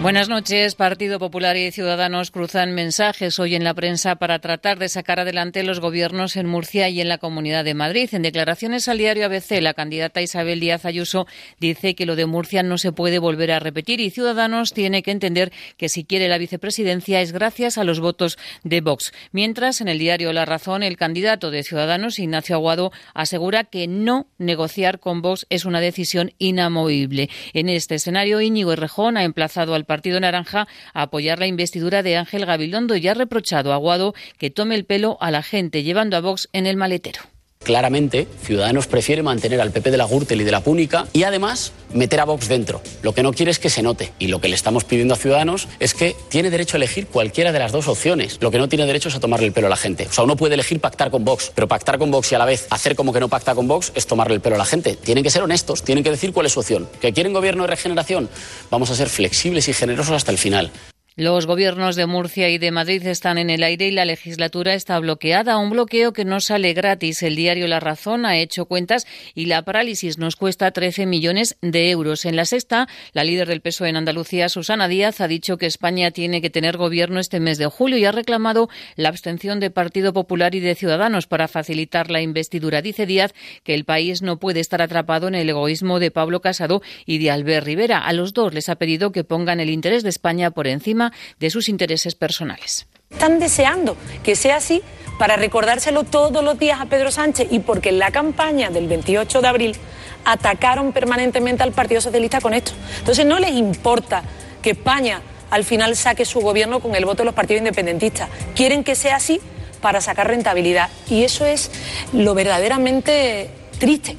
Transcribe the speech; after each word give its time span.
Buenas 0.00 0.28
noches. 0.28 0.76
Partido 0.76 1.18
Popular 1.18 1.56
y 1.56 1.72
Ciudadanos 1.72 2.30
cruzan 2.30 2.72
mensajes 2.72 3.40
hoy 3.40 3.56
en 3.56 3.64
la 3.64 3.74
prensa 3.74 4.14
para 4.14 4.38
tratar 4.38 4.78
de 4.78 4.88
sacar 4.88 5.18
adelante 5.18 5.64
los 5.64 5.80
gobiernos 5.80 6.36
en 6.36 6.46
Murcia 6.46 6.88
y 6.88 7.00
en 7.00 7.08
la 7.08 7.18
Comunidad 7.18 7.64
de 7.64 7.74
Madrid. 7.74 8.08
En 8.12 8.22
declaraciones 8.22 8.86
al 8.86 8.98
diario 8.98 9.26
ABC, 9.26 9.60
la 9.60 9.74
candidata 9.74 10.22
Isabel 10.22 10.60
Díaz 10.60 10.84
Ayuso 10.84 11.26
dice 11.58 11.96
que 11.96 12.06
lo 12.06 12.14
de 12.14 12.26
Murcia 12.26 12.62
no 12.62 12.78
se 12.78 12.92
puede 12.92 13.18
volver 13.18 13.50
a 13.50 13.58
repetir 13.58 13.98
y 13.98 14.10
Ciudadanos 14.10 14.72
tiene 14.72 15.02
que 15.02 15.10
entender 15.10 15.50
que 15.76 15.88
si 15.88 16.04
quiere 16.04 16.28
la 16.28 16.38
vicepresidencia 16.38 17.20
es 17.20 17.32
gracias 17.32 17.76
a 17.76 17.82
los 17.82 17.98
votos 17.98 18.38
de 18.62 18.80
Vox. 18.80 19.12
Mientras, 19.32 19.80
en 19.80 19.88
el 19.88 19.98
diario 19.98 20.32
La 20.32 20.44
Razón, 20.44 20.84
el 20.84 20.96
candidato 20.96 21.50
de 21.50 21.64
Ciudadanos, 21.64 22.20
Ignacio 22.20 22.54
Aguado, 22.54 22.92
asegura 23.14 23.64
que 23.64 23.88
no 23.88 24.28
negociar 24.38 25.00
con 25.00 25.22
Vox 25.22 25.44
es 25.50 25.64
una 25.64 25.80
decisión 25.80 26.34
inamovible. 26.38 27.30
En 27.52 27.68
este 27.68 27.96
escenario, 27.96 28.40
Íñigo 28.40 28.72
Errejón 28.72 29.16
ha 29.16 29.24
emplazado 29.24 29.74
al 29.74 29.87
Partido 29.88 30.20
Naranja 30.20 30.68
a 30.94 31.02
apoyar 31.02 31.40
la 31.40 31.48
investidura 31.48 32.04
de 32.04 32.16
Ángel 32.16 32.46
Gabilondo 32.46 32.94
y 32.94 33.08
ha 33.08 33.14
reprochado 33.14 33.72
a 33.72 33.74
Aguado 33.74 34.14
que 34.38 34.50
tome 34.50 34.76
el 34.76 34.84
pelo 34.84 35.18
a 35.20 35.32
la 35.32 35.42
gente 35.42 35.82
llevando 35.82 36.16
a 36.16 36.20
Vox 36.20 36.48
en 36.52 36.66
el 36.66 36.76
maletero. 36.76 37.22
Claramente, 37.68 38.26
Ciudadanos 38.42 38.86
prefiere 38.86 39.22
mantener 39.22 39.60
al 39.60 39.72
PP 39.72 39.90
de 39.90 39.98
la 39.98 40.06
Gürtel 40.06 40.40
y 40.40 40.44
de 40.44 40.50
la 40.50 40.62
Púnica 40.62 41.06
y 41.12 41.24
además 41.24 41.72
meter 41.92 42.20
a 42.20 42.24
Vox 42.24 42.48
dentro. 42.48 42.80
Lo 43.02 43.12
que 43.12 43.22
no 43.22 43.32
quiere 43.32 43.50
es 43.50 43.58
que 43.58 43.68
se 43.68 43.82
note. 43.82 44.12
Y 44.18 44.28
lo 44.28 44.40
que 44.40 44.48
le 44.48 44.54
estamos 44.54 44.84
pidiendo 44.84 45.12
a 45.12 45.16
Ciudadanos 45.18 45.68
es 45.78 45.92
que 45.92 46.16
tiene 46.30 46.48
derecho 46.48 46.76
a 46.76 46.78
elegir 46.78 47.08
cualquiera 47.08 47.52
de 47.52 47.58
las 47.58 47.72
dos 47.72 47.86
opciones. 47.88 48.38
Lo 48.40 48.50
que 48.50 48.58
no 48.58 48.68
tiene 48.68 48.86
derecho 48.86 49.10
es 49.10 49.16
a 49.16 49.20
tomarle 49.20 49.46
el 49.46 49.52
pelo 49.52 49.66
a 49.66 49.70
la 49.70 49.76
gente. 49.76 50.06
O 50.08 50.12
sea, 50.12 50.24
uno 50.24 50.36
puede 50.36 50.54
elegir 50.54 50.80
pactar 50.80 51.10
con 51.10 51.24
Vox, 51.24 51.52
pero 51.54 51.68
pactar 51.68 51.98
con 51.98 52.10
Vox 52.10 52.32
y 52.32 52.36
a 52.36 52.38
la 52.38 52.46
vez 52.46 52.66
hacer 52.70 52.96
como 52.96 53.12
que 53.12 53.20
no 53.20 53.28
pacta 53.28 53.54
con 53.54 53.68
Vox 53.68 53.92
es 53.94 54.06
tomarle 54.06 54.34
el 54.34 54.40
pelo 54.40 54.54
a 54.54 54.58
la 54.58 54.64
gente. 54.64 54.96
Tienen 54.96 55.22
que 55.22 55.30
ser 55.30 55.42
honestos, 55.42 55.82
tienen 55.82 56.02
que 56.02 56.10
decir 56.10 56.32
cuál 56.32 56.46
es 56.46 56.52
su 56.52 56.60
opción. 56.60 56.88
¿Que 57.00 57.12
quieren 57.12 57.32
gobierno 57.34 57.64
de 57.64 57.68
regeneración? 57.68 58.30
Vamos 58.70 58.90
a 58.90 58.94
ser 58.94 59.10
flexibles 59.10 59.68
y 59.68 59.74
generosos 59.74 60.14
hasta 60.14 60.32
el 60.32 60.38
final. 60.38 60.70
Los 61.18 61.46
gobiernos 61.46 61.96
de 61.96 62.06
Murcia 62.06 62.48
y 62.48 62.58
de 62.58 62.70
Madrid 62.70 63.04
están 63.04 63.38
en 63.38 63.50
el 63.50 63.64
aire 63.64 63.88
y 63.88 63.90
la 63.90 64.04
legislatura 64.04 64.74
está 64.74 64.96
bloqueada, 65.00 65.58
un 65.58 65.70
bloqueo 65.70 66.12
que 66.12 66.24
no 66.24 66.38
sale 66.38 66.74
gratis. 66.74 67.24
El 67.24 67.34
diario 67.34 67.66
La 67.66 67.80
Razón 67.80 68.24
ha 68.24 68.36
hecho 68.36 68.66
cuentas 68.66 69.04
y 69.34 69.46
la 69.46 69.62
parálisis 69.62 70.18
nos 70.18 70.36
cuesta 70.36 70.70
13 70.70 71.06
millones 71.06 71.56
de 71.60 71.90
euros. 71.90 72.24
En 72.24 72.36
la 72.36 72.44
sexta, 72.44 72.86
la 73.14 73.24
líder 73.24 73.48
del 73.48 73.62
PSOE 73.62 73.88
en 73.88 73.96
Andalucía, 73.96 74.48
Susana 74.48 74.86
Díaz, 74.86 75.20
ha 75.20 75.26
dicho 75.26 75.56
que 75.56 75.66
España 75.66 76.12
tiene 76.12 76.40
que 76.40 76.50
tener 76.50 76.76
gobierno 76.76 77.18
este 77.18 77.40
mes 77.40 77.58
de 77.58 77.66
julio 77.66 77.98
y 77.98 78.04
ha 78.04 78.12
reclamado 78.12 78.68
la 78.94 79.08
abstención 79.08 79.58
de 79.58 79.72
Partido 79.72 80.12
Popular 80.12 80.54
y 80.54 80.60
de 80.60 80.76
Ciudadanos 80.76 81.26
para 81.26 81.48
facilitar 81.48 82.12
la 82.12 82.22
investidura. 82.22 82.80
Dice 82.80 83.06
Díaz 83.06 83.34
que 83.64 83.74
el 83.74 83.84
país 83.84 84.22
no 84.22 84.38
puede 84.38 84.60
estar 84.60 84.82
atrapado 84.82 85.26
en 85.26 85.34
el 85.34 85.50
egoísmo 85.50 85.98
de 85.98 86.12
Pablo 86.12 86.42
Casado 86.42 86.80
y 87.06 87.18
de 87.18 87.32
Albert 87.32 87.66
Rivera. 87.66 87.98
A 87.98 88.12
los 88.12 88.34
dos 88.34 88.54
les 88.54 88.68
ha 88.68 88.76
pedido 88.76 89.10
que 89.10 89.24
pongan 89.24 89.58
el 89.58 89.70
interés 89.70 90.04
de 90.04 90.10
España 90.10 90.52
por 90.52 90.68
encima 90.68 91.07
de 91.38 91.50
sus 91.50 91.68
intereses 91.68 92.14
personales. 92.14 92.86
Están 93.10 93.38
deseando 93.38 93.96
que 94.22 94.36
sea 94.36 94.56
así 94.56 94.82
para 95.18 95.36
recordárselo 95.36 96.04
todos 96.04 96.44
los 96.44 96.58
días 96.58 96.80
a 96.80 96.86
Pedro 96.86 97.10
Sánchez 97.10 97.48
y 97.50 97.60
porque 97.60 97.88
en 97.88 97.98
la 97.98 98.10
campaña 98.10 98.70
del 98.70 98.86
28 98.86 99.40
de 99.40 99.48
abril 99.48 99.76
atacaron 100.24 100.92
permanentemente 100.92 101.62
al 101.62 101.72
Partido 101.72 102.00
Socialista 102.00 102.40
con 102.40 102.54
esto. 102.54 102.72
Entonces 102.98 103.26
no 103.26 103.38
les 103.38 103.52
importa 103.52 104.22
que 104.62 104.70
España 104.70 105.22
al 105.50 105.64
final 105.64 105.96
saque 105.96 106.24
su 106.24 106.40
gobierno 106.40 106.80
con 106.80 106.94
el 106.94 107.04
voto 107.04 107.18
de 107.18 107.24
los 107.26 107.34
partidos 107.34 107.60
independentistas. 107.60 108.28
Quieren 108.54 108.84
que 108.84 108.94
sea 108.94 109.16
así 109.16 109.40
para 109.80 110.00
sacar 110.00 110.28
rentabilidad. 110.28 110.90
Y 111.08 111.24
eso 111.24 111.46
es 111.46 111.70
lo 112.12 112.34
verdaderamente 112.34 113.50
triste, 113.78 114.16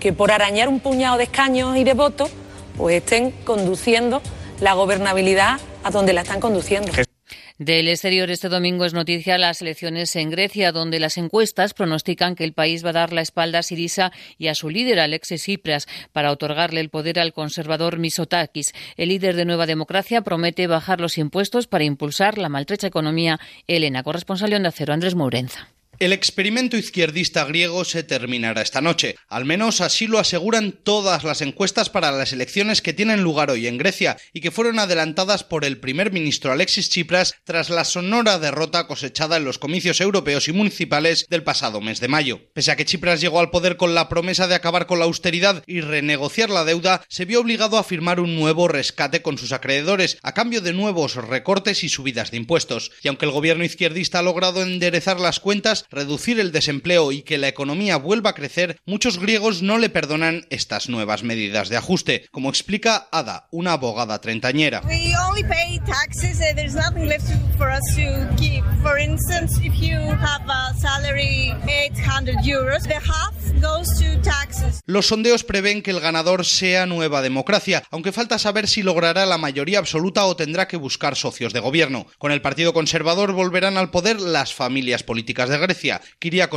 que 0.00 0.12
por 0.12 0.32
arañar 0.32 0.68
un 0.68 0.80
puñado 0.80 1.18
de 1.18 1.24
escaños 1.24 1.76
y 1.76 1.84
de 1.84 1.94
votos, 1.94 2.30
pues 2.76 2.96
estén 2.96 3.30
conduciendo 3.30 4.20
la 4.60 4.74
gobernabilidad 4.74 5.60
a 5.84 5.90
donde 5.90 6.12
la 6.12 6.22
están 6.22 6.40
conduciendo. 6.40 6.92
Del 7.58 7.88
exterior 7.88 8.30
este 8.30 8.50
domingo 8.50 8.84
es 8.84 8.92
noticia 8.92 9.38
las 9.38 9.62
elecciones 9.62 10.14
en 10.14 10.28
Grecia, 10.28 10.72
donde 10.72 11.00
las 11.00 11.16
encuestas 11.16 11.72
pronostican 11.72 12.34
que 12.34 12.44
el 12.44 12.52
país 12.52 12.84
va 12.84 12.90
a 12.90 12.92
dar 12.92 13.14
la 13.14 13.22
espalda 13.22 13.60
a 13.60 13.62
Sirisa 13.62 14.12
y 14.36 14.48
a 14.48 14.54
su 14.54 14.68
líder, 14.68 15.00
Alexis 15.00 15.40
Tsipras, 15.40 15.88
para 16.12 16.32
otorgarle 16.32 16.80
el 16.80 16.90
poder 16.90 17.18
al 17.18 17.32
conservador 17.32 17.98
Misotakis. 17.98 18.74
El 18.98 19.08
líder 19.08 19.36
de 19.36 19.46
Nueva 19.46 19.64
Democracia 19.64 20.20
promete 20.20 20.66
bajar 20.66 21.00
los 21.00 21.16
impuestos 21.16 21.66
para 21.66 21.84
impulsar 21.84 22.36
la 22.36 22.50
maltrecha 22.50 22.88
economía. 22.88 23.40
Elena, 23.66 24.02
corresponsal 24.02 24.50
de 24.50 24.68
Acero, 24.68 24.92
Andrés 24.92 25.14
Mourenza. 25.14 25.70
El 25.98 26.12
experimento 26.12 26.76
izquierdista 26.76 27.46
griego 27.46 27.82
se 27.86 28.02
terminará 28.02 28.60
esta 28.60 28.82
noche. 28.82 29.16
Al 29.28 29.46
menos 29.46 29.80
así 29.80 30.06
lo 30.06 30.18
aseguran 30.18 30.72
todas 30.72 31.24
las 31.24 31.40
encuestas 31.40 31.88
para 31.88 32.12
las 32.12 32.34
elecciones 32.34 32.82
que 32.82 32.92
tienen 32.92 33.22
lugar 33.22 33.50
hoy 33.50 33.66
en 33.66 33.78
Grecia 33.78 34.18
y 34.34 34.42
que 34.42 34.50
fueron 34.50 34.78
adelantadas 34.78 35.42
por 35.42 35.64
el 35.64 35.78
primer 35.78 36.12
ministro 36.12 36.52
Alexis 36.52 36.90
Tsipras 36.90 37.36
tras 37.44 37.70
la 37.70 37.84
sonora 37.84 38.38
derrota 38.38 38.86
cosechada 38.86 39.38
en 39.38 39.46
los 39.46 39.58
comicios 39.58 40.02
europeos 40.02 40.48
y 40.48 40.52
municipales 40.52 41.26
del 41.30 41.42
pasado 41.42 41.80
mes 41.80 41.98
de 42.00 42.08
mayo. 42.08 42.40
Pese 42.52 42.72
a 42.72 42.76
que 42.76 42.84
Tsipras 42.84 43.22
llegó 43.22 43.40
al 43.40 43.50
poder 43.50 43.78
con 43.78 43.94
la 43.94 44.10
promesa 44.10 44.46
de 44.46 44.54
acabar 44.54 44.86
con 44.86 44.98
la 44.98 45.06
austeridad 45.06 45.62
y 45.66 45.80
renegociar 45.80 46.50
la 46.50 46.66
deuda, 46.66 47.02
se 47.08 47.24
vio 47.24 47.40
obligado 47.40 47.78
a 47.78 47.84
firmar 47.84 48.20
un 48.20 48.36
nuevo 48.36 48.68
rescate 48.68 49.22
con 49.22 49.38
sus 49.38 49.52
acreedores 49.52 50.18
a 50.22 50.34
cambio 50.34 50.60
de 50.60 50.74
nuevos 50.74 51.14
recortes 51.14 51.84
y 51.84 51.88
subidas 51.88 52.30
de 52.30 52.36
impuestos. 52.36 52.92
Y 53.02 53.08
aunque 53.08 53.24
el 53.24 53.32
gobierno 53.32 53.64
izquierdista 53.64 54.18
ha 54.18 54.22
logrado 54.22 54.62
enderezar 54.62 55.20
las 55.20 55.40
cuentas, 55.40 55.85
reducir 55.90 56.40
el 56.40 56.52
desempleo 56.52 57.12
y 57.12 57.22
que 57.22 57.38
la 57.38 57.48
economía 57.48 57.96
vuelva 57.96 58.30
a 58.30 58.34
crecer, 58.34 58.80
muchos 58.84 59.18
griegos 59.18 59.62
no 59.62 59.78
le 59.78 59.88
perdonan 59.88 60.46
estas 60.50 60.88
nuevas 60.88 61.22
medidas 61.22 61.68
de 61.68 61.76
ajuste, 61.76 62.26
como 62.30 62.48
explica 62.48 63.08
Ada, 63.12 63.48
una 63.50 63.72
abogada 63.72 64.20
treintañera. 64.20 64.82
Los 74.86 75.06
sondeos 75.06 75.44
prevén 75.44 75.82
que 75.82 75.90
el 75.90 76.00
ganador 76.00 76.44
sea 76.44 76.86
Nueva 76.86 77.22
Democracia, 77.22 77.82
aunque 77.90 78.12
falta 78.12 78.38
saber 78.38 78.68
si 78.68 78.82
logrará 78.82 79.26
la 79.26 79.38
mayoría 79.38 79.78
absoluta 79.78 80.24
o 80.26 80.36
tendrá 80.36 80.68
que 80.68 80.76
buscar 80.76 81.16
socios 81.16 81.52
de 81.52 81.60
gobierno. 81.60 82.06
Con 82.18 82.32
el 82.32 82.42
Partido 82.42 82.72
Conservador 82.72 83.32
volverán 83.32 83.76
al 83.76 83.90
poder 83.90 84.20
las 84.20 84.52
familias 84.52 85.02
políticas 85.02 85.48
de 85.48 85.58
Grecia 85.58 85.75
Grecia. 85.76 86.00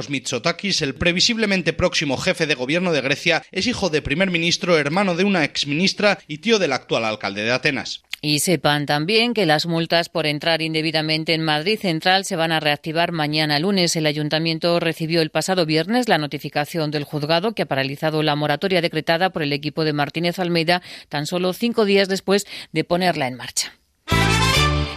Mitsotakis, 0.09 0.81
el 0.81 0.95
previsiblemente 0.95 1.73
próximo 1.73 2.15
jefe 2.15 2.47
de 2.47 2.55
gobierno 2.55 2.93
de 2.93 3.01
Grecia, 3.01 3.43
es 3.51 3.67
hijo 3.67 3.89
de 3.89 4.01
primer 4.01 4.31
ministro, 4.31 4.77
hermano 4.77 5.15
de 5.15 5.25
una 5.25 5.43
exministra 5.43 6.19
y 6.27 6.37
tío 6.37 6.57
del 6.57 6.71
actual 6.71 7.03
alcalde 7.03 7.43
de 7.43 7.51
Atenas. 7.51 8.03
Y 8.21 8.39
sepan 8.39 8.85
también 8.85 9.33
que 9.33 9.45
las 9.45 9.65
multas 9.65 10.09
por 10.09 10.25
entrar 10.25 10.61
indebidamente 10.61 11.33
en 11.33 11.43
Madrid 11.43 11.79
Central 11.79 12.25
se 12.25 12.35
van 12.35 12.51
a 12.51 12.59
reactivar 12.59 13.11
mañana 13.11 13.59
lunes. 13.59 13.95
El 13.95 14.05
ayuntamiento 14.05 14.79
recibió 14.79 15.21
el 15.21 15.29
pasado 15.29 15.65
viernes 15.65 16.09
la 16.09 16.17
notificación 16.17 16.91
del 16.91 17.05
juzgado 17.05 17.53
que 17.53 17.63
ha 17.63 17.67
paralizado 17.67 18.23
la 18.23 18.35
moratoria 18.35 18.81
decretada 18.81 19.31
por 19.31 19.41
el 19.41 19.53
equipo 19.53 19.85
de 19.85 19.93
Martínez 19.93 20.39
Almeida 20.39 20.81
tan 21.07 21.27
solo 21.27 21.53
cinco 21.53 21.85
días 21.85 22.09
después 22.09 22.45
de 22.73 22.83
ponerla 22.83 23.27
en 23.27 23.35
marcha. 23.35 23.78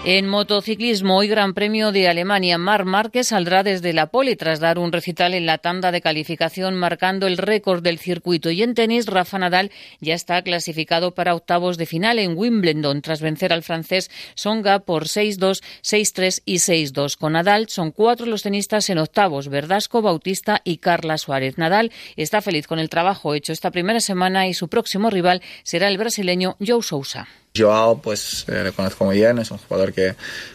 En 0.05 0.27
motociclismo, 0.27 1.17
hoy 1.17 1.29
Gran 1.29 1.55
Premio 1.55 1.93
de 1.93 2.09
Alemania, 2.09 2.59
Mar 2.59 2.85
Márquez 2.85 3.29
saldrá 3.29 3.63
desde 3.63 3.93
la 3.93 4.09
pole 4.09 4.35
tras 4.35 4.59
dar 4.59 4.81
un 4.81 4.91
recital 4.91 5.33
en 5.33 5.47
la 5.47 5.59
tanda 5.59 5.93
de 5.93 6.01
calificación 6.01 6.75
marcando 6.75 7.29
el 7.29 7.39
récord 7.39 7.85
del 7.85 8.01
circuito. 8.01 8.51
Y 8.51 8.65
en 8.65 8.75
tenis, 8.75 9.07
Rafa 9.07 9.39
Nadal 9.39 9.71
ya 10.01 10.15
está 10.15 10.43
clasificado 10.43 11.15
para 11.15 11.37
octavos 11.37 11.79
de 11.79 11.87
final 11.87 12.19
en 12.19 12.37
Wimbledon 12.37 13.01
tras 13.01 13.21
vencer 13.21 13.53
al 13.53 13.63
francés 13.63 14.11
Songa 14.35 14.81
por 14.81 15.05
6-2, 15.05 15.63
6-3 15.85 16.43
y 16.47 16.57
6-2. 16.57 17.17
Con 17.17 17.34
Nadal 17.34 17.69
son 17.69 17.93
cuatro 17.93 18.27
los 18.27 18.43
tenistas 18.43 18.91
en 18.91 18.98
octavos, 18.98 19.47
Verdasco, 19.47 20.03
Bautista 20.03 20.63
y 20.65 20.78
Carla 20.78 21.16
Suárez. 21.16 21.59
Nadal 21.59 21.93
está 22.16 22.43
feliz 22.43 22.66
con 22.66 22.81
el 22.81 22.91
trabajo 22.91 23.37
hecho 23.37 23.53
esta 23.53 23.71
primera 23.71 24.01
semana 24.01 24.48
y 24.48 24.55
su 24.55 24.66
próximo 24.66 25.10
rival 25.10 25.43
será 25.63 25.87
el 25.87 25.97
brasileño 25.97 26.57
Joe 26.59 26.83
Sousa. 26.83 27.28
Joao, 27.57 28.01
pues 28.01 28.47
eh, 28.49 28.65
le 28.65 28.72
conozco 28.72 29.04
muy 29.04 29.16
bien, 29.16 29.39
es 29.39 29.51
un 29.51 29.59
jugador 29.59 29.93
que 29.93 30.15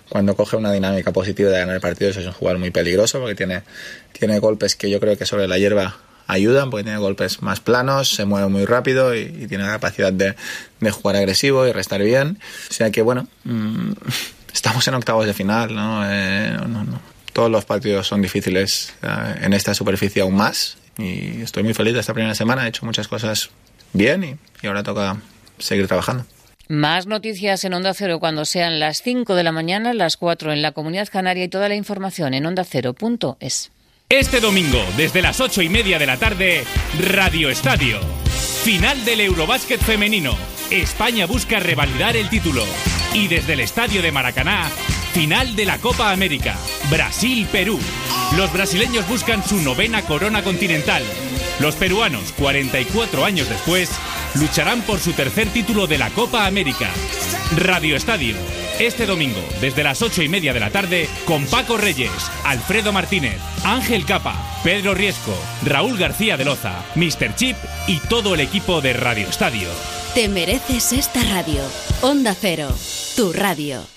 cuando 0.10 0.36
coge 0.36 0.56
una 0.56 0.72
dinámica 0.72 1.12
positiva 1.12 1.52
de 1.52 1.60
ganar 1.60 1.76
el 1.76 1.82
partido 1.82 2.10
es 2.10 2.18
un 2.18 2.32
jugador 2.32 2.60
muy 2.60 2.72
peligroso 2.72 3.20
porque 3.20 3.36
tiene, 3.36 3.62
tiene 4.18 4.40
golpes 4.40 4.76
que 4.76 4.90
yo 4.90 5.00
creo 5.00 5.16
que 5.18 5.26
sobre 5.26 5.48
la 5.48 5.60
hierba 5.60 5.98
ayudan 6.26 6.70
porque 6.72 6.86
tiene 6.86 6.98
golpes 6.98 7.42
más 7.42 7.60
planos, 7.60 8.10
se 8.10 8.26
mueve 8.26 8.50
muy 8.50 8.66
rápido 8.66 9.16
y, 9.16 9.48
tiene 9.48 9.64
la 9.64 9.72
capacidad 9.74 10.12
de, 10.12 10.36
de, 10.80 10.92
jugar 10.92 11.18
agresivo 11.18 11.68
y 11.68 11.72
restar 11.72 12.02
bien. 12.02 12.40
O 12.70 12.74
sea 12.74 12.90
que 12.90 13.04
bueno, 13.04 13.28
mm, 13.44 13.92
estamos 14.54 14.88
en 14.88 14.96
octavos 14.96 15.26
de 15.26 15.34
final, 15.34 15.76
¿no? 15.76 16.02
Eh, 16.04 16.58
no, 16.68 16.84
no. 16.84 17.00
Todos 17.32 17.52
los 17.52 17.66
partidos 17.66 18.08
son 18.08 18.24
difíciles 18.24 18.94
eh, 19.04 19.36
en 19.42 19.54
esta 19.54 19.76
superficie 19.76 20.24
aún 20.24 20.36
más 20.36 20.78
y 20.98 21.42
estoy 21.42 21.62
muy 21.62 21.76
feliz 21.76 21.94
de 21.94 22.00
esta 22.00 22.16
primera 22.16 22.34
semana, 22.34 22.66
he 22.66 22.70
hecho 22.70 22.86
muchas 22.88 23.08
cosas 23.08 23.52
bien 23.94 24.40
y 24.64 24.68
ahora 24.68 24.82
toca 24.82 25.18
seguir 25.60 25.88
trabajando. 25.88 26.26
Más 26.70 27.08
noticias 27.08 27.64
en 27.64 27.74
Onda 27.74 27.94
Cero 27.94 28.20
cuando 28.20 28.44
sean 28.44 28.80
las 28.80 29.02
5 29.02 29.36
de 29.36 29.44
la 29.44 29.54
mañana, 29.54 29.94
las 29.94 30.18
4 30.18 30.52
en 30.52 30.62
la 30.62 30.74
Comunidad 30.74 31.08
Canaria 31.10 31.46
y 31.46 31.48
toda 31.48 31.70
la 31.70 31.76
información 31.76 32.34
en 32.34 32.46
ondacero.es. 32.46 33.72
Este 34.10 34.42
domingo, 34.42 34.84
desde 34.98 35.22
las 35.22 35.40
8 35.40 35.62
y 35.62 35.70
media 35.70 35.98
de 35.98 36.06
la 36.06 36.18
tarde, 36.18 36.66
Radio 37.10 37.50
Estadio. 37.50 38.00
Final 38.64 39.06
del 39.06 39.22
Eurobásquet 39.22 39.80
femenino. 39.80 40.36
España 40.70 41.26
busca 41.26 41.60
revalidar 41.60 42.18
el 42.18 42.30
título. 42.30 42.66
Y 43.14 43.30
desde 43.30 43.54
el 43.54 43.62
Estadio 43.62 44.02
de 44.02 44.12
Maracaná, 44.12 44.70
final 45.14 45.56
de 45.56 45.66
la 45.66 45.78
Copa 45.78 46.12
América. 46.12 46.58
Brasil-Perú. 46.90 47.80
Los 48.36 48.52
brasileños 48.52 49.08
buscan 49.08 49.42
su 49.42 49.62
novena 49.62 50.02
corona 50.02 50.44
continental. 50.44 51.04
Los 51.62 51.76
peruanos, 51.76 52.34
44 52.34 53.24
años 53.24 53.48
después, 53.50 53.90
lucharán 54.36 54.82
por 54.82 55.00
su 55.00 55.14
tercer 55.14 55.50
título 55.50 55.88
de 55.88 55.98
la 55.98 56.10
Copa 56.10 56.46
América. 56.46 56.90
Radio 57.56 57.96
Estadio, 57.96 58.36
este 58.80 59.06
domingo, 59.06 59.42
desde 59.62 59.84
las 59.84 60.02
ocho 60.02 60.22
y 60.22 60.30
media 60.30 60.54
de 60.54 60.60
la 60.60 60.70
tarde, 60.70 61.10
con 61.26 61.46
Paco 61.46 61.78
Reyes, 61.78 62.12
Alfredo 62.44 62.94
Martínez, 62.94 63.40
Ángel 63.64 64.06
Capa, 64.06 64.60
Pedro 64.64 64.94
Riesco, 64.94 65.34
Raúl 65.64 65.98
García 65.98 66.38
de 66.38 66.46
Loza, 66.46 66.84
Mr. 66.96 67.36
Chip 67.36 67.58
y 67.88 68.00
todo 68.00 68.36
el 68.36 68.42
equipo 68.42 68.82
de 68.82 68.94
Radio 68.94 69.28
Estadio. 69.28 69.70
Te 70.14 70.30
mereces 70.30 70.94
esta 70.94 71.24
radio. 71.24 71.62
Onda 72.02 72.36
Cero, 72.40 72.70
tu 73.16 73.34
radio. 73.34 73.97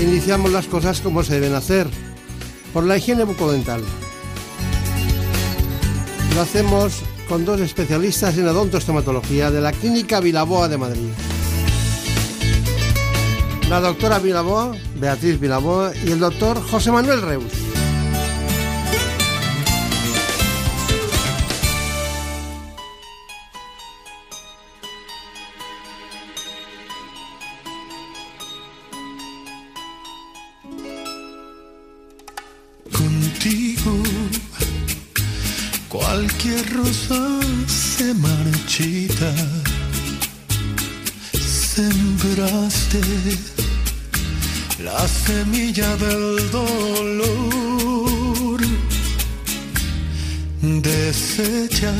Iniciamos 0.00 0.50
las 0.50 0.66
cosas 0.66 1.00
como 1.02 1.22
se 1.22 1.34
deben 1.34 1.54
hacer, 1.54 1.86
por 2.72 2.84
la 2.84 2.96
higiene 2.96 3.24
bucodental. 3.24 3.82
Lo 6.34 6.40
hacemos 6.40 7.02
con 7.28 7.44
dos 7.44 7.60
especialistas 7.60 8.38
en 8.38 8.48
odontostomatología 8.48 9.50
de 9.50 9.60
la 9.60 9.72
Clínica 9.72 10.20
Vilaboa 10.20 10.68
de 10.68 10.78
Madrid. 10.78 11.10
La 13.68 13.80
doctora 13.80 14.18
Vilaboa, 14.18 14.72
Beatriz 14.98 15.38
Vilaboa, 15.38 15.92
y 16.04 16.12
el 16.12 16.18
doctor 16.18 16.60
José 16.62 16.90
Manuel 16.90 17.20
Reus. 17.20 17.59
La 44.82 45.06
semilla 45.06 45.96
del 45.96 46.50
dolor. 46.50 47.30
Desechas 50.60 51.94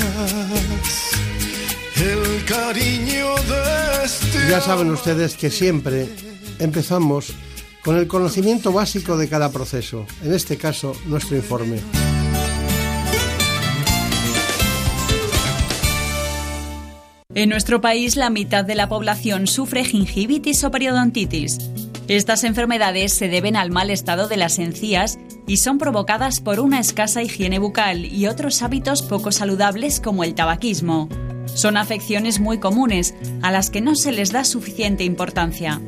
el 1.97 2.45
cariño 2.45 3.37
de 3.37 4.05
este 4.05 4.49
Ya 4.49 4.61
saben 4.61 4.91
ustedes 4.91 5.37
que 5.37 5.49
siempre 5.51 6.09
empezamos 6.59 7.35
con 7.85 7.97
el 7.97 8.09
conocimiento 8.09 8.73
básico 8.73 9.17
de 9.17 9.29
cada 9.29 9.53
proceso, 9.53 10.07
en 10.25 10.35
este 10.35 10.57
caso 10.57 10.93
nuestro 11.07 11.37
informe. 11.37 12.00
En 17.33 17.49
nuestro 17.49 17.81
país, 17.81 18.17
la 18.17 18.29
mitad 18.29 18.65
de 18.65 18.75
la 18.75 18.89
población 18.89 19.47
sufre 19.47 19.85
gingivitis 19.85 20.65
o 20.65 20.73
periodontitis. 20.73 21.59
Estas 22.09 22.43
enfermedades 22.43 23.15
se 23.15 23.29
deben 23.29 23.55
al 23.55 23.71
mal 23.71 23.91
estado 23.91 24.27
de 24.27 24.37
las 24.37 24.59
encías 24.59 25.17
y 25.47 25.59
son 25.59 25.79
provocadas 25.79 26.41
por 26.41 26.59
una 26.59 26.81
escasa 26.81 27.23
higiene 27.23 27.61
bucal 27.61 28.05
y 28.05 28.27
otros 28.27 28.63
hábitos 28.63 29.03
poco 29.03 29.31
saludables 29.31 30.01
como 30.01 30.25
el 30.25 30.35
tabaquismo. 30.35 31.09
Son 31.47 31.77
afecciones 31.77 32.41
muy 32.41 32.59
comunes 32.59 33.15
a 33.43 33.53
las 33.53 33.71
que 33.71 33.81
no 33.81 33.95
se 33.95 34.11
les 34.11 34.33
da 34.33 34.43
suficiente 34.43 35.05
importancia. 35.05 35.81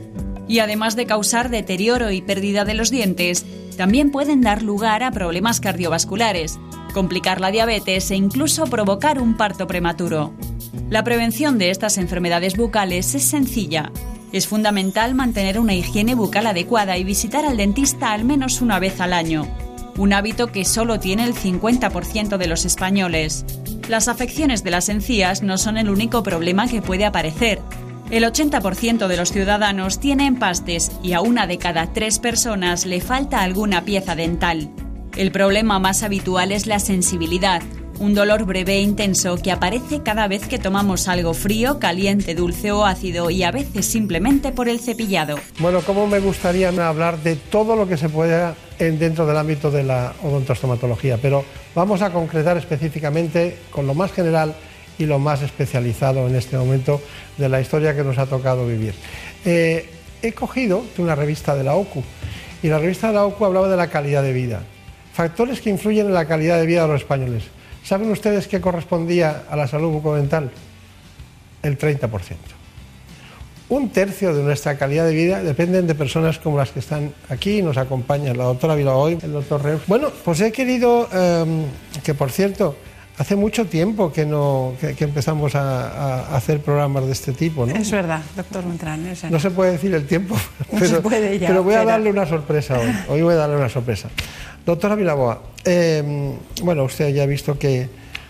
Y 0.46 0.60
además 0.60 0.94
de 0.94 1.06
causar 1.06 1.50
deterioro 1.50 2.12
y 2.12 2.22
pérdida 2.22 2.64
de 2.64 2.74
los 2.74 2.90
dientes, 2.90 3.44
también 3.76 4.12
pueden 4.12 4.42
dar 4.42 4.62
lugar 4.62 5.02
a 5.02 5.10
problemas 5.10 5.58
cardiovasculares, 5.58 6.60
complicar 6.94 7.40
la 7.40 7.50
diabetes 7.50 8.12
e 8.12 8.14
incluso 8.14 8.66
provocar 8.66 9.20
un 9.20 9.36
parto 9.36 9.66
prematuro. 9.66 10.32
La 10.88 11.04
prevención 11.04 11.58
de 11.58 11.70
estas 11.70 11.98
enfermedades 11.98 12.56
bucales 12.56 13.14
es 13.14 13.24
sencilla. 13.24 13.92
Es 14.32 14.46
fundamental 14.46 15.14
mantener 15.14 15.58
una 15.58 15.74
higiene 15.74 16.14
bucal 16.14 16.46
adecuada 16.46 16.96
y 16.96 17.04
visitar 17.04 17.44
al 17.44 17.58
dentista 17.58 18.12
al 18.12 18.24
menos 18.24 18.62
una 18.62 18.78
vez 18.78 19.00
al 19.00 19.12
año, 19.12 19.46
un 19.98 20.14
hábito 20.14 20.46
que 20.46 20.64
solo 20.64 20.98
tiene 20.98 21.24
el 21.24 21.34
50% 21.34 22.38
de 22.38 22.46
los 22.46 22.64
españoles. 22.64 23.44
Las 23.88 24.08
afecciones 24.08 24.64
de 24.64 24.70
las 24.70 24.88
encías 24.88 25.42
no 25.42 25.58
son 25.58 25.76
el 25.76 25.90
único 25.90 26.22
problema 26.22 26.66
que 26.66 26.80
puede 26.80 27.04
aparecer. 27.04 27.60
El 28.10 28.24
80% 28.24 29.06
de 29.06 29.16
los 29.16 29.32
ciudadanos 29.32 30.00
tiene 30.00 30.26
empastes 30.26 30.92
y 31.02 31.12
a 31.12 31.20
una 31.20 31.46
de 31.46 31.58
cada 31.58 31.92
tres 31.92 32.18
personas 32.18 32.86
le 32.86 33.00
falta 33.00 33.42
alguna 33.42 33.84
pieza 33.84 34.14
dental. 34.14 34.70
El 35.16 35.30
problema 35.30 35.78
más 35.78 36.02
habitual 36.02 36.52
es 36.52 36.66
la 36.66 36.78
sensibilidad, 36.78 37.62
un 37.98 38.14
dolor 38.14 38.44
breve 38.44 38.74
e 38.74 38.80
intenso 38.80 39.36
que 39.36 39.52
aparece 39.52 40.02
cada 40.02 40.26
vez 40.26 40.46
que 40.48 40.58
tomamos 40.58 41.06
algo 41.08 41.34
frío, 41.34 41.78
caliente, 41.78 42.34
dulce 42.34 42.72
o 42.72 42.84
ácido 42.84 43.30
y 43.30 43.42
a 43.44 43.50
veces 43.52 43.86
simplemente 43.86 44.50
por 44.52 44.68
el 44.68 44.80
cepillado. 44.80 45.36
Bueno, 45.58 45.80
¿cómo 45.82 46.06
me 46.06 46.18
gustaría 46.18 46.68
hablar 46.68 47.18
de 47.22 47.36
todo 47.36 47.76
lo 47.76 47.86
que 47.86 47.96
se 47.96 48.08
pueda 48.08 48.54
en- 48.78 48.98
dentro 48.98 49.26
del 49.26 49.36
ámbito 49.36 49.70
de 49.70 49.84
la 49.84 50.14
odontostomatología? 50.22 51.18
Pero 51.20 51.44
vamos 51.74 52.02
a 52.02 52.10
concretar 52.12 52.56
específicamente 52.56 53.56
con 53.70 53.86
lo 53.86 53.94
más 53.94 54.10
general 54.12 54.54
y 54.98 55.06
lo 55.06 55.18
más 55.18 55.42
especializado 55.42 56.26
en 56.28 56.34
este 56.36 56.56
momento 56.56 57.00
de 57.38 57.48
la 57.48 57.60
historia 57.60 57.94
que 57.94 58.02
nos 58.04 58.18
ha 58.18 58.26
tocado 58.26 58.66
vivir. 58.66 58.94
Eh, 59.44 59.88
he 60.22 60.32
cogido 60.32 60.84
una 60.98 61.14
revista 61.14 61.54
de 61.54 61.64
la 61.64 61.74
OCU 61.74 62.02
y 62.62 62.68
la 62.68 62.78
revista 62.78 63.08
de 63.08 63.14
la 63.14 63.24
OCU 63.24 63.44
hablaba 63.44 63.68
de 63.68 63.76
la 63.76 63.88
calidad 63.88 64.22
de 64.22 64.32
vida, 64.32 64.62
factores 65.12 65.60
que 65.60 65.70
influyen 65.70 66.06
en 66.06 66.14
la 66.14 66.26
calidad 66.26 66.58
de 66.58 66.66
vida 66.66 66.82
de 66.82 66.88
los 66.88 67.00
españoles. 67.00 67.44
¿Saben 67.84 68.10
ustedes 68.10 68.46
qué 68.46 68.60
correspondía 68.60 69.44
a 69.50 69.56
la 69.56 69.66
salud 69.66 69.90
bucodental? 69.90 70.50
El 71.62 71.78
30%. 71.78 72.08
Un 73.68 73.88
tercio 73.88 74.34
de 74.34 74.42
nuestra 74.42 74.76
calidad 74.76 75.06
de 75.06 75.14
vida 75.14 75.42
dependen 75.42 75.86
de 75.86 75.94
personas 75.94 76.38
como 76.38 76.58
las 76.58 76.70
que 76.70 76.80
están 76.80 77.12
aquí, 77.28 77.62
nos 77.62 77.78
acompañan 77.78 78.36
la 78.36 78.44
doctora 78.44 78.74
Vilaoy, 78.74 79.18
el 79.22 79.32
doctor 79.32 79.62
Reus. 79.62 79.82
Bueno, 79.86 80.10
pues 80.24 80.40
he 80.42 80.52
querido, 80.52 81.08
eh, 81.12 81.64
que 82.04 82.12
por 82.12 82.30
cierto, 82.30 82.76
hace 83.16 83.36
mucho 83.36 83.66
tiempo 83.66 84.12
que, 84.12 84.26
no, 84.26 84.74
que, 84.80 84.94
que 84.94 85.04
empezamos 85.04 85.54
a, 85.54 85.88
a 85.88 86.36
hacer 86.36 86.60
programas 86.60 87.06
de 87.06 87.12
este 87.12 87.32
tipo, 87.32 87.64
¿no? 87.64 87.74
Es 87.74 87.90
verdad, 87.90 88.20
doctor 88.36 88.64
Montrán. 88.64 89.06
es 89.06 89.24
No 89.24 89.40
se 89.40 89.50
puede 89.50 89.72
decir 89.72 89.94
el 89.94 90.06
tiempo, 90.06 90.36
No 90.70 90.80
se 90.86 91.00
puede 91.00 91.38
ya, 91.38 91.48
pero 91.48 91.62
voy 91.62 91.74
a 91.74 91.84
darle 91.84 92.10
una 92.10 92.26
sorpresa 92.26 92.78
hoy. 92.78 92.92
Hoy 93.08 93.22
voy 93.22 93.34
a 93.34 93.38
darle 93.38 93.56
una 93.56 93.68
sorpresa. 93.68 94.08
Doctora 94.64 94.94
Vilaboa, 94.94 95.42
eh, 95.64 96.36
bueno, 96.62 96.84
usted 96.84 97.12
ya 97.12 97.24
ha 97.24 97.26
visto 97.26 97.58
que 97.58 97.88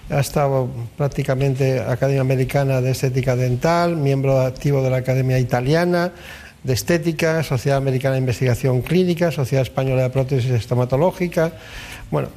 ha 0.08 0.20
estado 0.20 0.66
prácticamente 0.96 1.78
Academia 1.80 2.22
Americana 2.22 2.80
de 2.80 2.92
Estética 2.92 3.36
Dental, 3.36 3.96
miembro 3.96 4.40
activo 4.40 4.82
de 4.82 4.88
la 4.88 4.96
Academia 4.98 5.38
Italiana, 5.38 6.12
de 6.62 6.72
Estética, 6.72 7.42
Sociedad 7.42 7.76
Americana 7.76 8.14
de 8.14 8.20
Investigación 8.20 8.80
Clínica, 8.80 9.30
Sociedad 9.30 9.62
Española 9.62 10.04
de 10.04 10.10
Prótesis 10.10 10.50
Estomatológica, 10.52 11.52
bueno, 12.10 12.28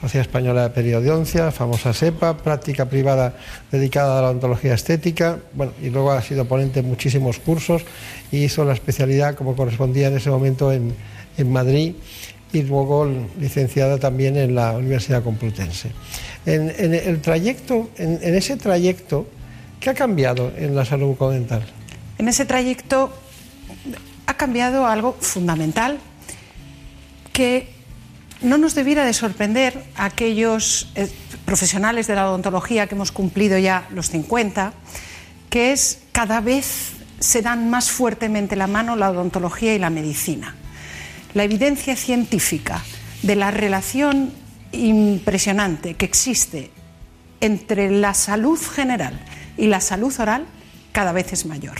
Sociedad 0.00 0.26
Española 0.26 0.64
de 0.64 0.70
Periodoncia, 0.70 1.52
famosa 1.52 1.92
SEPA, 1.92 2.36
práctica 2.36 2.86
privada 2.86 3.34
dedicada 3.70 4.18
a 4.18 4.22
la 4.22 4.28
odontología 4.30 4.74
estética, 4.74 5.38
bueno, 5.52 5.72
y 5.80 5.90
luego 5.90 6.10
ha 6.10 6.22
sido 6.22 6.44
ponente 6.44 6.80
en 6.80 6.88
muchísimos 6.88 7.38
cursos 7.38 7.82
y 8.32 8.38
hizo 8.38 8.64
la 8.64 8.72
especialidad 8.72 9.36
como 9.36 9.54
correspondía 9.54 10.08
en 10.08 10.16
ese 10.16 10.30
momento 10.30 10.72
en, 10.72 10.92
en 11.38 11.52
Madrid 11.52 11.94
y 12.54 12.62
luego 12.62 13.10
licenciada 13.40 13.98
también 13.98 14.36
en 14.36 14.54
la 14.54 14.72
Universidad 14.72 15.24
Complutense. 15.24 15.90
En, 16.46 16.70
el 16.70 17.20
trayecto, 17.20 17.90
en, 17.96 18.22
ese 18.22 18.56
trayecto, 18.56 19.26
¿qué 19.80 19.90
ha 19.90 19.94
cambiado 19.94 20.52
en 20.56 20.76
la 20.76 20.84
salud 20.84 21.08
bucodental? 21.08 21.64
En 22.16 22.28
ese 22.28 22.44
trayecto 22.44 23.12
ha 24.26 24.34
cambiado 24.34 24.86
algo 24.86 25.16
fundamental 25.20 25.98
que 27.32 27.68
no 28.40 28.56
nos 28.56 28.74
debiera 28.74 29.04
de 29.04 29.14
sorprender 29.14 29.82
a 29.96 30.04
aquellos 30.04 30.92
eh, 30.94 31.10
profesionales 31.44 32.06
de 32.06 32.14
la 32.14 32.28
odontología 32.28 32.86
que 32.86 32.94
hemos 32.94 33.10
cumplido 33.10 33.58
ya 33.58 33.88
los 33.90 34.10
50, 34.10 34.72
que 35.50 35.72
es 35.72 35.98
cada 36.12 36.40
vez 36.40 36.92
se 37.18 37.42
dan 37.42 37.68
más 37.68 37.90
fuertemente 37.90 38.54
la 38.54 38.66
mano 38.66 38.94
la 38.94 39.10
odontología 39.10 39.74
y 39.74 39.78
la 39.78 39.90
medicina. 39.90 40.54
La 41.34 41.42
evidencia 41.44 41.96
científica 41.96 42.82
de 43.22 43.34
la 43.34 43.50
relación 43.50 44.32
impresionante 44.70 45.94
que 45.94 46.04
existe 46.04 46.70
entre 47.40 47.90
la 47.90 48.14
salud 48.14 48.58
general 48.58 49.18
y 49.56 49.66
la 49.66 49.80
salud 49.80 50.14
oral 50.18 50.46
cada 50.92 51.12
vez 51.12 51.32
es 51.32 51.44
mayor. 51.46 51.78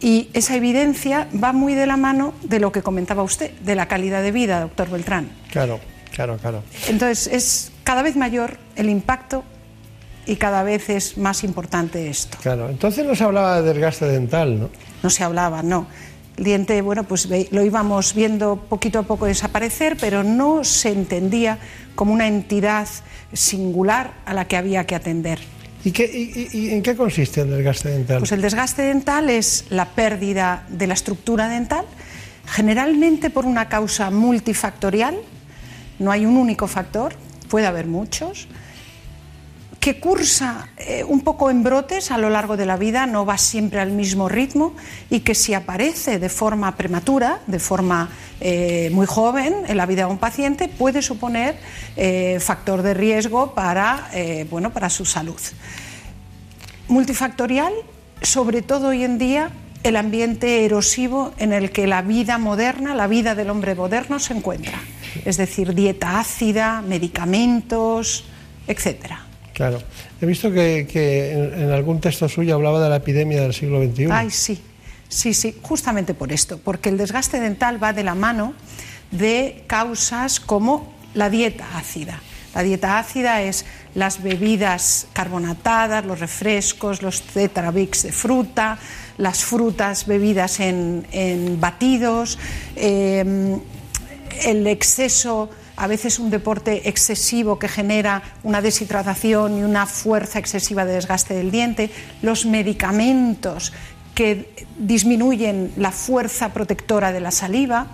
Y 0.00 0.30
esa 0.32 0.54
evidencia 0.54 1.26
va 1.42 1.52
muy 1.52 1.74
de 1.74 1.86
la 1.86 1.96
mano 1.96 2.34
de 2.42 2.60
lo 2.60 2.70
que 2.70 2.82
comentaba 2.82 3.24
usted, 3.24 3.50
de 3.60 3.74
la 3.74 3.88
calidad 3.88 4.22
de 4.22 4.30
vida, 4.30 4.60
doctor 4.60 4.88
Beltrán. 4.90 5.28
Claro, 5.50 5.80
claro, 6.12 6.36
claro. 6.36 6.62
Entonces 6.88 7.26
es 7.26 7.72
cada 7.82 8.02
vez 8.02 8.14
mayor 8.14 8.58
el 8.76 8.90
impacto 8.90 9.42
y 10.24 10.36
cada 10.36 10.62
vez 10.62 10.88
es 10.88 11.18
más 11.18 11.42
importante 11.42 12.08
esto. 12.08 12.38
Claro, 12.42 12.68
entonces 12.68 13.04
no 13.04 13.16
se 13.16 13.24
hablaba 13.24 13.60
de 13.60 13.72
desgaste 13.72 14.06
dental, 14.06 14.60
¿no? 14.60 14.70
No 15.02 15.10
se 15.10 15.24
hablaba, 15.24 15.62
no. 15.62 15.88
El 16.38 16.44
diente, 16.44 16.80
bueno, 16.82 17.02
pues 17.02 17.28
lo 17.50 17.64
íbamos 17.64 18.14
viendo 18.14 18.56
poquito 18.68 19.00
a 19.00 19.02
poco 19.02 19.26
desaparecer, 19.26 19.96
pero 20.00 20.22
no 20.22 20.62
se 20.62 20.90
entendía 20.90 21.58
como 21.96 22.12
una 22.12 22.28
entidad 22.28 22.86
singular 23.32 24.12
a 24.24 24.34
la 24.34 24.46
que 24.46 24.56
había 24.56 24.86
que 24.86 24.94
atender. 24.94 25.40
¿Y, 25.84 25.90
qué, 25.90 26.04
y, 26.04 26.56
y, 26.56 26.70
en 26.70 26.82
qué 26.82 26.94
consiste 26.94 27.40
el 27.40 27.50
desgaste 27.50 27.88
dental? 27.88 28.18
Pues 28.20 28.30
el 28.30 28.40
desgaste 28.40 28.82
dental 28.82 29.30
es 29.30 29.64
la 29.70 29.86
pérdida 29.86 30.64
de 30.68 30.86
la 30.86 30.94
estructura 30.94 31.48
dental, 31.48 31.84
generalmente 32.46 33.30
por 33.30 33.44
una 33.44 33.68
causa 33.68 34.10
multifactorial, 34.10 35.16
no 35.98 36.12
hay 36.12 36.24
un 36.24 36.36
único 36.36 36.68
factor, 36.68 37.14
puede 37.48 37.66
haber 37.66 37.86
muchos, 37.86 38.46
que 39.80 40.00
cursa 40.00 40.68
eh, 40.76 41.04
un 41.04 41.20
poco 41.20 41.50
en 41.50 41.62
brotes 41.62 42.10
a 42.10 42.18
lo 42.18 42.30
largo 42.30 42.56
de 42.56 42.66
la 42.66 42.76
vida, 42.76 43.06
no 43.06 43.24
va 43.24 43.38
siempre 43.38 43.80
al 43.80 43.92
mismo 43.92 44.28
ritmo 44.28 44.74
y 45.08 45.20
que 45.20 45.34
si 45.34 45.54
aparece 45.54 46.18
de 46.18 46.28
forma 46.28 46.76
prematura, 46.76 47.40
de 47.46 47.58
forma 47.58 48.08
eh, 48.40 48.90
muy 48.92 49.06
joven 49.06 49.54
en 49.66 49.76
la 49.76 49.86
vida 49.86 50.06
de 50.06 50.10
un 50.10 50.18
paciente, 50.18 50.68
puede 50.68 51.00
suponer 51.00 51.56
eh, 51.96 52.38
factor 52.40 52.82
de 52.82 52.94
riesgo 52.94 53.54
para, 53.54 54.10
bueno, 54.50 54.72
para 54.72 54.90
su 54.90 55.04
salud. 55.04 55.40
Multifactorial, 56.88 57.72
sobre 58.22 58.62
todo 58.62 58.88
hoy 58.88 59.04
en 59.04 59.18
día, 59.18 59.50
el 59.84 59.96
ambiente 59.96 60.64
erosivo 60.64 61.32
en 61.38 61.52
el 61.52 61.70
que 61.70 61.86
la 61.86 62.02
vida 62.02 62.38
moderna, 62.38 62.94
la 62.94 63.06
vida 63.06 63.34
del 63.34 63.50
hombre 63.50 63.74
moderno 63.74 64.18
se 64.18 64.34
encuentra. 64.34 64.78
Es 65.24 65.36
decir, 65.36 65.74
dieta 65.74 66.18
ácida, 66.18 66.82
medicamentos, 66.82 68.24
etcétera. 68.66 69.27
Claro. 69.58 69.82
He 70.20 70.24
visto 70.24 70.52
que, 70.52 70.86
en, 71.32 71.72
algún 71.72 72.00
texto 72.00 72.28
suyo 72.28 72.54
hablaba 72.54 72.80
de 72.80 72.88
la 72.88 72.96
epidemia 72.96 73.42
del 73.42 73.52
siglo 73.52 73.82
XXI. 73.82 74.06
Ay, 74.08 74.30
sí. 74.30 74.62
Sí, 75.08 75.34
sí, 75.34 75.56
justamente 75.62 76.14
por 76.14 76.32
esto, 76.32 76.60
porque 76.62 76.90
el 76.90 76.96
desgaste 76.96 77.40
dental 77.40 77.82
va 77.82 77.92
de 77.92 78.04
la 78.04 78.14
mano 78.14 78.54
de 79.10 79.64
causas 79.66 80.38
como 80.38 80.94
la 81.14 81.28
dieta 81.28 81.66
ácida. 81.76 82.20
La 82.54 82.62
dieta 82.62 83.00
ácida 83.00 83.42
es 83.42 83.64
las 83.96 84.22
bebidas 84.22 85.08
carbonatadas, 85.12 86.04
los 86.04 86.20
refrescos, 86.20 87.02
los 87.02 87.22
tetrabix 87.22 88.04
de 88.04 88.12
fruta, 88.12 88.78
las 89.16 89.42
frutas 89.42 90.06
bebidas 90.06 90.60
en, 90.60 91.04
batidos, 91.58 92.38
eh, 92.76 93.58
el 94.44 94.66
exceso 94.68 95.50
a 95.78 95.86
veces 95.86 96.18
un 96.18 96.30
deporte 96.30 96.88
excesivo 96.88 97.58
que 97.58 97.68
genera 97.68 98.22
una 98.42 98.60
deshidratación 98.60 99.58
y 99.58 99.62
una 99.62 99.86
fuerza 99.86 100.38
excesiva 100.38 100.84
de 100.84 100.94
desgaste 100.94 101.34
del 101.34 101.50
diente, 101.50 101.90
los 102.20 102.46
medicamentos 102.46 103.72
que 104.14 104.66
disminuyen 104.78 105.72
la 105.76 105.92
fuerza 105.92 106.52
protectora 106.52 107.12
de 107.12 107.20
la 107.20 107.30
saliva, 107.30 107.86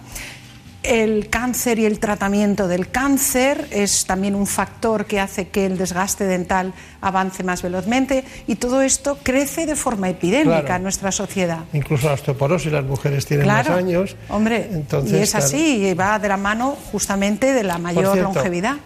el 0.84 1.30
cáncer 1.30 1.78
y 1.78 1.86
el 1.86 1.98
tratamiento 1.98 2.68
del 2.68 2.90
cáncer 2.90 3.66
es 3.70 4.04
también 4.04 4.34
un 4.34 4.46
factor 4.46 5.06
que 5.06 5.18
hace 5.18 5.48
que 5.48 5.66
el 5.66 5.78
desgaste 5.78 6.24
dental 6.24 6.74
avance 7.00 7.42
más 7.42 7.62
velozmente 7.62 8.24
y 8.46 8.56
todo 8.56 8.82
esto 8.82 9.18
crece 9.22 9.66
de 9.66 9.76
forma 9.76 10.10
epidémica 10.10 10.60
claro. 10.60 10.76
en 10.76 10.82
nuestra 10.82 11.10
sociedad. 11.10 11.60
Incluso 11.72 12.06
la 12.06 12.14
osteoporosis, 12.14 12.70
las 12.70 12.84
mujeres 12.84 13.24
tienen 13.26 13.44
claro, 13.44 13.70
más 13.70 13.78
años. 13.78 14.16
Hombre, 14.28 14.68
Entonces, 14.70 15.12
y 15.12 15.22
es 15.22 15.30
claro. 15.30 15.46
así, 15.46 15.86
y 15.86 15.94
va 15.94 16.18
de 16.18 16.28
la 16.28 16.36
mano 16.36 16.76
justamente 16.92 17.52
de 17.52 17.62
la 17.62 17.78
mayor 17.78 18.12
cierto, 18.12 18.32
longevidad. 18.34 18.76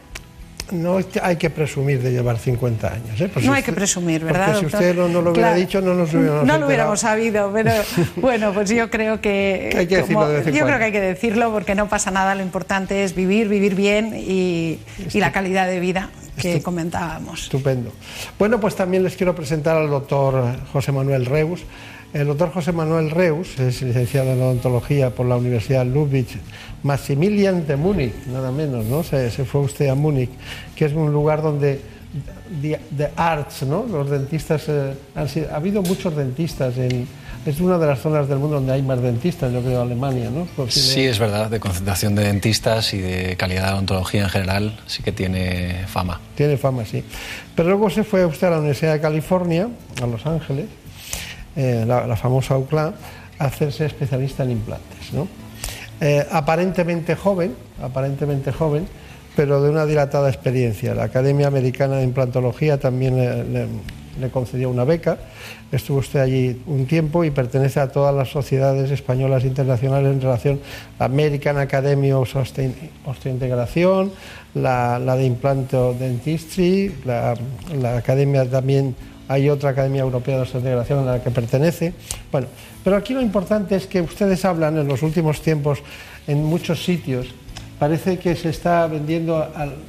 No 0.72 0.98
hay 1.22 1.36
que 1.36 1.50
presumir 1.50 2.02
de 2.02 2.12
llevar 2.12 2.38
50 2.38 2.92
años. 2.92 3.20
¿eh? 3.20 3.30
Pues 3.32 3.44
no 3.44 3.52
si 3.52 3.56
hay 3.58 3.62
que 3.62 3.72
presumir, 3.72 4.24
¿verdad? 4.24 4.52
Porque 4.52 4.60
si 4.60 4.66
usted 4.66 4.94
no, 4.96 5.08
no 5.08 5.22
lo 5.22 5.30
hubiera 5.30 5.48
claro. 5.48 5.60
dicho, 5.60 5.80
no 5.80 5.94
nos 5.94 6.12
hubiéramos 6.12 6.44
No 6.44 6.58
lo 6.58 6.66
hubiéramos 6.66 7.00
sabido, 7.00 7.50
pero 7.52 7.70
bueno, 8.16 8.52
pues 8.52 8.70
yo 8.70 8.90
creo 8.90 9.20
que. 9.20 9.74
hay 9.76 9.86
que 9.86 10.00
como, 10.00 10.26
decirlo 10.26 10.28
de 10.28 10.36
vez 10.36 10.46
en 10.46 10.52
yo 10.52 10.60
cuando. 10.60 10.66
creo 10.66 10.78
que 10.78 10.84
hay 10.84 10.92
que 10.92 11.00
decirlo 11.00 11.52
porque 11.52 11.74
no 11.74 11.88
pasa 11.88 12.10
nada. 12.10 12.34
Lo 12.34 12.42
importante 12.42 13.04
es 13.04 13.14
vivir, 13.14 13.48
vivir 13.48 13.74
bien 13.74 14.14
y, 14.14 14.78
y 15.12 15.20
la 15.20 15.32
calidad 15.32 15.66
de 15.66 15.80
vida 15.80 16.10
que 16.38 16.52
Estu 16.52 16.64
comentábamos. 16.64 17.42
Estupendo. 17.42 17.92
Bueno, 18.38 18.60
pues 18.60 18.76
también 18.76 19.02
les 19.02 19.16
quiero 19.16 19.34
presentar 19.34 19.76
al 19.76 19.90
doctor 19.90 20.56
José 20.72 20.92
Manuel 20.92 21.26
Reus. 21.26 21.64
El 22.12 22.26
doctor 22.26 22.50
José 22.52 22.72
Manuel 22.72 23.10
Reus 23.10 23.58
es 23.58 23.82
licenciado 23.82 24.32
en 24.32 24.40
odontología 24.40 25.10
por 25.10 25.26
la 25.26 25.36
Universidad 25.36 25.84
Ludwig 25.84 26.26
Maximilian 26.82 27.66
de 27.66 27.76
Múnich, 27.76 28.14
nada 28.32 28.50
menos, 28.50 28.86
¿no? 28.86 29.02
Se, 29.02 29.30
se, 29.30 29.44
fue 29.44 29.60
usted 29.60 29.88
a 29.88 29.94
Múnich, 29.94 30.30
que 30.74 30.86
es 30.86 30.92
un 30.92 31.12
lugar 31.12 31.42
donde 31.42 31.80
de, 32.62 32.80
de 32.90 33.10
arts, 33.14 33.62
¿no? 33.64 33.84
Los 33.86 34.08
dentistas 34.08 34.64
eh, 34.68 34.94
han 35.14 35.28
sido, 35.28 35.52
ha 35.52 35.56
habido 35.56 35.82
muchos 35.82 36.16
dentistas 36.16 36.78
en 36.78 37.06
es 37.46 37.60
una 37.60 37.78
de 37.78 37.86
las 37.86 38.00
zonas 38.00 38.28
del 38.28 38.38
mundo 38.38 38.56
donde 38.56 38.72
hay 38.72 38.82
más 38.82 39.00
dentistas, 39.00 39.52
yo 39.52 39.62
creo, 39.62 39.80
Alemania, 39.80 40.28
¿no? 40.30 40.46
Si 40.68 40.80
sí, 40.80 41.02
de... 41.02 41.10
es 41.10 41.18
verdad, 41.18 41.48
de 41.48 41.60
concentración 41.60 42.14
de 42.14 42.24
dentistas 42.24 42.92
y 42.92 42.98
de 42.98 43.36
calidad 43.36 43.68
de 43.68 43.72
odontología 43.74 44.24
en 44.24 44.28
general, 44.28 44.78
sí 44.86 45.02
que 45.02 45.12
tiene 45.12 45.84
fama. 45.86 46.20
Tiene 46.34 46.56
fama, 46.56 46.84
sí. 46.84 47.02
Pero 47.54 47.70
luego 47.70 47.88
se 47.90 48.04
fue 48.04 48.26
usted 48.26 48.48
a 48.48 48.50
la 48.50 48.58
Universidad 48.58 48.92
de 48.92 49.00
California, 49.00 49.68
a 50.02 50.06
Los 50.06 50.26
Ángeles, 50.26 50.66
eh, 51.60 51.84
la, 51.84 52.14
famosa 52.14 52.56
UCLA, 52.56 52.94
hacerse 53.40 53.84
especialista 53.84 54.44
en 54.44 54.52
implantes, 54.52 55.12
¿no? 55.12 55.26
Eh, 56.00 56.24
aparentemente 56.30 57.16
joven, 57.16 57.52
aparentemente 57.82 58.52
joven, 58.52 58.86
pero 59.34 59.60
de 59.60 59.68
una 59.68 59.84
dilatada 59.84 60.28
experiencia. 60.28 60.94
La 60.94 61.02
Academia 61.02 61.48
Americana 61.48 61.96
de 61.96 62.04
Implantología 62.04 62.78
también 62.78 63.16
le, 63.16 64.30
concedió 64.30 64.70
una 64.70 64.84
beca. 64.84 65.18
Estuvo 65.72 65.98
usted 65.98 66.20
allí 66.20 66.62
un 66.68 66.86
tiempo 66.86 67.24
y 67.24 67.32
pertenece 67.32 67.80
a 67.80 67.88
todas 67.88 68.14
las 68.14 68.28
sociedades 68.28 68.92
españolas 68.92 69.42
internacionales 69.42 70.12
en 70.12 70.20
relación 70.20 70.60
a 70.94 71.00
la 71.00 71.06
American 71.06 71.58
Academy 71.58 72.12
of 72.12 72.32
Osteointegración, 73.04 74.12
la, 74.54 75.00
la 75.00 75.16
de 75.16 75.24
Implanto 75.24 75.92
Dentistry, 75.98 76.94
la 77.04 77.96
Academia 77.96 78.48
también 78.48 78.94
hay 79.28 79.50
otra 79.50 79.70
Academia 79.70 80.00
Europea 80.00 80.36
de 80.36 80.42
Osteointegración 80.42 81.06
a 81.06 81.12
la 81.12 81.22
que 81.22 81.30
pertenece. 81.30 81.92
Bueno, 82.32 82.48
pero 82.82 82.96
aquí 82.96 83.12
lo 83.12 83.20
importante 83.20 83.76
es 83.76 83.86
que 83.86 84.00
ustedes 84.00 84.44
hablan 84.44 84.78
en 84.78 84.88
los 84.88 85.02
últimos 85.02 85.42
tiempos 85.42 85.80
en 86.26 86.44
muchos 86.44 86.82
sitios, 86.82 87.28
parece 87.78 88.18
que 88.18 88.34
se 88.34 88.48
está 88.48 88.86
vendiendo 88.86 89.46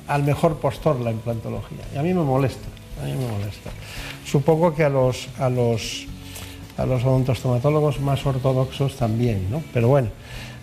al, 0.07 0.23
mejor 0.23 0.57
postor 0.57 0.99
la 0.99 1.11
implantología. 1.11 1.79
Y 1.95 1.97
a 1.97 2.03
mí 2.03 2.13
me 2.13 2.23
molesta, 2.23 2.67
a 3.01 3.05
mí 3.05 3.13
me 3.13 3.27
molesta. 3.27 3.71
Supongo 4.25 4.75
que 4.75 4.83
a 4.83 4.89
los, 4.89 5.27
a 5.39 5.49
los, 5.49 6.05
a 6.77 6.85
los 6.85 7.03
odontostomatólogos 7.03 7.99
más 8.01 8.25
ortodoxos 8.25 8.95
también, 8.95 9.49
¿no? 9.49 9.63
Pero 9.73 9.87
bueno, 9.87 10.09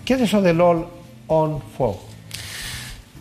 ¿qué 0.05 0.15
es 0.15 0.21
eso 0.21 0.43
del 0.43 0.61
all 0.61 0.87
on 1.27 1.63
fog? 1.77 1.97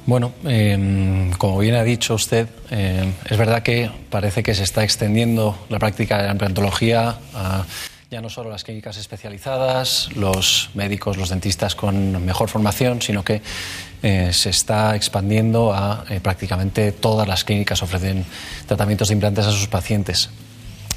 Bueno, 0.06 0.34
eh, 0.46 1.32
como 1.38 1.58
bien 1.58 1.76
ha 1.76 1.84
dicho 1.84 2.14
usted, 2.14 2.48
eh, 2.70 3.12
es 3.28 3.38
verdad 3.38 3.64
que 3.64 3.90
parece 4.10 4.44
que 4.44 4.54
se 4.54 4.64
está 4.64 4.84
extendiendo 4.84 5.58
la 5.70 5.80
práctica 5.80 6.18
de 6.18 6.26
la 6.26 6.32
implantología 6.32 7.18
a 7.34 7.66
ya 8.12 8.22
no 8.22 8.30
solo 8.30 8.50
las 8.50 8.64
clínicas 8.64 8.98
especializadas, 8.98 10.10
los 10.16 10.70
médicos, 10.74 11.18
los 11.18 11.30
dentistas 11.30 11.76
con 11.76 12.24
mejor 12.24 12.50
formación, 12.50 13.02
sino 13.02 13.26
que 13.26 13.42
eh, 14.04 14.32
se 14.32 14.52
está 14.52 14.96
expandiendo 14.96 15.74
a 15.74 16.06
eh, 16.10 16.20
prácticamente 16.22 16.92
todas 16.92 17.28
las 17.28 17.44
clínicas 17.44 17.82
ofrecen 17.82 18.24
tratamientos 18.68 19.08
de 19.08 19.16
implantes 19.16 19.46
a 19.46 19.52
sus 19.52 19.68
pacientes. 19.68 20.30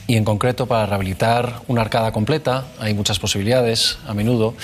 Y 0.06 0.16
en 0.16 0.24
concreto 0.24 0.66
para 0.66 0.86
rehabilitar 0.86 1.62
una 1.66 1.80
arcada 1.80 2.12
completa 2.12 2.66
hay 2.78 2.94
muchas 2.94 3.18
posibilidades 3.18 3.98
a 4.06 4.14
menudo 4.14 4.54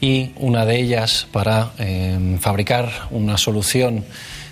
y 0.00 0.32
una 0.36 0.64
de 0.64 0.80
ellas 0.80 1.26
para 1.32 1.72
eh, 1.78 2.36
fabricar 2.40 2.90
una 3.10 3.36
solución 3.38 4.04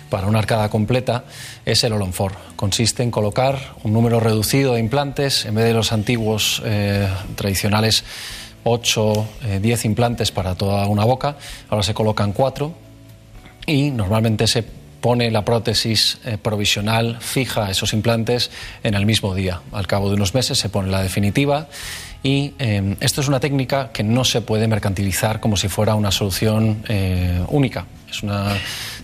para 0.09 0.27
una 0.27 0.39
arcada 0.39 0.69
completa 0.69 1.25
es 1.65 1.83
el 1.83 1.93
Olonfor. 1.93 2.33
Consiste 2.55 3.03
en 3.03 3.11
colocar 3.11 3.75
un 3.83 3.93
número 3.93 4.19
reducido 4.19 4.73
de 4.73 4.79
implantes 4.79 5.45
en 5.45 5.55
vez 5.55 5.65
de 5.65 5.73
los 5.73 5.91
antiguos 5.91 6.61
eh, 6.65 7.09
tradicionales 7.35 8.03
8, 8.63 9.27
10 9.61 9.85
eh, 9.85 9.87
implantes 9.87 10.31
para 10.31 10.55
toda 10.55 10.87
una 10.87 11.05
boca. 11.05 11.37
Ahora 11.69 11.83
se 11.83 11.93
colocan 11.93 12.33
4 12.33 12.73
y 13.65 13.91
normalmente 13.91 14.47
se 14.47 14.63
pone 15.01 15.29
la 15.31 15.45
prótesis 15.45 16.17
eh, 16.25 16.37
provisional 16.41 17.17
fija 17.19 17.67
a 17.67 17.71
esos 17.71 17.93
implantes 17.93 18.49
en 18.83 18.93
el 18.93 19.05
mismo 19.05 19.35
día. 19.35 19.61
Al 19.71 19.87
cabo 19.87 20.09
de 20.09 20.15
unos 20.15 20.33
meses 20.33 20.57
se 20.57 20.69
pone 20.69 20.89
la 20.89 21.03
definitiva 21.03 21.67
y 22.23 22.53
eh, 22.59 22.95
esto 22.99 23.21
es 23.21 23.27
una 23.27 23.39
técnica 23.39 23.91
que 23.91 24.03
no 24.03 24.23
se 24.23 24.41
puede 24.41 24.67
mercantilizar 24.67 25.39
como 25.39 25.57
si 25.57 25.67
fuera 25.67 25.95
una 25.95 26.11
solución 26.11 26.83
eh, 26.87 27.41
única. 27.49 27.85
Es 28.09 28.23
una 28.23 28.55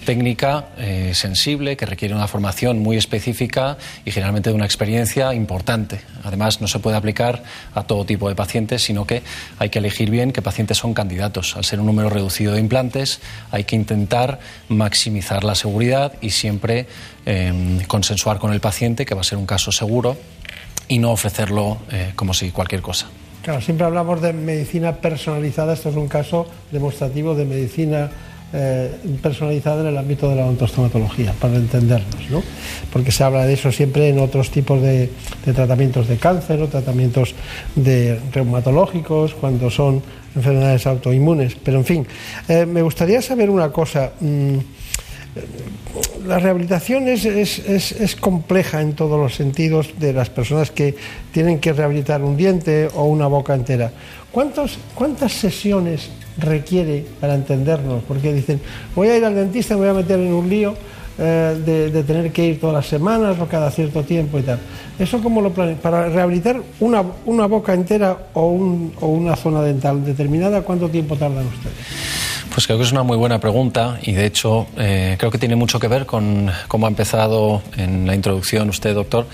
técnica 0.06 0.70
eh, 0.78 1.12
sensible 1.14 1.76
que 1.76 1.86
requiere 1.86 2.16
una 2.16 2.28
formación 2.28 2.80
muy 2.80 2.96
específica 2.96 3.78
y 4.06 4.12
generalmente 4.12 4.50
de 4.50 4.56
una 4.56 4.66
experiencia 4.66 5.34
importante. 5.34 6.02
Además, 6.24 6.62
no 6.62 6.68
se 6.68 6.80
puede 6.80 6.96
aplicar 6.96 7.44
a 7.76 7.84
todo 7.84 8.06
tipo 8.06 8.30
de 8.30 8.36
pacientes, 8.36 8.82
sino 8.82 9.06
que 9.06 9.22
hay 9.60 9.70
que 9.70 9.80
elegir 9.80 10.10
bien 10.10 10.32
qué 10.32 10.42
pacientes 10.42 10.78
son 10.78 10.94
candidatos. 10.94 11.56
Al 11.58 11.66
ser 11.66 11.82
un 11.82 11.86
número 11.86 12.10
reducido 12.10 12.54
de 12.54 12.62
implantes, 12.62 13.20
hay 13.52 13.66
que 13.66 13.76
intentar 13.76 14.40
maximizar 14.70 15.44
la 15.44 15.56
seguridad 15.56 16.14
y 16.22 16.32
siempre 16.32 16.88
consensuar 17.88 18.38
con 18.40 18.52
el 18.52 18.60
paciente 18.60 19.06
que 19.06 19.16
va 19.16 19.22
a 19.22 19.24
ser 19.24 19.38
un 19.38 19.46
caso 19.46 19.72
seguro 19.72 20.18
y 20.88 21.00
no 21.00 21.12
ofrecerlo 21.12 21.78
eh, 21.92 22.14
como 22.16 22.34
si 22.34 22.52
cualquier 22.52 22.82
cosa. 22.82 23.08
Claro, 23.42 23.60
siempre 23.62 23.86
hablamos 23.86 24.22
de 24.22 24.32
medicina 24.32 24.94
personalizada, 24.96 25.74
esto 25.74 25.90
es 25.90 25.96
un 25.96 26.08
caso 26.08 26.48
demostrativo 26.72 27.36
de 27.36 27.46
medicina 27.46 28.10
eh, 28.56 28.90
personalizada 29.20 29.82
en 29.82 29.88
el 29.88 29.98
ámbito 29.98 30.30
de 30.30 30.36
la 30.36 30.44
odontostomatología, 30.44 31.34
para 31.42 31.56
entendernos, 31.56 32.30
¿no? 32.30 32.44
Porque 32.92 33.12
se 33.12 33.24
habla 33.24 33.46
de 33.46 33.54
eso 33.54 33.72
siempre 33.72 34.10
en 34.10 34.20
otros 34.20 34.52
tipos 34.52 34.80
de, 34.80 35.10
tratamientos 35.44 36.08
de 36.08 36.18
cáncer 36.18 36.62
o 36.62 36.68
tratamientos 36.68 37.34
de 37.76 38.20
reumatológicos, 38.32 39.34
cuando 39.34 39.72
son 39.72 40.04
enfermedades 40.36 40.86
autoinmunes. 40.86 41.56
Pero 41.64 41.80
en 41.80 41.86
fin, 41.86 42.08
eh, 42.48 42.68
me 42.68 42.84
gustaría 42.84 43.24
saber 43.24 43.50
una 43.50 43.72
cosa. 43.72 44.12
Mm, 44.20 44.58
la 46.26 46.40
rehabilitación 46.40 47.08
es, 47.08 48.16
compleja 48.20 48.82
en 48.82 48.94
todos 48.94 49.20
los 49.20 49.36
sentidos 49.36 49.90
de 50.00 50.14
las 50.14 50.30
personas 50.30 50.72
que 50.72 50.96
tienen 51.32 51.60
que 51.60 51.74
rehabilitar 51.74 52.22
un 52.22 52.38
diente 52.38 52.90
o 52.96 53.06
una 53.06 53.28
boca 53.28 53.54
entera. 53.54 53.92
¿Cuántas 54.32 55.32
sesiones 55.32 56.10
requiere 56.38 57.06
para 57.20 57.36
entendernos? 57.36 58.04
Porque 58.08 58.34
dicen, 58.34 58.60
voy 58.96 59.10
a 59.10 59.18
ir 59.18 59.26
al 59.26 59.36
dentista, 59.36 59.76
me 59.76 59.82
voy 59.82 59.90
a 59.90 59.94
meter 59.94 60.20
en 60.20 60.34
un 60.34 60.50
lío 60.50 60.76
eh, 61.20 61.92
de, 61.94 62.04
tener 62.04 62.32
que 62.32 62.46
ir 62.46 62.60
todas 62.60 62.76
las 62.76 62.88
semanas 62.88 63.38
o 63.40 63.46
cada 63.48 63.70
cierto 63.70 64.04
tiempo 64.04 64.40
y 64.40 64.44
tal. 64.44 64.60
¿Eso 64.98 65.22
cómo 65.22 65.42
lo 65.42 65.52
planean? 65.52 65.78
Para 65.78 66.10
rehabilitar 66.10 66.60
una, 66.80 67.02
boca 67.02 67.74
entera 67.74 68.18
o, 68.34 68.42
o 69.00 69.08
una 69.08 69.36
zona 69.36 69.62
dental 69.62 70.04
determinada, 70.04 70.62
¿cuánto 70.62 70.90
tiempo 70.90 71.16
tardan 71.16 71.46
ustedes? 71.46 72.33
Pues 72.54 72.68
creo 72.68 72.78
que 72.78 72.84
es 72.84 72.92
una 72.92 73.02
muy 73.02 73.18
buena 73.18 73.40
pregunta 73.40 73.98
y 74.04 74.12
de 74.12 74.28
hecho 74.28 74.68
eh, 74.78 75.16
creo 75.18 75.32
que 75.32 75.40
tiene 75.40 75.56
mucho 75.56 75.80
que 75.80 75.88
ver 75.88 76.06
con 76.06 76.52
cómo 76.68 76.86
ha 76.86 76.90
empezado 76.90 77.64
en 77.78 78.06
la 78.06 78.14
introducción 78.14 78.70
usted, 78.70 78.94
doctor, 78.94 79.26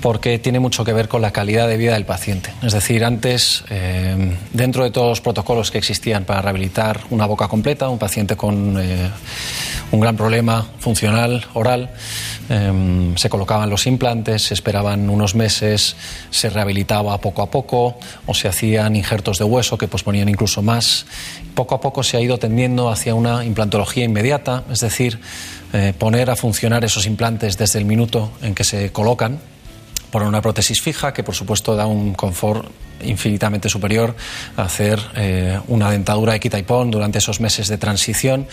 porque 0.00 0.40
tiene 0.40 0.58
mucho 0.58 0.84
que 0.84 0.92
ver 0.92 1.06
con 1.06 1.22
la 1.22 1.30
calidad 1.30 1.68
de 1.68 1.76
vida 1.76 1.92
del 1.92 2.04
paciente. 2.04 2.50
Es 2.60 2.72
decir, 2.72 3.04
antes, 3.04 3.62
eh, 3.70 4.36
dentro 4.52 4.82
de 4.82 4.90
todos 4.90 5.08
los 5.08 5.20
protocolos 5.20 5.70
que 5.70 5.78
existían 5.78 6.24
para 6.24 6.42
rehabilitar 6.42 7.02
una 7.10 7.26
boca 7.26 7.46
completa, 7.46 7.88
un 7.88 7.98
paciente 7.98 8.34
con 8.34 8.76
eh, 8.76 9.08
un 9.92 10.00
gran 10.00 10.16
problema 10.16 10.66
funcional 10.80 11.46
oral, 11.54 11.90
se 13.16 13.28
colocaban 13.28 13.68
los 13.68 13.86
implantes, 13.86 14.44
se 14.44 14.54
esperaban 14.54 15.10
unos 15.10 15.34
meses, 15.34 15.96
se 16.30 16.48
rehabilitaba 16.48 17.20
poco 17.20 17.42
a 17.42 17.50
poco 17.50 17.98
o 18.24 18.32
se 18.32 18.48
hacían 18.48 18.96
injertos 18.96 19.36
de 19.36 19.44
hueso 19.44 19.76
que 19.76 19.86
posponían 19.86 20.30
incluso 20.30 20.62
más 20.62 21.04
poco 21.58 21.74
a 21.74 21.80
poco 21.80 22.04
se 22.04 22.16
ha 22.16 22.20
ido 22.20 22.38
tendiendo 22.38 22.88
hacia 22.88 23.16
una 23.16 23.44
implantología 23.44 24.04
inmediata, 24.04 24.62
es 24.70 24.78
decir, 24.78 25.18
eh, 25.72 25.92
poner 25.98 26.30
a 26.30 26.36
funcionar 26.36 26.84
esos 26.84 27.04
implantes 27.04 27.58
desde 27.58 27.80
el 27.80 27.84
minuto 27.84 28.30
en 28.42 28.54
que 28.54 28.62
se 28.62 28.92
colocan 28.92 29.40
por 30.12 30.22
una 30.22 30.40
prótesis 30.40 30.80
fija 30.80 31.12
que 31.12 31.24
por 31.24 31.34
supuesto 31.34 31.74
da 31.74 31.86
un 31.86 32.14
confort 32.14 32.70
infinitamente 33.02 33.68
superior 33.68 34.14
a 34.56 34.62
hacer 34.62 35.00
eh, 35.16 35.58
una 35.68 35.90
dentadura 35.90 36.34
equitaipón 36.34 36.90
durante 36.90 37.18
esos 37.18 37.40
meses 37.40 37.68
de 37.68 37.78
transición. 37.78 38.46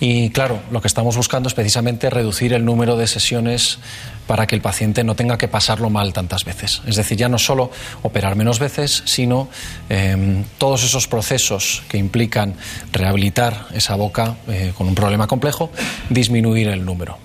Y 0.00 0.30
claro, 0.30 0.60
lo 0.70 0.80
que 0.80 0.88
estamos 0.88 1.16
buscando 1.16 1.48
es 1.48 1.54
precisamente 1.54 2.10
reducir 2.10 2.52
el 2.52 2.64
número 2.64 2.96
de 2.96 3.06
sesiones 3.06 3.78
para 4.26 4.46
que 4.46 4.54
el 4.54 4.62
paciente 4.62 5.04
no 5.04 5.14
tenga 5.14 5.36
que 5.36 5.48
pasarlo 5.48 5.90
mal 5.90 6.12
tantas 6.12 6.44
veces. 6.44 6.82
Es 6.86 6.96
decir, 6.96 7.18
ya 7.18 7.28
no 7.28 7.38
solo 7.38 7.70
operar 8.02 8.36
menos 8.36 8.58
veces, 8.58 9.02
sino 9.04 9.48
em, 9.88 10.44
todos 10.58 10.82
esos 10.84 11.06
procesos 11.08 11.82
que 11.88 11.98
implican 11.98 12.54
rehabilitar 12.92 13.66
esa 13.74 13.96
boca 13.96 14.36
eh, 14.48 14.72
con 14.76 14.88
un 14.88 14.94
problema 14.94 15.26
complejo, 15.26 15.70
disminuir 16.08 16.68
el 16.68 16.84
número. 16.84 17.18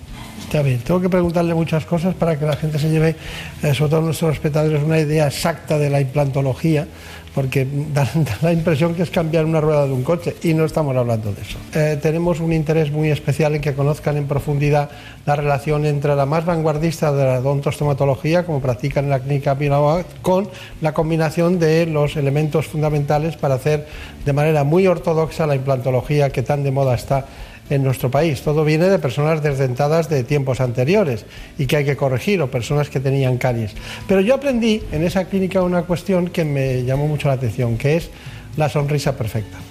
Está 0.50 0.64
tengo 0.64 1.00
que 1.00 1.08
preguntarle 1.08 1.54
muchas 1.54 1.86
cosas 1.86 2.12
para 2.12 2.36
que 2.36 2.44
la 2.44 2.56
gente 2.56 2.76
se 2.76 2.90
lleve, 2.90 3.14
eh, 3.62 3.72
sobre 3.72 3.90
todo 3.90 4.00
nuestros 4.00 4.32
espectadores, 4.32 4.82
una 4.82 4.98
idea 4.98 5.28
exacta 5.28 5.78
de 5.78 5.88
la 5.88 6.00
implantología, 6.00 6.88
porque 7.36 7.64
da, 7.94 8.10
la 8.42 8.52
impresión 8.52 8.96
que 8.96 9.04
es 9.04 9.10
cambiar 9.10 9.44
una 9.44 9.60
rueda 9.60 9.86
de 9.86 9.92
un 9.92 10.02
coche 10.02 10.34
y 10.42 10.52
no 10.52 10.64
estamos 10.64 10.96
hablando 10.96 11.32
de 11.32 11.42
eso. 11.42 11.56
Eh, 11.72 12.00
tenemos 12.02 12.40
un 12.40 12.52
interés 12.52 12.90
muy 12.90 13.10
especial 13.10 13.54
en 13.54 13.60
que 13.60 13.74
conozcan 13.74 14.16
en 14.16 14.26
profundidad 14.26 14.90
la 15.24 15.36
relación 15.36 15.86
entre 15.86 16.16
la 16.16 16.26
más 16.26 16.44
vanguardista 16.44 17.12
de 17.12 17.26
la 17.26 17.38
odontostomatología, 17.38 18.44
como 18.44 18.60
practican 18.60 19.04
en 19.04 19.10
la 19.10 19.20
clínica 19.20 19.56
Pinawa, 19.56 20.02
con 20.20 20.48
la 20.80 20.92
combinación 20.92 21.60
de 21.60 21.86
los 21.86 22.16
elementos 22.16 22.66
fundamentales 22.66 23.36
para 23.36 23.54
hacer 23.54 23.86
de 24.24 24.32
manera 24.32 24.64
muy 24.64 24.88
ortodoxa 24.88 25.46
la 25.46 25.54
implantología 25.54 26.30
que 26.30 26.42
tan 26.42 26.64
de 26.64 26.72
moda 26.72 26.96
está 26.96 27.26
en 27.70 27.82
nuestro 27.82 28.10
país. 28.10 28.42
Todo 28.42 28.64
viene 28.64 28.88
de 28.88 28.98
personas 28.98 29.42
desdentadas 29.42 30.08
de 30.10 30.24
tiempos 30.24 30.60
anteriores 30.60 31.24
y 31.56 31.66
que 31.66 31.76
hay 31.76 31.84
que 31.84 31.96
corregir, 31.96 32.42
o 32.42 32.50
personas 32.50 32.90
que 32.90 33.00
tenían 33.00 33.38
caries. 33.38 33.74
Pero 34.06 34.20
yo 34.20 34.34
aprendí 34.34 34.82
en 34.92 35.04
esa 35.04 35.24
clínica 35.24 35.62
una 35.62 35.82
cuestión 35.82 36.28
que 36.28 36.44
me 36.44 36.84
llamó 36.84 37.06
mucho 37.06 37.28
la 37.28 37.34
atención, 37.34 37.78
que 37.78 37.96
es 37.96 38.10
la 38.56 38.68
sonrisa 38.68 39.16
perfecta. 39.16 39.69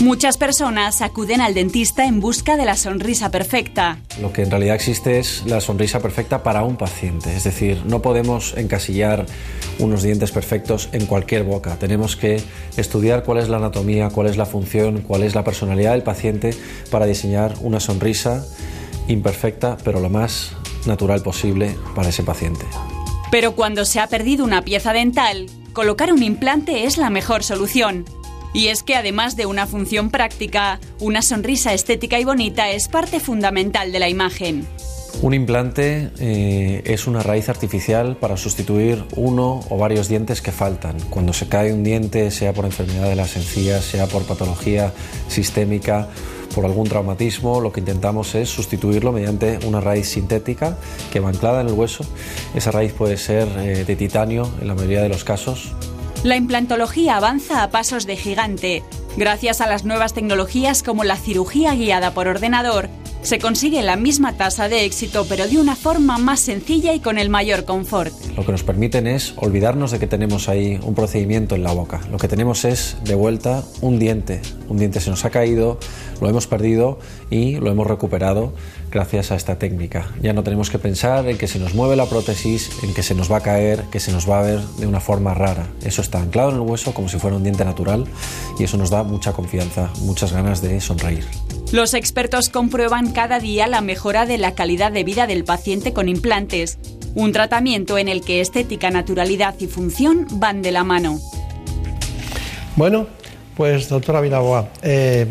Muchas 0.00 0.38
personas 0.38 1.02
acuden 1.02 1.42
al 1.42 1.52
dentista 1.52 2.06
en 2.06 2.20
busca 2.20 2.56
de 2.56 2.64
la 2.64 2.74
sonrisa 2.74 3.30
perfecta. 3.30 3.98
Lo 4.18 4.32
que 4.32 4.40
en 4.40 4.50
realidad 4.50 4.74
existe 4.74 5.18
es 5.18 5.42
la 5.44 5.60
sonrisa 5.60 6.00
perfecta 6.00 6.42
para 6.42 6.64
un 6.64 6.76
paciente. 6.78 7.36
Es 7.36 7.44
decir, 7.44 7.82
no 7.84 8.00
podemos 8.00 8.56
encasillar 8.56 9.26
unos 9.78 10.02
dientes 10.02 10.30
perfectos 10.32 10.88
en 10.92 11.04
cualquier 11.04 11.42
boca. 11.42 11.76
Tenemos 11.78 12.16
que 12.16 12.42
estudiar 12.78 13.24
cuál 13.24 13.40
es 13.40 13.50
la 13.50 13.58
anatomía, 13.58 14.08
cuál 14.08 14.28
es 14.28 14.38
la 14.38 14.46
función, 14.46 15.02
cuál 15.02 15.22
es 15.22 15.34
la 15.34 15.44
personalidad 15.44 15.92
del 15.92 16.02
paciente 16.02 16.54
para 16.90 17.04
diseñar 17.04 17.54
una 17.60 17.78
sonrisa 17.78 18.46
imperfecta, 19.06 19.76
pero 19.84 20.00
lo 20.00 20.08
más 20.08 20.52
natural 20.86 21.20
posible 21.22 21.76
para 21.94 22.08
ese 22.08 22.22
paciente. 22.22 22.64
Pero 23.30 23.54
cuando 23.54 23.84
se 23.84 24.00
ha 24.00 24.06
perdido 24.06 24.46
una 24.46 24.62
pieza 24.62 24.94
dental, 24.94 25.44
colocar 25.74 26.10
un 26.10 26.22
implante 26.22 26.84
es 26.84 26.96
la 26.96 27.10
mejor 27.10 27.42
solución. 27.42 28.06
Y 28.52 28.68
es 28.68 28.82
que 28.82 28.96
además 28.96 29.36
de 29.36 29.46
una 29.46 29.66
función 29.66 30.10
práctica, 30.10 30.80
una 30.98 31.22
sonrisa 31.22 31.72
estética 31.72 32.18
y 32.18 32.24
bonita 32.24 32.70
es 32.70 32.88
parte 32.88 33.20
fundamental 33.20 33.92
de 33.92 33.98
la 33.98 34.08
imagen. 34.08 34.66
Un 35.22 35.34
implante 35.34 36.10
eh, 36.18 36.82
es 36.86 37.06
una 37.06 37.22
raíz 37.22 37.48
artificial 37.48 38.16
para 38.16 38.36
sustituir 38.36 39.04
uno 39.16 39.60
o 39.68 39.76
varios 39.76 40.08
dientes 40.08 40.40
que 40.40 40.50
faltan. 40.50 40.96
Cuando 41.10 41.32
se 41.32 41.46
cae 41.46 41.72
un 41.72 41.84
diente, 41.84 42.30
sea 42.30 42.54
por 42.54 42.64
enfermedad 42.64 43.08
de 43.08 43.16
las 43.16 43.36
encías, 43.36 43.84
sea 43.84 44.06
por 44.06 44.22
patología 44.22 44.94
sistémica, 45.28 46.08
por 46.54 46.64
algún 46.64 46.88
traumatismo, 46.88 47.60
lo 47.60 47.70
que 47.70 47.80
intentamos 47.80 48.34
es 48.34 48.48
sustituirlo 48.48 49.12
mediante 49.12 49.58
una 49.66 49.80
raíz 49.80 50.08
sintética 50.08 50.78
que 51.12 51.20
va 51.20 51.28
anclada 51.28 51.60
en 51.60 51.68
el 51.68 51.74
hueso. 51.74 52.04
Esa 52.54 52.70
raíz 52.70 52.92
puede 52.92 53.18
ser 53.18 53.46
eh, 53.58 53.84
de 53.84 53.96
titanio 53.96 54.50
en 54.60 54.68
la 54.68 54.74
mayoría 54.74 55.02
de 55.02 55.10
los 55.10 55.22
casos 55.22 55.74
la 56.22 56.36
implantología 56.36 57.16
avanza 57.16 57.62
a 57.62 57.70
pasos 57.70 58.06
de 58.06 58.16
gigante. 58.16 58.82
Gracias 59.16 59.60
a 59.60 59.66
las 59.66 59.84
nuevas 59.84 60.14
tecnologías 60.14 60.82
como 60.82 61.04
la 61.04 61.16
cirugía 61.16 61.74
guiada 61.74 62.14
por 62.14 62.28
ordenador, 62.28 62.88
se 63.22 63.38
consigue 63.38 63.82
la 63.82 63.96
misma 63.96 64.32
tasa 64.38 64.68
de 64.68 64.86
éxito 64.86 65.26
pero 65.28 65.46
de 65.46 65.58
una 65.58 65.76
forma 65.76 66.16
más 66.16 66.40
sencilla 66.40 66.94
y 66.94 67.00
con 67.00 67.18
el 67.18 67.28
mayor 67.28 67.64
confort. 67.64 68.14
Lo 68.34 68.46
que 68.46 68.52
nos 68.52 68.62
permiten 68.62 69.06
es 69.06 69.34
olvidarnos 69.36 69.90
de 69.90 69.98
que 69.98 70.06
tenemos 70.06 70.48
ahí 70.48 70.80
un 70.82 70.94
procedimiento 70.94 71.54
en 71.54 71.62
la 71.62 71.72
boca. 71.72 72.00
Lo 72.10 72.16
que 72.16 72.28
tenemos 72.28 72.64
es 72.64 72.96
de 73.04 73.14
vuelta 73.14 73.62
un 73.82 73.98
diente. 73.98 74.40
Un 74.68 74.78
diente 74.78 75.00
se 75.00 75.10
nos 75.10 75.24
ha 75.26 75.30
caído, 75.30 75.78
lo 76.20 76.28
hemos 76.30 76.46
perdido 76.46 76.98
y 77.28 77.56
lo 77.56 77.70
hemos 77.70 77.86
recuperado 77.86 78.54
gracias 78.90 79.30
a 79.32 79.36
esta 79.36 79.58
técnica. 79.58 80.08
Ya 80.22 80.32
no 80.32 80.42
tenemos 80.42 80.70
que 80.70 80.78
pensar 80.78 81.28
en 81.28 81.36
que 81.36 81.46
se 81.46 81.58
nos 81.58 81.74
mueve 81.74 81.96
la 81.96 82.06
prótesis, 82.06 82.70
en 82.82 82.94
que 82.94 83.02
se 83.02 83.14
nos 83.14 83.30
va 83.30 83.38
a 83.38 83.42
caer, 83.42 83.84
que 83.90 84.00
se 84.00 84.12
nos 84.12 84.28
va 84.28 84.40
a 84.40 84.42
ver 84.42 84.60
de 84.78 84.86
una 84.86 85.00
forma 85.00 85.34
rara. 85.34 85.66
Eso 85.84 86.00
está 86.00 86.20
anclado 86.20 86.50
en 86.50 86.56
el 86.56 86.62
hueso 86.62 86.94
como 86.94 87.08
si 87.08 87.18
fuera 87.18 87.36
un 87.36 87.42
diente 87.42 87.64
natural 87.64 88.06
y 88.58 88.64
eso 88.64 88.78
nos 88.78 88.88
da 88.88 88.99
mucha 89.02 89.32
confianza, 89.32 89.90
muchas 90.00 90.32
ganas 90.32 90.62
de 90.62 90.80
sonreír. 90.80 91.24
Los 91.72 91.94
expertos 91.94 92.48
comprueban 92.48 93.12
cada 93.12 93.38
día 93.38 93.66
la 93.66 93.80
mejora 93.80 94.26
de 94.26 94.38
la 94.38 94.54
calidad 94.54 94.90
de 94.90 95.04
vida 95.04 95.26
del 95.26 95.44
paciente 95.44 95.92
con 95.92 96.08
implantes, 96.08 96.78
un 97.14 97.32
tratamiento 97.32 97.98
en 97.98 98.08
el 98.08 98.22
que 98.22 98.40
estética, 98.40 98.90
naturalidad 98.90 99.54
y 99.60 99.66
función 99.66 100.26
van 100.32 100.62
de 100.62 100.72
la 100.72 100.84
mano. 100.84 101.18
Bueno, 102.76 103.06
pues 103.56 103.88
doctora 103.88 104.20
Vilaboa, 104.20 104.68
eh, 104.82 105.26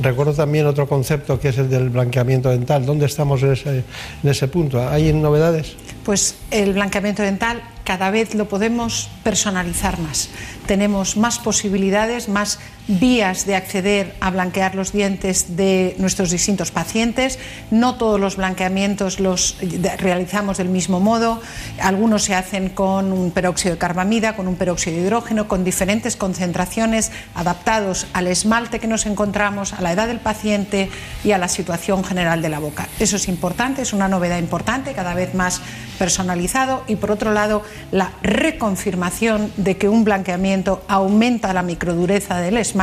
recuerdo 0.00 0.32
también 0.32 0.66
otro 0.66 0.88
concepto 0.88 1.38
que 1.38 1.48
es 1.48 1.58
el 1.58 1.68
del 1.68 1.90
blanqueamiento 1.90 2.48
dental. 2.50 2.86
¿Dónde 2.86 3.06
estamos 3.06 3.42
en 3.42 3.52
ese, 3.52 3.84
en 4.22 4.30
ese 4.30 4.48
punto? 4.48 4.86
¿Hay 4.88 5.12
novedades? 5.12 5.76
Pues 6.04 6.34
el 6.50 6.74
blanqueamiento 6.74 7.22
dental 7.22 7.62
cada 7.84 8.10
vez 8.10 8.34
lo 8.34 8.48
podemos 8.48 9.10
personalizar 9.22 9.98
más. 9.98 10.28
Tenemos 10.66 11.16
más 11.16 11.38
posibilidades, 11.38 12.28
más 12.28 12.58
vías 12.86 13.46
de 13.46 13.56
acceder 13.56 14.14
a 14.20 14.30
blanquear 14.30 14.74
los 14.74 14.92
dientes 14.92 15.56
de 15.56 15.96
nuestros 15.98 16.30
distintos 16.30 16.70
pacientes. 16.70 17.38
No 17.70 17.96
todos 17.96 18.20
los 18.20 18.36
blanqueamientos 18.36 19.20
los 19.20 19.56
realizamos 19.98 20.58
del 20.58 20.68
mismo 20.68 21.00
modo. 21.00 21.40
Algunos 21.80 22.24
se 22.24 22.34
hacen 22.34 22.68
con 22.68 23.12
un 23.12 23.30
peróxido 23.30 23.74
de 23.74 23.78
carbamida, 23.78 24.36
con 24.36 24.48
un 24.48 24.56
peróxido 24.56 24.96
de 24.96 25.02
hidrógeno, 25.02 25.48
con 25.48 25.64
diferentes 25.64 26.16
concentraciones 26.16 27.10
adaptados 27.34 28.06
al 28.12 28.26
esmalte 28.26 28.80
que 28.80 28.86
nos 28.86 29.06
encontramos, 29.06 29.72
a 29.72 29.80
la 29.80 29.92
edad 29.92 30.06
del 30.06 30.20
paciente 30.20 30.90
y 31.24 31.32
a 31.32 31.38
la 31.38 31.48
situación 31.48 32.04
general 32.04 32.42
de 32.42 32.50
la 32.50 32.58
boca. 32.58 32.88
Eso 32.98 33.16
es 33.16 33.28
importante, 33.28 33.82
es 33.82 33.92
una 33.92 34.08
novedad 34.08 34.38
importante, 34.38 34.92
cada 34.92 35.14
vez 35.14 35.34
más 35.34 35.62
personalizado 35.98 36.84
y 36.86 36.96
por 36.96 37.12
otro 37.12 37.32
lado 37.32 37.62
la 37.92 38.12
reconfirmación 38.22 39.52
de 39.56 39.76
que 39.76 39.88
un 39.88 40.04
blanqueamiento 40.04 40.82
aumenta 40.88 41.52
la 41.54 41.62
microdureza 41.62 42.40
del 42.40 42.58
esmalte 42.58 42.73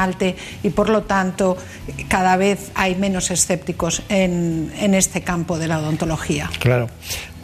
y 0.63 0.69
por 0.69 0.89
lo 0.89 1.03
tanto 1.03 1.57
cada 2.07 2.37
vez 2.37 2.71
hay 2.75 2.95
menos 2.95 3.31
escépticos 3.31 4.01
en, 4.09 4.71
en 4.79 4.93
este 4.93 5.21
campo 5.21 5.57
de 5.57 5.67
la 5.67 5.79
odontología. 5.79 6.49
Claro. 6.59 6.89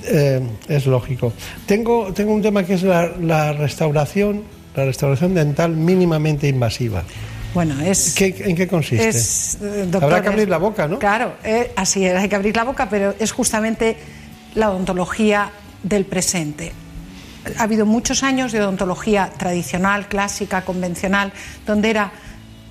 Eh, 0.04 0.42
es 0.68 0.86
lógico. 0.86 1.34
Tengo, 1.66 2.14
tengo 2.14 2.34
un 2.34 2.42
tema 2.42 2.64
que 2.64 2.76
es 2.76 2.84
la, 2.84 3.12
la 3.20 3.54
restauración, 3.54 4.44
la 4.76 4.86
restauración 4.86 5.34
dental 5.34 5.72
mínimamente 5.72 6.48
invasiva. 6.48 7.04
Bueno, 7.54 7.82
es. 7.82 8.14
¿Qué, 8.14 8.36
¿En 8.46 8.56
qué 8.56 8.68
consiste? 8.68 9.10
es, 9.10 9.58
eh, 9.62 9.88
doctor, 9.90 10.04
Habrá 10.04 10.22
que 10.22 10.30
abrir 10.30 10.50
la 10.50 10.58
boca, 10.58 10.88
¿no? 10.88 11.00
Claro, 11.00 11.34
eh, 11.44 11.72
así 11.76 12.06
es, 12.06 12.16
hay 12.16 12.30
que 12.30 12.36
abrir 12.36 12.56
la 12.56 12.64
boca, 12.64 12.88
pero 12.90 13.16
es 13.20 13.32
justamente 13.32 13.98
la 14.56 14.70
odontología 14.70 15.52
del 15.84 16.06
presente. 16.06 16.72
Ha 17.58 17.64
habido 17.64 17.86
muchos 17.86 18.24
años 18.24 18.52
de 18.52 18.62
odontología 18.62 19.32
tradicional, 19.38 20.08
clásica, 20.08 20.64
convencional, 20.64 21.32
donde 21.66 21.90
era 21.90 22.12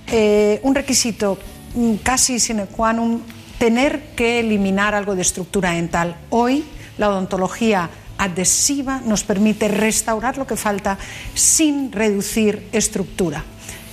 eh, 0.07 0.59
un 0.63 0.75
requisito 0.75 1.37
mm, 1.75 1.95
casi 2.03 2.39
sine 2.39 2.67
qua 2.67 2.93
non 2.93 3.21
tener 3.57 4.13
que 4.15 4.39
eliminar 4.39 4.93
algo 4.93 5.15
de 5.15 5.25
estructura 5.25 5.73
dental. 5.73 6.15
Hoy 6.29 6.63
la 6.97 7.09
odontología 7.09 7.89
adhesiva 8.17 9.01
nos 9.05 9.23
permite 9.23 9.67
restaurar 9.67 10.37
lo 10.37 10.47
que 10.47 10.57
falta 10.57 10.97
sin 11.33 11.91
reducir 11.91 12.67
estructura. 12.71 13.43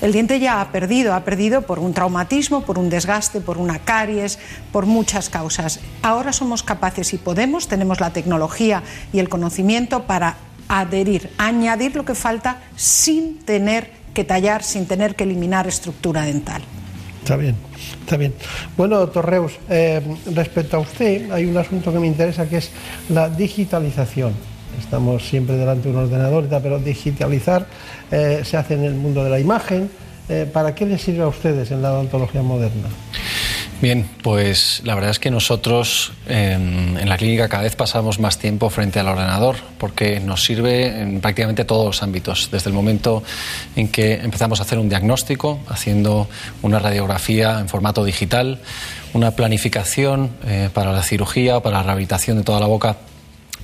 El 0.01 0.13
diente 0.13 0.39
ya 0.39 0.61
ha 0.61 0.71
perdido, 0.71 1.15
ha 1.15 1.25
perdido 1.25 1.63
por 1.63 1.79
un 1.79 1.95
traumatismo, 1.95 2.63
por 2.65 2.79
un 2.79 2.91
desgaste, 2.91 3.41
por 3.41 3.59
una 3.59 3.79
caries, 3.79 4.39
por 4.73 4.87
muchas 4.87 5.31
causas. 5.31 5.81
Ahora 6.03 6.33
somos 6.33 6.63
capaces 6.63 7.15
y 7.15 7.19
podemos, 7.19 7.69
tenemos 7.69 8.01
la 8.01 8.13
tecnología 8.13 8.83
y 9.13 9.19
el 9.19 9.29
conocimiento 9.29 10.05
para 10.05 10.37
adherir, 10.69 11.31
añadir 11.39 11.97
lo 11.97 12.05
que 12.05 12.15
falta 12.15 12.61
sin 12.77 13.39
tener 13.39 14.04
que 14.15 14.25
tallar, 14.25 14.63
sin 14.63 14.87
tener 14.87 15.15
que 15.15 15.25
eliminar 15.25 15.67
estructura 15.67 16.23
dental. 16.23 16.63
Está 17.23 17.37
bien, 17.37 17.57
está 18.01 18.17
bien. 18.17 18.35
Bueno, 18.77 18.99
doctor 18.99 19.29
Reus, 19.29 19.53
eh, 19.69 20.01
respecto 20.35 20.77
a 20.77 20.81
usted, 20.81 21.31
hay 21.31 21.47
un 21.47 21.57
asunto 21.57 21.93
que 21.93 21.99
me 21.99 22.07
interesa 22.07 22.47
que 22.49 22.59
es 22.59 22.71
la 23.09 23.29
digitalización. 23.29 24.35
Estamos 24.79 25.27
siempre 25.27 25.57
delante 25.57 25.89
de 25.89 25.97
un 25.97 26.03
ordenador 26.05 26.49
pero 26.63 26.79
digitalizar 26.79 27.67
eh, 28.11 28.43
se 28.45 28.57
hace 28.57 28.75
en 28.75 28.85
el 28.85 28.95
mundo 28.95 29.25
de 29.25 29.31
la 29.31 29.39
imagen. 29.39 29.91
Eh, 30.29 30.49
¿Para 30.51 30.75
qué 30.75 30.87
les 30.87 31.03
sirve 31.03 31.23
a 31.23 31.29
ustedes 31.29 31.71
en 31.71 31.83
la 31.83 31.93
odontología 31.93 32.43
moderna? 32.43 32.89
Bien, 33.85 34.09
pues 34.23 34.81
la 34.83 34.95
verdad 34.95 35.11
es 35.11 35.19
que 35.19 35.31
nosotros 35.31 36.15
eh, 36.27 36.55
en 36.55 37.07
la 37.07 37.19
clínica 37.19 37.51
cada 37.51 37.65
vez 37.65 37.77
pasamos 37.77 38.19
más 38.19 38.39
tiempo 38.39 38.71
frente 38.71 38.99
al 38.99 39.09
ordenador 39.09 39.57
porque 39.77 40.21
nos 40.21 40.43
sirve 40.43 41.03
en 41.03 41.21
prácticamente 41.21 41.67
todos 41.67 41.85
los 41.85 42.03
ámbitos. 42.03 42.49
Desde 42.51 42.71
el 42.71 42.75
momento 42.75 43.23
en 43.77 43.89
que 43.89 44.15
empezamos 44.15 44.59
a 44.59 44.63
hacer 44.63 44.79
un 44.79 44.89
diagnóstico, 44.89 45.61
haciendo 45.69 46.31
una 46.63 46.79
radiografía 46.79 47.61
en 47.61 47.69
formato 47.69 48.07
digital, 48.07 48.59
una 49.13 49.33
planificación 49.33 50.31
eh, 50.47 50.71
para 50.73 50.91
la 50.91 51.03
cirugía 51.03 51.59
o 51.59 51.63
para 51.63 51.77
la 51.77 51.83
rehabilitación 51.83 52.39
de 52.39 52.43
toda 52.43 52.61
la 52.61 52.67
boca 52.67 52.97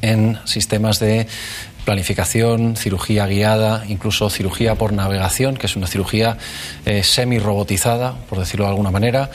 en 0.03 0.39
sistemas 0.45 0.99
de 0.99 1.29
planificación, 1.91 2.77
cirugía 2.77 3.27
guiada, 3.27 3.83
incluso 3.89 4.31
cirugía 4.31 4.77
por 4.77 4.93
navegación, 4.93 5.57
que 5.57 5.67
es 5.67 5.75
una 5.75 5.89
cirugía 5.89 6.39
eh, 6.87 7.03
semi-robotizada, 7.03 8.15
por 8.29 8.39
decirlo 8.39 8.67
de 8.67 8.71
alguna 8.71 8.93
manera. 8.93 9.29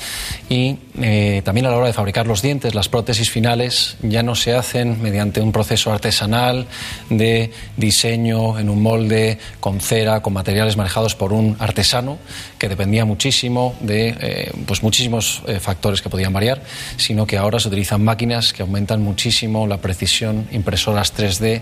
Y 0.48 0.78
eh, 1.02 1.41
también 1.44 1.65
a 1.65 1.70
la 1.70 1.76
hora 1.76 1.88
de 1.88 1.91
fabricar 1.91 2.28
los 2.28 2.41
dientes, 2.41 2.74
las 2.74 2.88
prótesis 2.88 3.30
finales 3.30 3.98
ya 4.02 4.24
no 4.24 4.36
se 4.36 4.54
hacen 4.54 5.02
mediante 5.02 5.41
un 5.41 5.52
proceso 5.52 5.91
artesanal 5.91 6.68
de 7.10 7.52
diseño 7.76 8.58
en 8.58 8.70
un 8.70 8.82
molde 8.82 9.38
con 9.60 9.82
cera, 9.82 10.22
con 10.22 10.32
materiales 10.32 10.78
manejados 10.78 11.13
por 11.13 11.34
un 11.34 11.58
artesano, 11.60 12.20
que 12.58 12.70
dependía 12.70 13.04
muchísimo 13.04 13.76
de 13.82 14.15
eh, 14.18 14.52
pues 14.65 14.82
muchísimos 14.82 15.41
factores 15.60 16.02
que 16.02 16.08
podían 16.10 16.32
variar, 16.32 16.63
sino 16.96 17.28
que 17.28 17.38
ahora 17.38 17.60
se 17.60 17.68
utilizan 17.68 18.02
máquinas 18.02 18.54
que 18.54 18.62
aumentan 18.62 19.02
muchísimo 19.02 19.68
la 19.68 19.80
precisión, 19.80 20.48
impresoras 20.54 21.13
3D, 21.13 21.62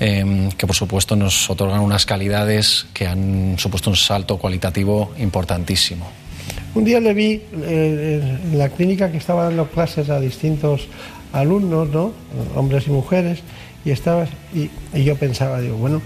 eh, 0.00 0.48
que 0.56 0.66
por 0.66 0.76
supuesto 0.76 1.16
nos 1.16 1.50
otorgan 1.50 1.80
unas 1.80 2.06
calidades 2.06 2.86
que 2.94 3.06
han 3.06 3.58
supuesto 3.58 3.90
un 3.90 3.96
salto 3.96 4.38
cualitativo 4.38 5.12
importantísimo. 5.18 6.06
Un 6.74 6.84
día 6.84 7.00
le 7.00 7.14
vi 7.14 7.42
eh, 7.62 8.38
en 8.52 8.58
la 8.58 8.68
clínica 8.68 9.10
que 9.10 9.18
estaba 9.18 9.44
dando 9.44 9.66
clases 9.66 10.08
a 10.08 10.20
distintos 10.20 10.86
alumnos, 11.32 11.88
¿no? 11.88 12.12
hombres 12.54 12.86
y 12.86 12.90
mujeres, 12.90 13.40
y 13.84 13.90
estaba 13.90 14.26
y, 14.54 14.70
y 14.94 15.04
yo 15.04 15.16
pensaba, 15.16 15.60
digo, 15.60 15.76
bueno, 15.76 16.00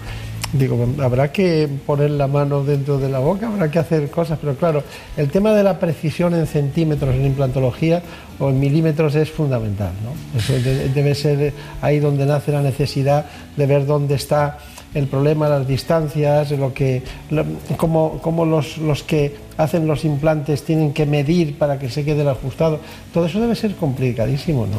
digo, 0.53 0.87
habrá 1.01 1.31
que 1.31 1.69
poner 1.85 2.11
la 2.11 2.27
mano 2.27 2.63
dentro 2.63 2.97
de 2.97 3.09
la 3.09 3.19
boca, 3.19 3.47
habrá 3.47 3.69
que 3.69 3.79
hacer 3.79 4.09
cosas, 4.09 4.39
pero 4.39 4.55
claro, 4.55 4.83
el 5.17 5.29
tema 5.29 5.53
de 5.53 5.63
la 5.63 5.79
precisión 5.79 6.33
en 6.33 6.47
centímetros 6.47 7.15
en 7.15 7.25
implantología 7.25 8.01
o 8.39 8.49
en 8.49 8.59
milímetros 8.59 9.15
es 9.15 9.29
fundamental, 9.31 9.91
¿no? 10.03 10.39
Eso 10.39 10.53
de- 10.53 10.89
debe 10.89 11.15
ser 11.15 11.53
ahí 11.81 11.99
donde 11.99 12.25
nace 12.25 12.51
la 12.51 12.61
necesidad 12.61 13.25
de 13.55 13.65
ver 13.65 13.85
dónde 13.85 14.15
está 14.15 14.57
el 14.93 15.07
problema, 15.07 15.49
las 15.49 15.67
distancias, 15.67 16.51
lo 16.51 16.73
que, 16.73 17.01
lo- 17.29 17.45
cómo, 17.77 18.19
cómo 18.21 18.45
los, 18.45 18.77
los 18.77 19.03
que 19.03 19.35
hacen 19.57 19.87
los 19.87 20.05
implantes 20.05 20.63
tienen 20.63 20.93
que 20.93 21.05
medir 21.05 21.57
para 21.57 21.77
que 21.79 21.89
se 21.89 22.03
quede 22.05 22.27
ajustado. 22.29 22.79
Todo 23.13 23.25
eso 23.25 23.39
debe 23.41 23.55
ser 23.55 23.75
complicadísimo, 23.75 24.65
¿no? 24.65 24.77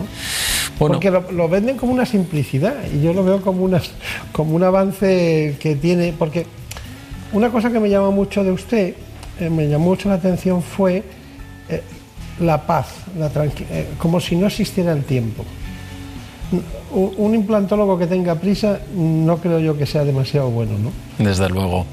Porque 0.79 1.11
lo, 1.11 1.31
lo 1.33 1.49
venden 1.49 1.77
como 1.77 1.92
una 1.92 2.05
simplicidad 2.07 2.75
y 2.95 3.03
yo 3.03 3.12
lo 3.14 3.25
veo 3.25 3.40
como, 3.42 3.62
una, 3.64 3.81
como 4.33 4.55
un 4.57 4.62
avance 4.62 5.57
que 5.61 5.77
tiene. 5.77 6.12
Porque 6.19 6.45
una 7.33 7.51
cosa 7.51 7.71
que 7.71 7.81
me 7.81 7.88
llamó 7.88 8.12
mucho 8.12 8.45
de 8.45 8.53
usted, 8.53 8.95
eh, 9.40 9.51
me 9.51 9.69
llamó 9.69 9.87
mucho 9.87 10.09
la 10.11 10.16
atención 10.16 10.62
fue 10.62 11.03
eh, 11.69 11.83
la 12.40 12.66
paz, 12.66 12.87
la 13.18 13.31
eh, 13.35 13.88
como 13.99 14.20
si 14.20 14.37
no 14.37 14.46
existiera 14.46 14.92
el 14.92 15.05
tiempo. 15.05 15.44
Un, 16.92 17.35
implantólogo 17.35 17.99
que 17.99 18.07
tenga 18.07 18.37
prisa 18.37 18.79
no 18.94 19.38
creo 19.38 19.59
yo 19.59 19.77
que 19.77 19.85
sea 19.85 20.05
demasiado 20.05 20.49
bueno, 20.49 20.79
¿no? 20.79 20.92
Desde 21.18 21.49
luego. 21.49 21.85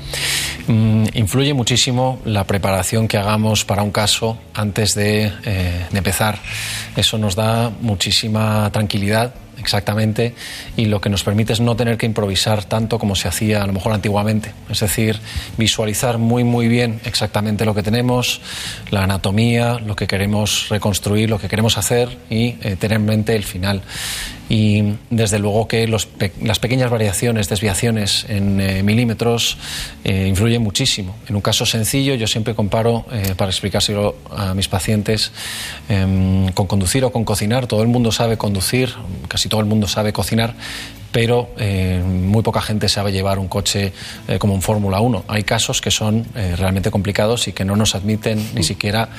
Mm, 0.67 1.06
influye 1.15 1.53
muchísimo 1.53 2.19
la 2.23 2.45
preparación 2.45 3.08
que 3.08 3.17
hagamos 3.17 3.65
para 3.65 3.82
un 3.82 3.91
caso 3.91 4.38
antes 4.53 4.93
de, 4.93 5.32
eh, 5.43 5.86
de 5.91 5.97
empezar. 5.97 6.38
Eso 6.95 7.17
nos 7.17 7.36
da 7.36 7.71
muchísima 7.82 8.69
tranquilidad 8.71 9.34
exactamente 9.63 10.36
y 10.78 10.86
lo 10.86 11.02
que 11.02 11.10
nos 11.10 11.23
permite 11.23 11.54
es 11.54 11.60
no 11.60 11.76
tener 11.76 11.97
que 11.97 12.06
improvisar 12.06 12.63
tanto 12.65 12.99
como 12.99 13.15
se 13.15 13.28
hacía 13.28 13.63
a 13.63 13.67
lo 13.67 13.73
mejor 13.73 13.93
antiguamente. 13.93 14.54
Es 14.69 14.82
decir, 14.82 15.19
visualizar 15.58 16.17
muy 16.19 16.43
muy 16.43 16.67
bien 16.67 16.99
exactamente 17.06 17.65
lo 17.65 17.73
que 17.73 17.82
tenemos, 17.82 18.41
la 18.91 19.04
anatomía, 19.04 19.80
lo 19.80 19.95
que 19.95 20.06
queremos 20.06 20.67
reconstruir, 20.69 21.30
lo 21.30 21.39
que 21.39 21.47
queremos 21.47 21.78
hacer 21.78 22.17
y 22.30 22.56
eh, 22.62 22.76
tener 22.78 22.97
en 22.97 23.06
mente 23.06 23.36
el 23.36 23.43
final 23.43 23.82
y 24.49 24.95
desde 25.10 25.39
luego 25.39 25.67
que 25.67 25.88
los 25.88 26.08
las 26.41 26.60
pequeñas 26.60 26.91
variaciones, 26.91 27.49
desviaciones 27.49 28.25
en 28.29 28.60
eh, 28.60 28.84
milímetros 28.84 29.58
eh, 30.03 30.27
influyen 30.27 30.62
muchísimo. 30.62 31.15
En 31.27 31.36
un 31.36 31.41
caso 31.41 31.65
sencillo 31.65 32.15
yo 32.15 32.27
siempre 32.27 32.56
comparo, 32.56 33.06
eh, 33.12 33.34
para 33.36 33.51
explicárselo 33.51 34.15
a 34.29 34.53
mis 34.53 34.67
pacientes, 34.67 35.32
em, 35.89 36.51
con 36.51 36.67
conducir 36.67 37.03
o 37.06 37.12
con 37.12 37.23
cocinar. 37.23 37.67
Todo 37.67 37.82
el 37.82 37.88
mundo 37.88 38.12
sabe 38.12 38.38
conducir, 38.38 38.93
casi 39.27 39.49
todo 39.49 39.62
el 39.62 39.67
mundo 39.67 39.88
sabe 39.88 40.13
cocinar, 40.13 40.53
pero 41.13 41.52
eh, 41.58 42.04
muy 42.04 42.41
poca 42.41 42.60
gente 42.60 42.89
sabe 42.89 43.12
llevar 43.12 43.39
un 43.39 43.47
coche 43.47 43.93
eh, 44.28 44.39
como 44.39 44.56
un 44.56 44.62
Fórmula 44.62 44.99
1. 44.99 45.26
Hay 45.28 45.43
casos 45.43 45.80
que 45.80 45.91
son 45.91 46.26
eh, 46.36 46.56
realmente 46.58 46.89
complicados 46.89 47.47
y 47.47 47.54
que 47.54 47.63
no 47.63 47.76
nos 47.76 47.93
admiten 47.95 48.43
ni 48.56 48.63
siquiera 48.63 49.10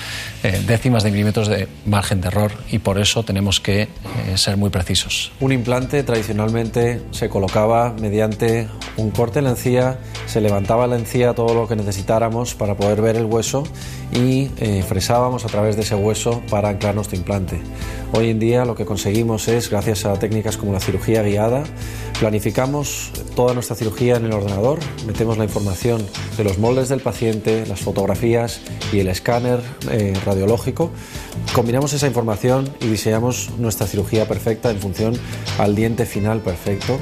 eh, 0.42 0.60
décimas 0.66 1.04
de 1.04 1.12
milímetros 1.12 1.46
de 1.48 1.68
margen 1.86 2.20
de 2.20 2.28
error 2.28 2.52
y 2.70 2.80
por 2.80 3.00
eso 3.00 3.22
tenemos 3.22 3.60
que 3.60 3.88
ser 4.34 4.56
muy 4.56 4.70
precisos. 4.70 5.30
Un 5.38 5.52
implante 5.52 6.02
tradicionalmente 6.02 7.00
se 7.12 7.28
colocaba 7.28 7.94
mediante 8.00 8.66
un 8.96 9.10
corte 9.12 9.38
en 9.38 9.44
la 9.44 9.50
encía, 9.52 9.98
se 10.26 10.40
levantaba 10.40 10.88
la 10.88 10.96
encía 10.96 11.34
todo 11.34 11.54
lo 11.54 11.68
que 11.68 11.76
necesitáramos 11.76 12.54
para 12.54 12.74
poder 12.76 13.00
ver 13.00 13.16
el 13.16 13.26
hueso 13.26 13.62
y 14.12 14.48
fresábamos 14.86 15.44
a 15.44 15.48
través 15.48 15.76
de 15.76 15.82
ese 15.82 15.94
hueso 15.94 16.42
para 16.50 16.70
anclar 16.70 16.96
nuestro 16.96 17.16
implante. 17.16 17.60
Hoy 18.12 18.30
en 18.30 18.38
día 18.38 18.64
lo 18.64 18.74
que 18.74 18.84
conseguimos 18.84 19.48
es, 19.48 19.70
gracias 19.70 20.04
a 20.04 20.18
técnicas 20.18 20.56
como 20.56 20.72
la 20.72 20.80
cirugía 20.80 21.22
guiada, 21.22 21.64
planificamos 22.18 23.10
toda 23.34 23.54
nuestra 23.54 23.76
cirugía 23.76 24.16
en 24.16 24.26
el 24.26 24.32
ordenador, 24.32 24.78
metemos 25.06 25.36
la 25.36 25.44
información 25.44 26.06
de 26.36 26.44
los 26.44 26.58
moldes 26.58 26.88
del 26.88 27.00
paciente, 27.00 27.66
las 27.66 27.80
fotografías 27.80 28.60
y 28.92 29.00
el 29.00 29.08
escáner 29.08 29.60
eh, 29.90 30.14
radiológico, 30.24 30.90
combinamos 31.54 31.92
esa 31.92 32.06
información 32.06 32.72
y 32.80 32.86
diseñamos 32.86 33.50
nuestra 33.58 33.86
cirugía 33.86 34.26
perfecta 34.28 34.70
en 34.70 34.78
función 34.78 35.14
al 35.58 35.74
diente 35.74 36.06
final 36.06 36.40
perfecto 36.40 36.98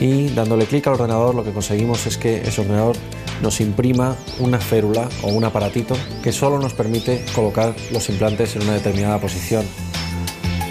y 0.00 0.28
dándole 0.28 0.66
clic 0.66 0.86
al 0.86 0.94
ordenador 0.94 1.34
lo 1.34 1.44
que 1.44 1.52
conseguimos 1.52 2.06
es 2.06 2.16
que 2.16 2.38
ese 2.42 2.60
ordenador 2.60 2.96
nos 3.42 3.60
imprima 3.60 4.16
una 4.38 4.58
férula 4.58 5.08
o 5.22 5.28
un 5.28 5.44
aparatito 5.44 5.96
que 6.22 6.32
solo 6.32 6.58
nos 6.58 6.74
permite 6.74 7.24
colocar 7.34 7.74
los 7.92 8.08
implantes 8.08 8.56
en 8.56 8.62
una 8.62 8.74
determinada 8.74 9.18
posición. 9.18 9.64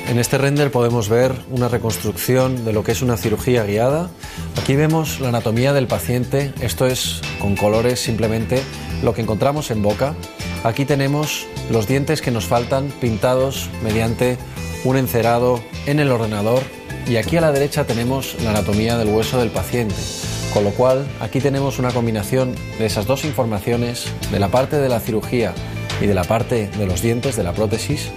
En 0.10 0.18
este 0.18 0.40
render 0.40 0.72
podemos 0.72 1.08
ver 1.08 1.36
una 1.52 1.68
reconstrucción 1.68 2.66
de 2.66 2.74
lo 2.74 2.84
que 2.84 2.94
es 2.94 3.04
una 3.04 3.16
cirugía 3.16 3.64
guiada. 3.64 4.10
Aquí 4.60 4.76
vemos 4.76 5.20
la 5.20 5.30
anatomía 5.30 5.72
del 5.72 5.86
paciente, 5.86 6.52
esto 6.62 6.88
es 6.88 7.22
con 7.40 7.56
colores 7.56 8.00
simplemente 8.00 8.64
lo 9.04 9.14
que 9.14 9.22
encontramos 9.22 9.70
en 9.70 9.84
boca. 9.84 10.16
Aquí 10.64 10.84
tenemos 10.84 11.46
los 11.70 11.86
dientes 11.86 12.24
que 12.24 12.32
nos 12.32 12.46
faltan 12.46 12.92
pintados 13.00 13.70
mediante 13.84 14.40
un 14.84 14.98
encerado 14.98 15.62
en 15.86 16.00
el 16.00 16.12
ordenador 16.12 16.64
y 17.08 17.18
aquí 17.18 17.38
a 17.38 17.42
la 17.42 17.52
derecha 17.52 17.86
tenemos 17.86 18.36
la 18.44 18.50
anatomía 18.50 18.98
del 18.98 19.10
hueso 19.10 19.40
del 19.40 19.52
paciente. 19.52 19.94
Con 20.56 20.64
lo 20.64 20.72
cual 20.72 21.08
aquí 21.20 21.40
tenemos 21.40 21.78
una 21.78 21.92
combinación 21.92 22.56
de 22.80 22.88
esas 22.88 23.06
dos 23.06 23.26
informaciones, 23.26 24.08
de 24.32 24.40
la 24.40 24.48
parte 24.48 24.78
de 24.78 24.90
la 24.90 25.02
cirugía 25.02 25.54
y 26.02 26.08
de 26.08 26.16
la 26.16 26.24
parte 26.24 26.68
de 26.68 26.88
los 26.88 27.04
dientes, 27.04 27.36
de 27.36 27.44
la 27.44 27.54
prótesis. 27.54 28.10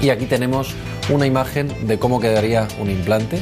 Y 0.00 0.10
aquí 0.10 0.26
tenemos 0.26 0.74
una 1.10 1.26
imagen 1.26 1.68
de 1.86 1.98
cómo 1.98 2.20
quedaría 2.20 2.68
un 2.80 2.90
implante. 2.90 3.38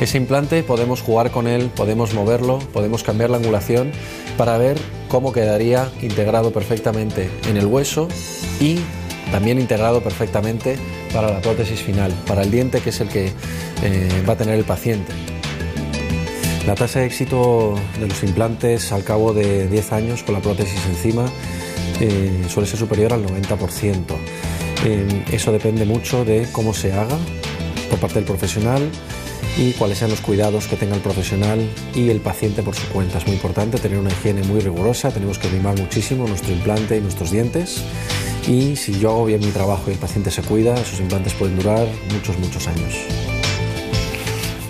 Ese 0.00 0.18
implante 0.18 0.62
podemos 0.62 1.00
jugar 1.00 1.30
con 1.30 1.46
él, 1.46 1.70
podemos 1.74 2.12
moverlo, 2.12 2.58
podemos 2.72 3.02
cambiar 3.02 3.30
la 3.30 3.38
angulación 3.38 3.92
para 4.36 4.58
ver 4.58 4.76
cómo 5.08 5.32
quedaría 5.32 5.90
integrado 6.02 6.52
perfectamente 6.52 7.30
en 7.48 7.56
el 7.56 7.66
hueso 7.66 8.08
y 8.60 8.78
también 9.32 9.58
integrado 9.58 10.02
perfectamente 10.02 10.76
para 11.12 11.30
la 11.30 11.40
prótesis 11.40 11.80
final, 11.80 12.12
para 12.26 12.42
el 12.42 12.50
diente 12.50 12.80
que 12.80 12.90
es 12.90 13.00
el 13.00 13.08
que 13.08 13.32
eh, 13.82 14.22
va 14.28 14.34
a 14.34 14.36
tener 14.36 14.54
el 14.54 14.64
paciente. 14.64 15.12
La 16.66 16.74
tasa 16.74 17.00
de 17.00 17.06
éxito 17.06 17.76
de 18.00 18.08
los 18.08 18.22
implantes 18.22 18.92
al 18.92 19.04
cabo 19.04 19.32
de 19.32 19.68
10 19.68 19.92
años 19.92 20.22
con 20.24 20.34
la 20.34 20.40
prótesis 20.40 20.84
encima 20.86 21.24
eh, 22.00 22.44
suele 22.48 22.68
ser 22.68 22.78
superior 22.78 23.12
al 23.12 23.24
90%. 23.24 24.02
Eso 25.32 25.52
depende 25.52 25.84
mucho 25.84 26.24
de 26.24 26.46
cómo 26.52 26.72
se 26.72 26.92
haga 26.92 27.18
por 27.90 27.98
parte 27.98 28.16
del 28.16 28.24
profesional 28.24 28.82
y 29.58 29.72
cuáles 29.72 29.98
sean 29.98 30.10
los 30.10 30.20
cuidados 30.20 30.66
que 30.66 30.76
tenga 30.76 30.94
el 30.94 31.00
profesional 31.00 31.58
y 31.94 32.10
el 32.10 32.20
paciente 32.20 32.62
por 32.62 32.74
su 32.74 32.86
cuenta. 32.88 33.18
Es 33.18 33.26
muy 33.26 33.34
importante 33.34 33.78
tener 33.78 33.98
una 33.98 34.10
higiene 34.10 34.42
muy 34.42 34.60
rigurosa, 34.60 35.10
tenemos 35.10 35.38
que 35.38 35.48
mimar 35.48 35.78
muchísimo 35.78 36.26
nuestro 36.28 36.52
implante 36.52 36.96
y 36.96 37.00
nuestros 37.00 37.30
dientes 37.30 37.82
y 38.48 38.76
si 38.76 38.98
yo 39.00 39.10
hago 39.10 39.24
bien 39.24 39.40
mi 39.40 39.50
trabajo 39.50 39.84
y 39.88 39.94
el 39.94 39.98
paciente 39.98 40.30
se 40.30 40.42
cuida, 40.42 40.74
esos 40.74 41.00
implantes 41.00 41.34
pueden 41.34 41.56
durar 41.56 41.86
muchos, 42.12 42.38
muchos 42.38 42.68
años. 42.68 42.94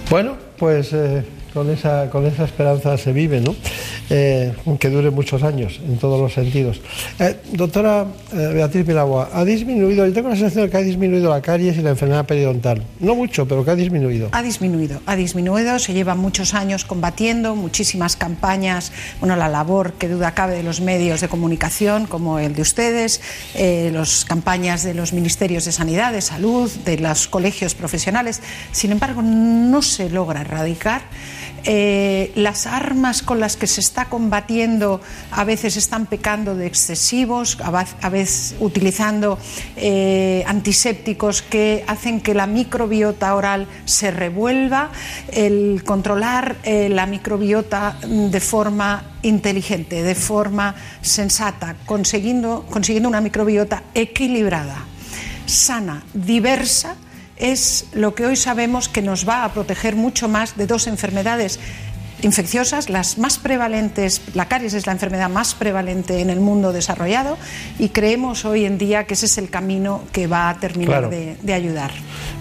Bueno, 0.08 0.36
pues 0.56 0.92
eh, 0.92 1.24
con, 1.52 1.68
esa, 1.70 2.08
con 2.10 2.24
esa 2.26 2.44
esperanza 2.44 2.96
se 2.96 3.12
vive, 3.12 3.40
¿no? 3.40 3.54
Eh, 4.08 4.54
que 4.78 4.88
dure 4.88 5.10
muchos 5.10 5.42
años 5.42 5.80
en 5.84 5.98
todos 5.98 6.20
los 6.20 6.32
sentidos. 6.32 6.80
Eh, 7.18 7.36
doctora 7.52 8.06
eh, 8.32 8.50
Beatriz 8.54 8.86
Milagua, 8.86 9.30
ha 9.32 9.44
disminuido, 9.44 10.06
yo 10.06 10.12
tengo 10.12 10.28
la 10.28 10.36
sensación 10.36 10.66
de 10.66 10.70
que 10.70 10.76
ha 10.76 10.82
disminuido 10.82 11.30
la 11.30 11.42
caries 11.42 11.76
y 11.76 11.82
la 11.82 11.90
enfermedad 11.90 12.24
periodontal. 12.24 12.82
No 13.00 13.14
mucho, 13.14 13.48
pero 13.48 13.64
que 13.64 13.72
ha 13.72 13.74
disminuido. 13.74 14.28
Ha 14.32 14.42
disminuido, 14.42 15.00
ha 15.06 15.16
disminuido, 15.16 15.78
se 15.78 15.92
lleva 15.92 16.14
muchos 16.14 16.54
años 16.54 16.84
combatiendo, 16.84 17.56
muchísimas 17.56 18.14
campañas, 18.14 18.92
bueno, 19.18 19.34
la 19.34 19.48
labor 19.48 19.94
que 19.94 20.08
duda 20.08 20.34
cabe 20.34 20.56
de 20.56 20.62
los 20.62 20.80
medios 20.80 21.20
de 21.20 21.28
comunicación 21.28 22.06
como 22.06 22.38
el 22.38 22.54
de 22.54 22.62
ustedes, 22.62 23.20
eh, 23.54 23.90
las 23.92 24.24
campañas 24.24 24.84
de 24.84 24.94
los 24.94 25.12
ministerios 25.12 25.64
de 25.64 25.72
Sanidad, 25.72 26.12
de 26.12 26.20
Salud, 26.20 26.70
de 26.84 26.98
los 26.98 27.26
colegios 27.26 27.74
profesionales. 27.74 28.40
Sin 28.72 28.92
embargo, 28.92 29.22
no 29.22 29.82
se 29.82 30.10
logra 30.10 30.42
erradicar. 30.42 31.02
Eh, 31.68 32.30
las 32.36 32.66
armas 32.66 33.22
con 33.22 33.40
las 33.40 33.56
que 33.56 33.66
se 33.66 33.80
está 33.80 34.04
combatiendo 34.04 35.00
a 35.32 35.42
veces 35.42 35.76
están 35.76 36.06
pecando 36.06 36.54
de 36.54 36.66
excesivos, 36.66 37.58
a 37.60 38.08
veces 38.08 38.54
utilizando 38.60 39.36
eh, 39.76 40.44
antisépticos 40.46 41.42
que 41.42 41.84
hacen 41.88 42.20
que 42.20 42.34
la 42.34 42.46
microbiota 42.46 43.34
oral 43.34 43.66
se 43.84 44.12
revuelva, 44.12 44.90
el 45.32 45.82
controlar 45.84 46.56
eh, 46.62 46.88
la 46.88 47.06
microbiota 47.06 47.98
de 48.06 48.40
forma 48.40 49.02
inteligente, 49.22 50.04
de 50.04 50.14
forma 50.14 50.76
sensata, 51.02 51.74
consiguiendo, 51.84 52.64
consiguiendo 52.70 53.08
una 53.08 53.20
microbiota 53.20 53.82
equilibrada, 53.92 54.84
sana, 55.46 56.04
diversa, 56.14 56.96
es 57.36 57.86
lo 57.92 58.14
que 58.14 58.26
hoy 58.26 58.36
sabemos 58.36 58.88
que 58.88 59.02
nos 59.02 59.28
va 59.28 59.44
a 59.44 59.52
proteger 59.52 59.96
mucho 59.96 60.28
más 60.28 60.56
de 60.56 60.66
dos 60.66 60.86
enfermedades 60.86 61.58
infecciosas, 62.26 62.90
las 62.90 63.16
más 63.18 63.38
prevalentes, 63.38 64.20
la 64.34 64.46
caries 64.48 64.74
es 64.74 64.86
la 64.86 64.92
enfermedad 64.92 65.30
más 65.30 65.54
prevalente 65.54 66.20
en 66.20 66.28
el 66.28 66.40
mundo 66.40 66.72
desarrollado 66.72 67.38
y 67.78 67.88
creemos 67.90 68.44
hoy 68.44 68.64
en 68.66 68.76
día 68.76 69.04
que 69.04 69.14
ese 69.14 69.26
es 69.26 69.38
el 69.38 69.48
camino 69.48 70.02
que 70.12 70.26
va 70.26 70.50
a 70.50 70.60
terminar 70.60 70.86
Claro. 70.98 71.08
de, 71.10 71.36
de 71.42 71.52
ayudar. 71.54 71.92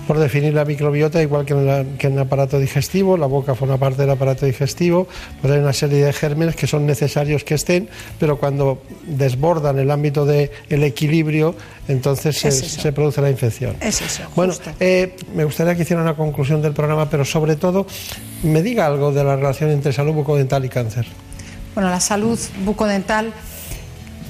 Por 0.07 0.19
definir 0.19 0.53
la 0.53 0.65
microbiota, 0.65 1.19
igual 1.21 1.45
que 1.45 1.53
en, 1.53 1.65
la- 1.65 1.83
que 1.97 2.07
en 2.07 2.13
el 2.13 2.19
aparato 2.19 2.59
digestivo, 2.59 3.17
la 3.17 3.25
boca 3.25 3.55
forma 3.55 3.77
parte 3.77 4.01
del 4.03 4.11
aparato 4.11 4.45
digestivo, 4.45 5.07
pues 5.41 5.51
hay 5.53 5.59
una 5.59 5.73
serie 5.73 6.03
de 6.05 6.13
gérmenes 6.13 6.55
que 6.55 6.67
son 6.67 6.85
necesarios 6.85 7.43
que 7.43 7.55
estén, 7.55 7.89
pero 8.19 8.37
cuando 8.37 8.83
desbordan 9.07 9.79
el 9.79 9.89
ámbito 9.89 10.25
del 10.25 10.49
equilibrio, 10.83 11.55
entonces 11.87 12.37
se, 12.37 12.49
Es 12.49 12.61
eso. 12.61 12.81
se 12.81 12.91
produce 12.93 13.19
la 13.21 13.29
infección. 13.31 13.75
Es 13.81 14.01
eso. 14.01 14.23
Bueno, 14.35 14.53
eh, 14.79 15.15
me 15.33 15.43
gustaría 15.43 15.75
que 15.75 15.81
hiciera 15.83 16.01
una 16.03 16.15
conclusión 16.15 16.61
del 16.61 16.73
programa, 16.73 17.09
pero 17.09 17.25
sobre 17.25 17.55
todo 17.55 17.87
me 18.43 18.61
diga 18.61 18.85
algo 18.85 19.11
de 19.11 19.23
la 19.23 19.35
relación 19.35 19.71
entre 19.75 19.93
salud 19.93 20.13
bucodental 20.13 20.65
y 20.65 20.69
cáncer. 20.69 21.05
Bueno, 21.75 21.89
la 21.89 21.99
salud 21.99 22.39
bucodental 22.63 23.33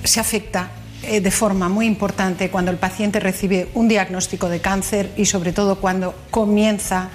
se 0.03 0.19
afecta 0.19 0.69
eh, 1.03 1.21
de 1.21 1.31
forma 1.31 1.69
muy 1.69 1.86
importante 1.86 2.49
cuando 2.49 2.71
el 2.71 2.77
paciente 2.77 3.19
recibe 3.19 3.69
un 3.75 3.88
diagnóstico 3.88 4.49
de 4.49 4.60
cáncer 4.60 5.12
y 5.15 5.25
sobre 5.25 5.53
todo 5.53 5.79
cuando 5.79 6.15
comienza 6.31 7.10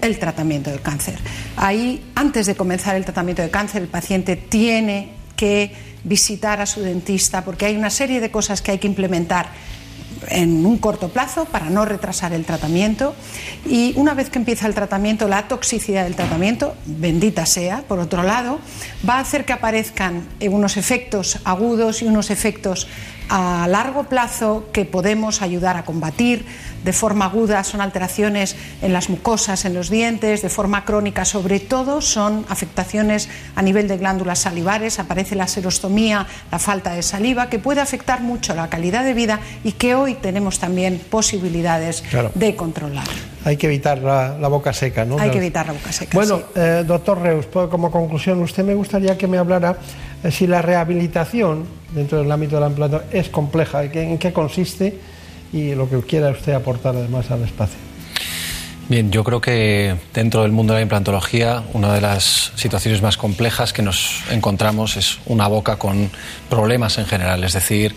el 0.00 0.18
tratamiento 0.18 0.70
del 0.70 0.80
cáncer. 0.80 1.18
Ahí, 1.56 2.04
antes 2.14 2.46
de 2.46 2.54
comenzar 2.54 2.96
el 2.96 3.04
tratamiento 3.04 3.42
de 3.42 3.50
cáncer, 3.50 3.82
el 3.82 3.88
paciente 3.88 4.36
tiene 4.36 5.10
que 5.34 5.72
visitar 6.04 6.60
a 6.60 6.66
su 6.66 6.82
dentista 6.82 7.44
porque 7.44 7.66
hay 7.66 7.76
una 7.76 7.90
serie 7.90 8.20
de 8.20 8.30
cosas 8.30 8.62
que 8.62 8.70
hay 8.70 8.78
que 8.78 8.86
implementar 8.86 9.48
en 10.28 10.64
un 10.66 10.78
corto 10.78 11.08
plazo 11.08 11.44
para 11.46 11.70
no 11.70 11.84
retrasar 11.84 12.32
el 12.32 12.44
tratamiento. 12.44 13.14
Y 13.64 13.92
una 13.96 14.14
vez 14.14 14.30
que 14.30 14.38
empieza 14.38 14.66
el 14.66 14.74
tratamiento, 14.74 15.28
la 15.28 15.48
toxicidad 15.48 16.04
del 16.04 16.14
tratamiento, 16.14 16.74
bendita 16.86 17.46
sea, 17.46 17.82
por 17.88 17.98
otro 17.98 18.22
lado, 18.22 18.58
va 19.08 19.14
a 19.14 19.20
hacer 19.20 19.44
que 19.44 19.52
aparezcan 19.52 20.26
eh, 20.40 20.48
unos 20.48 20.76
efectos 20.76 21.38
agudos 21.44 22.02
y 22.02 22.06
unos 22.06 22.30
efectos 22.30 22.88
a 23.28 23.66
largo 23.68 24.04
plazo 24.04 24.68
que 24.72 24.84
podemos 24.84 25.42
ayudar 25.42 25.76
a 25.76 25.84
combatir. 25.84 26.44
De 26.84 26.92
forma 26.92 27.24
aguda 27.24 27.64
son 27.64 27.80
alteraciones 27.80 28.54
en 28.80 28.92
las 28.92 29.10
mucosas, 29.10 29.64
en 29.64 29.74
los 29.74 29.90
dientes, 29.90 30.42
de 30.42 30.48
forma 30.48 30.84
crónica 30.84 31.24
sobre 31.24 31.58
todo 31.58 32.00
son 32.00 32.46
afectaciones 32.48 33.28
a 33.56 33.62
nivel 33.62 33.88
de 33.88 33.96
glándulas 33.96 34.38
salivares, 34.38 35.00
aparece 35.00 35.34
la 35.34 35.48
serostomía, 35.48 36.26
la 36.52 36.60
falta 36.60 36.92
de 36.94 37.02
saliva, 37.02 37.48
que 37.48 37.58
puede 37.58 37.80
afectar 37.80 38.20
mucho 38.20 38.54
la 38.54 38.68
calidad 38.70 39.02
de 39.02 39.14
vida 39.14 39.40
y 39.64 39.72
que 39.72 39.96
hoy 39.96 40.14
tenemos 40.14 40.60
también 40.60 41.00
posibilidades 41.10 42.02
Claro. 42.08 42.30
de 42.34 42.54
controlar. 42.54 43.04
Hay 43.44 43.56
que 43.56 43.66
evitar 43.66 43.98
la, 43.98 44.36
la 44.38 44.48
boca 44.48 44.72
seca, 44.72 45.04
¿no? 45.04 45.18
Hay 45.18 45.30
que 45.30 45.38
evitar 45.38 45.66
la 45.66 45.72
boca 45.72 45.92
seca. 45.92 46.10
Bueno, 46.14 46.38
sí. 46.38 46.44
eh, 46.56 46.84
doctor 46.86 47.20
Reus, 47.20 47.46
pues, 47.46 47.68
como 47.68 47.90
conclusión, 47.90 48.40
usted 48.42 48.64
me 48.64 48.74
gustaría 48.74 49.16
que 49.18 49.26
me 49.28 49.38
hablara 49.38 49.76
si 50.30 50.46
la 50.46 50.62
rehabilitación 50.62 51.64
dentro 51.94 52.18
del 52.18 52.30
ámbito 52.30 52.56
de 52.56 52.60
la 52.62 52.68
implantación 52.68 53.08
es 53.12 53.28
compleja, 53.28 53.84
en 53.84 53.90
qué, 53.90 54.02
en 54.02 54.18
qué 54.18 54.32
consiste 54.32 54.98
y 55.52 55.74
lo 55.74 55.88
que 55.88 56.00
quiera 56.00 56.30
usted 56.30 56.52
aportar 56.52 56.96
además 56.96 57.30
al 57.30 57.42
espacio. 57.42 57.85
Bien, 58.88 59.10
yo 59.10 59.24
creo 59.24 59.40
que 59.40 59.96
dentro 60.14 60.42
del 60.42 60.52
mundo 60.52 60.72
de 60.72 60.78
la 60.78 60.82
implantología 60.82 61.64
una 61.72 61.92
de 61.92 62.00
las 62.00 62.52
situaciones 62.54 63.02
más 63.02 63.16
complejas 63.16 63.72
que 63.72 63.82
nos 63.82 64.22
encontramos 64.30 64.96
es 64.96 65.18
una 65.26 65.48
boca 65.48 65.74
con 65.76 66.08
problemas 66.48 66.96
en 66.98 67.06
general, 67.06 67.42
es 67.42 67.54
decir, 67.54 67.96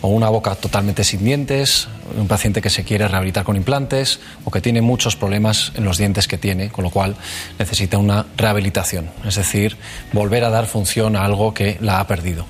o 0.00 0.08
una 0.08 0.30
boca 0.30 0.54
totalmente 0.54 1.04
sin 1.04 1.24
dientes, 1.24 1.88
un 2.16 2.26
paciente 2.26 2.62
que 2.62 2.70
se 2.70 2.84
quiere 2.84 3.06
rehabilitar 3.06 3.44
con 3.44 3.54
implantes 3.54 4.20
o 4.46 4.50
que 4.50 4.62
tiene 4.62 4.80
muchos 4.80 5.14
problemas 5.14 5.72
en 5.74 5.84
los 5.84 5.98
dientes 5.98 6.26
que 6.26 6.38
tiene, 6.38 6.70
con 6.70 6.84
lo 6.84 6.90
cual 6.90 7.16
necesita 7.58 7.98
una 7.98 8.24
rehabilitación, 8.38 9.10
es 9.26 9.34
decir, 9.34 9.76
volver 10.14 10.44
a 10.44 10.48
dar 10.48 10.66
función 10.66 11.16
a 11.16 11.26
algo 11.26 11.52
que 11.52 11.76
la 11.82 12.00
ha 12.00 12.06
perdido. 12.06 12.46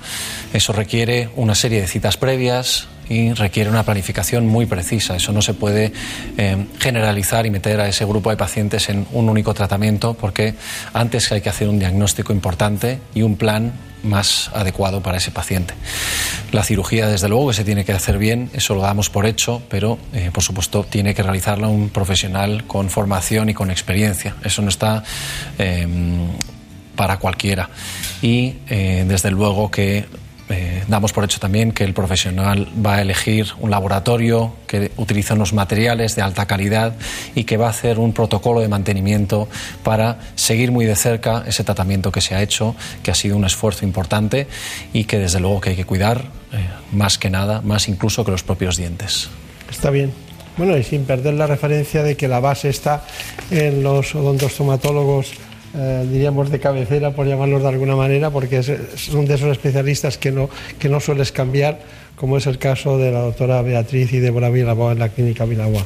Eso 0.53 0.71
requiere 0.71 1.29
una 1.35 1.55
serie 1.55 1.81
de 1.81 1.87
citas 1.87 2.15
previas, 2.15 2.87
y 3.11 3.33
requiere 3.33 3.69
una 3.69 3.83
planificación 3.83 4.47
muy 4.47 4.65
precisa. 4.65 5.17
Eso 5.17 5.33
no 5.33 5.41
se 5.41 5.53
puede 5.53 5.91
eh, 6.37 6.65
generalizar 6.79 7.45
y 7.45 7.51
meter 7.51 7.81
a 7.81 7.89
ese 7.89 8.05
grupo 8.05 8.29
de 8.29 8.37
pacientes 8.37 8.87
en 8.87 9.05
un 9.11 9.27
único 9.27 9.53
tratamiento 9.53 10.13
porque 10.13 10.55
antes 10.93 11.29
hay 11.33 11.41
que 11.41 11.49
hacer 11.49 11.67
un 11.67 11.77
diagnóstico 11.77 12.31
importante 12.31 12.99
y 13.13 13.23
un 13.23 13.35
plan 13.35 13.73
más 14.03 14.49
adecuado 14.53 15.03
para 15.03 15.17
ese 15.17 15.29
paciente. 15.29 15.73
La 16.53 16.63
cirugía, 16.63 17.07
desde 17.07 17.27
luego, 17.27 17.49
que 17.49 17.53
se 17.53 17.65
tiene 17.65 17.83
que 17.83 17.91
hacer 17.91 18.17
bien, 18.17 18.49
eso 18.53 18.75
lo 18.75 18.81
damos 18.81 19.09
por 19.09 19.25
hecho, 19.25 19.61
pero 19.67 19.99
eh, 20.13 20.31
por 20.31 20.41
supuesto 20.41 20.85
tiene 20.85 21.13
que 21.13 21.21
realizarla 21.21 21.67
un 21.67 21.89
profesional 21.89 22.63
con 22.65 22.89
formación 22.89 23.49
y 23.49 23.53
con 23.53 23.71
experiencia. 23.71 24.37
Eso 24.41 24.61
no 24.61 24.69
está 24.69 25.03
eh, 25.59 25.85
para 26.95 27.17
cualquiera. 27.17 27.69
Y 28.21 28.55
desde 28.69 29.31
luego 29.31 29.69
que 29.69 30.05
eh, 30.51 30.83
damos 30.87 31.13
por 31.13 31.23
hecho 31.23 31.39
también 31.39 31.71
que 31.71 31.83
el 31.83 31.93
profesional 31.93 32.67
va 32.83 32.95
a 32.95 33.01
elegir 33.01 33.47
un 33.59 33.71
laboratorio 33.71 34.53
que 34.67 34.91
utiliza 34.97 35.33
unos 35.33 35.53
materiales 35.53 36.15
de 36.15 36.21
alta 36.21 36.45
calidad 36.45 36.95
y 37.35 37.43
que 37.45 37.57
va 37.57 37.67
a 37.67 37.69
hacer 37.69 37.99
un 37.99 38.13
protocolo 38.13 38.61
de 38.61 38.67
mantenimiento 38.67 39.47
para 39.83 40.19
seguir 40.35 40.71
muy 40.71 40.85
de 40.85 40.95
cerca 40.95 41.43
ese 41.47 41.63
tratamiento 41.63 42.11
que 42.11 42.21
se 42.21 42.35
ha 42.35 42.41
hecho, 42.41 42.75
que 43.03 43.11
ha 43.11 43.15
sido 43.15 43.35
un 43.37 43.45
esfuerzo 43.45 43.85
importante 43.85 44.47
y 44.93 45.05
que 45.05 45.17
desde 45.17 45.39
luego 45.39 45.61
que 45.61 45.71
hay 45.71 45.75
que 45.75 45.85
cuidar 45.85 46.25
eh, 46.51 46.67
más 46.91 47.17
que 47.17 47.29
nada, 47.29 47.61
más 47.61 47.87
incluso 47.87 48.25
que 48.25 48.31
los 48.31 48.43
propios 48.43 48.77
dientes. 48.77 49.29
Está 49.69 49.89
bien. 49.89 50.11
Bueno, 50.57 50.77
y 50.77 50.83
sin 50.83 51.05
perder 51.05 51.35
la 51.35 51.47
referencia 51.47 52.03
de 52.03 52.17
que 52.17 52.27
la 52.27 52.39
base 52.39 52.69
está 52.69 53.05
en 53.49 53.83
los 53.83 54.13
odontostomatólogos, 54.13 55.31
eh, 55.75 56.07
diríamos 56.11 56.49
de 56.49 56.59
cabecera, 56.59 57.11
por 57.15 57.27
llamarlos 57.27 57.61
de 57.61 57.67
alguna 57.69 57.95
manera, 57.95 58.29
porque 58.29 58.59
es- 58.59 58.71
son 58.95 59.25
de 59.25 59.35
esos 59.35 59.51
especialistas 59.51 60.17
que 60.17 60.31
no, 60.31 60.49
que 60.79 60.89
no 60.89 60.99
sueles 60.99 61.31
cambiar, 61.31 61.79
como 62.15 62.37
es 62.37 62.45
el 62.47 62.57
caso 62.57 62.97
de 62.97 63.11
la 63.11 63.19
doctora 63.21 63.61
Beatriz 63.61 64.11
y 64.13 64.19
Débora 64.19 64.49
Vilaboa 64.49 64.91
en 64.91 64.99
la 64.99 65.09
clínica 65.09 65.45
Vilaboa. 65.45 65.83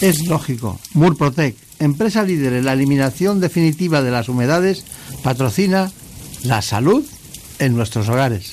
Es 0.00 0.26
lógico. 0.26 0.78
Murprotec, 0.94 1.56
empresa 1.80 2.22
líder 2.22 2.52
en 2.52 2.64
la 2.64 2.72
eliminación 2.72 3.40
definitiva 3.40 4.00
de 4.02 4.10
las 4.12 4.28
humedades, 4.28 4.84
patrocina 5.22 5.90
la 6.44 6.62
salud 6.62 7.04
en 7.58 7.74
nuestros 7.74 8.08
hogares. 8.08 8.52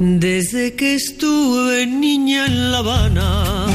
Desde 0.00 0.76
que 0.76 0.94
estuve 0.94 1.84
niña 1.84 2.46
en 2.46 2.70
La 2.70 2.78
Habana, 2.78 3.66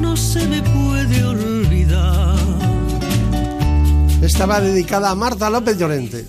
no 0.00 0.16
se 0.16 0.46
me 0.48 0.62
puede 0.62 1.22
olvidar. 1.24 2.36
Estaba 4.22 4.62
dedicada 4.62 5.10
a 5.10 5.14
Marta 5.14 5.50
López 5.50 5.76
Llorente. 5.76 6.24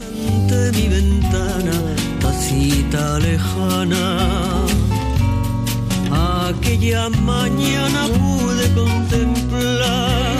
De 0.49 0.71
mi 0.73 0.89
ventana, 0.89 1.71
tacita 2.19 3.17
lejana, 3.19 4.65
aquella 6.49 7.07
mañana 7.09 8.07
pude 8.07 8.73
contemplar 8.73 10.33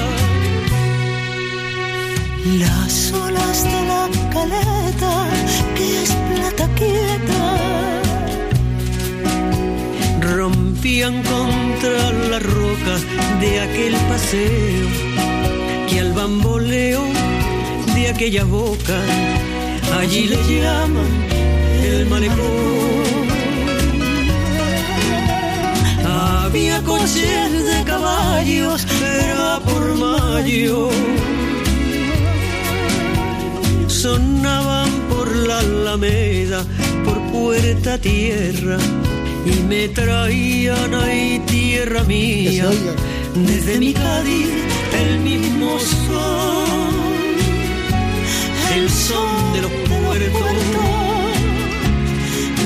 las 2.60 3.14
olas 3.14 3.64
de 3.64 3.86
la 3.86 4.10
caleta 4.34 5.43
es 6.02 6.12
plata 6.30 6.68
quieta 6.76 7.44
rompían 10.22 11.22
contra 11.24 12.12
la 12.32 12.40
roca 12.40 12.96
de 13.40 13.62
aquel 13.62 13.96
paseo 14.10 14.88
que 15.90 16.00
al 16.00 16.14
bamboleo 16.14 17.04
de 17.96 18.10
aquella 18.10 18.44
boca 18.44 19.00
allí 20.00 20.28
le 20.28 20.38
llaman 20.50 21.12
el 21.84 22.06
malecón. 22.08 23.24
Había 26.06 26.82
coches 26.84 27.66
de 27.70 27.84
caballos, 27.86 28.86
era 29.02 29.60
por 29.66 29.96
mayo. 29.96 30.90
Sonaban 33.88 34.90
la 35.48 35.60
alameda, 35.60 36.64
por 37.04 37.20
puerta 37.32 37.98
tierra, 37.98 38.78
y 39.46 39.64
me 39.64 39.88
traían 39.90 40.94
ahí 40.94 41.42
tierra 41.46 42.04
mía. 42.04 42.70
Desde 43.36 43.80
mi 43.80 43.94
Cádiz, 43.94 44.50
el 45.02 45.20
mismo 45.20 45.80
son, 45.80 47.16
el 48.76 48.90
son 48.90 49.54
de 49.54 49.62
los 49.62 49.72
puertos, 49.90 50.52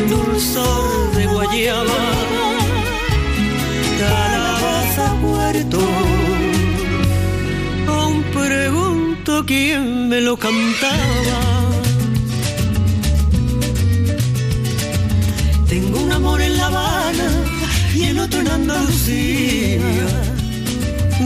dulzor 0.10 1.16
de 1.16 1.26
guayaba, 1.26 2.02
calabaza 4.00 5.16
puerto. 5.22 5.80
Aún 7.88 8.24
pregunto 8.34 9.44
quién 9.46 10.10
me 10.10 10.22
lo 10.22 10.38
cantaba. 10.38 11.66
Amor 16.17 16.41
en 16.41 16.58
La 16.58 16.65
Habana 16.65 17.30
y 17.95 18.03
el 18.06 18.19
otro 18.19 18.41
en 18.41 18.47
Andalucía. 18.47 19.80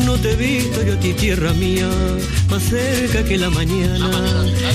No 0.06 0.18
te 0.18 0.32
he 0.32 0.36
visto 0.36 0.84
yo 0.84 0.94
a 0.94 1.00
ti, 1.00 1.14
tierra 1.14 1.54
mía, 1.54 1.90
más 2.50 2.64
cerca 2.64 3.24
que 3.24 3.38
la 3.38 3.50
mañana. 3.50 4.10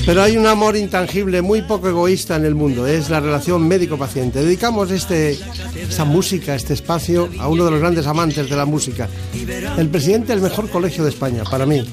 Pero 0.07 0.23
hay 0.23 0.39
un 0.39 0.47
amor 0.47 0.75
intangible 0.77 1.43
muy 1.43 1.63
poco 1.63 1.89
egoísta 1.89 2.37
en 2.37 2.47
el 2.47 2.55
mundo, 2.55 2.87
es 2.87 3.11
la 3.11 3.21
relación 3.21 3.69
médico-paciente. 3.69 4.43
Dedicamos 4.43 4.91
este, 4.91 5.39
esta 5.79 6.07
música, 6.07 6.55
este 6.55 6.73
espacio, 6.73 7.29
a 7.39 7.49
uno 7.49 7.67
de 7.67 7.71
los 7.73 7.81
grandes 7.81 8.07
amantes 8.07 8.49
de 8.49 8.57
la 8.57 8.65
música, 8.65 9.09
el 9.77 9.89
presidente 9.91 10.33
del 10.33 10.41
mejor 10.41 10.71
colegio 10.71 11.05
de 11.05 11.11
España, 11.11 11.45
para 11.45 11.67
mí, 11.67 11.85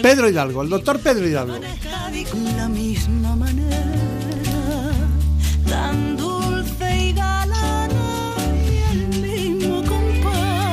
Pedro 0.00 0.30
Hidalgo, 0.30 0.62
el 0.62 0.70
doctor 0.70 0.98
Pedro 1.00 1.28
Hidalgo. 1.28 1.58
La 2.56 2.68
misma 2.68 3.36
manera, 3.36 3.65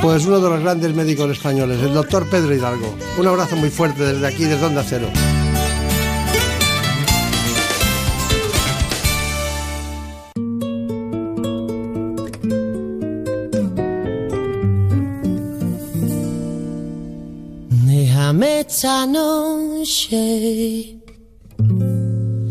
Pues 0.04 0.26
uno 0.26 0.40
de 0.40 0.50
los 0.50 0.60
grandes 0.60 0.94
médicos 0.94 1.32
españoles, 1.32 1.82
el 1.82 1.94
doctor 1.94 2.30
Pedro 2.30 2.54
Hidalgo. 2.54 2.94
Un 3.18 3.26
abrazo 3.26 3.56
muy 3.56 3.70
fuerte 3.70 4.04
desde 4.04 4.28
aquí, 4.28 4.44
desde 4.44 4.66
Onda 4.66 4.84
Cero. 4.86 5.08
Esta 18.76 19.06
noche 19.06 20.98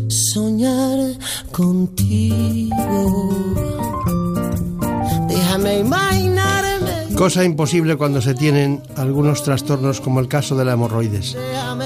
soñar 0.09 1.19
contigo. 1.51 2.73
Cosa 7.23 7.45
imposible 7.45 7.95
cuando 7.95 8.21
se 8.21 8.33
tienen 8.33 8.83
algunos 8.97 9.43
trastornos 9.43 10.01
como 10.01 10.19
el 10.19 10.27
caso 10.27 10.57
de 10.57 10.65
la 10.65 10.73
hemorroides. 10.73 11.37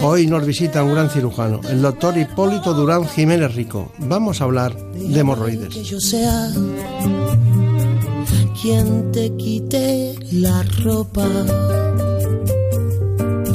Hoy 0.01 0.25
nos 0.25 0.43
visita 0.43 0.81
un 0.81 0.95
gran 0.95 1.11
cirujano, 1.11 1.61
el 1.69 1.79
doctor 1.79 2.17
Hipólito 2.17 2.73
Durán 2.73 3.07
Jiménez 3.07 3.53
Rico. 3.53 3.91
Vamos 3.99 4.41
a 4.41 4.45
hablar 4.45 4.75
de 4.93 5.19
hemorroides. 5.19 5.75
Que 5.75 5.83
yo 5.83 5.99
sea 5.99 6.49
quien 8.59 9.11
te 9.11 9.31
quite 9.35 10.15
la 10.31 10.63
ropa. 10.81 11.27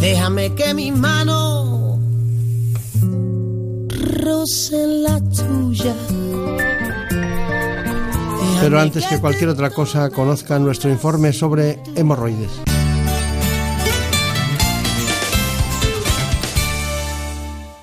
Déjame 0.01 0.55
que 0.55 0.74
mi 0.74 0.93
mano 0.93 1.99
roce 3.89 4.87
la 4.87 5.20
tuya. 5.20 5.97
Pero 8.62 8.78
antes 8.78 9.04
que 9.06 9.18
cualquier 9.18 9.50
otra 9.50 9.70
cosa, 9.70 10.08
conozcan 10.10 10.64
nuestro 10.64 10.88
informe 10.88 11.32
sobre 11.32 11.80
hemorroides. 11.96 12.48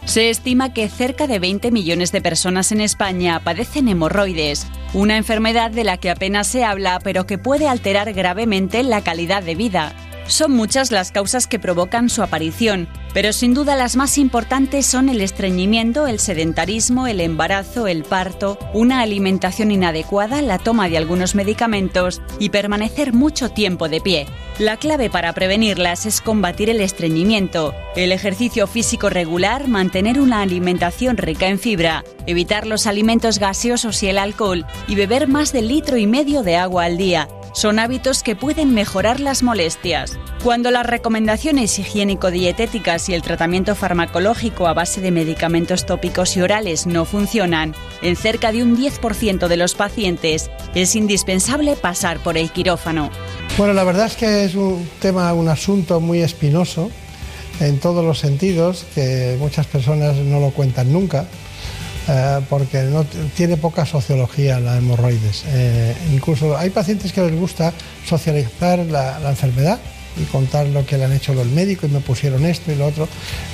Se 0.06 0.30
estima 0.30 0.74
que 0.74 0.88
cerca 0.88 1.28
de 1.28 1.38
20 1.38 1.72
millones 1.72 2.14
de 2.14 2.22
personas 2.22 2.72
en 2.72 2.80
España 2.80 3.42
padecen 3.44 3.90
hemorroides, 3.90 4.68
una 4.94 5.18
enfermedad 5.18 5.70
de 5.70 5.84
la 5.84 5.98
que 5.98 6.10
apenas 6.10 6.48
se 6.48 6.64
habla 6.64 7.00
pero 7.04 7.28
que 7.28 7.38
puede 7.38 7.68
alterar 7.68 8.14
gravemente 8.14 8.82
la 8.82 9.02
calidad 9.02 9.44
de 9.44 9.56
vida. 9.56 9.94
Son 10.30 10.52
muchas 10.52 10.92
las 10.92 11.12
causas 11.12 11.48
que 11.48 11.58
provocan 11.58 12.08
su 12.08 12.22
aparición, 12.22 12.88
pero 13.16 13.34
sin 13.34 13.56
duda 13.56 13.76
las 13.76 13.96
más 13.96 14.20
importantes 14.20 14.86
son 14.86 15.10
el 15.10 15.22
estreñimiento, 15.22 16.06
el 16.06 16.20
sedentarismo, 16.20 17.08
el 17.08 17.20
embarazo, 17.20 17.88
el 17.88 18.04
parto, 18.04 18.60
una 18.76 19.02
alimentación 19.02 19.72
inadecuada, 19.72 20.44
la 20.44 20.60
toma 20.60 20.88
de 20.88 21.00
algunos 21.00 21.34
medicamentos 21.34 22.22
y 22.38 22.50
permanecer 22.50 23.12
mucho 23.12 23.50
tiempo 23.50 23.90
de 23.90 24.02
pie. 24.02 24.28
La 24.60 24.78
clave 24.78 25.10
para 25.10 25.34
prevenirlas 25.34 26.06
es 26.06 26.22
combatir 26.22 26.70
el 26.70 26.80
estreñimiento, 26.80 27.74
el 27.96 28.12
ejercicio 28.12 28.68
físico 28.68 29.10
regular, 29.10 29.68
mantener 29.68 30.20
una 30.20 30.42
alimentación 30.42 31.18
rica 31.18 31.48
en 31.48 31.58
fibra, 31.58 32.04
evitar 32.28 32.68
los 32.68 32.86
alimentos 32.86 33.40
gaseosos 33.40 34.04
y 34.04 34.10
el 34.10 34.20
alcohol 34.20 34.68
y 34.88 34.94
beber 34.94 35.28
más 35.28 35.52
de 35.54 35.64
litro 35.64 35.98
y 35.98 36.06
medio 36.06 36.44
de 36.44 36.56
agua 36.56 36.84
al 36.84 36.98
día. 36.98 37.28
Son 37.54 37.80
hábitos 37.80 38.24
que 38.24 38.36
pueden 38.36 38.74
mejorar 38.74 39.20
las 39.20 39.44
molestias. 39.44 40.18
Cuando 40.44 40.72
las 40.72 40.86
recomendaciones 40.86 41.80
higiénico-dietéticas 41.80 43.10
y 43.10 43.14
el 43.14 43.22
tratamiento 43.22 43.76
farmacológico 43.76 44.68
a 44.68 44.74
base 44.74 45.02
de 45.02 45.12
medicamentos 45.12 45.86
tópicos 45.86 46.38
y 46.38 46.42
orales 46.42 46.86
no 46.88 47.06
funcionan, 47.06 47.76
en 48.02 48.16
cerca 48.16 48.52
de 48.52 48.64
un 48.64 48.78
10% 48.78 49.48
de 49.48 49.58
los 49.58 49.76
pacientes 49.76 50.50
es 50.76 50.96
indispensable 50.96 51.76
pasar 51.76 52.20
por 52.20 52.38
el 52.38 52.52
quirófano. 52.52 53.10
Bueno, 53.58 53.74
la 53.74 53.84
verdad 53.84 54.06
es 54.06 54.16
que 54.16 54.46
es 54.46 54.56
un 54.56 54.88
tema, 55.02 55.34
un 55.34 55.50
asunto 55.50 56.00
muy 56.00 56.22
espinoso 56.22 56.92
en 57.60 57.80
todos 57.80 58.06
los 58.06 58.20
sentidos, 58.20 58.86
que 58.96 59.36
muchas 59.40 59.68
personas 59.68 60.16
no 60.16 60.40
lo 60.40 60.52
cuentan 60.52 60.94
nunca, 60.94 61.26
eh, 62.12 62.42
porque 62.50 62.90
tiene 63.38 63.56
poca 63.56 63.86
sociología 63.86 64.60
la 64.60 64.78
hemorroides. 64.78 65.44
Eh, 65.46 65.94
incluso 66.12 66.58
hay 66.58 66.72
pacientes 66.72 67.14
que 67.14 67.22
les 67.22 67.40
gusta 67.40 67.72
socializar 68.04 68.80
la, 68.80 69.20
enfermedad 69.30 69.78
y 70.20 70.24
contar 70.24 70.66
lo 70.66 70.84
que 70.88 70.98
le 70.98 71.06
han 71.06 71.12
hecho 71.14 71.36
los 71.36 71.46
médicos 71.46 71.88
y 71.88 71.94
me 71.94 72.00
pusieron 72.00 72.48
esto 72.48 72.72
y 72.72 72.76
lo 72.78 72.88
otro. 72.88 73.08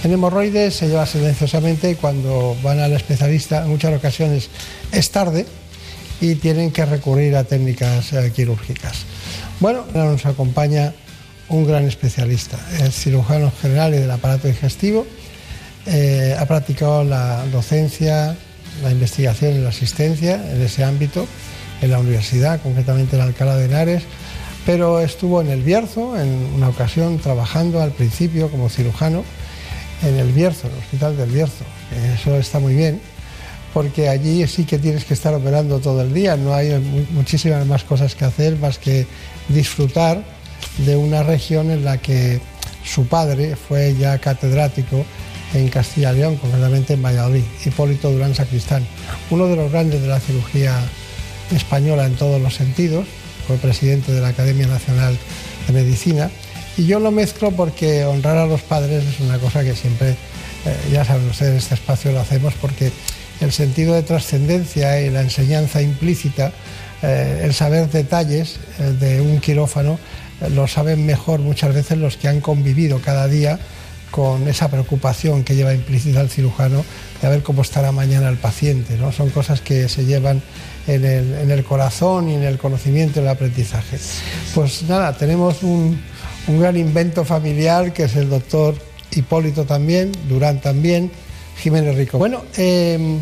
En 0.06 0.14
hemorroides 0.14 0.74
se 0.74 0.88
lleva 0.88 1.06
silenciosamente 1.06 1.92
y 1.92 1.96
cuando 1.96 2.56
van 2.64 2.80
al 2.80 2.94
especialista 2.94 3.64
en 3.64 3.72
muchas 3.72 3.94
ocasiones 3.94 4.50
es 4.94 5.12
tarde 5.12 5.46
y 6.22 6.36
tienen 6.36 6.72
que 6.72 6.86
recurrir 6.86 7.36
a 7.36 7.44
técnicas 7.44 8.14
eh, 8.14 8.32
quirúrgicas. 8.34 9.04
Bueno, 9.60 9.84
nos 9.94 10.26
acompaña 10.26 10.94
un 11.50 11.68
gran 11.68 11.84
especialista, 11.84 12.58
es 12.82 12.96
cirujano 12.96 13.52
general 13.62 13.94
y 13.96 13.98
del 13.98 14.12
aparato 14.12 14.48
digestivo. 14.48 15.06
Ha 15.88 16.46
practicado 16.48 17.04
la 17.04 17.46
docencia, 17.52 18.36
la 18.84 18.92
investigación 18.92 19.56
y 19.56 19.60
la 19.60 19.70
asistencia 19.70 20.36
en 20.52 20.62
ese 20.62 20.84
ámbito, 20.84 21.28
en 21.82 21.92
la 21.92 22.00
universidad, 22.00 22.62
concretamente 22.62 23.16
en 23.16 23.22
Alcalá 23.22 23.56
de 23.58 23.66
Henares, 23.66 24.04
pero 24.66 25.00
estuvo 25.00 25.42
en 25.42 25.50
el 25.50 25.62
Bierzo, 25.62 26.20
en 26.20 26.30
una 26.56 26.70
ocasión 26.70 27.20
trabajando 27.20 27.82
al 27.82 27.92
principio 27.92 28.50
como 28.50 28.70
cirujano 28.70 29.24
en 30.04 30.16
el 30.18 30.32
Bierzo, 30.32 30.68
en 30.68 30.74
el 30.74 30.80
Hospital 30.80 31.18
del 31.18 31.30
Bierzo. 31.30 31.64
Eso 32.16 32.36
está 32.38 32.60
muy 32.60 32.74
bien, 32.74 33.00
porque 33.74 34.10
allí 34.10 34.46
sí 34.48 34.66
que 34.66 34.80
tienes 34.80 35.06
que 35.06 35.14
estar 35.14 35.34
operando 35.34 35.80
todo 35.80 36.02
el 36.02 36.14
día, 36.14 36.36
no 36.36 36.54
hay 36.54 36.80
muchísimas 37.12 37.66
más 37.68 37.84
cosas 37.84 38.16
que 38.16 38.26
hacer 38.26 38.58
más 38.58 38.80
que 38.80 39.06
disfrutar 39.50 40.24
de 40.86 40.96
una 40.96 41.24
región 41.24 41.70
en 41.70 41.86
la 41.86 41.98
que 41.98 42.40
su 42.84 43.06
padre 43.08 43.56
fue 43.56 43.96
ya 43.96 44.18
catedrático 44.18 45.06
en 45.56 45.70
Castilla 45.70 46.12
y 46.12 46.18
León, 46.18 46.36
concretamente 46.38 46.94
en 46.94 47.02
Valladolid, 47.02 47.44
Hipólito 47.66 48.12
Durán 48.12 48.36
Sacristán, 48.36 48.86
uno 49.30 49.48
de 49.48 49.56
los 49.56 49.72
grandes 49.72 50.02
de 50.02 50.08
la 50.08 50.20
cirugía 50.20 50.78
española 51.56 52.06
en 52.06 52.16
todos 52.16 52.42
los 52.42 52.56
sentidos, 52.56 53.06
fue 53.48 53.58
presidente 53.58 54.12
de 54.12 54.22
la 54.22 54.30
Academia 54.30 54.68
Nacional 54.68 55.18
de 55.68 55.74
Medicina, 55.74 56.30
y 56.78 56.86
yo 56.86 57.00
lo 57.00 57.12
mezclo 57.12 57.52
porque 57.52 58.04
honrar 58.04 58.38
a 58.38 58.46
los 58.46 58.62
padres 58.62 59.04
es 59.06 59.20
una 59.22 59.38
cosa 59.38 59.64
que 59.64 59.76
siempre, 59.76 60.10
eh, 60.10 60.16
ya 60.92 61.06
saben 61.06 61.30
ustedes, 61.30 61.52
en 61.52 61.58
este 61.58 61.76
espacio 61.76 62.12
lo 62.12 62.20
hacemos 62.20 62.54
porque 62.56 62.92
el 63.40 63.52
sentido 63.52 63.94
de 63.94 64.04
trascendencia 64.04 65.02
y 65.02 65.10
la 65.10 65.22
enseñanza 65.22 65.82
implícita, 65.82 66.52
eh, 67.02 67.42
el 67.44 67.54
saber 67.54 67.90
detalles 67.90 68.58
eh, 68.80 68.92
de 69.00 69.22
un 69.22 69.40
quirófano, 69.40 70.00
lo 70.54 70.68
saben 70.68 71.06
mejor 71.06 71.40
muchas 71.40 71.74
veces 71.74 71.98
los 71.98 72.18
que 72.18 72.28
han 72.28 72.42
convivido 72.42 73.00
cada 73.00 73.28
día 73.28 73.58
con 74.16 74.48
esa 74.48 74.70
preocupación 74.70 75.44
que 75.44 75.56
lleva 75.56 75.74
implícita 75.74 76.22
el 76.22 76.30
cirujano 76.30 76.86
de 77.22 77.28
ver 77.28 77.44
cómo 77.44 77.64
estará 77.64 77.92
mañana 77.92 78.30
el 78.30 78.38
paciente. 78.38 78.96
¿no? 78.98 79.12
Son 79.12 79.30
cosas 79.30 79.60
que 79.60 79.90
se 79.90 80.06
llevan 80.06 80.42
en 80.88 81.04
el, 81.04 81.34
en 81.34 81.52
el 81.52 81.66
corazón 81.66 82.30
y 82.30 82.36
en 82.36 82.44
el 82.44 82.58
conocimiento 82.58 83.20
y 83.20 83.24
el 83.24 83.28
aprendizaje. 83.28 83.98
Pues 84.54 84.84
nada, 84.84 85.18
tenemos 85.18 85.64
un, 85.64 86.02
un 86.48 86.60
gran 86.62 86.78
invento 86.78 87.26
familiar 87.26 87.92
que 87.92 88.04
es 88.04 88.16
el 88.16 88.30
doctor 88.30 88.76
Hipólito 89.12 89.66
también, 89.66 90.14
Durán 90.30 90.62
también, 90.62 91.12
Jiménez 91.58 91.98
Rico. 91.98 92.18
Bueno, 92.18 92.46
eh, 92.56 93.20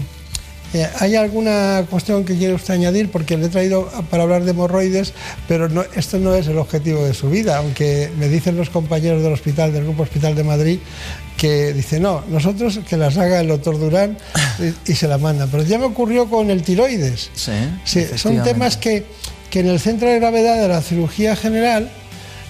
eh, 0.74 0.88
¿hay 1.00 1.16
alguna 1.16 1.86
cuestión 1.90 2.26
que 2.26 2.36
quiere 2.38 2.54
usted 2.54 2.74
añadir? 2.74 3.12
Porque 3.12 3.38
le 3.38 3.46
he 3.46 3.50
traído 3.50 3.90
para 4.10 4.24
hablar 4.24 4.44
de 4.44 4.52
hemorroides, 4.52 5.14
pero 5.48 5.70
no, 5.70 5.84
esto 5.96 6.18
no 6.20 6.34
es 6.36 6.48
el 6.48 6.58
objetivo 6.58 7.04
de 7.06 7.14
su 7.14 7.30
vida, 7.30 7.58
aunque 7.58 8.10
me 8.18 8.28
dicen 8.28 8.58
los 8.58 8.70
compañeros 8.70 9.22
del 9.24 9.34
hospital, 9.34 9.72
del 9.74 9.84
Grupo 9.84 10.04
Hospital 10.04 10.36
de 10.36 10.44
Madrid, 10.44 10.80
que 11.38 11.74
dice 11.74 12.00
no, 12.00 12.24
nosotros 12.30 12.80
que 12.88 12.98
las 12.98 13.18
haga 13.18 13.42
el 13.42 13.48
doctor 13.50 13.80
Durán 13.80 14.18
y, 14.60 14.92
y 14.92 14.96
se 14.96 15.08
la 15.08 15.18
mandan. 15.18 15.50
Pero 15.50 15.64
ya 15.64 15.78
me 15.78 15.86
ocurrió 15.86 16.30
con 16.30 16.50
el 16.50 16.64
tiroides. 16.64 17.30
Sí, 17.36 17.52
Sí, 17.86 18.06
son 18.18 18.34
temas 18.44 18.78
que, 18.78 19.06
que 19.50 19.60
en 19.60 19.68
el 19.68 19.80
centro 19.80 20.08
de 20.10 20.20
gravedad 20.20 20.62
de 20.62 20.68
la 20.68 20.82
cirugía 20.82 21.36
general, 21.36 21.90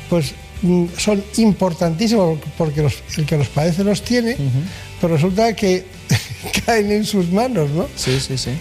pues 0.10 0.34
mm, 0.62 0.86
son 0.98 1.24
importantísimos 1.38 2.40
porque 2.58 2.82
los- 2.84 3.02
el 3.18 3.26
que 3.26 3.38
los 3.38 3.48
padece 3.48 3.84
los 3.84 4.02
tiene, 4.04 4.38
pero 5.02 5.16
resulta 5.16 5.54
que 5.56 5.86
caen 6.66 6.91
en 6.91 7.06
sus 7.06 7.32
manos, 7.32 7.70
¿no? 7.72 7.88
Sí, 7.96 8.20
sí, 8.20 8.38
sí. 8.38 8.52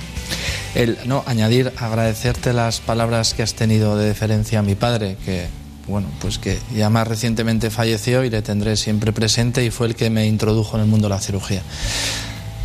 El, 0.75 0.99
no, 1.05 1.23
añadir, 1.27 1.73
agradecerte 1.77 2.53
las 2.53 2.81
palabras 2.81 3.35
que 3.35 3.43
has 3.43 3.55
tenido 3.55 3.97
de 3.97 4.07
deferencia 4.07 4.61
a 4.61 4.63
mi 4.63 4.75
padre, 4.75 5.17
que 5.25 5.47
bueno, 5.89 6.09
pues 6.21 6.39
que 6.39 6.59
ya 6.75 6.91
más 6.91 7.07
recientemente 7.09 7.71
falleció 7.71 8.25
y 8.25 8.31
le 8.31 8.43
tendré 8.43 8.77
siempre 8.77 9.13
presente 9.13 9.65
y 9.65 9.71
fue 9.71 9.89
el 9.89 9.97
que 9.97 10.11
me 10.11 10.27
introdujo 10.27 10.77
en 10.77 10.85
el 10.85 10.89
mundo 10.89 11.09
de 11.09 11.15
la 11.15 11.21
cirugía. 11.21 11.63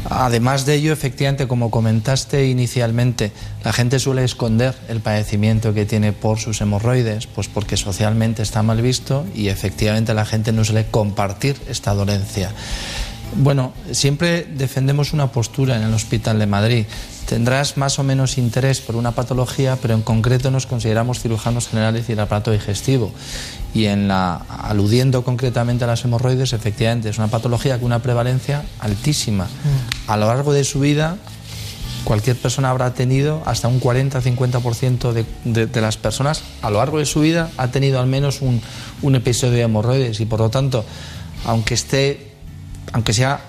Además 0.09 0.65
de 0.65 0.75
ello, 0.75 0.93
efectivamente, 0.93 1.47
como 1.47 1.69
comentaste 1.69 2.47
inicialmente, 2.47 3.31
la 3.65 3.73
gente 3.73 3.99
suele 3.99 4.23
esconder 4.23 4.73
el 4.87 5.01
padecimiento 5.01 5.73
que 5.73 5.85
tiene 5.85 6.13
por 6.13 6.39
sus 6.39 6.61
hemorroides, 6.61 7.27
pues 7.27 7.49
porque 7.49 7.75
socialmente 7.75 8.41
está 8.41 8.63
mal 8.63 8.81
visto 8.81 9.25
y 9.35 9.49
efectivamente 9.49 10.13
la 10.13 10.23
gente 10.23 10.53
no 10.53 10.63
suele 10.63 10.85
compartir 10.85 11.57
esta 11.67 11.93
dolencia. 11.93 12.51
Bueno, 13.35 13.73
siempre 13.91 14.43
defendemos 14.43 15.13
una 15.13 15.31
postura 15.31 15.75
en 15.75 15.83
el 15.83 15.93
Hospital 15.93 16.39
de 16.39 16.47
Madrid. 16.47 16.85
Tendrás 17.27 17.77
más 17.77 17.99
o 17.99 18.03
menos 18.03 18.37
interés 18.37 18.79
por 18.79 18.95
una 18.95 19.11
patología, 19.11 19.77
pero 19.81 19.93
en 19.93 20.01
concreto 20.01 20.49
nos 20.49 20.65
consideramos 20.65 21.19
cirujanos 21.19 21.67
generales 21.67 22.07
y 22.07 22.13
el 22.13 22.19
aparato 22.19 22.51
digestivo. 22.51 23.11
Y 23.73 23.85
en 23.85 24.07
la, 24.07 24.35
aludiendo 24.35 25.23
concretamente 25.23 25.83
a 25.83 25.87
las 25.87 26.03
hemorroides, 26.05 26.53
efectivamente 26.53 27.09
es 27.09 27.17
una 27.17 27.27
patología 27.27 27.77
con 27.77 27.87
una 27.87 28.01
prevalencia 28.01 28.63
altísima. 28.79 29.47
A 30.07 30.17
lo 30.17 30.27
largo 30.27 30.53
de 30.53 30.63
su 30.63 30.79
vida, 30.79 31.17
cualquier 32.05 32.37
persona 32.37 32.69
habrá 32.69 32.93
tenido 32.93 33.43
hasta 33.45 33.67
un 33.67 33.81
40-50% 33.81 35.11
de, 35.11 35.25
de, 35.43 35.67
de, 35.67 35.81
las 35.81 35.97
personas 35.97 36.41
a 36.61 36.69
lo 36.69 36.77
largo 36.77 36.99
de 36.99 37.05
su 37.05 37.19
vida 37.19 37.51
ha 37.57 37.67
tenido 37.67 37.99
al 37.99 38.07
menos 38.07 38.41
un, 38.41 38.61
un 39.01 39.15
episodio 39.15 39.55
de 39.55 39.63
hemorroides 39.63 40.21
y 40.21 40.25
por 40.25 40.39
lo 40.39 40.49
tanto, 40.49 40.85
aunque 41.45 41.73
esté, 41.73 42.36
aunque 42.93 43.13
sea 43.13 43.39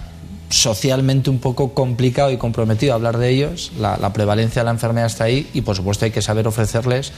socialmente 0.51 1.29
un 1.31 1.39
poco 1.39 1.75
complicado 1.75 2.31
y 2.31 2.39
comprometido 2.39 2.95
hablar 2.95 3.19
de 3.19 3.29
ellos, 3.29 3.73
la, 3.79 3.97
la, 3.99 4.13
prevalencia 4.13 4.63
de 4.63 4.65
la 4.65 4.71
enfermedad 4.71 5.07
está 5.07 5.25
ahí 5.25 5.49
y 5.53 5.61
por 5.61 5.77
supuesto 5.77 6.07
hay 6.07 6.11
que 6.11 6.23
saber 6.23 6.47
ofrecerles 6.49 7.13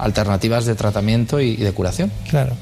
alternativas 0.00 0.64
de 0.64 0.74
tratamiento 0.74 1.40
y, 1.40 1.56
de 1.56 1.72
curación. 1.72 2.10
Claro. 2.28 2.54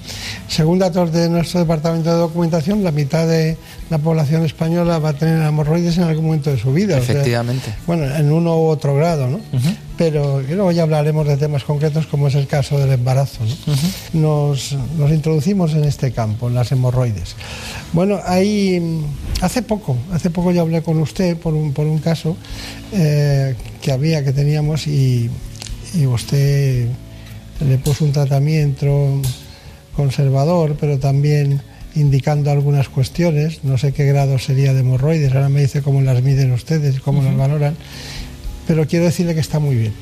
Según 0.48 0.78
datos 0.78 1.12
de 1.12 1.28
nuestro 1.28 1.60
departamento 1.60 2.10
de 2.10 2.16
documentación, 2.16 2.82
la 2.82 2.90
mitad 2.90 3.26
de 3.26 3.56
la 3.90 3.98
población 3.98 4.44
española 4.44 4.98
va 4.98 5.10
a 5.10 5.12
tener 5.12 5.40
hemorroides 5.42 5.96
en 5.98 6.04
algún 6.04 6.26
momento 6.26 6.50
de 6.50 6.58
su 6.58 6.72
vida. 6.72 6.98
Efectivamente. 6.98 7.70
O 7.70 7.72
sea, 7.72 7.82
bueno, 7.86 8.14
en 8.14 8.32
uno 8.32 8.58
u 8.58 8.66
otro 8.66 8.94
grado, 8.94 9.28
¿no? 9.28 9.36
Uh 9.36 9.58
-huh. 9.58 9.76
Pero 9.98 10.40
luego 10.40 10.70
ya 10.70 10.84
hablaremos 10.84 11.26
de 11.26 11.36
temas 11.36 11.64
concretos 11.64 12.06
como 12.06 12.28
es 12.28 12.36
el 12.36 12.46
caso 12.46 12.78
del 12.78 12.92
embarazo. 12.92 13.44
¿no? 13.44 13.50
Uh 13.50 13.76
-huh. 13.76 14.12
nos, 14.12 14.76
nos, 14.96 15.10
introducimos 15.10 15.74
en 15.74 15.84
este 15.84 16.12
campo, 16.12 16.48
en 16.48 16.54
las 16.54 16.70
hemorroides. 16.70 17.34
Bueno, 17.92 18.20
ahí 18.24 18.80
hace 19.42 19.62
poco, 19.62 19.96
hace 20.12 20.30
poco 20.30 20.52
yo 20.52 20.62
hablé 20.62 20.82
con 20.82 20.98
usted 20.98 21.36
por 21.36 21.52
un, 21.52 21.72
por 21.72 21.86
un 21.86 21.98
caso 21.98 22.36
eh, 22.92 23.56
que 23.82 23.90
había, 23.90 24.24
que 24.24 24.32
teníamos 24.32 24.86
y, 24.86 25.28
y 25.94 26.06
usted 26.06 26.86
le 27.60 27.78
puso 27.78 28.04
un 28.04 28.12
tratamiento 28.12 29.20
conservador, 29.96 30.76
pero 30.78 30.98
también 31.00 31.60
indicando 31.96 32.50
algunas 32.50 32.88
cuestiones, 32.88 33.64
no 33.64 33.78
sé 33.78 33.92
qué 33.92 34.04
grado 34.06 34.38
sería 34.38 34.72
de 34.72 34.80
hemorroides, 34.80 35.34
ahora 35.34 35.48
me 35.48 35.62
dice 35.62 35.82
cómo 35.82 36.00
las 36.00 36.22
miden 36.22 36.52
ustedes, 36.52 37.00
cómo 37.00 37.18
uh 37.18 37.22
-huh. 37.22 37.26
las 37.26 37.36
valoran, 37.36 37.76
pero 38.68 38.86
quiero 38.86 39.06
decirle 39.06 39.34
que 39.34 39.40
está 39.40 39.58
muy 39.58 39.74
bien. 39.76 39.94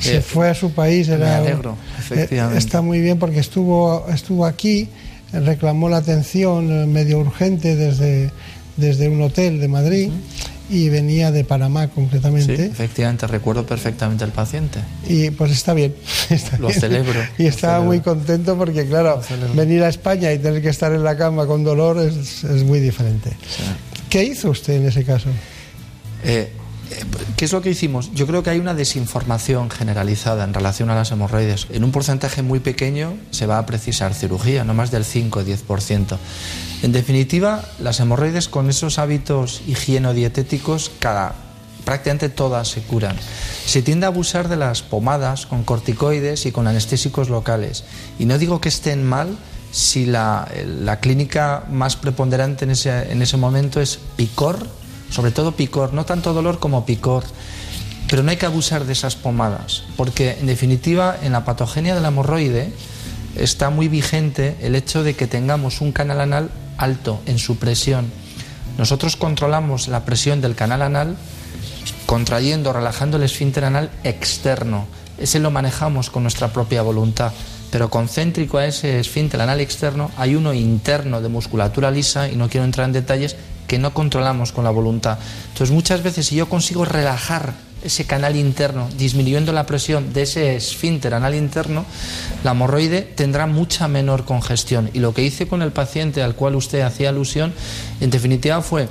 Se 0.00 0.16
eh, 0.16 0.20
fue 0.20 0.50
a 0.50 0.54
su 0.54 0.72
país, 0.72 1.08
era, 1.08 1.24
me 1.24 1.34
alegro, 1.34 1.76
efectivamente. 1.96 2.56
Eh, 2.56 2.58
está 2.58 2.82
muy 2.82 3.00
bien 3.00 3.18
porque 3.18 3.38
estuvo, 3.38 4.04
estuvo 4.12 4.44
aquí, 4.44 4.88
reclamó 5.32 5.88
la 5.88 5.98
atención 5.98 6.70
eh, 6.70 6.86
medio 6.86 7.20
urgente 7.20 7.76
desde, 7.76 8.32
desde 8.76 9.08
un 9.08 9.22
hotel 9.22 9.60
de 9.60 9.68
Madrid. 9.68 10.10
Y 10.68 10.88
venía 10.88 11.30
de 11.30 11.44
Panamá 11.44 11.86
concretamente. 11.86 12.56
Sí, 12.56 12.62
efectivamente, 12.64 13.28
recuerdo 13.28 13.64
perfectamente 13.64 14.24
al 14.24 14.32
paciente. 14.32 14.80
Y 15.08 15.30
pues 15.30 15.52
está 15.52 15.74
bien. 15.74 15.94
Está 16.28 16.58
lo 16.58 16.66
bien. 16.66 16.80
celebro. 16.80 17.20
Y 17.38 17.46
estaba 17.46 17.74
celebro. 17.74 17.86
muy 17.86 18.00
contento 18.00 18.58
porque, 18.58 18.84
claro, 18.84 19.22
venir 19.54 19.84
a 19.84 19.88
España 19.88 20.32
y 20.32 20.40
tener 20.40 20.60
que 20.60 20.70
estar 20.70 20.92
en 20.92 21.04
la 21.04 21.16
cama 21.16 21.46
con 21.46 21.62
dolor 21.62 22.00
es, 22.00 22.42
es 22.42 22.64
muy 22.64 22.80
diferente. 22.80 23.30
Sí. 23.30 23.62
¿Qué 24.10 24.24
hizo 24.24 24.50
usted 24.50 24.74
en 24.74 24.86
ese 24.88 25.04
caso? 25.04 25.28
Eh, 26.24 26.50
¿Qué 27.36 27.44
es 27.44 27.52
lo 27.52 27.60
que 27.60 27.70
hicimos? 27.70 28.12
Yo 28.14 28.26
creo 28.26 28.42
que 28.42 28.50
hay 28.50 28.58
una 28.58 28.74
desinformación 28.74 29.70
generalizada 29.70 30.44
en 30.44 30.54
relación 30.54 30.88
a 30.88 30.94
las 30.94 31.10
hemorroides. 31.10 31.66
En 31.70 31.84
un 31.84 31.92
porcentaje 31.92 32.42
muy 32.42 32.60
pequeño 32.60 33.16
se 33.30 33.46
va 33.46 33.58
a 33.58 33.66
precisar 33.66 34.14
cirugía, 34.14 34.64
no 34.64 34.72
más 34.72 34.90
del 34.90 35.04
5 35.04 35.40
o 35.40 35.42
10%. 35.42 36.16
En 36.82 36.92
definitiva, 36.92 37.64
las 37.78 38.00
hemorroides 38.00 38.48
con 38.48 38.70
esos 38.70 38.98
hábitos 38.98 39.62
higienodietéticos, 39.66 40.90
cada, 40.98 41.34
prácticamente 41.84 42.28
todas 42.28 42.68
se 42.68 42.82
curan. 42.82 43.16
Se 43.66 43.82
tiende 43.82 44.06
a 44.06 44.08
abusar 44.08 44.48
de 44.48 44.56
las 44.56 44.82
pomadas 44.82 45.46
con 45.46 45.64
corticoides 45.64 46.46
y 46.46 46.52
con 46.52 46.66
anestésicos 46.68 47.28
locales. 47.28 47.84
Y 48.18 48.24
no 48.24 48.38
digo 48.38 48.60
que 48.60 48.68
estén 48.68 49.04
mal 49.04 49.36
si 49.72 50.06
la, 50.06 50.48
la 50.64 51.00
clínica 51.00 51.64
más 51.70 51.96
preponderante 51.96 52.64
en 52.64 52.70
ese, 52.70 53.12
en 53.12 53.20
ese 53.20 53.36
momento 53.36 53.80
es 53.80 53.98
picor, 54.16 54.66
sobre 55.10 55.30
todo 55.30 55.52
picor, 55.52 55.92
no 55.92 56.04
tanto 56.04 56.32
dolor 56.32 56.58
como 56.58 56.86
picor. 56.86 57.24
Pero 58.08 58.22
no 58.22 58.30
hay 58.30 58.36
que 58.36 58.46
abusar 58.46 58.84
de 58.84 58.92
esas 58.92 59.16
pomadas, 59.16 59.82
porque 59.96 60.36
en 60.38 60.46
definitiva 60.46 61.16
en 61.22 61.32
la 61.32 61.44
patogenia 61.44 61.94
del 61.94 62.04
hemorroide 62.04 62.72
está 63.36 63.70
muy 63.70 63.88
vigente 63.88 64.56
el 64.60 64.76
hecho 64.76 65.02
de 65.02 65.14
que 65.14 65.26
tengamos 65.26 65.80
un 65.80 65.92
canal 65.92 66.20
anal 66.20 66.50
alto 66.78 67.20
en 67.26 67.38
su 67.38 67.56
presión. 67.56 68.06
Nosotros 68.78 69.16
controlamos 69.16 69.88
la 69.88 70.04
presión 70.04 70.40
del 70.40 70.54
canal 70.54 70.82
anal 70.82 71.16
contrayendo, 72.06 72.72
relajando 72.72 73.16
el 73.16 73.24
esfínter 73.24 73.64
anal 73.64 73.90
externo. 74.04 74.86
Ese 75.18 75.40
lo 75.40 75.50
manejamos 75.50 76.10
con 76.10 76.22
nuestra 76.22 76.52
propia 76.52 76.82
voluntad. 76.82 77.32
Pero 77.70 77.90
concéntrico 77.90 78.58
a 78.58 78.66
ese 78.66 79.00
esfínter 79.00 79.40
anal 79.40 79.60
externo 79.60 80.10
hay 80.16 80.36
uno 80.36 80.52
interno 80.54 81.20
de 81.20 81.28
musculatura 81.28 81.90
lisa, 81.90 82.28
y 82.28 82.36
no 82.36 82.48
quiero 82.48 82.64
entrar 82.64 82.86
en 82.86 82.92
detalles, 82.92 83.36
que 83.66 83.78
no 83.78 83.92
controlamos 83.94 84.52
con 84.52 84.64
la 84.64 84.70
voluntad. 84.70 85.18
Entonces 85.48 85.74
muchas 85.74 86.02
veces 86.02 86.26
si 86.26 86.36
yo 86.36 86.48
consigo 86.48 86.84
relajar 86.84 87.54
ese 87.82 88.04
canal 88.04 88.36
interno, 88.36 88.88
disminuyendo 88.98 89.52
la 89.52 89.66
presión 89.66 90.12
de 90.12 90.22
ese 90.22 90.56
esfínter 90.56 91.14
anal 91.14 91.34
interno, 91.34 91.84
la 92.42 92.52
hemorroide 92.52 93.02
tendrá 93.02 93.46
mucha 93.46 93.88
menor 93.88 94.24
congestión. 94.24 94.90
Y 94.92 94.98
lo 94.98 95.14
que 95.14 95.22
hice 95.22 95.46
con 95.46 95.62
el 95.62 95.72
paciente 95.72 96.22
al 96.22 96.34
cual 96.34 96.56
usted 96.56 96.80
hacía 96.80 97.10
alusión, 97.10 97.52
en 98.00 98.10
definitiva 98.10 98.60
fue 98.62 98.88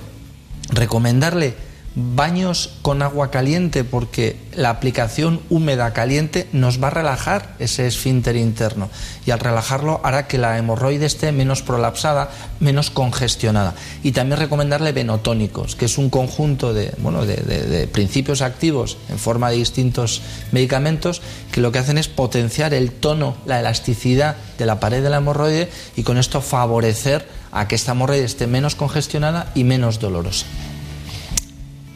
recomendarle 0.70 1.56
baños 1.96 2.74
con 2.82 3.02
agua 3.02 3.32
caliente 3.32 3.86
porque 3.86 4.36
la 4.54 4.70
aplicación 4.70 5.40
húmeda 5.50 5.94
caliente 5.94 6.48
nos 6.52 6.82
va 6.84 6.88
a 6.88 6.92
relajar 6.92 7.56
ese 7.60 7.88
esfínter 7.88 8.36
interno 8.36 8.90
y 9.26 9.32
al 9.32 9.40
relajarlo 9.40 10.02
hará 10.04 10.28
que 10.28 10.38
la 10.38 10.58
hemorroide 10.58 11.06
esté 11.06 11.32
menos 11.32 11.62
prolapsada, 11.62 12.30
menos 12.60 12.90
congestionada. 12.90 13.76
Y 14.04 14.12
también 14.12 14.40
recomendarle 14.40 14.92
venotónicos, 14.92 15.76
que 15.76 15.86
es 15.86 15.98
un 15.98 16.10
conjunto 16.10 16.74
de, 16.74 16.94
bueno, 16.98 17.26
de, 17.26 17.38
de, 17.38 17.62
de 17.64 17.88
principios 17.88 18.42
activos 18.42 18.98
en 19.10 19.18
forma 19.18 19.50
de 19.50 19.58
distintos 19.58 20.22
medicamentos 20.52 21.22
que 21.52 21.62
lo 21.62 21.72
que 21.72 21.80
hacen 21.80 21.98
es 21.98 22.10
potenciar 22.10 22.74
el 22.74 22.92
tono, 22.92 23.38
la 23.46 23.60
elasticidad 23.62 24.36
de 24.58 24.66
la 24.66 24.82
pared 24.82 25.02
de 25.02 25.10
la 25.10 25.18
hemorroide 25.18 25.70
y 25.96 26.04
con 26.04 26.18
esto 26.18 26.42
favorecer 26.42 27.28
a 27.52 27.70
que 27.70 27.76
esta 27.76 27.94
hemorroide 27.94 28.26
esté 28.26 28.48
menos 28.48 28.76
congestionada 28.76 29.52
y 29.56 29.64
menos 29.64 30.00
dolorosa. 30.00 30.46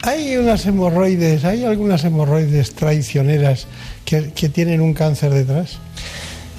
Hay 0.04 0.38
unas 0.38 0.66
hemorroides, 0.66 1.44
hay 1.44 1.66
algunas 1.66 2.04
hemorroides 2.04 2.74
traicioneras 2.74 3.68
que, 4.06 4.32
que 4.32 4.50
tienen 4.50 4.82
un 4.82 4.94
cáncer 4.94 5.34
detrás. 5.34 5.80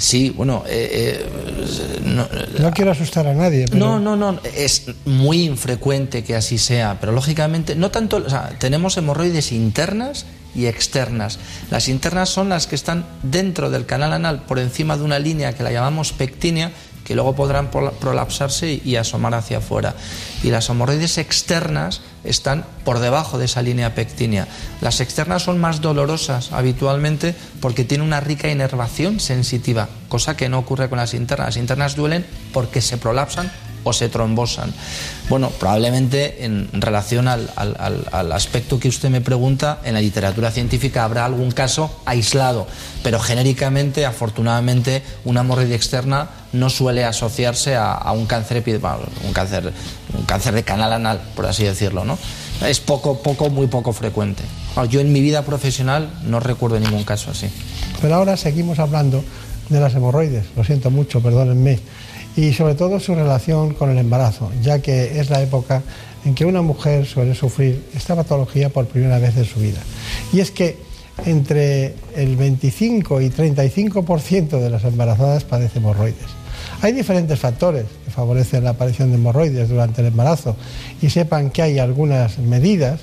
Sí, 0.01 0.30
bueno, 0.30 0.64
eh, 0.66 1.20
eh, 1.22 2.01
no, 2.07 2.26
no, 2.59 2.70
quiero 2.70 2.91
asustar 2.91 3.26
a 3.26 3.34
nadie. 3.34 3.66
Pero... 3.70 3.78
No, 3.78 4.01
no, 4.01 4.16
no, 4.16 4.41
es 4.57 4.86
muy 5.05 5.43
infrecuente 5.43 6.24
que 6.24 6.34
así 6.34 6.57
sea, 6.57 6.97
pero 6.99 7.12
lógicamente, 7.12 7.74
no 7.74 7.91
tanto, 7.91 8.16
o 8.16 8.30
sea, 8.30 8.57
tenemos 8.59 8.97
hemorroides 8.97 9.53
internas 9.53 10.24
y 10.55 10.66
externas. 10.66 11.38
Las 11.70 11.88
internas 11.88 12.30
son 12.30 12.49
las 12.49 12.66
que 12.66 12.76
están 12.76 13.05
dentro 13.22 13.68
del 13.68 13.84
canal 13.84 14.14
anal, 14.14 14.43
por 14.49 14.59
encima 14.59 14.97
de 14.97 15.03
una 15.05 15.18
línea 15.18 15.53
que 15.53 15.62
la 15.62 15.70
llamamos 15.70 16.12
pectínea, 16.12 16.72
que 17.11 17.16
luego 17.16 17.34
podrán 17.34 17.72
prolapsarse 17.72 18.80
y 18.84 18.94
asomar 18.94 19.34
hacia 19.34 19.58
afuera. 19.58 19.96
Y 20.44 20.50
las 20.50 20.68
hemorroides 20.68 21.18
externas 21.18 22.02
están 22.22 22.64
por 22.84 23.00
debajo 23.00 23.36
de 23.36 23.46
esa 23.46 23.62
línea 23.62 23.96
pectínea. 23.96 24.46
Las 24.80 25.00
externas 25.00 25.42
son 25.42 25.58
más 25.58 25.80
dolorosas 25.80 26.52
habitualmente 26.52 27.34
porque 27.61 27.82
tienen 27.82 28.06
una 28.06 28.20
rica 28.20 28.48
inervación 28.48 29.18
sensitiva, 29.18 29.88
cosa 30.08 30.36
que 30.36 30.48
no 30.48 30.61
ocurre 30.61 30.88
con 30.88 30.98
las 30.98 31.12
internas. 31.12 31.48
Las 31.48 31.56
internas 31.56 31.96
duelen 31.96 32.24
porque 32.52 32.80
se 32.80 32.96
prolapsan 32.96 33.50
o 33.84 33.92
se 33.92 34.08
trombosan. 34.08 34.72
Bueno, 35.28 35.50
probablemente 35.50 36.44
en 36.44 36.68
relación 36.72 37.28
al, 37.28 37.50
al, 37.56 37.76
al, 38.10 38.32
aspecto 38.32 38.80
que 38.80 38.88
usted 38.88 39.10
me 39.10 39.20
pregunta, 39.20 39.80
en 39.84 39.94
la 39.94 40.00
literatura 40.00 40.50
científica 40.50 41.04
habrá 41.04 41.24
algún 41.24 41.52
caso 41.52 42.00
aislado, 42.04 42.66
pero 43.02 43.20
genéricamente, 43.20 44.06
afortunadamente, 44.06 45.02
una 45.24 45.40
hemorroide 45.40 45.74
externa 45.74 46.28
no 46.52 46.68
suele 46.68 47.04
asociarse 47.04 47.76
a, 47.76 48.10
un 48.12 48.26
cáncer 48.26 48.62
un 48.66 49.30
un 50.18 50.24
cáncer 50.26 50.54
de 50.54 50.62
canal 50.64 50.92
anal, 50.92 51.20
por 51.36 51.46
así 51.46 51.64
decirlo, 51.64 52.04
¿no? 52.04 52.18
Es 52.66 52.80
poco, 52.80 53.22
poco, 53.22 53.48
muy 53.48 53.68
poco 53.68 53.92
frecuente. 53.92 54.42
Yo 54.88 55.00
en 55.00 55.12
mi 55.12 55.20
vida 55.20 55.42
profesional 55.42 56.10
no 56.24 56.40
recuerdo 56.40 56.78
ningún 56.78 57.04
caso 57.04 57.30
así. 57.30 57.48
Pero 58.02 58.16
ahora 58.16 58.36
seguimos 58.36 58.78
hablando 58.78 59.24
de 59.68 59.80
las 59.80 59.94
hemorroides, 59.94 60.46
lo 60.56 60.64
siento 60.64 60.90
mucho, 60.90 61.20
perdónenme 61.22 61.78
y 62.36 62.52
sobre 62.52 62.74
todo 62.74 63.00
su 63.00 63.14
relación 63.14 63.74
con 63.74 63.90
el 63.90 63.98
embarazo, 63.98 64.50
ya 64.62 64.80
que 64.80 65.20
es 65.20 65.30
la 65.30 65.42
época 65.42 65.82
en 66.24 66.34
que 66.34 66.44
una 66.44 66.62
mujer 66.62 67.06
suele 67.06 67.34
sufrir 67.34 67.84
esta 67.94 68.14
patología 68.14 68.68
por 68.68 68.86
primera 68.86 69.18
vez 69.18 69.36
en 69.36 69.44
su 69.44 69.60
vida. 69.60 69.80
Y 70.32 70.40
es 70.40 70.50
que 70.50 70.76
entre 71.26 71.94
el 72.16 72.36
25 72.36 73.20
y 73.20 73.30
35% 73.30 74.60
de 74.60 74.70
las 74.70 74.84
embarazadas 74.84 75.44
padecen 75.44 75.82
hemorroides. 75.82 76.40
Hay 76.82 76.92
diferentes 76.92 77.38
factores 77.38 77.84
que 78.04 78.10
favorecen 78.10 78.64
la 78.64 78.70
aparición 78.70 79.10
de 79.10 79.16
hemorroides 79.16 79.68
durante 79.68 80.00
el 80.00 80.08
embarazo 80.08 80.56
y 81.02 81.10
sepan 81.10 81.50
que 81.50 81.62
hay 81.62 81.78
algunas 81.78 82.38
medidas 82.38 83.00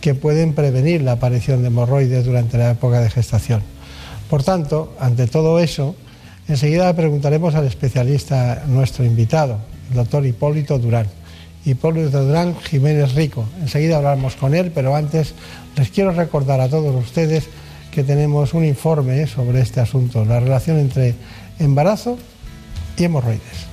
que 0.00 0.14
pueden 0.14 0.54
prevenir 0.54 1.02
la 1.02 1.12
aparición 1.12 1.60
de 1.62 1.68
hemorroides 1.68 2.24
durante 2.24 2.56
la 2.56 2.70
época 2.70 3.00
de 3.00 3.10
gestación. 3.10 3.62
Por 4.30 4.44
tanto, 4.44 4.94
ante 4.98 5.26
todo 5.26 5.58
eso, 5.58 5.94
enseguida 6.48 6.94
preguntaremos 6.94 7.54
al 7.54 7.66
especialista, 7.66 8.64
nuestro 8.66 9.04
invitado, 9.04 9.58
el 9.90 9.96
doctor 9.96 10.26
Hipólito 10.26 10.78
Durán. 10.78 11.06
Hipólito 11.64 12.24
Durán 12.24 12.56
Jiménez 12.60 13.14
Rico. 13.14 13.44
Enseguida 13.60 13.98
hablamos 13.98 14.36
con 14.36 14.54
él, 14.54 14.72
pero 14.74 14.96
antes 14.96 15.34
les 15.76 15.90
quiero 15.90 16.12
recordar 16.12 16.60
a 16.60 16.68
todos 16.68 16.94
ustedes 16.94 17.48
que 17.92 18.02
tenemos 18.04 18.54
un 18.54 18.64
informe 18.64 19.26
sobre 19.26 19.60
este 19.60 19.80
asunto, 19.80 20.24
la 20.24 20.40
relación 20.40 20.78
entre 20.78 21.14
embarazo 21.58 22.18
y 22.96 23.04
hemorroides. 23.04 23.66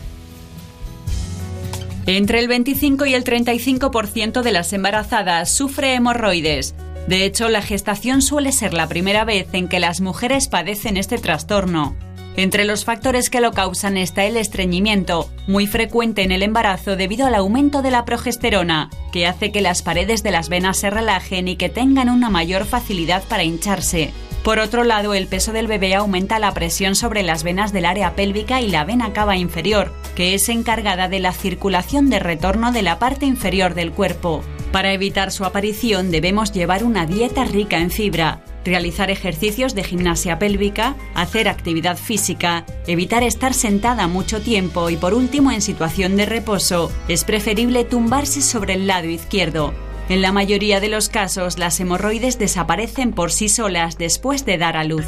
Entre 2.07 2.39
el 2.39 2.47
25 2.47 3.05
y 3.07 3.15
el 3.15 3.23
35% 3.23 4.43
de 4.43 4.51
las 4.51 4.73
embarazadas 4.73 5.49
sufre 5.49 5.95
hemorroides. 5.95 6.76
De 7.07 7.26
hecho, 7.26 7.49
la 7.49 7.61
gestación 7.61 8.21
suele 8.21 8.51
ser 8.51 8.73
la 8.73 8.88
primera 8.88 9.26
vez 9.26 9.47
en 9.53 9.67
que 9.67 9.80
las 9.80 10.01
mujeres 10.01 10.47
padecen 10.47 10.97
este 10.97 11.17
trastorno. 11.17 11.95
Entre 12.38 12.65
los 12.65 12.83
factores 12.83 13.29
que 13.29 13.39
lo 13.39 13.53
causan 13.53 13.95
está 13.95 14.25
el 14.25 14.36
estreñimiento, 14.36 15.29
muy 15.47 15.67
frecuente 15.67 16.21
en 16.21 16.33
el 16.33 16.43
embarazo 16.43 16.97
debido 16.97 17.25
al 17.25 17.36
aumento 17.36 17.81
de 17.81 17.91
la 17.91 18.03
progesterona, 18.03 18.89
que 19.13 19.25
hace 19.25 19.53
que 19.53 19.61
las 19.61 19.81
paredes 19.81 20.21
de 20.21 20.31
las 20.31 20.49
venas 20.49 20.77
se 20.77 20.89
relajen 20.89 21.47
y 21.47 21.55
que 21.55 21.69
tengan 21.69 22.09
una 22.09 22.29
mayor 22.29 22.65
facilidad 22.65 23.23
para 23.23 23.45
hincharse. 23.45 24.11
Por 24.43 24.59
otro 24.59 24.83
lado, 24.83 25.13
el 25.13 25.27
peso 25.27 25.53
del 25.53 25.67
bebé 25.67 25.95
aumenta 25.95 26.38
la 26.38 26.53
presión 26.53 26.95
sobre 26.95 27.23
las 27.23 27.43
venas 27.43 27.71
del 27.71 27.86
área 27.86 28.15
pélvica 28.15 28.61
y 28.61 28.69
la 28.69 28.83
vena 28.83 29.13
cava 29.13 29.38
inferior, 29.38 29.93
que 30.13 30.33
es 30.33 30.49
encargada 30.49 31.07
de 31.07 31.21
la 31.21 31.31
circulación 31.31 32.09
de 32.09 32.19
retorno 32.19 32.73
de 32.73 32.81
la 32.81 32.99
parte 32.99 33.25
inferior 33.25 33.75
del 33.75 33.91
cuerpo. 33.91 34.43
Para 34.73 34.91
evitar 34.91 35.31
su 35.31 35.45
aparición 35.45 36.11
debemos 36.11 36.51
llevar 36.51 36.83
una 36.83 37.05
dieta 37.05 37.45
rica 37.45 37.77
en 37.77 37.89
fibra, 37.89 38.41
realizar 38.66 39.09
ejercicios 39.11 39.76
de 39.76 39.84
gimnasia 39.84 40.39
pélvica, 40.39 40.95
hacer 41.13 41.47
actividad 41.47 41.97
física, 41.97 42.66
evitar 42.88 43.24
estar 43.24 43.53
sentada 43.53 44.07
mucho 44.07 44.41
tiempo 44.41 44.89
y 44.89 44.97
por 44.97 45.13
último 45.13 45.51
en 45.51 45.61
situación 45.61 46.18
de 46.18 46.26
reposo 46.26 46.91
es 47.07 47.24
preferible 47.24 47.86
tumbarse 47.86 48.41
sobre 48.41 48.74
el 48.74 48.88
lado 48.88 49.07
izquierdo. 49.07 49.74
En 50.09 50.22
la 50.22 50.32
mayoría 50.32 50.80
de 50.80 50.89
los 50.89 51.09
casos 51.09 51.57
las 51.57 51.80
hemorroides 51.80 52.38
desaparecen 52.38 53.13
por 53.13 53.32
sí 53.32 53.49
solas 53.49 53.97
después 53.97 54.45
de 54.45 54.57
dar 54.57 54.78
a 54.78 54.84
luz. 54.84 55.05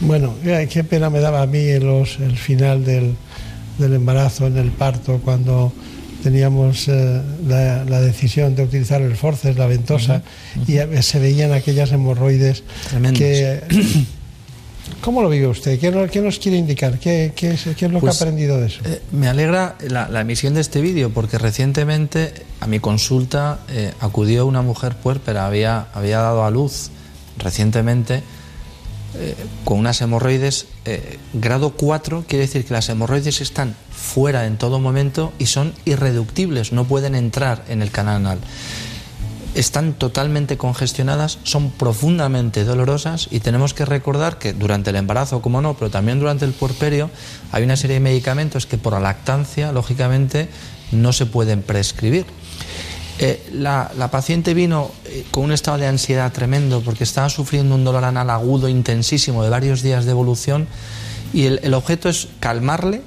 Bueno, 0.00 0.34
qué 0.42 0.82
pena 0.82 1.10
me 1.10 1.20
daba 1.20 1.42
a 1.42 1.46
mí 1.46 1.60
el 1.68 2.36
final 2.36 2.84
del, 2.84 3.14
embarazo, 3.78 4.48
en 4.48 4.56
el 4.56 4.70
parto, 4.70 5.20
cuando 5.24 5.72
teníamos 6.22 6.88
eh, 6.88 7.22
la, 7.46 8.00
decisión 8.00 8.54
de 8.54 8.64
utilizar 8.64 9.02
el 9.02 9.16
forceps, 9.16 9.58
la 9.58 9.66
ventosa, 9.66 10.22
y 10.66 10.76
se 11.02 11.18
veían 11.18 11.52
aquellas 11.52 11.92
hemorroides 11.92 12.62
que... 13.14 13.60
¿Cómo 15.00 15.22
lo 15.22 15.28
vive 15.28 15.48
usted? 15.48 15.80
¿Qué, 15.80 16.20
nos 16.20 16.38
quiere 16.38 16.58
indicar? 16.58 16.98
¿Qué, 16.98 17.32
es, 17.36 17.66
lo 17.66 17.74
que 17.74 17.86
ha 17.86 18.00
pues, 18.00 18.20
aprendido 18.20 18.60
de 18.60 18.66
eso? 18.66 18.80
Eh, 18.84 19.00
me 19.10 19.28
alegra 19.28 19.76
la, 19.88 20.20
emisión 20.20 20.54
de 20.54 20.60
este 20.60 20.80
vídeo 20.80 21.10
porque 21.10 21.38
recientemente 21.38 22.32
a 22.60 22.66
mi 22.66 22.78
consulta 22.78 23.60
eh, 23.68 23.92
acudió 24.00 24.46
una 24.46 24.62
mujer 24.62 24.94
puérpera, 24.96 25.46
había, 25.46 25.86
había 25.92 26.18
dado 26.18 26.44
a 26.44 26.50
luz 26.50 26.90
recientemente 27.38 28.22
con 29.64 29.78
unas 29.78 30.00
hemorroides 30.00 30.66
grado 31.34 31.70
4, 31.70 32.24
quiere 32.26 32.46
decir 32.46 32.64
que 32.64 32.74
las 32.74 32.88
hemorroides 32.88 33.40
están 33.40 33.76
fuera 33.90 34.46
en 34.46 34.56
todo 34.56 34.78
momento 34.78 35.32
y 35.38 35.46
son 35.46 35.74
irreductibles, 35.84 36.72
no 36.72 36.84
pueden 36.84 37.14
entrar 37.14 37.64
en 37.68 37.82
el 37.82 37.90
canal 37.90 38.16
anal. 38.16 38.38
Están 39.54 39.92
totalmente 39.92 40.56
congestionadas, 40.56 41.38
son 41.42 41.70
profundamente 41.72 42.64
dolorosas 42.64 43.28
y 43.30 43.40
tenemos 43.40 43.74
que 43.74 43.84
recordar 43.84 44.38
que 44.38 44.54
durante 44.54 44.88
el 44.90 44.96
embarazo, 44.96 45.42
como 45.42 45.60
no, 45.60 45.74
pero 45.74 45.90
también 45.90 46.18
durante 46.18 46.46
el 46.46 46.52
puerperio, 46.52 47.10
hay 47.52 47.62
una 47.62 47.76
serie 47.76 47.94
de 47.94 48.00
medicamentos 48.00 48.64
que 48.64 48.78
por 48.78 48.94
la 48.94 49.00
lactancia, 49.00 49.70
lógicamente, 49.72 50.48
no 50.90 51.12
se 51.12 51.26
pueden 51.26 51.60
prescribir. 51.60 52.24
Eh, 53.18 53.50
la, 53.52 54.08
paciente 54.10 54.54
vino 54.54 54.90
eh, 55.04 55.24
con 55.30 55.44
un 55.44 55.52
estado 55.52 55.78
de 55.78 55.86
ansiedad 55.86 56.32
tremendo 56.32 56.80
porque 56.80 57.04
estaba 57.04 57.28
sufriendo 57.28 57.74
un 57.74 57.84
dolor 57.84 58.04
anal 58.04 58.30
agudo 58.30 58.68
intensísimo 58.68 59.44
de 59.44 59.50
varios 59.50 59.82
días 59.82 60.04
de 60.04 60.10
evolución 60.12 60.66
y 61.32 61.46
el 61.46 61.74
objeto 61.74 62.08
es 62.08 62.28
calmarle 62.40 63.02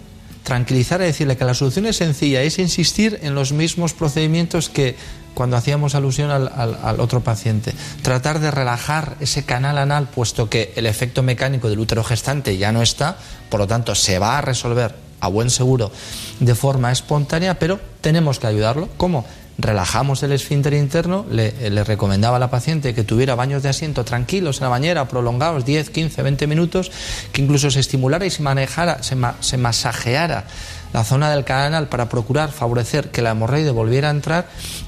tranquilizar 0.46 1.02
y 1.02 1.06
decirle 1.06 1.36
que 1.36 1.44
la 1.44 1.54
solución 1.54 1.88
es 1.88 1.98
sencilla, 1.98 2.42
es 2.44 2.60
insistir 2.60 3.20
en 3.24 3.36
los 3.36 3.52
mismos 3.52 3.94
procedimientos 3.94 4.70
que 4.70 4.96
cuando 5.34 5.58
hacíamos 5.58 5.96
alusión 5.96 6.32
al, 6.32 7.00
otro 7.02 7.22
paciente. 7.22 7.74
Tratar 8.02 8.40
de 8.40 8.52
relajar 8.52 9.18
ese 9.20 9.44
canal 9.44 9.78
anal, 9.78 10.08
puesto 10.08 10.50
que 10.50 10.72
el 10.78 10.86
efecto 10.86 11.24
mecánico 11.24 11.68
del 11.68 11.80
útero 11.80 12.04
gestante 12.06 12.58
ya 12.58 12.72
no 12.72 12.82
está, 12.82 13.18
por 13.50 13.60
lo 13.60 13.68
tanto 13.68 13.96
se 13.96 14.18
va 14.18 14.38
a 14.38 14.42
resolver 14.42 14.96
a 15.20 15.28
buen 15.28 15.50
seguro 15.50 15.92
de 16.40 16.56
forma 16.56 16.92
espontánea, 16.92 17.60
pero 17.60 17.80
tenemos 18.00 18.40
que 18.40 18.48
ayudarlo. 18.48 18.88
¿Cómo? 18.96 19.26
Relajamos 19.58 20.22
el 20.24 20.32
esfínter 20.32 20.74
interno, 20.74 21.26
le, 21.30 21.52
recomendaba 21.84 22.38
a 22.38 22.40
la 22.40 22.50
paciente 22.50 22.94
que 22.94 23.04
tuviera 23.04 23.36
baños 23.36 23.64
de 23.64 23.70
asiento 23.70 24.04
tranquilos 24.04 24.58
en 24.58 24.64
la 24.64 24.70
bañera, 24.70 25.08
prolongados 25.08 25.66
10, 25.66 25.90
15, 25.90 26.22
20 26.22 26.48
minutos, 26.48 26.92
que 27.32 27.42
incluso 27.42 27.72
se 27.72 27.80
estimulara 27.80 28.26
y 28.26 28.30
se 28.30 28.44
manejara, 28.44 29.02
se, 29.04 29.16
se 29.40 29.58
masajeara 29.58 30.46
la 30.94 31.04
zona 31.04 31.30
del 31.30 31.44
canal 31.44 31.88
para 31.88 32.10
procurar 32.10 32.52
favorecer 32.52 33.12
que 33.12 33.22
la 33.22 33.32
hemorroide 33.32 33.72
volviera 33.72 34.10
a 34.10 34.12
entrar 34.12 34.48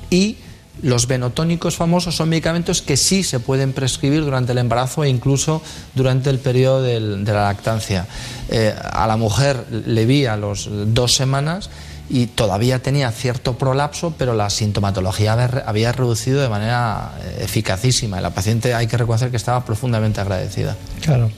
y 0.09 0.37
los 0.81 1.07
venotónicos 1.07 1.75
famosos 1.75 2.15
son 2.15 2.29
medicamentos 2.29 2.81
que 2.81 2.97
sí 2.97 3.23
se 3.23 3.39
pueden 3.39 3.73
prescribir 3.73 4.23
durante 4.23 4.51
el 4.51 4.59
embarazo 4.59 5.03
e 5.03 5.09
incluso 5.09 5.61
durante 5.95 6.29
el 6.29 6.39
periodo 6.39 6.81
de 6.81 6.99
la 6.99 7.45
lactancia. 7.45 8.07
Eh, 8.49 8.75
a 8.91 9.07
la 9.07 9.17
mujer 9.17 9.65
le 9.71 10.05
vi 10.05 10.25
a 10.25 10.37
los 10.37 10.69
dos 10.93 11.15
semanas 11.15 11.69
y 12.09 12.27
todavía 12.27 12.79
tenía 12.79 13.11
cierto 13.11 13.57
prolapso, 13.57 14.13
pero 14.17 14.33
la 14.33 14.49
sintomatología 14.49 15.33
había 15.65 15.91
reducido 15.91 16.41
de 16.41 16.49
manera 16.49 17.13
eh, 17.21 17.43
eficacísima. 17.43 18.21
La 18.21 18.29
paciente 18.31 18.73
hay 18.73 18.87
que 18.87 18.97
reconocer 18.97 19.29
que 19.29 19.37
estaba 19.37 19.65
profundamente 19.65 20.21
agradecida. 20.21 20.75
Claro. 21.01 21.29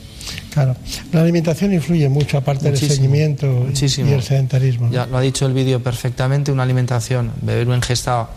Claro, 0.51 0.75
la 1.11 1.21
alimentación 1.21 1.73
influye 1.73 2.07
mucho, 2.09 2.37
aparte 2.37 2.71
del 2.71 2.77
seguimiento 2.77 3.67
y 3.71 4.11
el 4.11 4.23
sedentarismo. 4.23 4.91
Ya 4.91 5.05
lo 5.07 5.17
ha 5.17 5.21
dicho 5.21 5.45
el 5.45 5.53
vídeo 5.53 5.81
perfectamente, 5.81 6.51
una 6.51 6.63
alimentación, 6.63 7.31
beber 7.41 7.67
una 7.67 7.77
ingesta 7.77 8.29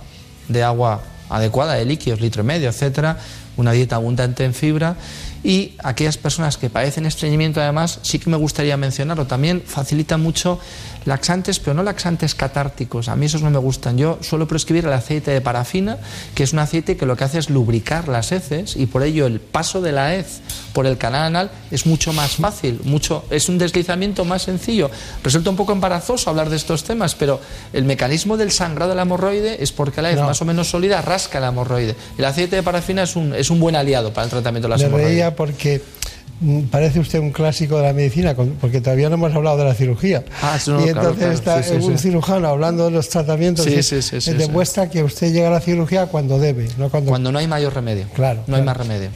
de 0.49 0.63
agua 0.63 1.03
adecuada, 1.29 1.75
de 1.75 1.85
líquidos, 1.85 2.21
litro 2.21 2.43
y 2.43 2.47
medio, 2.47 2.69
etcétera, 2.69 3.19
una 3.57 3.73
dieta 3.73 3.97
abundante 3.97 4.45
en 4.45 4.55
fibra 4.55 4.97
y 5.43 5.75
aquellas 5.83 6.17
personas 6.17 6.57
que 6.57 6.71
padecen 6.71 7.07
estreñimiento 7.07 7.61
además 7.61 7.99
sí 8.03 8.19
que 8.19 8.31
me 8.31 8.37
gustaría 8.37 8.77
mencionarlo, 8.77 9.27
también 9.27 9.63
facilita 9.65 10.17
mucho 10.17 10.61
laxantes, 11.05 11.59
pero 11.59 11.75
no 11.75 11.83
laxantes 11.83 12.35
catárticos. 12.35 13.09
A 13.09 13.17
mí 13.17 13.27
esos 13.27 13.43
no 13.43 13.51
me 13.51 13.59
gustan. 13.59 13.99
Yo 13.99 14.19
suelo 14.21 14.47
prescribir 14.47 14.87
el 14.87 14.93
aceite 14.93 15.31
de 15.31 15.41
parafina, 15.41 15.99
que 16.35 16.43
es 16.43 16.53
un 16.53 16.59
aceite 16.59 16.97
que 16.97 17.07
lo 17.07 17.17
que 17.17 17.25
hace 17.25 17.39
es 17.39 17.51
lubricar 17.51 18.09
las 18.09 18.33
heces 18.33 18.77
y 18.77 18.87
por 18.87 19.03
ello 19.03 19.27
el 19.27 19.41
paso 19.41 19.81
de 19.81 19.93
la 19.93 20.15
hez 20.15 20.41
por 20.73 20.87
el 20.87 20.99
canal 20.99 21.23
anal 21.23 21.51
es 21.71 21.87
mucho 21.87 22.13
más 22.13 22.37
fácil, 22.37 22.81
mucho, 22.85 23.25
es 23.31 23.49
un 23.49 23.59
deslizamiento 23.59 24.25
más 24.25 24.43
sencillo. 24.43 24.91
Resulta 25.23 25.51
un 25.51 25.57
poco 25.57 25.73
embarazoso 25.73 26.31
hablar 26.31 26.51
de 26.51 26.57
estos 26.57 26.85
temas, 26.85 27.15
pero 27.15 27.41
el 27.73 27.85
mecanismo 27.85 28.37
del 28.37 28.51
sangrado 28.51 28.91
de 28.91 28.97
la 28.97 29.03
hemorroide 29.03 29.63
es 29.63 29.73
porque 29.73 30.03
la 30.03 30.11
hez 30.11 30.21
más 30.21 30.41
o 30.41 30.45
menos 30.45 30.71
sólida 30.71 31.03
rasca 31.03 31.41
la 31.41 31.49
hemorroide. 31.49 31.97
El 32.17 32.25
aceite 32.25 32.57
de 32.57 32.63
parafina 32.63 33.03
es 33.03 33.17
un, 33.17 33.35
es 33.35 33.51
un 33.51 33.61
buen 33.61 33.77
aliado 33.77 34.13
para 34.13 34.25
el 34.25 34.31
tratamiento 34.31 34.69
de 34.69 34.71
las 34.71 34.83
hemorroides. 34.83 35.33
porque 35.35 35.83
parece 36.71 37.01
usted 37.01 37.19
un 37.19 37.31
clásico 37.31 37.77
de 37.77 37.83
la 37.85 37.93
medicina, 37.93 38.35
porque 38.35 38.81
todavía 38.81 39.09
no 39.09 39.15
hemos 39.15 39.35
hablado 39.35 39.59
de 39.59 39.65
la 39.65 39.75
cirugía. 39.75 40.25
Ah, 40.43 40.59
y 40.85 40.89
entonces 40.89 41.35
está 41.35 41.63
un 41.81 41.99
cirujano 41.99 42.49
hablando 42.49 42.87
de 42.87 42.91
los 42.91 43.09
tratamientos 43.09 43.67
y 43.67 44.33
demuestra 44.33 44.91
que 44.91 45.03
usted 45.03 45.33
llega 45.33 45.49
a 45.49 45.53
la 45.53 45.61
cirugía 45.61 46.07
cuando 46.07 46.39
debe, 46.39 46.69
no 46.79 46.91
cuando... 46.91 47.11
Cuando 47.11 47.33
no 47.33 47.39
hay 47.39 47.49
mayor 47.49 47.75
remedio. 47.75 48.07
Claro. 48.15 48.43
No 48.47 48.57
hay 48.57 48.63
más 48.63 48.77
remedio. 48.77 49.11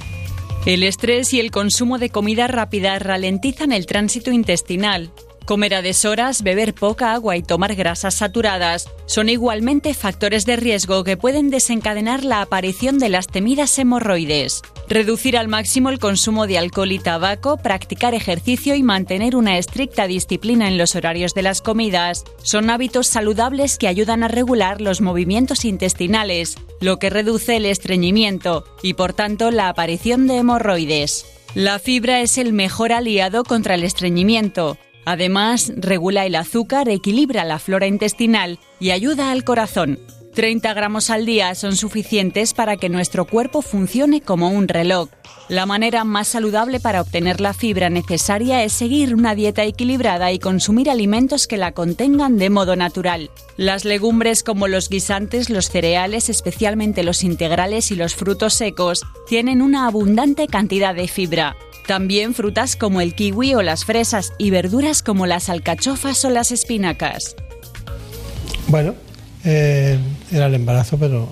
El 0.66 0.82
estrés 0.82 1.32
y 1.32 1.40
el 1.40 1.52
consumo 1.52 1.98
de 1.98 2.10
comida 2.10 2.48
rápida 2.48 2.98
ralentizan 2.98 3.72
el 3.72 3.86
tránsito 3.86 4.32
intestinal. 4.32 5.12
Comer 5.44 5.74
a 5.74 5.82
deshoras, 5.82 6.42
beber 6.42 6.74
poca 6.74 7.12
agua 7.12 7.36
y 7.36 7.42
tomar 7.42 7.76
grasas 7.76 8.14
saturadas 8.14 8.88
son 9.06 9.28
igualmente 9.28 9.94
factores 9.94 10.44
de 10.44 10.56
riesgo 10.56 11.04
que 11.04 11.16
pueden 11.16 11.50
desencadenar 11.50 12.24
la 12.24 12.42
aparición 12.42 12.98
de 12.98 13.10
las 13.10 13.28
temidas 13.28 13.78
hemorroides. 13.78 14.62
Reducir 14.89 15.37
al 15.37 15.49
máximo 15.49 15.91
el 15.91 15.99
consumo 15.99 16.47
de 16.47 16.59
alcohol 16.59 16.93
y 16.93 17.01
tabaco, 17.01 17.57
practicar 17.57 18.14
ejercicio 18.14 18.76
y 18.76 18.84
mantener 18.84 19.34
una 19.34 19.59
estricta 19.59 20.07
disciplina 20.07 20.68
en 20.68 20.78
los 20.78 20.95
horarios 20.95 21.34
de 21.34 21.43
las 21.43 21.61
comidas 21.61 22.24
son 22.43 22.70
hábitos 22.70 23.09
saludables 23.09 23.78
que 23.78 23.89
ayudan 23.89 24.22
a 24.22 24.28
regular 24.28 24.80
los 24.80 25.01
movimientos 25.01 25.64
intestinales, 25.64 26.57
lo 26.80 26.99
que 26.99 27.11
reduce 27.11 27.57
el 27.57 27.66
estreñimiento 27.66 28.64
y 28.80 28.95
por 28.95 29.12
tanto 29.12 29.51
la 29.51 29.68
aparición 29.68 30.28
de 30.28 30.37
hemorroides. 30.37 31.26
La 31.55 31.80
fibra 31.80 32.20
es 32.20 32.39
el 32.39 32.53
mejor 32.53 32.93
aliado 32.93 33.43
contra 33.43 33.74
el 33.74 33.82
estreñimiento. 33.82 34.78
Además, 35.05 35.72
regula 35.76 36.26
el 36.26 36.37
azúcar, 36.37 36.89
equilibra 36.89 37.45
la 37.45 37.59
flora 37.59 37.87
intestinal 37.89 38.61
y 38.78 38.91
ayuda 38.91 39.32
al 39.32 39.43
corazón. 39.43 39.99
30 40.37 40.74
gramos 40.74 41.09
al 41.09 41.24
día 41.24 41.55
son 41.55 41.76
suficientes 41.76 42.53
para 42.53 42.76
que 42.76 42.91
nuestro 42.91 43.24
cuerpo 43.24 43.62
funcione 43.62 44.20
como 44.20 44.51
un 44.51 44.68
reloj. 44.68 45.09
La 45.49 45.64
manera 45.64 46.05
más 46.05 46.28
saludable 46.28 46.78
para 46.78 47.01
obtener 47.01 47.41
la 47.41 47.55
fibra 47.55 47.89
necesaria 47.89 48.62
es 48.62 48.74
seguir 48.74 49.14
una 49.14 49.34
dieta 49.34 49.64
equilibrada 49.64 50.32
y 50.32 50.39
consumir 50.39 50.91
alimentos 50.91 51.47
que 51.47 51.57
la 51.57 51.72
contengan 51.72 52.37
de 52.37 52.51
modo 52.51 52.76
natural. 52.76 53.30
Las 53.57 53.87
legumbres 53.87 54.43
como 54.43 54.68
los 54.68 54.91
guisantes, 54.91 55.49
los 55.49 55.70
cereales, 55.70 56.28
especialmente 56.28 57.03
los 57.03 57.24
integrales 57.24 57.91
y 57.91 57.97
los 57.97 58.14
frutos 58.14 58.53
secos, 58.53 59.07
tienen 59.26 59.62
una 59.62 59.87
abundante 59.87 60.49
cantidad 60.49 60.95
de 60.95 61.09
fibra. 61.09 61.57
También 61.87 62.34
frutas 62.34 62.76
como 62.76 63.01
el 63.01 63.14
kiwi 63.14 63.55
o 63.55 63.62
las 63.62 63.87
fresas 63.87 64.34
y 64.37 64.51
verduras 64.51 65.03
como 65.03 65.24
las 65.24 65.49
alcachofas 65.49 66.22
o 66.26 66.30
las 66.30 66.53
espinacas. 66.53 67.37
Bueno, 68.68 68.95
eh, 69.47 69.99
era 70.32 70.47
el 70.47 70.55
embarazo, 70.55 70.99
pero 70.99 71.28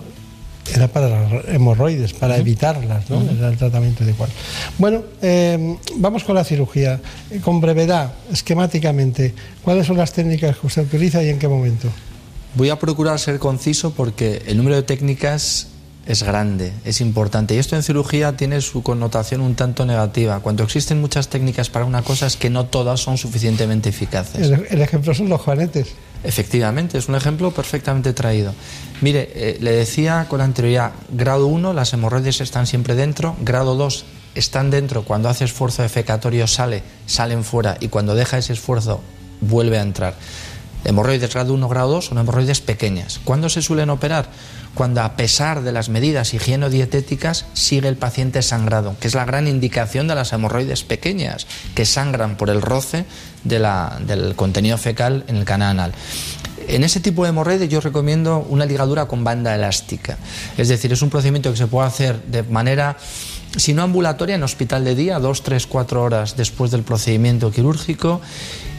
era 0.73 0.89
para 0.89 1.09
las 1.09 1.49
hemorroides, 1.49 2.15
para 2.15 2.39
evitarlas, 2.39 3.11
¿no? 3.11 3.21
Era 3.31 3.49
el 3.49 3.59
tratamiento 3.59 4.03
adecuado. 4.03 4.33
Bueno, 4.79 5.03
eh, 5.21 5.77
vamos 5.97 6.25
con 6.25 6.35
la 6.37 6.45
cirugía. 6.45 7.01
Eh, 7.31 7.41
Con 7.41 7.61
brevedad, 7.61 8.15
esquemáticamente, 8.33 9.35
¿cuáles 9.63 9.87
son 9.87 9.99
las 9.99 10.13
técnicas 10.13 10.57
que 10.57 10.67
usted 10.67 10.83
utiliza 10.83 11.23
y 11.23 11.29
en 11.29 11.39
qué 11.39 11.49
momento? 11.49 11.89
Voy 12.55 12.71
a 12.71 12.79
procurar 12.79 13.19
ser 13.19 13.39
conciso 13.39 13.93
porque 13.93 14.43
el 14.47 14.57
número 14.57 14.77
de 14.77 14.85
técnicas 14.85 15.69
es 16.07 16.23
grande, 16.23 16.73
es 16.85 17.01
importante. 17.01 17.55
Y 17.55 17.59
esto 17.59 17.77
en 17.77 17.83
cirugía 17.83 18.37
tiene 18.37 18.61
su 18.61 18.83
connotación 18.83 19.41
un 19.41 19.57
tanto 19.57 19.85
negativa. 19.85 20.41
Cuando 20.41 20.63
existen 20.63 21.01
muchas 21.01 21.29
técnicas 21.29 21.69
para 21.69 21.85
una 21.85 22.03
cosa 22.03 22.27
es 22.27 22.37
que 22.37 22.49
no 22.49 22.67
todas 22.67 23.01
son 23.01 23.19
suficientemente 23.19 23.89
eficaces. 23.89 24.49
El, 24.51 24.67
el 24.71 24.81
ejemplo 24.83 25.15
son 25.15 25.29
los 25.29 25.41
juanetes. 25.41 25.89
Efectivamente, 26.25 26.97
es 26.97 27.09
un 27.09 27.15
ejemplo 27.15 27.51
perfectamente 27.51 28.15
traído. 28.15 28.55
Mire, 29.03 29.31
eh, 29.35 29.59
le 29.61 29.73
decía 29.73 30.27
con 30.29 30.41
anterioridad, 30.41 30.93
grado 31.11 31.47
1, 31.47 31.75
las 31.75 31.93
hemorroides 31.93 32.41
están 32.41 32.67
siempre 32.67 32.95
dentro, 32.95 33.37
grado 33.43 33.77
2, 33.77 34.05
están 34.35 34.71
dentro, 34.71 35.05
cuando 35.05 35.29
hace 35.29 35.45
esfuerzo 35.45 35.83
defecatorio 35.83 36.47
sale, 36.47 36.83
salen 37.07 37.45
fuera 37.45 37.77
y 37.79 37.89
cuando 37.89 38.15
deja 38.15 38.39
ese 38.39 38.55
esfuerzo 38.55 39.01
vuelve 39.41 39.79
a 39.79 39.83
entrar. 39.83 40.15
Hemorroides 40.85 41.33
grado 41.33 41.55
1, 41.55 41.69
grado 41.69 41.89
2 41.93 42.05
son 42.07 42.19
hemorroides 42.19 42.61
pequeñas. 42.61 43.21
¿Cuándo 43.25 43.49
se 43.49 43.63
suelen 43.63 43.91
operar? 43.91 44.29
Cuando 44.75 45.03
a 45.03 45.17
pesar 45.17 45.63
de 45.63 45.73
las 45.73 45.89
medidas 45.89 46.35
higienodietéticas 46.35 47.47
sigue 47.55 47.89
el 47.89 47.97
paciente 47.97 48.43
sangrado, 48.43 48.97
que 49.01 49.09
es 49.09 49.15
la 49.15 49.25
gran 49.25 49.47
indicación 49.47 50.09
de 50.09 50.15
las 50.15 50.33
hemorroides 50.33 50.85
pequeñas, 50.85 51.47
que 51.75 51.87
sangran 51.87 52.37
por 52.37 52.51
el 52.51 52.61
roce 52.61 53.05
del 53.45 54.35
contenido 54.37 54.77
fecal 54.77 55.25
en 55.29 55.37
el 55.37 55.45
canal 55.45 55.71
anal. 55.71 55.93
En 56.67 56.83
ese 56.83 57.01
tipo 57.01 57.25
de 57.25 57.31
hemorroides 57.31 57.69
yo 57.69 57.81
recomiendo 57.81 58.45
una 58.49 58.65
ligadura 58.65 59.07
con 59.07 59.23
banda 59.23 59.55
elástica. 59.55 60.19
Es 60.57 60.69
decir, 60.69 60.93
es 60.93 61.03
un 61.03 61.11
procedimiento 61.11 61.51
que 61.51 61.59
se 61.59 61.67
puede 61.67 61.87
hacer 61.87 62.23
de 62.23 62.43
manera, 62.43 62.97
si 63.57 63.75
no 63.75 63.83
ambulatoria, 63.83 64.35
en 64.35 64.43
hospital 64.43 64.85
de 64.85 64.95
día, 64.95 65.19
dos, 65.19 65.43
tres, 65.43 65.67
cuatro 65.67 66.03
horas 66.03 66.37
después 66.37 66.71
del 66.71 66.83
procedimiento 66.83 67.51
quirúrgico. 67.51 68.21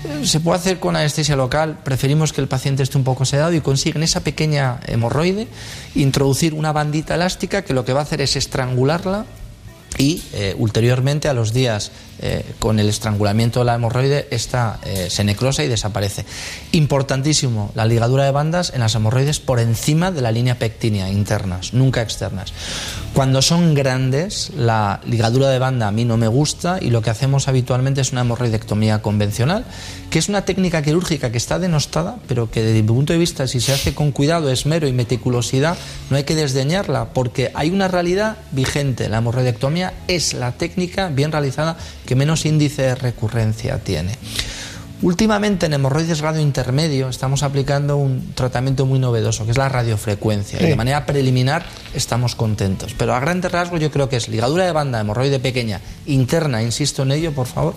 Eh, 0.04 0.26
Se 0.26 0.40
puede 0.40 0.60
hacer 0.60 0.80
con 0.80 0.96
anestesia 0.96 1.36
local. 1.36 1.80
Preferimos 1.84 2.34
que 2.34 2.42
el 2.42 2.48
paciente 2.48 2.84
esté 2.84 2.98
un 2.98 3.04
poco 3.04 3.26
sedado 3.26 3.54
y 3.54 3.62
consiguen 3.62 4.04
esa 4.04 4.22
pequeña 4.22 4.80
hemorroide 4.88 5.48
introducir 5.96 6.54
una 6.54 6.72
bandita 6.72 7.16
elástica 7.16 7.64
que 7.64 7.74
lo 7.74 7.86
que 7.86 7.94
va 7.94 8.02
a 8.02 8.04
hacer 8.04 8.22
es 8.22 8.36
estrangularla 8.36 9.26
y 9.98 10.22
eh, 10.34 10.56
ulteriormente 10.58 11.30
a 11.30 11.34
los 11.34 11.54
días 11.54 11.92
eh, 12.22 12.46
con 12.60 12.80
el 12.80 12.90
estrangulamiento 12.90 13.60
de 13.60 13.66
la 13.66 13.76
hemorroide 13.76 14.28
esta 14.32 14.80
eh, 14.86 15.08
se 15.10 15.24
necrosa 15.24 15.64
y 15.64 15.68
desaparece. 15.68 16.26
Importantísimo 16.72 17.72
la 17.76 17.86
ligadura 17.86 18.24
de 18.24 18.32
bandas 18.32 18.72
en 18.74 18.80
las 18.80 18.96
hemorroides 18.96 19.40
por 19.40 19.60
encima 19.60 20.12
de 20.12 20.22
la 20.22 20.32
línea 20.32 20.58
pectínea 20.58 21.10
internas, 21.10 21.74
nunca 21.74 22.02
externas. 22.02 22.54
Cuando 23.14 23.42
son 23.42 23.74
grandes 23.74 24.52
la 24.56 25.02
ligadura 25.06 25.50
de 25.50 25.60
banda 25.60 25.88
a 25.88 25.92
mí 25.92 26.06
no 26.06 26.18
me 26.18 26.28
gusta 26.28 26.80
y 26.82 26.90
lo 26.90 27.02
que 27.02 27.10
hacemos 27.10 27.48
habitualmente 27.48 28.02
es 28.02 28.12
una 28.12 28.22
hemorroidectomía 28.22 29.02
convencional, 29.02 29.66
que 30.10 30.20
es 30.20 30.30
una 30.30 30.46
técnica 30.46 30.82
quirúrgica 30.82 31.32
que 31.32 31.38
está 31.38 31.60
denostada, 31.60 32.18
pero 32.28 32.50
que 32.50 32.62
desde 32.62 32.82
mi 32.82 32.88
punto 32.88 33.14
de 33.14 33.20
vista 33.20 33.48
si 33.48 33.60
se 33.60 33.74
hace 33.74 33.94
con 33.94 34.12
cuidado, 34.12 34.50
esmero 34.50 34.88
y 34.88 34.94
meticulosidad 34.94 35.78
no 36.10 36.18
hay 36.18 36.24
que 36.24 36.36
desdeñarla 36.36 37.14
porque 37.14 37.52
hay 37.54 37.70
una 37.72 37.88
realidad 37.88 38.38
vigente. 38.52 39.10
La 39.10 39.18
hemorroidectomía 39.18 39.94
es 40.08 40.34
la 40.34 40.52
técnica 40.54 41.10
bien 41.10 41.32
realizada 41.32 41.78
que 42.06 42.16
menos 42.16 42.46
índice 42.46 42.84
de 42.84 42.96
recurrencia 42.96 43.80
tiene. 43.80 44.18
Últimamente 45.02 45.66
en 45.66 45.74
hemorroides 45.74 46.20
radio 46.20 46.42
intermedio 46.42 47.10
estamos 47.10 47.44
aplicando 47.44 47.98
un 47.98 48.34
tratamiento 48.34 48.86
muy 48.86 48.98
novedoso, 48.98 49.44
que 49.44 49.52
es 49.52 49.58
la 49.58 49.68
radiofrecuencia. 49.68 50.60
Y 50.62 50.68
de 50.68 50.76
manera 50.76 51.06
preliminar 51.06 51.66
estamos 51.94 52.34
contentos. 52.36 52.96
Pero 52.98 53.14
a 53.14 53.20
grandes 53.20 53.52
rasgos 53.52 53.82
yo 53.82 53.92
creo 53.92 54.08
que 54.08 54.16
es 54.16 54.30
ligadura 54.30 54.66
de 54.66 54.72
banda, 54.72 55.02
hemorroide 55.02 55.40
pequeña, 55.40 55.82
interna, 56.06 56.64
insisto 56.64 57.04
en 57.04 57.12
ello, 57.12 57.34
por 57.34 57.46
favor, 57.46 57.76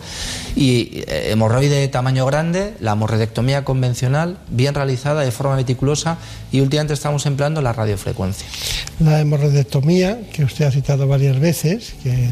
y 0.55 1.03
eh, 1.09 1.33
hemorroide 1.33 1.81
de 1.81 1.89
tamaño 1.89 2.25
grande, 2.25 2.75
la 2.81 2.93
hemorroidectomía 2.93 3.65
convencional, 3.65 4.39
bien 4.49 4.75
realizada, 4.75 5.23
de 5.23 5.33
forma 5.33 5.57
meticulosa, 5.57 6.19
y 6.53 6.61
últimamente 6.61 6.95
estamos 6.95 7.27
empleando 7.27 7.61
la 7.61 7.73
radiofrecuencia. 7.73 8.47
La 9.01 9.21
hemorroidectomía, 9.21 10.21
que 10.33 10.45
usted 10.45 10.67
ha 10.67 10.71
citado 10.71 11.09
varias 11.09 11.41
veces, 11.41 11.95
que 12.03 12.29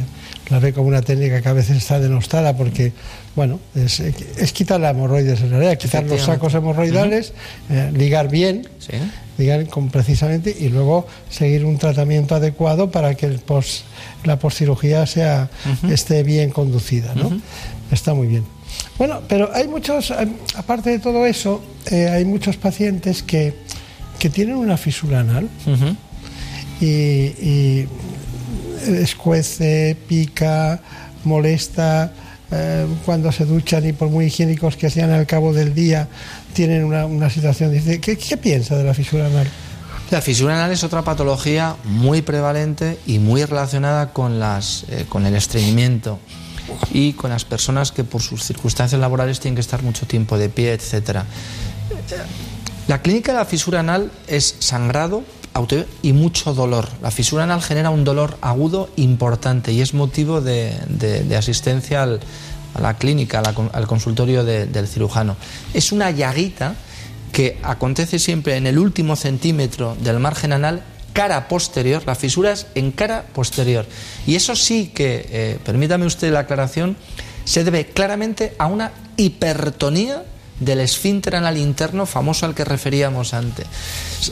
la 0.48 0.58
ve 0.60 0.72
como 0.72 0.88
una 0.88 1.02
técnica 1.02 1.40
que 1.42 1.48
a 1.48 1.52
veces 1.52 1.76
está 1.78 1.98
denostada 1.98 2.56
porque, 2.56 2.92
bueno, 3.34 3.58
es, 3.74 3.98
es 4.00 4.52
quitar 4.52 4.80
la 4.80 4.90
hemorroides 4.90 5.40
en 5.40 5.50
realidad, 5.50 5.76
quitar 5.76 6.04
los 6.04 6.22
sacos 6.22 6.54
hemorroidales, 6.54 7.32
eh, 7.70 7.90
ligar 7.94 8.28
bien, 8.30 8.68
Sí. 8.78 8.92
ligar 9.38 9.66
con 9.66 9.88
precisamente 9.90 10.54
y 10.58 10.68
luego 10.68 11.06
seguir 11.30 11.64
un 11.64 11.78
tratamiento 11.78 12.34
adecuado 12.36 12.90
para 12.92 13.14
que 13.16 13.26
el 13.26 13.40
pos- 13.40 13.82
la 14.24 14.38
postcirugía 14.38 15.04
sea, 15.06 15.50
esté 15.90 16.22
bien 16.22 16.50
conducida, 16.50 17.14
¿no? 17.14 17.40
Está 17.90 18.14
muy 18.14 18.28
bien. 18.28 18.44
Bueno, 18.98 19.22
pero 19.28 19.50
hay 19.52 19.66
muchos, 19.68 20.12
aparte 20.56 20.90
de 20.90 20.98
todo 21.00 21.26
eso, 21.26 21.62
eh, 21.90 22.08
hay 22.08 22.24
muchos 22.24 22.56
pacientes 22.56 23.22
que, 23.22 23.54
que 24.18 24.30
tienen 24.30 24.56
una 24.56 24.76
fisura 24.76 25.20
anal 25.20 25.48
y, 26.80 26.86
y 26.86 27.88
escuece, 28.86 29.96
pica, 30.08 30.80
molesta, 31.24 32.12
eh, 32.50 32.86
cuando 33.04 33.32
se 33.32 33.44
duchan 33.44 33.86
y 33.86 33.92
por 33.92 34.08
muy 34.08 34.26
higiénicos 34.26 34.76
que 34.76 34.88
sean 34.88 35.10
al 35.10 35.26
cabo 35.26 35.52
del 35.52 35.74
día 35.74 36.08
tienen 36.52 36.84
una, 36.84 37.06
una 37.06 37.28
situación. 37.28 37.72
Dice, 37.72 38.00
¿qué, 38.00 38.16
qué 38.16 38.36
piensa 38.36 38.76
de 38.76 38.84
la 38.84 38.94
fisura 38.94 39.26
anal? 39.26 39.48
La 40.10 40.20
fisura 40.20 40.54
anal 40.54 40.70
es 40.70 40.84
otra 40.84 41.02
patología 41.02 41.74
muy 41.82 42.22
prevalente 42.22 42.98
y 43.06 43.18
muy 43.18 43.44
relacionada 43.44 44.12
con, 44.12 44.38
las, 44.38 44.84
eh, 44.88 45.04
con 45.08 45.26
el 45.26 45.34
estreñimiento 45.34 46.20
y 46.92 47.14
con 47.14 47.30
las 47.30 47.44
personas 47.44 47.90
que 47.90 48.04
por 48.04 48.22
sus 48.22 48.44
circunstancias 48.44 49.00
laborales 49.00 49.40
tienen 49.40 49.56
que 49.56 49.60
estar 49.60 49.82
mucho 49.82 50.06
tiempo 50.06 50.38
de 50.38 50.48
pie, 50.48 50.72
etc. 50.74 51.22
La 52.86 53.02
clínica 53.02 53.32
de 53.32 53.38
la 53.38 53.44
fisura 53.44 53.80
anal 53.80 54.12
es 54.28 54.54
sangrado 54.60 55.24
y 56.02 56.12
mucho 56.12 56.52
dolor. 56.54 56.88
La 57.02 57.10
fisura 57.10 57.44
anal 57.44 57.62
genera 57.62 57.90
un 57.90 58.04
dolor 58.04 58.36
agudo 58.40 58.90
importante 58.96 59.72
y 59.72 59.80
es 59.80 59.94
motivo 59.94 60.40
de, 60.40 60.74
de- 60.88 61.36
asistencia 61.36 62.02
a 62.02 62.80
la 62.80 62.94
clínica, 62.98 63.40
al 63.40 63.86
consultorio 63.86 64.44
de- 64.44 64.66
del 64.66 64.86
cirujano. 64.86 65.36
Es 65.72 65.92
una 65.92 66.10
llaguita 66.10 66.74
que 67.32 67.58
acontece 67.62 68.18
siempre 68.18 68.56
en 68.56 68.66
el 68.66 68.78
último 68.78 69.16
centímetro 69.16 69.96
del 70.00 70.18
margen 70.20 70.52
anal, 70.52 70.82
cara 71.12 71.48
posterior, 71.48 72.02
la 72.06 72.14
fisura 72.14 72.52
es 72.52 72.66
en 72.74 72.92
cara 72.92 73.24
posterior. 73.34 73.86
Y 74.26 74.34
eso 74.36 74.54
sí 74.54 74.90
que, 74.94 75.26
eh, 75.30 75.58
permítame 75.64 76.04
usted 76.06 76.32
la 76.32 76.40
aclaración, 76.40 76.96
se 77.44 77.64
debe 77.64 77.86
claramente 77.86 78.54
a 78.58 78.66
una 78.66 78.92
hipertonía 79.16 80.22
del 80.60 80.80
esfínter 80.80 81.36
anal 81.36 81.58
interno 81.58 82.06
famoso 82.06 82.46
al 82.46 82.54
que 82.54 82.64
referíamos 82.64 83.34
antes. 83.34 83.66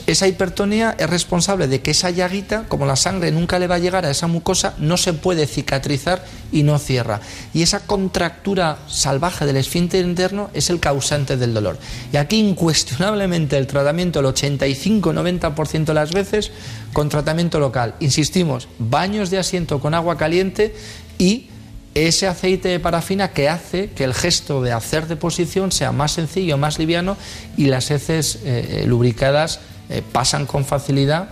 Esa 0.07 0.27
hipertonía 0.27 0.95
es 0.97 1.09
responsable 1.09 1.67
de 1.67 1.81
que 1.81 1.91
esa 1.91 2.09
llaguita, 2.09 2.65
como 2.67 2.85
la 2.85 2.95
sangre 2.95 3.31
nunca 3.31 3.59
le 3.59 3.67
va 3.67 3.75
a 3.75 3.79
llegar 3.79 4.05
a 4.05 4.11
esa 4.11 4.27
mucosa, 4.27 4.73
no 4.77 4.97
se 4.97 5.13
puede 5.13 5.47
cicatrizar 5.47 6.25
y 6.51 6.63
no 6.63 6.79
cierra. 6.79 7.21
Y 7.53 7.61
esa 7.61 7.81
contractura 7.81 8.79
salvaje 8.87 9.45
del 9.45 9.57
esfínter 9.57 10.03
interno 10.03 10.49
es 10.53 10.69
el 10.69 10.79
causante 10.79 11.37
del 11.37 11.53
dolor. 11.53 11.77
Y 12.11 12.17
aquí 12.17 12.39
incuestionablemente 12.39 13.57
el 13.57 13.67
tratamiento, 13.67 14.19
el 14.19 14.25
85-90% 14.27 15.85
de 15.85 15.93
las 15.93 16.11
veces, 16.11 16.51
con 16.93 17.09
tratamiento 17.09 17.59
local. 17.59 17.95
Insistimos, 17.99 18.67
baños 18.79 19.29
de 19.29 19.37
asiento 19.37 19.79
con 19.79 19.93
agua 19.93 20.17
caliente 20.17 20.75
y 21.17 21.49
ese 21.95 22.27
aceite 22.27 22.67
de 22.67 22.79
parafina 22.79 23.31
que 23.31 23.47
hace 23.47 23.89
que 23.89 24.03
el 24.03 24.13
gesto 24.13 24.61
de 24.61 24.73
hacer 24.73 25.07
deposición 25.07 25.71
sea 25.71 25.93
más 25.93 26.11
sencillo, 26.11 26.57
más 26.57 26.77
liviano 26.77 27.15
y 27.55 27.65
las 27.65 27.89
heces 27.89 28.35
eh, 28.43 28.81
eh, 28.83 28.85
lubricadas 28.85 29.61
eh, 29.89 30.03
pasan 30.11 30.45
con 30.45 30.65
facilidad 30.65 31.29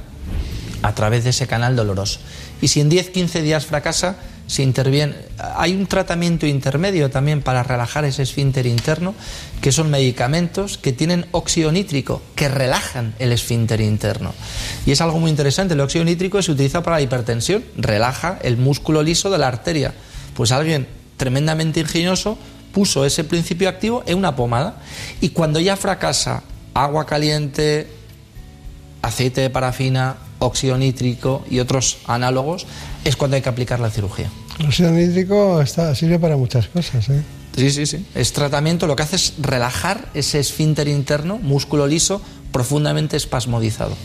a 0.81 0.95
través 0.95 1.25
de 1.25 1.31
ese 1.31 1.47
canal 1.47 1.75
doloroso. 1.75 2.19
Y 2.61 2.69
si 2.69 2.79
en 2.79 2.89
10-15 2.89 3.41
días 3.41 3.65
fracasa, 3.65 4.15
se 4.47 4.63
interviene. 4.63 5.15
Hay 5.55 5.73
un 5.73 5.87
tratamiento 5.87 6.45
intermedio 6.45 7.09
también 7.09 7.41
para 7.41 7.63
relajar 7.63 8.05
ese 8.05 8.23
esfínter 8.23 8.65
interno, 8.65 9.15
que 9.61 9.71
son 9.71 9.89
medicamentos 9.89 10.77
que 10.77 10.93
tienen 10.93 11.25
óxido 11.31 11.71
nítrico, 11.71 12.21
que 12.35 12.49
relajan 12.49 13.15
el 13.19 13.31
esfínter 13.31 13.81
interno. 13.81 14.33
Y 14.85 14.91
es 14.91 15.01
algo 15.01 15.19
muy 15.19 15.29
interesante, 15.29 15.73
el 15.73 15.81
óxido 15.81 16.05
nítrico 16.05 16.41
se 16.41 16.51
utiliza 16.51 16.83
para 16.83 16.97
la 16.97 17.01
hipertensión, 17.01 17.63
relaja 17.77 18.37
el 18.43 18.57
músculo 18.57 19.01
liso 19.01 19.29
de 19.29 19.37
la 19.37 19.47
arteria. 19.47 19.93
Pues 20.35 20.51
alguien 20.51 20.87
tremendamente 21.17 21.79
ingenioso 21.79 22.37
puso 22.73 23.05
ese 23.05 23.23
principio 23.23 23.69
activo 23.69 24.03
en 24.05 24.17
una 24.17 24.35
pomada 24.35 24.81
y 25.21 25.29
cuando 25.29 25.59
ya 25.59 25.75
fracasa 25.75 26.43
agua 26.73 27.05
caliente, 27.05 27.87
aceite 29.01 29.41
de 29.41 29.49
parafina, 29.49 30.17
óxido 30.39 30.77
nítrico 30.77 31.45
y 31.49 31.59
otros 31.59 31.99
análogos, 32.07 32.65
es 33.03 33.15
cuando 33.15 33.35
hay 33.35 33.41
que 33.41 33.49
aplicar 33.49 33.79
la 33.79 33.89
cirugía. 33.89 34.29
El 34.59 34.67
óxido 34.67 34.91
nítrico 34.91 35.61
está, 35.61 35.93
sirve 35.95 36.19
para 36.19 36.35
muchas 36.35 36.67
cosas. 36.67 37.09
¿eh? 37.09 37.21
Sí, 37.55 37.69
sí, 37.69 37.85
sí. 37.85 38.05
Es 38.15 38.33
tratamiento, 38.33 38.87
lo 38.87 38.95
que 38.95 39.03
hace 39.03 39.15
es 39.15 39.33
relajar 39.39 40.09
ese 40.13 40.39
esfínter 40.39 40.87
interno, 40.87 41.37
músculo 41.37 41.85
liso, 41.87 42.21
profundamente 42.51 43.17
espasmodizado. 43.17 43.95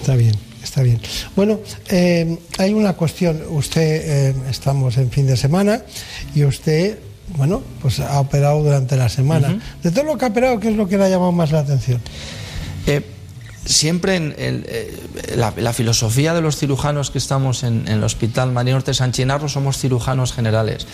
Está 0.00 0.16
bien, 0.16 0.34
está 0.66 0.82
bien. 0.82 1.00
Bueno, 1.34 1.60
eh, 1.88 2.38
hay 2.58 2.74
una 2.74 2.94
cuestión. 2.94 3.40
Usted, 3.50 3.80
eh, 4.30 4.34
estamos 4.50 4.96
en 4.98 5.10
fin 5.10 5.26
de 5.26 5.36
semana 5.36 5.82
y 6.34 6.44
usted, 6.44 6.98
bueno, 7.36 7.62
pues 7.80 8.00
ha 8.00 8.20
operado 8.20 8.62
durante 8.62 8.96
la 8.96 9.08
semana. 9.08 9.58
De 9.82 9.90
todo 9.90 10.04
lo 10.04 10.18
que 10.18 10.24
ha 10.24 10.28
operado, 10.28 10.60
¿qué 10.60 10.68
es 10.68 10.76
lo 10.76 10.88
que 10.88 10.98
le 10.98 11.04
ha 11.04 11.08
llamado 11.08 11.32
más 11.32 11.52
la 11.52 11.60
atención? 11.60 12.00
Eh, 12.86 13.02
siempre 13.64 14.16
en 14.16 14.34
el, 14.38 14.66
eh, 14.68 14.92
la, 15.36 15.54
la 15.56 15.72
filosofía 15.72 16.34
de 16.34 16.40
los 16.40 16.56
cirujanos 16.56 17.10
que 17.10 17.18
estamos 17.18 17.62
en, 17.62 17.86
en 17.86 17.94
el 17.94 18.04
Hospital 18.04 18.52
María 18.52 18.74
Norte 18.74 18.92
San 18.92 19.12
Chinarro 19.12 19.48
somos 19.48 19.78
cirujanos 19.78 20.32
generales. 20.32 20.86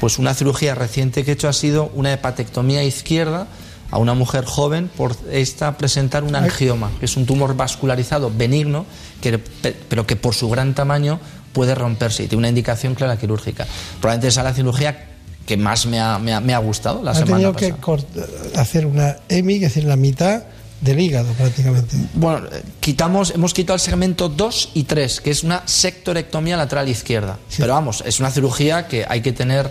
Pues 0.00 0.18
una 0.18 0.32
cirugía 0.32 0.74
reciente 0.74 1.24
que 1.24 1.32
he 1.32 1.34
hecho 1.34 1.48
ha 1.48 1.52
sido 1.52 1.90
una 1.94 2.10
hepatectomía 2.12 2.82
izquierda 2.84 3.48
a 3.90 3.98
una 3.98 4.14
mujer 4.14 4.44
joven 4.44 4.88
por 4.96 5.16
esta 5.30 5.76
presentar 5.76 6.22
un 6.24 6.34
angioma, 6.36 6.90
que 7.00 7.06
es 7.06 7.16
un 7.16 7.26
tumor 7.26 7.56
vascularizado 7.56 8.30
benigno, 8.34 8.86
que, 9.20 9.38
pero 9.38 10.06
que 10.06 10.16
por 10.16 10.34
su 10.34 10.48
gran 10.48 10.74
tamaño 10.74 11.18
puede 11.52 11.74
romperse 11.74 12.22
y 12.24 12.26
tiene 12.28 12.38
una 12.40 12.48
indicación 12.48 12.94
clara 12.94 13.18
quirúrgica. 13.18 13.66
Probablemente 14.00 14.28
esa 14.28 14.40
es 14.40 14.44
la 14.44 14.54
cirugía 14.54 15.06
que 15.46 15.56
más 15.56 15.86
me 15.86 15.98
ha, 16.00 16.18
me 16.18 16.32
ha- 16.32 16.40
me 16.40 16.54
ha 16.54 16.58
gustado 16.58 17.02
la 17.02 17.10
ha 17.10 17.14
semana 17.14 17.52
tenido 17.52 17.52
pasada. 17.54 18.36
que 18.52 18.58
hacer 18.58 18.86
una 18.86 19.16
EMI, 19.28 19.54
es 19.56 19.60
decir, 19.62 19.84
la 19.84 19.96
mitad 19.96 20.44
del 20.80 21.00
hígado 21.00 21.32
prácticamente. 21.32 21.96
Bueno, 22.14 22.46
eh, 22.52 22.62
quitamos, 22.78 23.32
hemos 23.34 23.52
quitado 23.52 23.74
el 23.74 23.80
segmento 23.80 24.28
2 24.28 24.70
y 24.74 24.84
3, 24.84 25.20
que 25.20 25.30
es 25.32 25.42
una 25.42 25.62
sectorectomía 25.66 26.56
lateral 26.56 26.88
izquierda. 26.88 27.38
Pero 27.58 27.72
vamos, 27.74 28.02
es 28.06 28.20
una 28.20 28.30
cirugía 28.30 28.86
que 28.86 29.04
hay 29.08 29.20
que 29.22 29.32
tener, 29.32 29.70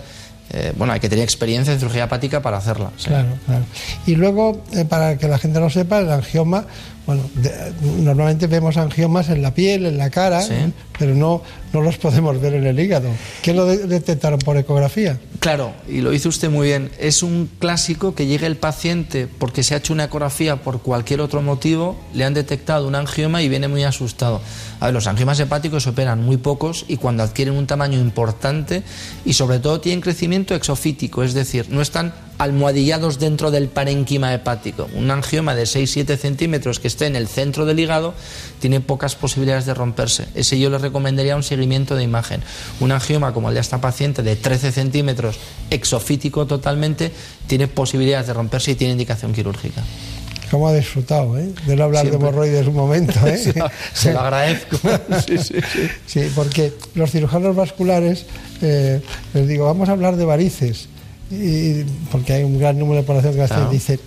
eh, 0.52 0.72
bueno, 0.76 0.92
hay 0.92 1.00
que 1.00 1.08
tener 1.08 1.24
experiencia 1.24 1.72
en 1.72 1.78
cirugía 1.78 2.04
hepática 2.04 2.42
para 2.42 2.56
hacerla. 2.56 2.90
Claro, 3.04 3.28
claro. 3.46 3.64
Y 4.06 4.16
luego, 4.16 4.62
eh, 4.72 4.84
para 4.84 5.16
que 5.16 5.28
la 5.28 5.38
gente 5.38 5.60
lo 5.60 5.70
sepa, 5.70 6.00
el 6.00 6.10
angioma, 6.10 6.66
bueno, 7.10 7.28
de- 7.34 8.02
normalmente 8.02 8.46
vemos 8.46 8.76
angiomas 8.76 9.28
en 9.30 9.42
la 9.42 9.52
piel, 9.52 9.84
en 9.84 9.98
la 9.98 10.10
cara, 10.10 10.42
Sí. 10.42 10.52
¿no? 10.66 10.72
pero 10.96 11.14
no, 11.14 11.42
no 11.72 11.80
los 11.80 11.96
podemos 11.96 12.40
ver 12.40 12.54
en 12.54 12.66
el 12.66 12.78
hígado. 12.78 13.08
¿Qué 13.42 13.52
lo 13.52 13.64
de- 13.66 13.86
detectaron 13.88 14.38
por 14.38 14.56
ecografía? 14.56 15.18
Claro, 15.40 15.72
y 15.88 16.02
lo 16.02 16.12
hizo 16.12 16.28
usted 16.28 16.50
muy 16.50 16.68
bien. 16.68 16.90
Es 17.00 17.22
un 17.24 17.50
clásico 17.58 18.14
que 18.14 18.26
llegue 18.26 18.46
el 18.46 18.56
paciente 18.56 19.26
porque 19.26 19.62
se 19.64 19.74
ha 19.74 19.78
hecho 19.78 19.92
una 19.92 20.04
ecografía 20.04 20.56
por 20.56 20.82
cualquier 20.82 21.20
otro 21.20 21.42
motivo, 21.42 21.98
le 22.14 22.24
han 22.24 22.34
detectado 22.34 22.86
un 22.86 22.94
angioma 22.94 23.42
y 23.42 23.48
viene 23.48 23.66
muy 23.66 23.82
asustado. 23.82 24.40
A 24.78 24.84
ver, 24.86 24.94
los 24.94 25.06
angiomas 25.08 25.40
hepáticos 25.40 25.82
se 25.82 25.90
operan 25.90 26.22
muy 26.22 26.36
pocos 26.36 26.84
y 26.86 26.96
cuando 26.98 27.22
adquieren 27.24 27.54
un 27.54 27.66
tamaño 27.66 27.98
importante 27.98 28.82
y 29.24 29.32
sobre 29.32 29.58
todo 29.58 29.80
tienen 29.80 30.00
crecimiento 30.00 30.54
exofítico, 30.54 31.24
es 31.24 31.34
decir, 31.34 31.66
no 31.70 31.80
están 31.82 32.12
almohadillados 32.40 33.18
dentro 33.18 33.50
del 33.50 33.68
parénquima 33.68 34.32
hepático. 34.32 34.88
Un 34.94 35.10
angioma 35.10 35.54
de 35.54 35.64
6-7 35.64 36.16
centímetros 36.16 36.80
que 36.80 36.88
esté 36.88 37.04
en 37.06 37.14
el 37.14 37.28
centro 37.28 37.66
del 37.66 37.78
hígado 37.78 38.14
tiene 38.60 38.80
pocas 38.80 39.14
posibilidades 39.14 39.66
de 39.66 39.74
romperse. 39.74 40.24
Ese 40.34 40.58
yo 40.58 40.70
le 40.70 40.78
recomendaría 40.78 41.36
un 41.36 41.42
seguimiento 41.42 41.96
de 41.96 42.02
imagen. 42.02 42.40
Un 42.80 42.92
angioma 42.92 43.34
como 43.34 43.50
el 43.50 43.54
de 43.54 43.60
esta 43.60 43.80
paciente 43.82 44.22
de 44.22 44.36
13 44.36 44.72
centímetros, 44.72 45.38
exofítico 45.70 46.46
totalmente, 46.46 47.12
tiene 47.46 47.68
posibilidades 47.68 48.26
de 48.28 48.32
romperse 48.32 48.70
y 48.70 48.74
tiene 48.74 48.92
indicación 48.92 49.34
quirúrgica. 49.34 49.82
¿Cómo 50.50 50.66
ha 50.66 50.74
disfrutado 50.74 51.38
eh? 51.38 51.52
de 51.66 51.76
no 51.76 51.84
hablar 51.84 52.06
Siempre. 52.06 52.18
de 52.24 52.28
hemorroides 52.30 52.66
un 52.66 52.74
momento? 52.74 53.12
¿eh? 53.26 53.36
Se 53.36 53.52
lo- 53.52 53.70
se 53.92 54.12
lo 54.14 54.20
agradezco. 54.20 54.78
Sí, 55.26 55.36
sí, 55.38 55.54
sí. 55.72 55.88
Sí, 56.06 56.32
porque 56.34 56.72
los 56.94 57.10
cirujanos 57.10 57.54
vasculares, 57.54 58.24
eh, 58.62 59.00
les 59.34 59.46
digo, 59.46 59.66
vamos 59.66 59.88
a 59.90 59.92
hablar 59.92 60.16
de 60.16 60.24
varices, 60.24 60.88
y, 61.30 61.84
porque 62.10 62.32
hay 62.34 62.42
un 62.44 62.58
gran 62.58 62.78
número 62.78 63.00
de 63.00 63.06
población 63.06 63.34
que 63.34 63.44
Claro. 63.46 63.70
dice, 63.70 63.98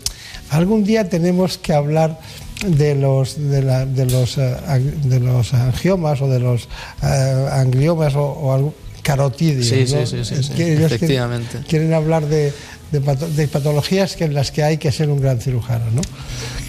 algún 0.49 0.83
día 0.83 1.07
tenemos 1.09 1.57
que 1.57 1.73
hablar 1.73 2.19
de 2.67 2.95
los 2.95 3.37
de, 3.49 3.61
la- 3.61 3.85
de 3.85 4.05
los 4.05 4.37
eh, 4.37 4.55
de 5.03 5.19
los 5.19 5.53
angiomas 5.53 6.21
o 6.21 6.27
de 6.27 6.39
los 6.39 6.67
eh, 7.01 7.47
angliomas 7.51 8.15
o, 8.15 8.23
o 8.23 8.53
algún- 8.53 8.73
carotidios 9.01 9.67
Sí, 9.67 9.93
¿no? 9.93 10.05
sí, 10.05 10.23
sí, 10.23 10.53
quieren- 10.55 10.83
efectivamente. 10.85 11.59
quieren, 11.67 11.93
hablar 11.93 12.25
de, 12.25 12.53
de 12.93 13.01
pato- 13.01 13.27
de 13.27 13.47
patologías 13.49 14.15
que 14.15 14.23
en 14.23 14.33
las 14.33 14.51
que 14.51 14.63
hay 14.63 14.77
que 14.77 14.91
ser 14.91 15.09
un 15.09 15.19
gran 15.19 15.41
cirujano 15.41 15.85
¿no? 15.91 16.01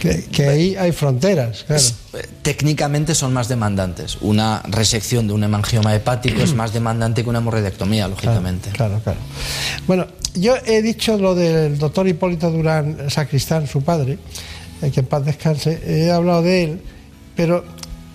que, 0.01 0.25
que 0.25 0.49
ahí 0.49 0.75
hay 0.77 0.91
fronteras 0.93 1.63
claro 1.65 1.83
Eh, 2.15 2.27
Técnicamente 2.43 3.15
son 3.15 3.33
más 3.33 3.49
demandantes. 3.49 4.19
Una 4.21 4.63
resección 4.69 5.27
de 5.27 5.33
un 5.33 5.43
hemangioma 5.45 5.95
hepático 5.95 6.43
es 6.43 6.55
más 6.55 6.73
demandante 6.73 7.23
que 7.25 7.29
una 7.31 7.39
hemorroidectomía, 7.39 8.07
lógicamente. 8.07 8.69
Claro, 8.71 9.01
claro. 9.03 9.19
Bueno, 9.87 10.07
yo 10.35 10.55
he 10.67 10.81
dicho 10.83 11.17
lo 11.17 11.35
del 11.35 11.79
doctor 11.79 12.07
Hipólito 12.07 12.51
Durán 12.51 13.09
Sacristán, 13.11 13.67
su 13.67 13.83
padre, 13.83 14.19
eh, 14.83 14.91
que 14.93 15.01
en 15.01 15.07
paz 15.07 15.25
descanse, 15.25 15.81
he 15.87 16.11
hablado 16.11 16.43
de 16.43 16.65
él, 16.65 16.81
pero 17.35 17.65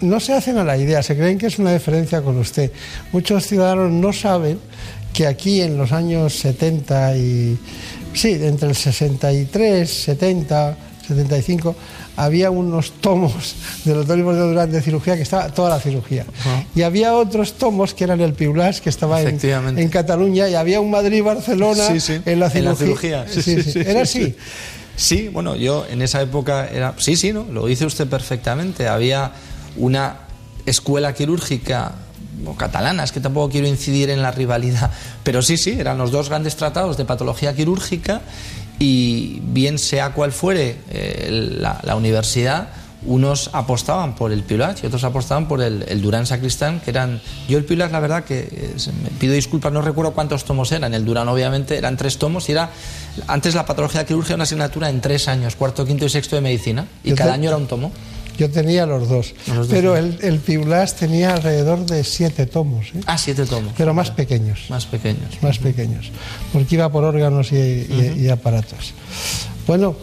no 0.01 0.19
se 0.19 0.33
hacen 0.33 0.57
a 0.59 0.63
la 0.63 0.77
idea, 0.77 1.01
se 1.03 1.17
creen 1.17 1.37
que 1.39 1.47
es 1.47 1.57
una 1.59 1.73
diferencia 1.73 2.21
con 2.21 2.37
usted. 2.37 2.71
Muchos 3.11 3.47
ciudadanos 3.47 3.91
no 3.91 4.13
saben 4.13 4.59
que 5.11 5.25
aquí 5.27 5.59
en 5.61 5.75
los 5.77 5.91
años 5.91 6.35
70 6.35 7.17
y... 7.17 7.57
Sí, 8.13 8.37
entre 8.41 8.69
el 8.69 8.75
63, 8.75 9.89
70, 9.89 10.77
75, 11.07 11.75
había 12.17 12.51
unos 12.51 12.91
tomos 12.99 13.55
del 13.85 13.95
doctor 13.95 14.19
Hipólito 14.19 14.47
Durán 14.47 14.71
de 14.71 14.81
cirugía 14.81 15.15
que 15.15 15.21
estaba 15.21 15.49
toda 15.49 15.69
la 15.69 15.79
cirugía. 15.79 16.25
Y 16.75 16.81
había 16.81 17.13
otros 17.15 17.53
tomos 17.53 17.93
que 17.93 18.03
eran 18.03 18.19
el 18.21 18.33
Piulas, 18.33 18.81
que 18.81 18.89
estaba 18.89 19.21
en, 19.21 19.89
Cataluña, 19.89 20.49
y 20.49 20.55
había 20.55 20.81
un 20.81 20.91
Madrid-Barcelona 20.91 21.87
Sí, 21.87 21.99
sí. 21.99 22.21
en 22.25 22.39
la 22.39 22.47
En 22.47 22.65
la 22.65 22.75
cirugía. 22.75 23.25
cirugía. 23.27 23.27
Sí, 23.27 23.41
sí, 23.41 23.71
sí. 23.71 23.79
Era 23.79 24.01
así. 24.01 24.35
Sí, 24.95 25.29
bueno, 25.29 25.55
yo 25.55 25.85
en 25.89 26.01
esa 26.01 26.21
época 26.21 26.67
era. 26.67 26.93
Sí, 26.97 27.15
sí, 27.15 27.31
¿no? 27.31 27.45
Lo 27.49 27.65
dice 27.67 27.85
usted 27.85 28.07
perfectamente. 28.07 28.87
Había 28.89 29.31
una 29.77 30.17
escuela 30.65 31.13
quirúrgica 31.13 31.93
o 32.45 32.55
catalana, 32.55 33.03
es 33.03 33.11
que 33.11 33.19
tampoco 33.19 33.49
quiero 33.49 33.67
incidir 33.67 34.09
en 34.09 34.21
la 34.21 34.31
rivalidad, 34.31 34.91
pero 35.23 35.41
sí, 35.41 35.57
sí, 35.57 35.75
eran 35.79 35.97
los 35.97 36.11
dos 36.11 36.29
grandes 36.29 36.55
tratados 36.55 36.97
de 36.97 37.05
patología 37.05 37.55
quirúrgica 37.55 38.21
y 38.79 39.41
bien 39.43 39.77
sea 39.77 40.13
cual 40.13 40.31
fuere 40.31 40.77
eh, 40.89 41.27
la, 41.59 41.79
la 41.83 41.95
universidad, 41.95 42.69
unos 43.05 43.49
apostaban 43.53 44.15
por 44.15 44.31
el 44.31 44.43
Piulat 44.43 44.83
y 44.83 44.87
otros 44.87 45.03
apostaban 45.03 45.47
por 45.47 45.61
el, 45.61 45.85
el 45.87 46.01
Durán 46.01 46.25
Sacristán, 46.25 46.81
que 46.81 46.89
eran... 46.89 47.21
Yo 47.47 47.57
el 47.57 47.63
Piulat, 47.63 47.91
la 47.91 47.99
verdad 47.99 48.23
que 48.25 48.39
eh, 48.51 48.75
me 49.03 49.09
pido 49.11 49.33
disculpas, 49.33 49.71
no 49.71 49.81
recuerdo 49.81 50.11
cuántos 50.11 50.43
tomos 50.43 50.71
eran. 50.71 50.93
El 50.93 51.05
Durán, 51.05 51.29
obviamente, 51.29 51.77
eran 51.77 51.95
tres 51.95 52.17
tomos 52.17 52.49
y 52.49 52.53
era... 52.53 52.71
Antes 53.27 53.55
la 53.55 53.65
patología 53.65 54.05
quirúrgica 54.05 54.33
era 54.33 54.35
una 54.35 54.43
asignatura 54.43 54.89
en 54.89 54.99
tres 54.99 55.27
años, 55.27 55.55
cuarto, 55.55 55.85
quinto 55.85 56.05
y 56.05 56.09
sexto 56.09 56.35
de 56.35 56.41
medicina, 56.41 56.87
y 57.03 57.13
cada 57.13 57.33
año 57.33 57.49
era 57.49 57.57
un 57.57 57.67
tomo. 57.67 57.91
Yo 58.39 58.49
tenía 58.49 58.85
los 58.85 59.07
dos, 59.09 59.33
Los 59.53 59.67
pero 59.67 59.95
sí. 59.95 59.99
el, 59.99 60.17
el 60.21 60.39
tenía 60.95 61.33
alrededor 61.35 61.85
de 61.85 62.03
siete 62.05 62.45
tomos, 62.45 62.87
¿eh? 62.95 63.01
Ah, 63.05 63.17
siete 63.17 63.45
tomos. 63.45 63.73
pero 63.77 63.93
más 63.93 64.11
pequeños. 64.11 64.61
Más 64.69 64.85
pequeños. 64.85 65.37
Más 65.41 65.59
pequeños, 65.59 66.09
porque 66.53 66.75
iba 66.75 66.89
por 66.89 67.03
órganos 67.03 67.51
y, 67.51 67.55
y- 67.57 68.13
y 68.17 68.29
aparatos. 68.29 68.93
Bueno, 69.67 69.95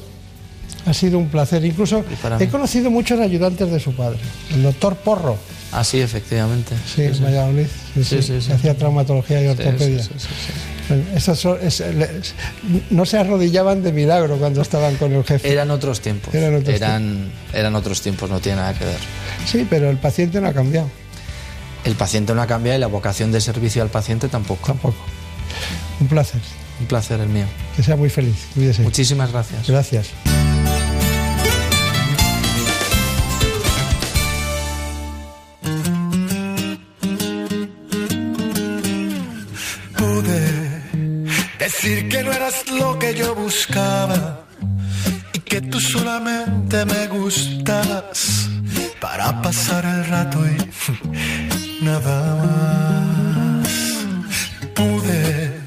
Ha 0.88 0.94
sido 0.94 1.18
un 1.18 1.28
placer. 1.28 1.64
Incluso 1.64 2.04
he 2.38 2.46
conocido 2.48 2.92
muchos 2.92 3.18
ayudantes 3.18 3.68
de 3.72 3.80
su 3.80 3.92
padre. 3.96 4.20
El 4.54 4.62
doctor 4.62 4.94
Porro. 4.94 5.36
Ah, 5.72 5.82
sí, 5.82 5.98
efectivamente. 6.00 6.76
Sí, 6.94 7.02
en 7.02 7.24
Valladolid. 7.24 7.66
Sí, 7.94 8.04
Sí, 8.04 8.22
sí, 8.22 8.22
sí, 8.22 8.40
sí. 8.42 8.46
que 8.46 8.52
Hacía 8.52 8.76
traumatología 8.78 9.40
y 9.40 9.44
Sí, 9.46 9.50
ortopedia. 9.62 10.04
Esas 11.14 11.38
son- 11.38 11.58
es- 11.62 11.82
no 12.90 13.04
se 13.06 13.18
arrodillaban 13.18 13.82
de 13.82 13.92
milagro 13.92 14.36
cuando 14.36 14.62
estaban 14.62 14.96
con 14.96 15.12
el 15.12 15.24
jefe. 15.24 15.50
Eran 15.52 15.70
otros 15.70 16.00
tiempos. 16.00 16.34
Eran 16.34 16.54
otros 16.56 16.74
eran, 16.74 17.30
eran 17.52 17.74
otros 17.74 18.00
tiempos, 18.02 18.30
no 18.30 18.40
tiene 18.40 18.58
nada 18.58 18.74
que 18.74 18.84
ver. 18.84 18.98
Sí, 19.46 19.66
pero 19.68 19.90
el 19.90 19.98
paciente 19.98 20.40
no 20.40 20.48
ha 20.48 20.52
cambiado. 20.52 20.88
El 21.84 21.94
paciente 21.94 22.34
no 22.34 22.42
ha 22.42 22.46
cambiado 22.46 22.76
y 22.78 22.80
la 22.80 22.86
vocación 22.88 23.30
de 23.32 23.40
servicio 23.40 23.82
al 23.82 23.88
paciente 23.90 24.28
tampoco. 24.28 24.66
Tampoco. 24.66 24.96
Un 26.00 26.08
placer. 26.08 26.40
Un 26.80 26.86
placer 26.86 27.20
el 27.20 27.28
mío. 27.28 27.46
Que 27.76 27.82
sea 27.82 27.96
muy 27.96 28.10
feliz. 28.10 28.36
Cuídese. 28.54 28.82
Muchísimas 28.82 29.32
gracias. 29.32 29.66
Gracias. 29.68 30.08
Decir 41.66 42.08
que 42.08 42.22
no 42.22 42.32
eras 42.32 42.70
lo 42.70 42.96
que 42.96 43.12
yo 43.12 43.34
buscaba 43.34 44.46
y 45.32 45.40
que 45.40 45.60
tú 45.60 45.80
solamente 45.80 46.84
me 46.84 47.08
gustabas 47.08 48.48
para 49.00 49.42
pasar 49.42 49.84
el 49.84 50.06
rato 50.06 50.38
y 50.46 51.84
nada 51.84 52.16
más. 52.40 53.68
Pude, 54.76 55.60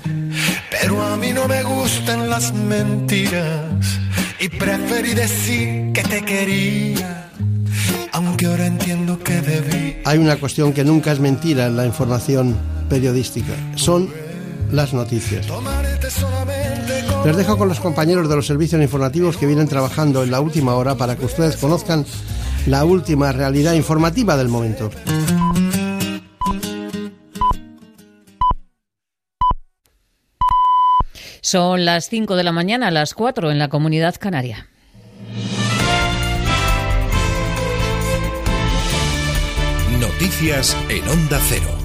pero 0.71 1.01
a 1.05 1.17
mí 1.17 1.33
no 1.33 1.49
me 1.49 1.63
gustan 1.63 2.29
las 2.29 2.53
mentiras 2.53 3.65
y 4.39 4.47
preferí 4.47 5.13
decir 5.13 5.91
que 5.91 6.03
te 6.03 6.21
quería, 6.23 7.29
aunque 8.13 8.45
ahora 8.45 8.67
entiendo 8.67 9.19
que 9.19 9.41
debí. 9.41 9.97
Hay 10.05 10.17
una 10.17 10.37
cuestión 10.37 10.71
que 10.71 10.85
nunca 10.85 11.11
es 11.11 11.19
mentira 11.19 11.65
en 11.65 11.75
la 11.75 11.85
información 11.85 12.55
periodística. 12.87 13.53
Son 13.75 14.28
las 14.71 14.93
noticias. 14.93 15.47
Les 17.25 17.35
dejo 17.35 17.57
con 17.57 17.67
los 17.67 17.79
compañeros 17.79 18.29
de 18.29 18.35
los 18.35 18.47
servicios 18.47 18.81
informativos 18.81 19.37
que 19.37 19.45
vienen 19.45 19.67
trabajando 19.67 20.23
en 20.23 20.31
la 20.31 20.41
última 20.41 20.75
hora 20.75 20.95
para 20.95 21.15
que 21.15 21.25
ustedes 21.25 21.57
conozcan 21.57 22.05
la 22.65 22.85
última 22.85 23.31
realidad 23.31 23.73
informativa 23.73 24.37
del 24.37 24.49
momento. 24.49 24.89
Son 31.41 31.85
las 31.85 32.09
5 32.09 32.35
de 32.35 32.43
la 32.43 32.51
mañana, 32.51 32.91
las 32.91 33.13
4 33.13 33.51
en 33.51 33.57
la 33.59 33.69
comunidad 33.69 34.15
canaria. 34.19 34.67
Noticias 39.99 40.75
en 40.89 41.07
Onda 41.07 41.39
Cero. 41.47 41.78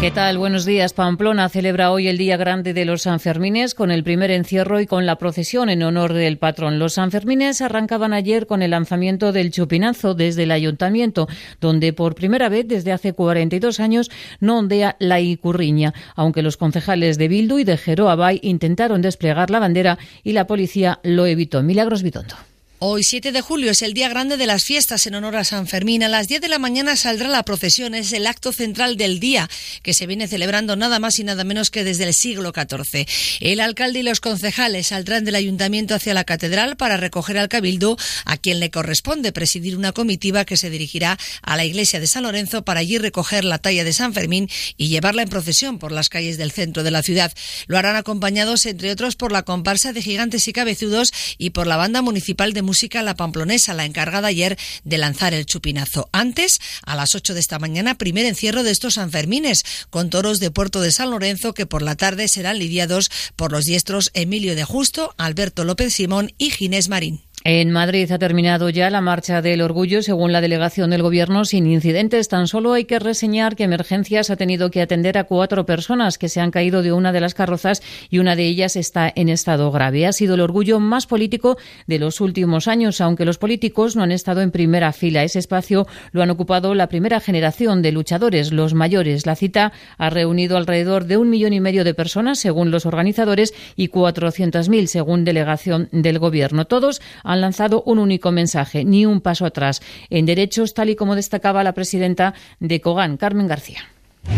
¿Qué 0.00 0.10
tal? 0.10 0.38
Buenos 0.38 0.64
días. 0.64 0.94
Pamplona 0.94 1.50
celebra 1.50 1.90
hoy 1.90 2.08
el 2.08 2.16
Día 2.16 2.38
Grande 2.38 2.72
de 2.72 2.86
los 2.86 3.02
Sanfermines 3.02 3.74
con 3.74 3.90
el 3.90 4.02
primer 4.02 4.30
encierro 4.30 4.80
y 4.80 4.86
con 4.86 5.04
la 5.04 5.16
procesión 5.16 5.68
en 5.68 5.82
honor 5.82 6.14
del 6.14 6.38
patrón. 6.38 6.78
Los 6.78 6.94
Sanfermines 6.94 7.60
arrancaban 7.60 8.14
ayer 8.14 8.46
con 8.46 8.62
el 8.62 8.70
lanzamiento 8.70 9.30
del 9.30 9.50
chupinazo 9.50 10.14
desde 10.14 10.44
el 10.44 10.52
ayuntamiento, 10.52 11.28
donde 11.60 11.92
por 11.92 12.14
primera 12.14 12.48
vez 12.48 12.66
desde 12.66 12.92
hace 12.92 13.12
42 13.12 13.78
años 13.78 14.10
no 14.40 14.60
ondea 14.60 14.96
la 15.00 15.20
icurriña, 15.20 15.92
aunque 16.16 16.40
los 16.40 16.56
concejales 16.56 17.18
de 17.18 17.28
Bildu 17.28 17.58
y 17.58 17.64
de 17.64 17.76
Jeroabay 17.76 18.40
intentaron 18.42 19.02
desplegar 19.02 19.50
la 19.50 19.58
bandera 19.58 19.98
y 20.24 20.32
la 20.32 20.46
policía 20.46 21.00
lo 21.02 21.26
evitó. 21.26 21.62
Milagros 21.62 22.02
Bitondo. 22.02 22.36
Hoy, 22.82 23.04
7 23.04 23.32
de 23.32 23.42
julio, 23.42 23.72
es 23.72 23.82
el 23.82 23.92
día 23.92 24.08
grande 24.08 24.38
de 24.38 24.46
las 24.46 24.64
fiestas 24.64 25.06
en 25.06 25.14
honor 25.14 25.36
a 25.36 25.44
San 25.44 25.66
Fermín. 25.66 26.02
A 26.02 26.08
las 26.08 26.28
10 26.28 26.40
de 26.40 26.48
la 26.48 26.58
mañana 26.58 26.96
saldrá 26.96 27.28
la 27.28 27.42
procesión. 27.42 27.94
Es 27.94 28.10
el 28.14 28.26
acto 28.26 28.54
central 28.54 28.96
del 28.96 29.20
día, 29.20 29.50
que 29.82 29.92
se 29.92 30.06
viene 30.06 30.26
celebrando 30.28 30.76
nada 30.76 30.98
más 30.98 31.18
y 31.18 31.24
nada 31.24 31.44
menos 31.44 31.70
que 31.70 31.84
desde 31.84 32.04
el 32.04 32.14
siglo 32.14 32.54
XIV. 32.54 33.06
El 33.40 33.60
alcalde 33.60 33.98
y 33.98 34.02
los 34.02 34.20
concejales 34.20 34.86
saldrán 34.86 35.26
del 35.26 35.34
ayuntamiento 35.34 35.94
hacia 35.94 36.14
la 36.14 36.24
catedral 36.24 36.78
para 36.78 36.96
recoger 36.96 37.36
al 37.36 37.50
cabildo, 37.50 37.98
a 38.24 38.38
quien 38.38 38.60
le 38.60 38.70
corresponde 38.70 39.30
presidir 39.30 39.76
una 39.76 39.92
comitiva 39.92 40.46
que 40.46 40.56
se 40.56 40.70
dirigirá 40.70 41.18
a 41.42 41.56
la 41.58 41.66
iglesia 41.66 42.00
de 42.00 42.06
San 42.06 42.22
Lorenzo 42.22 42.64
para 42.64 42.80
allí 42.80 42.96
recoger 42.96 43.44
la 43.44 43.58
talla 43.58 43.84
de 43.84 43.92
San 43.92 44.14
Fermín 44.14 44.48
y 44.78 44.88
llevarla 44.88 45.20
en 45.20 45.28
procesión 45.28 45.78
por 45.78 45.92
las 45.92 46.08
calles 46.08 46.38
del 46.38 46.50
centro 46.50 46.82
de 46.82 46.92
la 46.92 47.02
ciudad. 47.02 47.30
Lo 47.66 47.76
harán 47.76 47.96
acompañados, 47.96 48.64
entre 48.64 48.90
otros, 48.90 49.16
por 49.16 49.32
la 49.32 49.42
comparsa 49.42 49.92
de 49.92 50.00
gigantes 50.00 50.48
y 50.48 50.54
cabezudos 50.54 51.12
y 51.36 51.50
por 51.50 51.66
la 51.66 51.76
banda 51.76 52.00
municipal 52.00 52.54
de 52.54 52.69
música 52.70 53.02
La 53.02 53.16
Pamplonesa, 53.16 53.74
la 53.74 53.84
encargada 53.84 54.28
ayer 54.28 54.56
de 54.84 54.96
lanzar 54.96 55.34
el 55.34 55.44
chupinazo. 55.44 56.08
Antes, 56.12 56.60
a 56.82 56.94
las 56.94 57.16
8 57.16 57.34
de 57.34 57.40
esta 57.40 57.58
mañana, 57.58 57.98
primer 57.98 58.26
encierro 58.26 58.62
de 58.62 58.70
estos 58.70 58.94
Sanfermines, 58.94 59.64
con 59.90 60.08
toros 60.08 60.38
de 60.38 60.52
Puerto 60.52 60.80
de 60.80 60.92
San 60.92 61.10
Lorenzo 61.10 61.52
que 61.52 61.66
por 61.66 61.82
la 61.82 61.96
tarde 61.96 62.28
serán 62.28 62.60
lidiados 62.60 63.10
por 63.34 63.50
los 63.50 63.64
diestros 63.64 64.12
Emilio 64.14 64.54
de 64.54 64.62
Justo, 64.62 65.16
Alberto 65.18 65.64
López 65.64 65.94
Simón 65.94 66.32
y 66.38 66.52
Ginés 66.52 66.88
Marín. 66.88 67.22
En 67.42 67.70
Madrid 67.70 68.12
ha 68.12 68.18
terminado 68.18 68.68
ya 68.68 68.90
la 68.90 69.00
marcha 69.00 69.40
del 69.40 69.62
orgullo, 69.62 70.02
según 70.02 70.30
la 70.30 70.42
delegación 70.42 70.90
del 70.90 71.02
Gobierno, 71.02 71.46
sin 71.46 71.66
incidentes. 71.66 72.28
Tan 72.28 72.46
solo 72.46 72.74
hay 72.74 72.84
que 72.84 72.98
reseñar 72.98 73.56
que 73.56 73.64
Emergencias 73.64 74.28
ha 74.28 74.36
tenido 74.36 74.70
que 74.70 74.82
atender 74.82 75.16
a 75.16 75.24
cuatro 75.24 75.64
personas 75.64 76.18
que 76.18 76.28
se 76.28 76.42
han 76.42 76.50
caído 76.50 76.82
de 76.82 76.92
una 76.92 77.12
de 77.12 77.20
las 77.22 77.32
carrozas 77.32 77.80
y 78.10 78.18
una 78.18 78.36
de 78.36 78.44
ellas 78.44 78.76
está 78.76 79.10
en 79.16 79.30
estado 79.30 79.72
grave. 79.72 80.06
Ha 80.06 80.12
sido 80.12 80.34
el 80.34 80.42
orgullo 80.42 80.80
más 80.80 81.06
político 81.06 81.56
de 81.86 81.98
los 81.98 82.20
últimos 82.20 82.68
años, 82.68 83.00
aunque 83.00 83.24
los 83.24 83.38
políticos 83.38 83.96
no 83.96 84.02
han 84.02 84.12
estado 84.12 84.42
en 84.42 84.50
primera 84.50 84.92
fila. 84.92 85.24
Ese 85.24 85.38
espacio 85.38 85.86
lo 86.12 86.22
han 86.22 86.28
ocupado 86.28 86.74
la 86.74 86.88
primera 86.88 87.20
generación 87.20 87.80
de 87.80 87.92
luchadores, 87.92 88.52
los 88.52 88.74
mayores. 88.74 89.24
La 89.24 89.34
cita 89.34 89.72
ha 89.96 90.10
reunido 90.10 90.58
alrededor 90.58 91.06
de 91.06 91.16
un 91.16 91.30
millón 91.30 91.54
y 91.54 91.60
medio 91.60 91.84
de 91.84 91.94
personas, 91.94 92.38
según 92.38 92.70
los 92.70 92.84
organizadores, 92.84 93.54
y 93.76 93.88
400.000, 93.88 94.84
según 94.88 95.24
delegación 95.24 95.88
del 95.90 96.18
Gobierno. 96.18 96.66
Todos 96.66 97.00
lanzado 97.36 97.82
un 97.86 97.98
único 97.98 98.32
mensaje, 98.32 98.84
ni 98.84 99.06
un 99.06 99.20
paso 99.20 99.46
atrás, 99.46 99.80
en 100.10 100.26
derechos, 100.26 100.74
tal 100.74 100.90
y 100.90 100.96
como 100.96 101.16
destacaba 101.16 101.64
la 101.64 101.72
presidenta 101.72 102.34
de 102.58 102.80
COGAN, 102.80 103.16
Carmen 103.16 103.46
García. 103.46 103.80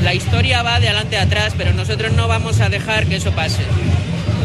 La 0.03 0.14
historia 0.14 0.62
va 0.62 0.80
de 0.80 0.88
adelante 0.88 1.16
a 1.16 1.22
atrás, 1.22 1.55
pero 1.57 1.72
nosotros 1.72 2.12
no 2.12 2.28
vamos 2.28 2.61
a 2.61 2.68
dejar 2.68 3.07
que 3.07 3.16
eso 3.16 3.32
pase. 3.32 3.62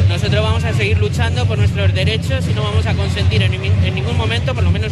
Nosotros 0.09 0.41
vamos 0.41 0.63
a 0.63 0.73
seguir 0.73 0.97
luchando 0.97 1.45
por 1.45 1.57
nuestros 1.57 1.93
derechos 1.93 2.47
y 2.49 2.53
no 2.53 2.63
vamos 2.63 2.85
a 2.85 2.93
consentir 2.93 3.41
en, 3.41 3.53
en 3.53 3.95
ningún 3.95 4.17
momento, 4.17 4.55
por 4.55 4.63
lo 4.63 4.71
menos 4.71 4.91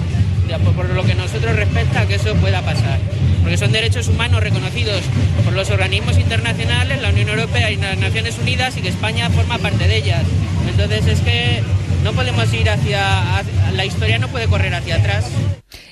por 0.76 0.90
lo 0.90 1.04
que 1.04 1.16
nosotros 1.16 1.56
respecta, 1.56 2.08
que 2.08 2.16
eso 2.16 2.34
pueda 2.36 2.62
pasar. 2.62 3.00
Porque 3.42 3.58
son 3.58 3.72
derechos 3.72 4.08
humanos 4.08 4.42
reconocidos 4.42 5.02
por 5.44 5.54
los 5.54 5.70
organismos 5.70 6.18
internacionales, 6.18 7.02
la 7.02 7.10
Unión 7.10 7.30
Europea 7.30 7.72
y 7.72 7.78
las 7.78 7.98
Naciones 7.98 8.38
Unidas 8.40 8.78
y 8.78 8.82
que 8.82 8.90
España 8.90 9.30
forma 9.30 9.58
parte 9.58 9.88
de 9.88 9.98
ellas. 9.98 10.24
Entonces 10.70 11.08
es 11.08 11.20
que 11.22 11.64
no 12.06 12.14
podemos 12.14 12.54
ir 12.54 12.70
hacia... 12.70 13.40
hacia- 13.40 13.72
la 13.72 13.84
historia 13.84 14.20
no 14.20 14.28
puede 14.30 14.48
correr 14.48 14.74
hacia 14.76 14.96
atrás. 14.96 15.26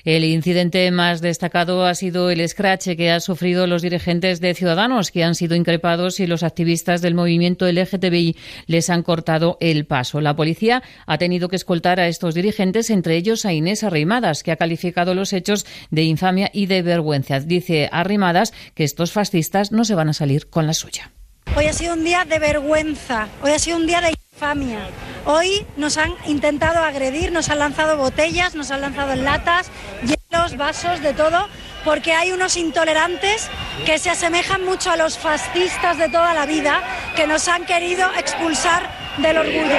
El 0.05 0.24
incidente 0.24 0.89
más 0.91 1.22
destacado 1.22 1.86
ha 1.88 1.95
sido 1.95 2.30
el 2.30 2.39
escrache 2.39 2.95
que 2.95 3.09
han 3.09 3.20
sufrido 3.20 3.66
los 3.66 3.82
dirigentes 3.82 4.39
de 4.39 4.53
Ciudadanos, 4.53 5.09
que 5.09 5.24
han 5.24 5.34
sido 5.34 5.55
increpados 5.55 6.20
y 6.20 6.28
los 6.28 6.43
activistas 6.43 7.01
del 7.01 7.16
movimiento 7.16 7.66
LGTBI 7.66 8.38
les 8.68 8.91
han 8.91 9.01
cortado 9.01 9.57
el 9.59 9.88
paso. 9.88 10.22
La 10.22 10.36
policía 10.36 10.84
ha 11.07 11.18
tenido 11.18 11.49
que 11.49 11.55
escoltar 11.55 11.99
a 11.99 12.07
estos 12.07 12.36
dirigentes, 12.36 12.91
entre 12.91 13.16
ellos 13.16 13.43
a 13.45 13.53
Inés 13.53 13.84
Arrimadas, 13.84 14.43
que 14.43 14.51
ha 14.51 14.57
calificado 14.57 15.16
los 15.16 15.34
hechos 15.34 15.66
de 15.89 16.03
infamia 16.03 16.51
y 16.53 16.68
de 16.68 16.84
vergüenza. 16.84 17.39
Dice 17.39 17.89
Arrimadas 17.91 18.53
que 18.76 18.84
estos 18.84 19.11
fascistas 19.11 19.72
no 19.72 19.84
se 19.84 19.95
van 19.95 20.09
a 20.09 20.14
salir 20.14 20.47
con 20.47 20.68
la 20.68 20.76
suya. 20.76 21.11
Hoy 21.55 21.66
ha 21.66 21.74
sido 21.74 21.95
un 21.95 22.03
día 22.03 22.24
de 22.24 22.38
vergüenza, 22.39 23.28
hoy 23.41 23.51
ha 23.51 23.59
sido 23.59 23.78
un 23.78 23.88
día 23.88 23.99
de 23.99 24.14
infamia. 24.34 24.79
Hoy 25.25 25.65
nos 25.77 25.97
han 25.97 26.13
intentado 26.25 26.84
agredir, 26.84 27.31
nos 27.31 27.49
han 27.49 27.59
lanzado 27.59 27.97
botellas, 27.97 28.55
nos 28.55 28.71
han 28.71 28.81
lanzado 28.81 29.15
latas, 29.15 29.69
hielos, 30.01 30.57
vasos, 30.57 31.01
de 31.01 31.13
todo, 31.13 31.47
porque 31.86 32.13
hay 32.13 32.31
unos 32.31 32.57
intolerantes 32.57 33.47
que 33.86 33.99
se 33.99 34.09
asemejan 34.09 34.65
mucho 34.65 34.89
a 34.89 34.97
los 34.97 35.17
fascistas 35.19 35.97
de 35.99 36.09
toda 36.09 36.34
la 36.34 36.47
vida 36.47 36.81
que 37.15 37.27
nos 37.27 37.47
han 37.47 37.65
querido 37.65 38.07
expulsar 38.17 38.89
del 39.17 39.38
orgullo. 39.38 39.77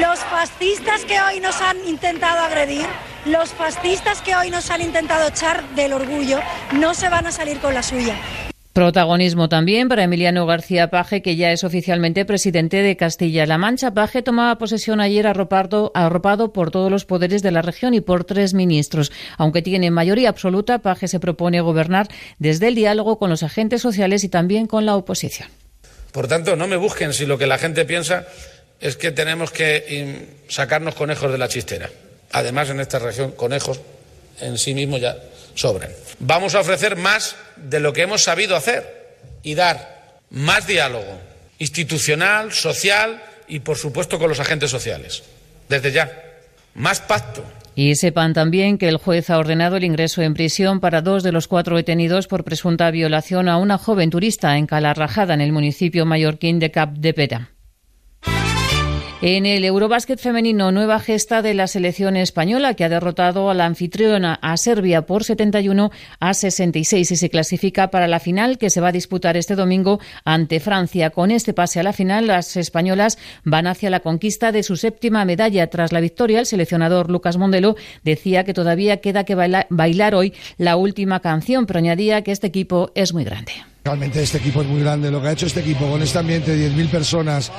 Los 0.00 0.20
fascistas 0.20 1.04
que 1.04 1.20
hoy 1.20 1.40
nos 1.40 1.60
han 1.60 1.76
intentado 1.88 2.44
agredir, 2.44 2.86
los 3.24 3.50
fascistas 3.50 4.20
que 4.20 4.36
hoy 4.36 4.50
nos 4.50 4.70
han 4.70 4.82
intentado 4.82 5.28
echar 5.28 5.64
del 5.70 5.94
orgullo, 5.94 6.40
no 6.72 6.94
se 6.94 7.08
van 7.08 7.26
a 7.26 7.32
salir 7.32 7.58
con 7.58 7.74
la 7.74 7.82
suya. 7.82 8.14
Protagonismo 8.74 9.48
también 9.48 9.88
para 9.88 10.02
Emiliano 10.02 10.46
García 10.46 10.90
Paje, 10.90 11.22
que 11.22 11.36
ya 11.36 11.52
es 11.52 11.62
oficialmente 11.62 12.24
presidente 12.24 12.82
de 12.82 12.96
Castilla-La 12.96 13.56
Mancha. 13.56 13.94
Paje 13.94 14.20
tomaba 14.20 14.58
posesión 14.58 15.00
ayer 15.00 15.28
arropado, 15.28 15.92
por 16.52 16.72
todos 16.72 16.90
los 16.90 17.04
poderes 17.04 17.40
de 17.44 17.52
la 17.52 17.62
región 17.62 17.94
y 17.94 18.00
por 18.00 18.24
tres 18.24 18.52
ministros. 18.52 19.12
Aunque 19.38 19.62
tiene 19.62 19.92
mayoría 19.92 20.28
absoluta, 20.28 20.80
Paje 20.80 21.06
se 21.06 21.20
propone 21.20 21.60
gobernar 21.60 22.08
desde 22.40 22.66
el 22.66 22.74
diálogo 22.74 23.16
con 23.16 23.30
los 23.30 23.44
agentes 23.44 23.80
sociales 23.80 24.24
y 24.24 24.28
también 24.28 24.66
con 24.66 24.84
la 24.86 24.96
oposición. 24.96 25.48
Por 26.10 26.26
tanto, 26.26 26.56
no 26.56 26.66
me 26.66 26.76
busquen 26.76 27.12
si 27.12 27.26
lo 27.26 27.38
que 27.38 27.46
la 27.46 27.58
gente 27.58 27.84
piensa 27.84 28.26
es 28.80 28.96
que 28.96 29.12
tenemos 29.12 29.52
que 29.52 30.26
sacarnos 30.48 30.96
conejos 30.96 31.30
de 31.30 31.38
la 31.38 31.46
chistera. 31.46 31.90
Además, 32.32 32.70
en 32.70 32.80
esta 32.80 32.98
región, 32.98 33.30
conejos 33.36 33.80
en 34.40 34.58
sí 34.58 34.74
mismos 34.74 35.00
ya 35.00 35.16
sobran. 35.54 35.90
Vamos 36.18 36.54
a 36.54 36.60
ofrecer 36.60 36.96
más 36.96 37.36
de 37.56 37.80
lo 37.80 37.92
que 37.92 38.02
hemos 38.02 38.22
sabido 38.22 38.56
hacer 38.56 39.16
y 39.42 39.54
dar 39.54 40.20
más 40.30 40.66
diálogo 40.66 41.20
institucional, 41.58 42.52
social 42.52 43.22
y, 43.48 43.60
por 43.60 43.76
supuesto, 43.76 44.18
con 44.18 44.28
los 44.28 44.40
agentes 44.40 44.70
sociales. 44.70 45.22
Desde 45.68 45.92
ya, 45.92 46.10
más 46.74 47.00
pacto, 47.00 47.44
y 47.76 47.96
sepan 47.96 48.34
también 48.34 48.78
que 48.78 48.88
el 48.88 48.98
juez 48.98 49.30
ha 49.30 49.38
ordenado 49.38 49.76
el 49.76 49.84
ingreso 49.84 50.22
en 50.22 50.34
prisión 50.34 50.78
para 50.78 51.02
dos 51.02 51.22
de 51.22 51.32
los 51.32 51.48
cuatro 51.48 51.76
detenidos 51.76 52.28
por 52.28 52.44
presunta 52.44 52.90
violación 52.90 53.48
a 53.48 53.56
una 53.56 53.78
joven 53.78 54.10
turista 54.10 54.56
en 54.56 54.66
Calarrajada, 54.66 55.34
en 55.34 55.40
el 55.40 55.52
municipio 55.52 56.06
mallorquín 56.06 56.60
de 56.60 56.70
Cap 56.70 56.92
de 56.92 57.14
Pera. 57.14 57.53
En 59.26 59.46
el 59.46 59.64
Eurobásquet 59.64 60.18
femenino, 60.18 60.70
nueva 60.70 61.00
gesta 61.00 61.40
de 61.40 61.54
la 61.54 61.66
selección 61.66 62.14
española 62.14 62.74
que 62.74 62.84
ha 62.84 62.90
derrotado 62.90 63.48
a 63.48 63.54
la 63.54 63.64
anfitriona 63.64 64.38
a 64.42 64.54
Serbia 64.58 65.06
por 65.06 65.24
71 65.24 65.90
a 66.20 66.34
66 66.34 67.10
y 67.10 67.16
se 67.16 67.30
clasifica 67.30 67.88
para 67.88 68.06
la 68.06 68.20
final 68.20 68.58
que 68.58 68.68
se 68.68 68.82
va 68.82 68.88
a 68.88 68.92
disputar 68.92 69.38
este 69.38 69.54
domingo 69.54 69.98
ante 70.26 70.60
Francia. 70.60 71.08
Con 71.08 71.30
este 71.30 71.54
pase 71.54 71.80
a 71.80 71.84
la 71.84 71.94
final, 71.94 72.26
las 72.26 72.54
españolas 72.58 73.16
van 73.44 73.66
hacia 73.66 73.88
la 73.88 74.00
conquista 74.00 74.52
de 74.52 74.62
su 74.62 74.76
séptima 74.76 75.24
medalla. 75.24 75.70
Tras 75.70 75.90
la 75.90 76.00
victoria, 76.00 76.40
el 76.40 76.44
seleccionador 76.44 77.10
Lucas 77.10 77.38
Mondelo 77.38 77.76
decía 78.02 78.44
que 78.44 78.52
todavía 78.52 78.98
queda 78.98 79.24
que 79.24 79.36
bailar 79.70 80.14
hoy 80.14 80.34
la 80.58 80.76
última 80.76 81.20
canción, 81.20 81.64
pero 81.64 81.78
añadía 81.78 82.20
que 82.20 82.32
este 82.32 82.48
equipo 82.48 82.92
es 82.94 83.14
muy 83.14 83.24
grande. 83.24 83.73
Realmente 83.84 84.22
este 84.22 84.38
equipo 84.38 84.62
es 84.62 84.66
muy 84.66 84.80
grande. 84.80 85.10
Lo 85.10 85.20
que 85.20 85.28
ha 85.28 85.32
hecho 85.32 85.44
este 85.44 85.60
equipo 85.60 85.86
con 85.86 86.00
este 86.00 86.18
ambiente 86.18 86.56
de 86.56 86.70
10.000 86.70 86.88
personas 86.88 87.52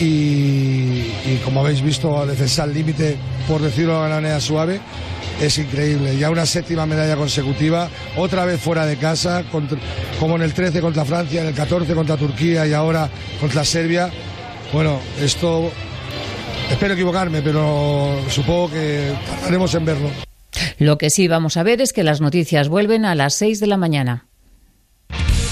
y, 0.00 1.04
como 1.44 1.60
habéis 1.60 1.80
visto, 1.80 2.18
a 2.18 2.24
veces 2.24 2.58
al 2.58 2.74
límite, 2.74 3.16
por 3.46 3.60
decirlo 3.62 3.92
de 3.92 4.06
una 4.06 4.16
manera 4.16 4.40
suave, 4.40 4.80
es 5.40 5.58
increíble. 5.58 6.18
Ya 6.18 6.28
una 6.28 6.44
séptima 6.44 6.86
medalla 6.86 7.14
consecutiva, 7.14 7.88
otra 8.16 8.44
vez 8.46 8.60
fuera 8.60 8.84
de 8.84 8.96
casa, 8.96 9.44
como 10.18 10.34
en 10.34 10.42
el 10.42 10.52
13 10.52 10.80
contra 10.80 11.04
Francia, 11.04 11.40
en 11.40 11.46
el 11.46 11.54
14 11.54 11.94
contra 11.94 12.16
Turquía 12.16 12.66
y 12.66 12.72
ahora 12.72 13.08
contra 13.38 13.64
Serbia. 13.64 14.10
Bueno, 14.72 14.98
esto 15.22 15.70
espero 16.68 16.94
equivocarme, 16.94 17.42
pero 17.42 18.18
supongo 18.28 18.72
que 18.72 19.12
tardaremos 19.24 19.72
en 19.76 19.84
verlo. 19.84 20.10
Lo 20.78 20.98
que 20.98 21.10
sí 21.10 21.28
vamos 21.28 21.56
a 21.56 21.62
ver 21.62 21.80
es 21.80 21.92
que 21.92 22.02
las 22.02 22.20
noticias 22.20 22.68
vuelven 22.68 23.04
a 23.04 23.14
las 23.14 23.34
6 23.34 23.60
de 23.60 23.66
la 23.68 23.76
mañana. 23.76 24.26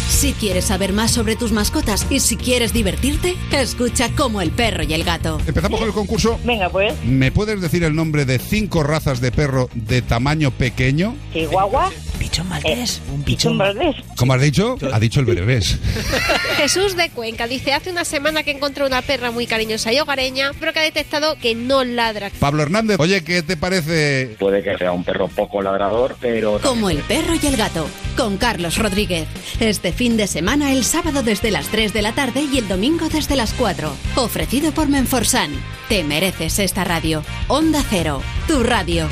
Si 0.08 0.32
quieres 0.32 0.64
saber 0.64 0.92
más 0.92 1.12
sobre 1.12 1.36
tus 1.36 1.52
mascotas 1.52 2.06
y 2.10 2.18
si 2.20 2.36
quieres 2.36 2.72
divertirte, 2.72 3.36
escucha 3.52 4.08
como 4.16 4.40
el 4.40 4.50
perro 4.50 4.82
y 4.82 4.92
el 4.94 5.04
gato. 5.04 5.38
Empezamos 5.46 5.78
con 5.78 5.88
el 5.88 5.94
concurso. 5.94 6.40
Venga, 6.44 6.68
pues. 6.70 6.94
¿Me 7.04 7.30
puedes 7.30 7.60
decir 7.60 7.84
el 7.84 7.94
nombre 7.94 8.24
de 8.24 8.38
cinco 8.38 8.82
razas 8.82 9.20
de 9.20 9.30
perro 9.30 9.68
de 9.74 10.02
tamaño 10.02 10.50
pequeño? 10.50 11.14
Chihuahua. 11.32 11.92
Pichón 12.18 12.48
maltés. 12.48 13.00
un 13.14 13.22
pichón 13.22 13.56
maltés. 13.56 13.94
¿Cómo 14.16 14.32
has 14.32 14.42
dicho? 14.42 14.76
Ha 14.92 14.98
dicho 14.98 15.20
el 15.20 15.26
berebés. 15.26 15.78
Jesús 16.56 16.96
de 16.96 17.10
Cuenca 17.10 17.46
dice, 17.46 17.72
hace 17.72 17.90
una 17.90 18.04
semana 18.04 18.42
que 18.42 18.50
encontró 18.50 18.86
una 18.86 19.02
perra 19.02 19.30
muy 19.30 19.46
cariñosa 19.46 19.92
y 19.92 20.00
hogareña, 20.00 20.50
pero 20.58 20.72
que 20.72 20.80
ha 20.80 20.82
detectado 20.82 21.36
que 21.40 21.54
no 21.54 21.84
ladra. 21.84 22.30
Pablo 22.40 22.64
Hernández, 22.64 22.98
oye, 22.98 23.22
¿qué 23.22 23.42
te 23.42 23.56
parece? 23.56 24.34
Puede 24.40 24.64
que 24.64 24.76
sea 24.76 24.90
un 24.90 25.04
perro 25.04 25.28
poco 25.28 25.62
ladrador, 25.62 26.16
pero... 26.20 26.58
Como 26.60 26.90
el 26.90 26.98
perro 26.98 27.34
y 27.40 27.46
el 27.46 27.56
gato, 27.56 27.86
con 28.16 28.36
Carlos 28.36 28.78
Rodríguez. 28.78 29.28
Este 29.60 29.92
fin 29.98 30.16
de 30.16 30.28
semana 30.28 30.70
el 30.70 30.84
sábado 30.84 31.24
desde 31.24 31.50
las 31.50 31.66
3 31.70 31.92
de 31.92 32.02
la 32.02 32.12
tarde 32.12 32.42
y 32.42 32.58
el 32.58 32.68
domingo 32.68 33.08
desde 33.08 33.34
las 33.34 33.52
4. 33.52 33.92
Ofrecido 34.14 34.70
por 34.70 34.88
Menforsan. 34.88 35.50
Te 35.88 36.04
mereces 36.04 36.60
esta 36.60 36.84
radio. 36.84 37.24
Onda 37.48 37.82
Cero, 37.90 38.22
tu 38.46 38.62
radio. 38.62 39.08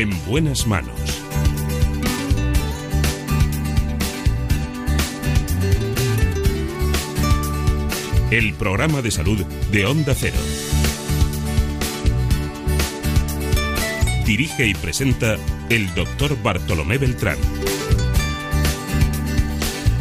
En 0.00 0.08
buenas 0.24 0.66
manos. 0.66 0.94
El 8.30 8.54
programa 8.54 9.02
de 9.02 9.10
salud 9.10 9.44
de 9.70 9.84
Onda 9.84 10.14
Cero. 10.14 10.38
Dirige 14.24 14.68
y 14.68 14.72
presenta 14.72 15.36
el 15.68 15.94
doctor 15.94 16.42
Bartolomé 16.42 16.96
Beltrán. 16.96 17.36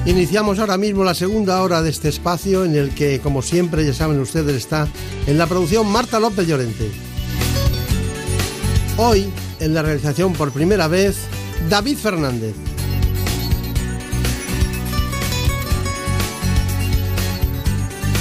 Iniciamos 0.06 0.60
ahora 0.60 0.78
mismo 0.78 1.04
la 1.04 1.14
segunda 1.14 1.62
hora 1.62 1.82
de 1.82 1.90
este 1.90 2.08
espacio 2.08 2.64
en 2.64 2.74
el 2.78 2.92
que, 2.92 3.20
como 3.20 3.42
siempre, 3.42 3.86
ya 3.86 3.94
saben 3.94 4.22
ustedes, 4.22 4.56
está 4.56 4.88
en 5.28 5.38
la 5.38 5.46
producción 5.46 5.92
Marta 5.92 6.22
López 6.22 6.48
Llorente. 6.48 6.90
Hoy 8.96 9.30
en 9.60 9.74
la 9.74 9.82
realización 9.82 10.34
por 10.34 10.52
primera 10.52 10.88
vez 10.88 11.18
David 11.70 11.98
Fernández. 11.98 12.56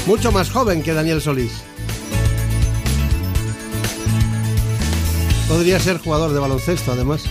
Mucho 0.06 0.32
más 0.32 0.50
joven 0.50 0.82
que 0.82 0.94
Daniel 0.94 1.20
Solís. 1.20 1.52
Podría 5.48 5.78
ser 5.80 5.98
jugador 5.98 6.32
de 6.32 6.40
baloncesto, 6.40 6.92
además. 6.92 7.24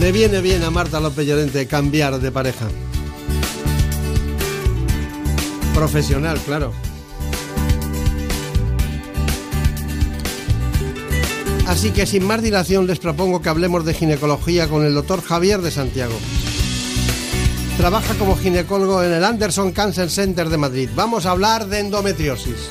Le 0.00 0.12
viene 0.12 0.40
bien 0.42 0.62
a 0.62 0.70
Marta 0.70 1.00
López 1.00 1.26
Llorente 1.26 1.66
cambiar 1.66 2.18
de 2.18 2.30
pareja. 2.30 2.66
Profesional, 5.74 6.38
claro. 6.44 6.72
Así 11.76 11.90
que 11.90 12.06
sin 12.06 12.24
más 12.24 12.40
dilación 12.40 12.86
les 12.86 12.98
propongo 12.98 13.42
que 13.42 13.50
hablemos 13.50 13.84
de 13.84 13.92
ginecología 13.92 14.66
con 14.66 14.86
el 14.86 14.94
doctor 14.94 15.20
Javier 15.20 15.60
de 15.60 15.70
Santiago. 15.70 16.14
Trabaja 17.76 18.14
como 18.14 18.34
ginecólogo 18.34 19.02
en 19.02 19.12
el 19.12 19.22
Anderson 19.22 19.72
Cancer 19.72 20.08
Center 20.08 20.48
de 20.48 20.56
Madrid. 20.56 20.88
Vamos 20.94 21.26
a 21.26 21.32
hablar 21.32 21.66
de 21.66 21.80
endometriosis. 21.80 22.70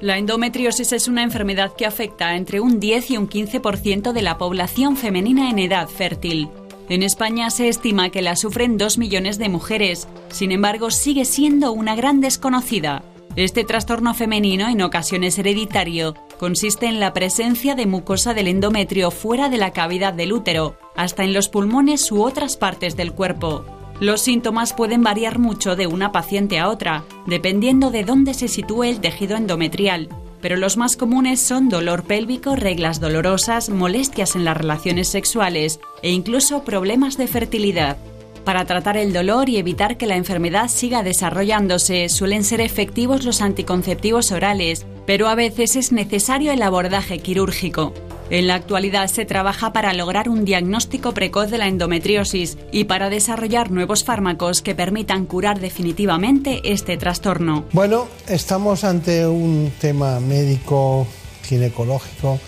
La 0.00 0.16
endometriosis 0.16 0.94
es 0.94 1.06
una 1.06 1.22
enfermedad 1.22 1.74
que 1.76 1.84
afecta 1.84 2.28
a 2.28 2.36
entre 2.36 2.60
un 2.60 2.80
10 2.80 3.10
y 3.10 3.16
un 3.18 3.28
15% 3.28 4.12
de 4.12 4.22
la 4.22 4.38
población 4.38 4.96
femenina 4.96 5.50
en 5.50 5.58
edad 5.58 5.88
fértil. 5.88 6.48
En 6.88 7.02
España 7.02 7.50
se 7.50 7.68
estima 7.68 8.08
que 8.08 8.22
la 8.22 8.34
sufren 8.34 8.78
2 8.78 8.96
millones 8.96 9.36
de 9.36 9.50
mujeres, 9.50 10.08
sin 10.30 10.52
embargo 10.52 10.90
sigue 10.90 11.26
siendo 11.26 11.72
una 11.72 11.94
gran 11.96 12.22
desconocida. 12.22 13.04
Este 13.38 13.62
trastorno 13.62 14.14
femenino, 14.14 14.68
en 14.68 14.82
ocasiones 14.82 15.38
hereditario, 15.38 16.16
consiste 16.40 16.86
en 16.86 16.98
la 16.98 17.12
presencia 17.12 17.76
de 17.76 17.86
mucosa 17.86 18.34
del 18.34 18.48
endometrio 18.48 19.12
fuera 19.12 19.48
de 19.48 19.58
la 19.58 19.70
cavidad 19.72 20.12
del 20.12 20.32
útero, 20.32 20.76
hasta 20.96 21.22
en 21.22 21.32
los 21.32 21.48
pulmones 21.48 22.10
u 22.10 22.24
otras 22.24 22.56
partes 22.56 22.96
del 22.96 23.12
cuerpo. 23.12 23.64
Los 24.00 24.22
síntomas 24.22 24.72
pueden 24.72 25.04
variar 25.04 25.38
mucho 25.38 25.76
de 25.76 25.86
una 25.86 26.10
paciente 26.10 26.58
a 26.58 26.68
otra, 26.68 27.04
dependiendo 27.28 27.92
de 27.92 28.02
dónde 28.02 28.34
se 28.34 28.48
sitúe 28.48 28.82
el 28.82 28.98
tejido 28.98 29.36
endometrial, 29.36 30.08
pero 30.40 30.56
los 30.56 30.76
más 30.76 30.96
comunes 30.96 31.38
son 31.38 31.68
dolor 31.68 32.02
pélvico, 32.02 32.56
reglas 32.56 32.98
dolorosas, 32.98 33.70
molestias 33.70 34.34
en 34.34 34.44
las 34.44 34.56
relaciones 34.56 35.06
sexuales 35.06 35.78
e 36.02 36.10
incluso 36.10 36.64
problemas 36.64 37.16
de 37.16 37.28
fertilidad. 37.28 37.98
Para 38.44 38.64
tratar 38.64 38.96
el 38.96 39.12
dolor 39.12 39.48
y 39.48 39.58
evitar 39.58 39.96
que 39.96 40.06
la 40.06 40.16
enfermedad 40.16 40.68
siga 40.68 41.02
desarrollándose, 41.02 42.08
suelen 42.08 42.44
ser 42.44 42.60
efectivos 42.60 43.24
los 43.24 43.42
anticonceptivos 43.42 44.32
orales, 44.32 44.86
pero 45.06 45.28
a 45.28 45.34
veces 45.34 45.76
es 45.76 45.92
necesario 45.92 46.52
el 46.52 46.62
abordaje 46.62 47.18
quirúrgico. 47.18 47.92
En 48.30 48.46
la 48.46 48.56
actualidad 48.56 49.08
se 49.08 49.24
trabaja 49.24 49.72
para 49.72 49.94
lograr 49.94 50.28
un 50.28 50.44
diagnóstico 50.44 51.14
precoz 51.14 51.50
de 51.50 51.56
la 51.56 51.66
endometriosis 51.66 52.58
y 52.70 52.84
para 52.84 53.08
desarrollar 53.08 53.70
nuevos 53.70 54.04
fármacos 54.04 54.60
que 54.60 54.74
permitan 54.74 55.24
curar 55.24 55.60
definitivamente 55.60 56.60
este 56.64 56.98
trastorno. 56.98 57.64
Bueno, 57.72 58.06
estamos 58.26 58.84
ante 58.84 59.26
un 59.26 59.72
tema 59.80 60.20
médico 60.20 61.06
ginecológico 61.44 62.38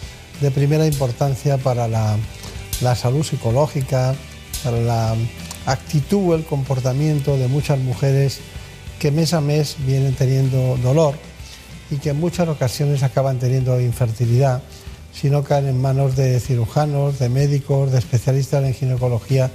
de 0.43 0.51
primera 0.51 0.87
importancia 0.87 1.57
para 1.57 1.89
la, 1.89 2.19
salud 2.95 3.25
psicológica, 3.25 4.15
para 4.63 4.81
la 4.81 5.17
actitud, 5.67 6.35
el 6.35 6.45
comportamiento 6.45 7.37
de 7.37 7.49
muchas 7.49 7.79
mujeres 7.79 8.41
que 8.99 9.11
mes 9.11 9.33
a 9.33 9.41
mes 9.41 9.77
vienen 9.87 10.15
teniendo 10.15 10.77
dolor 10.83 11.15
y 11.91 11.97
que 11.97 12.11
en 12.11 12.21
muchas 12.21 12.49
ocasiones 12.49 13.03
acaban 13.03 13.39
teniendo 13.39 13.81
infertilidad 13.81 14.63
si 15.13 15.29
no 15.29 15.43
caen 15.43 15.67
en 15.67 15.81
manos 15.81 16.17
de 16.17 16.39
cirujanos, 16.39 17.19
de 17.19 17.29
médicos, 17.29 17.91
de 17.93 17.99
especialistas 17.99 18.65
en 18.65 18.75
ginecología 18.75 19.51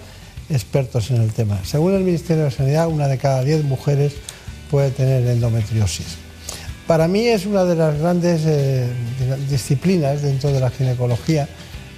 expertos 0.50 1.10
en 1.12 1.22
el 1.22 1.32
tema. 1.32 1.60
Según 1.64 1.94
el 1.94 2.04
Ministerio 2.04 2.44
de 2.44 2.52
Sanidad, 2.52 2.88
una 2.88 3.08
de 3.08 3.18
cada 3.18 3.44
diez 3.44 3.64
mujeres 3.64 4.14
puede 4.70 4.92
tener 4.92 5.26
endometriosis. 5.28 6.18
Para 6.88 7.08
mí 7.08 7.26
es 7.26 7.46
una 7.46 7.64
de 7.64 7.76
las 7.76 7.98
grandes 7.98 8.42
eh, 8.46 8.88
disciplinas 9.50 10.22
dentro 10.22 10.52
de 10.52 10.60
la 10.60 10.70
ginecología. 10.70 11.48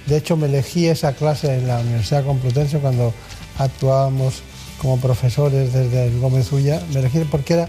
De 0.06 0.16
hecho, 0.16 0.36
me 0.36 0.46
elegí 0.46 0.86
esa 0.86 1.12
clase 1.12 1.54
en 1.54 1.68
la 1.68 1.80
Universidad 1.80 2.24
Complutense 2.24 2.78
cuando 2.78 3.12
actuábamos 3.58 4.42
como 4.80 4.98
profesores 4.98 5.72
desde 5.72 6.06
el 6.06 6.20
Gómez 6.20 6.52
Ulla. 6.52 6.82
Me 6.92 7.00
elegí 7.00 7.18
porque 7.30 7.54
era 7.54 7.68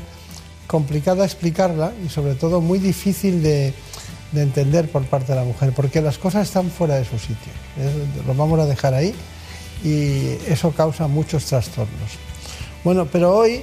complicada 0.67 1.25
explicarla 1.25 1.93
y 2.05 2.09
sobre 2.09 2.35
todo 2.35 2.61
muy 2.61 2.79
difícil 2.79 3.41
de, 3.41 3.73
de 4.31 4.41
entender 4.41 4.89
por 4.89 5.03
parte 5.05 5.31
de 5.33 5.39
la 5.39 5.43
mujer, 5.43 5.73
porque 5.75 6.01
las 6.01 6.17
cosas 6.17 6.47
están 6.47 6.69
fuera 6.69 6.95
de 6.95 7.05
su 7.05 7.17
sitio. 7.17 7.51
Lo 8.27 8.33
vamos 8.35 8.59
a 8.59 8.65
dejar 8.65 8.93
ahí 8.93 9.13
y 9.83 10.37
eso 10.51 10.71
causa 10.71 11.07
muchos 11.07 11.45
trastornos. 11.45 12.11
Bueno, 12.83 13.07
pero 13.11 13.35
hoy 13.35 13.61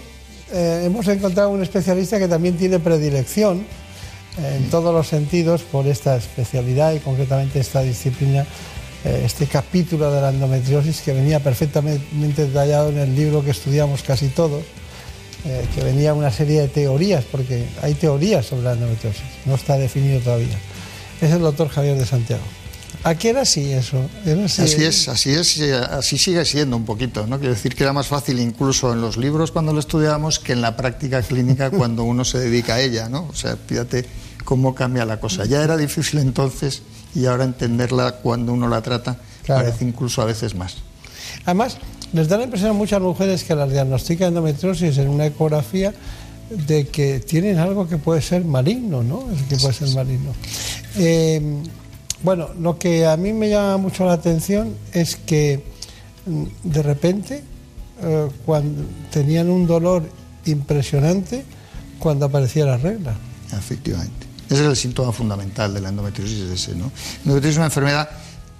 eh, 0.52 0.82
hemos 0.84 1.06
encontrado 1.08 1.50
un 1.50 1.62
especialista 1.62 2.18
que 2.18 2.28
también 2.28 2.56
tiene 2.56 2.78
predilección 2.78 3.64
eh, 4.38 4.56
en 4.58 4.70
todos 4.70 4.94
los 4.94 5.06
sentidos 5.06 5.62
por 5.62 5.86
esta 5.86 6.16
especialidad 6.16 6.92
y 6.92 6.98
concretamente 6.98 7.60
esta 7.60 7.82
disciplina, 7.82 8.46
este 9.06 9.46
capítulo 9.46 10.10
de 10.10 10.20
la 10.20 10.30
endometriosis 10.30 11.00
que 11.00 11.12
venía 11.12 11.40
perfectamente 11.40 12.46
detallado 12.46 12.90
en 12.90 12.98
el 12.98 13.14
libro 13.14 13.44
que 13.44 13.50
estudiamos 13.50 14.02
casi 14.02 14.28
todos, 14.28 14.64
que 15.74 15.84
venía 15.84 16.12
una 16.12 16.32
serie 16.32 16.62
de 16.62 16.68
teorías, 16.68 17.24
porque 17.24 17.64
hay 17.82 17.94
teorías 17.94 18.46
sobre 18.46 18.64
la 18.64 18.72
endometriosis, 18.72 19.22
no 19.44 19.54
está 19.54 19.78
definido 19.78 20.20
todavía. 20.20 20.58
Es 21.20 21.30
el 21.30 21.40
doctor 21.40 21.68
Javier 21.68 21.96
de 21.96 22.04
Santiago. 22.04 22.42
Aquí 23.06 23.28
era 23.28 23.42
así 23.42 23.72
eso. 23.72 24.08
así. 24.24 24.82
es, 24.82 25.08
así 25.08 25.30
es, 25.30 25.60
así 25.60 26.18
sigue 26.18 26.44
siendo 26.44 26.76
un 26.76 26.84
poquito, 26.84 27.26
¿no? 27.26 27.38
Quiero 27.38 27.54
decir 27.54 27.74
que 27.76 27.84
era 27.84 27.92
más 27.92 28.08
fácil 28.08 28.40
incluso 28.40 28.92
en 28.92 29.00
los 29.00 29.16
libros 29.16 29.52
cuando 29.52 29.72
lo 29.72 29.78
estudiábamos 29.78 30.40
que 30.40 30.52
en 30.52 30.60
la 30.60 30.76
práctica 30.76 31.22
clínica 31.22 31.70
cuando 31.76 32.02
uno 32.02 32.24
se 32.24 32.38
dedica 32.38 32.74
a 32.74 32.80
ella, 32.80 33.08
¿no? 33.08 33.28
O 33.28 33.34
sea, 33.34 33.56
fíjate 33.56 34.04
cómo 34.44 34.74
cambia 34.74 35.04
la 35.04 35.20
cosa. 35.20 35.44
Ya 35.44 35.62
era 35.62 35.76
difícil 35.76 36.18
entonces 36.18 36.82
y 37.16 37.26
ahora 37.26 37.44
entenderla 37.44 38.12
cuando 38.12 38.52
uno 38.52 38.68
la 38.68 38.82
trata 38.82 39.16
parece 39.46 39.84
incluso 39.84 40.20
a 40.20 40.26
veces 40.26 40.54
más. 40.54 40.76
Además, 41.44 41.78
les 42.12 42.28
da 42.28 42.36
la 42.36 42.44
impresión 42.44 42.70
a 42.70 42.74
muchas 42.74 43.00
mujeres 43.00 43.42
que 43.42 43.54
las 43.54 43.70
diagnostican 43.70 44.28
endometriosis 44.28 44.98
en 44.98 45.08
una 45.08 45.26
ecografía 45.26 45.94
de 46.50 46.86
que 46.88 47.20
tienen 47.20 47.58
algo 47.58 47.88
que 47.88 47.96
puede 47.96 48.20
ser 48.20 48.44
maligno, 48.44 49.02
¿no? 49.02 49.24
que 49.48 49.56
puede 49.56 49.72
ser 49.72 49.88
maligno. 49.94 50.32
Eh, 50.96 51.62
bueno, 52.22 52.50
lo 52.60 52.78
que 52.78 53.06
a 53.06 53.16
mí 53.16 53.32
me 53.32 53.48
llama 53.48 53.78
mucho 53.78 54.04
la 54.04 54.12
atención 54.12 54.74
es 54.92 55.16
que 55.16 55.62
mm, 56.26 56.44
de 56.64 56.82
repente, 56.82 57.42
eh, 58.02 58.28
cuando 58.44 58.82
tenían 59.10 59.48
un 59.48 59.66
dolor 59.66 60.02
impresionante 60.44 61.44
cuando 61.98 62.26
aparecía 62.26 62.66
la 62.66 62.76
regla. 62.76 63.14
Efectivamente. 63.52 64.25
Ese 64.48 64.62
es 64.62 64.68
el 64.68 64.76
síntoma 64.76 65.12
fundamental 65.12 65.74
de 65.74 65.80
la 65.80 65.88
endometriosis, 65.88 66.50
ese, 66.50 66.74
¿no? 66.74 66.84
La 66.86 67.22
endometriosis 67.22 67.54
es 67.54 67.56
una 67.56 67.66
enfermedad 67.66 68.08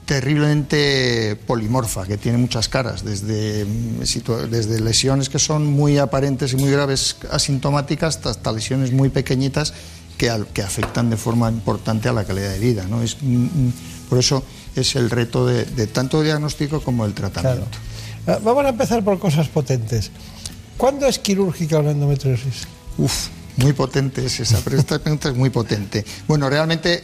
terriblemente 0.07 1.37
polimorfa, 1.47 2.07
que 2.07 2.17
tiene 2.17 2.39
muchas 2.39 2.69
caras, 2.69 3.05
desde, 3.05 3.65
mm, 3.65 4.49
desde 4.51 4.81
lesiones 4.81 5.29
que 5.29 5.41
son 5.41 5.67
muy 5.67 5.99
aparentes 5.99 6.53
y 6.53 6.57
muy 6.57 6.71
graves 6.71 7.17
asintomáticas 7.31 8.25
hasta 8.25 8.53
lesiones 8.53 8.93
muy 8.93 9.09
pequeñitas 9.09 9.75
que, 10.17 10.33
que 10.55 10.63
afectan 10.63 11.11
de 11.11 11.17
forma 11.17 11.51
importante 11.51 12.09
a 12.09 12.13
la 12.13 12.25
calidad 12.25 12.51
de 12.51 12.59
vida. 12.61 12.87
¿no? 12.89 13.03
Es, 13.03 13.17
mm, 13.21 13.45
mm, 13.45 13.73
por 14.09 14.19
eso 14.19 14.45
es 14.77 14.95
el 14.95 15.11
reto 15.11 15.45
de, 15.47 15.65
tanto 15.89 16.23
diagnóstico 16.23 16.81
como 16.81 17.05
el 17.05 17.13
tratamiento. 17.13 17.79
Ah, 18.27 18.39
vamos 18.43 18.65
a 18.65 18.69
empezar 18.71 19.03
por 19.03 19.19
cosas 19.19 19.49
potentes. 19.49 20.11
¿Cuándo 20.77 21.07
es 21.07 21.19
quirúrgica 21.19 21.79
una 21.79 21.91
endometriosis? 21.91 22.67
Uf, 22.99 23.29
muy 23.57 23.73
potente 23.73 24.25
es 24.25 24.41
esa, 24.41 24.61
pero 24.63 24.79
esta 24.79 24.99
pregunta 24.99 25.29
es 25.29 25.35
muy 25.35 25.51
potente. 25.51 26.05
Bueno, 26.29 26.49
realmente, 26.49 27.03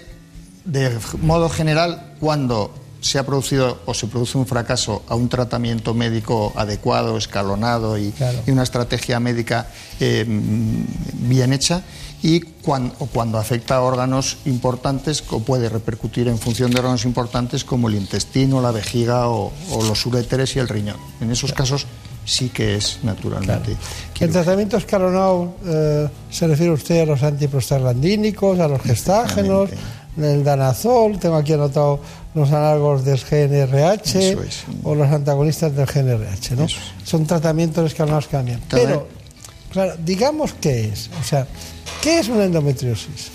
de 0.64 0.98
modo 1.20 1.48
general, 1.48 2.14
cuando 2.20 2.74
se 3.00 3.18
ha 3.18 3.26
producido 3.26 3.82
o 3.84 3.94
se 3.94 4.06
produce 4.06 4.38
un 4.38 4.46
fracaso 4.46 5.02
a 5.08 5.16
un 5.16 5.28
tratamiento 5.28 5.92
médico 5.92 6.52
adecuado, 6.56 7.18
escalonado 7.18 7.98
y, 7.98 8.14
una 8.46 8.62
estrategia 8.62 9.18
médica 9.18 9.66
eh, 9.98 10.24
bien 10.28 11.52
hecha, 11.52 11.82
y 12.22 12.40
cuando, 12.40 12.94
cuando 13.12 13.38
afecta 13.38 13.76
a 13.76 13.80
órganos 13.80 14.38
importantes 14.44 15.24
o 15.30 15.40
puede 15.40 15.68
repercutir 15.68 16.28
en 16.28 16.38
función 16.38 16.70
de 16.70 16.78
órganos 16.78 17.04
importantes 17.04 17.64
como 17.64 17.88
el 17.88 17.96
intestino, 17.96 18.62
la 18.62 18.70
vejiga 18.70 19.28
o, 19.28 19.52
los 19.82 20.06
uréteres 20.06 20.54
y 20.54 20.60
el 20.60 20.68
riñón. 20.68 20.96
En 21.20 21.32
esos 21.32 21.52
casos 21.52 21.86
sí 22.24 22.48
que 22.48 22.76
es 22.76 22.98
naturalmente. 23.02 23.76
El 24.20 24.30
tratamiento 24.30 24.76
escalonado 24.76 25.54
eh, 25.66 26.08
se 26.30 26.46
refiere 26.46 26.72
usted 26.72 27.00
a 27.00 27.06
los 27.06 27.22
antiprostaglandínicos, 27.22 28.58
a 28.60 28.68
los 28.68 28.80
gestágenos, 28.82 29.70
el 30.16 30.44
danazol, 30.44 31.18
tengo 31.18 31.36
aquí 31.36 31.54
anotado 31.54 32.00
los 32.34 32.50
análogos 32.52 33.04
del 33.04 33.18
GNRH 33.18 34.36
o 34.84 34.94
los 34.94 35.08
antagonistas 35.10 35.74
del 35.74 35.86
GNRH, 35.86 36.56
¿no? 36.56 36.66
Son 37.04 37.26
tratamientos 37.26 37.86
escalonados 37.86 38.28
también. 38.28 38.60
Pero, 38.70 39.08
claro, 39.72 39.94
digamos 39.98 40.54
qué 40.54 40.84
es, 40.84 41.10
o 41.20 41.24
sea, 41.24 41.46
¿Qué 42.02 42.18
es 42.18 42.28
una 42.28 42.44
endometriosis? 42.44 43.30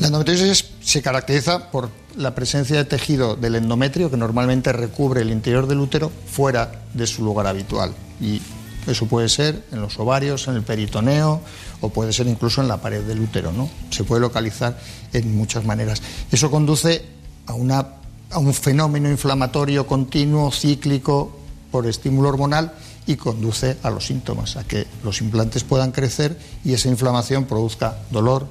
La 0.00 0.08
endometriosis 0.08 0.64
se 0.92 1.00
caracteriza 1.00 1.70
por 1.70 1.88
la 2.18 2.34
presencia 2.34 2.76
de 2.76 2.84
tejido 2.84 3.34
del 3.34 3.54
endometrio 3.54 4.10
que 4.10 4.18
normalmente 4.18 4.74
recubre 4.74 5.22
el 5.22 5.30
interior 5.30 5.66
del 5.66 5.80
útero 5.80 6.12
fuera 6.26 6.82
de 6.92 7.06
su 7.06 7.24
lugar 7.24 7.46
habitual. 7.46 7.94
Y 8.20 8.42
eso 8.86 9.06
puede 9.06 9.30
ser 9.30 9.64
en 9.72 9.80
los 9.80 9.98
ovarios, 9.98 10.48
en 10.48 10.56
el 10.56 10.62
peritoneo 10.62 11.40
o 11.80 11.88
puede 11.88 12.12
ser 12.12 12.26
incluso 12.26 12.60
en 12.60 12.68
la 12.68 12.76
pared 12.76 13.00
del 13.04 13.20
útero. 13.20 13.52
¿no? 13.52 13.70
Se 13.88 14.04
puede 14.04 14.20
localizar 14.20 14.78
en 15.14 15.34
muchas 15.34 15.64
maneras. 15.64 16.02
Eso 16.30 16.50
conduce 16.50 17.02
a, 17.46 17.54
una, 17.54 17.86
a 18.30 18.38
un 18.38 18.52
fenómeno 18.52 19.08
inflamatorio 19.08 19.86
continuo, 19.86 20.52
cíclico, 20.52 21.38
por 21.70 21.86
estímulo 21.86 22.28
hormonal 22.28 22.74
y 23.06 23.16
conduce 23.16 23.78
a 23.82 23.88
los 23.88 24.04
síntomas, 24.04 24.56
a 24.56 24.64
que 24.64 24.86
los 25.02 25.22
implantes 25.22 25.64
puedan 25.64 25.90
crecer 25.90 26.38
y 26.66 26.74
esa 26.74 26.90
inflamación 26.90 27.46
produzca 27.46 27.96
dolor, 28.10 28.46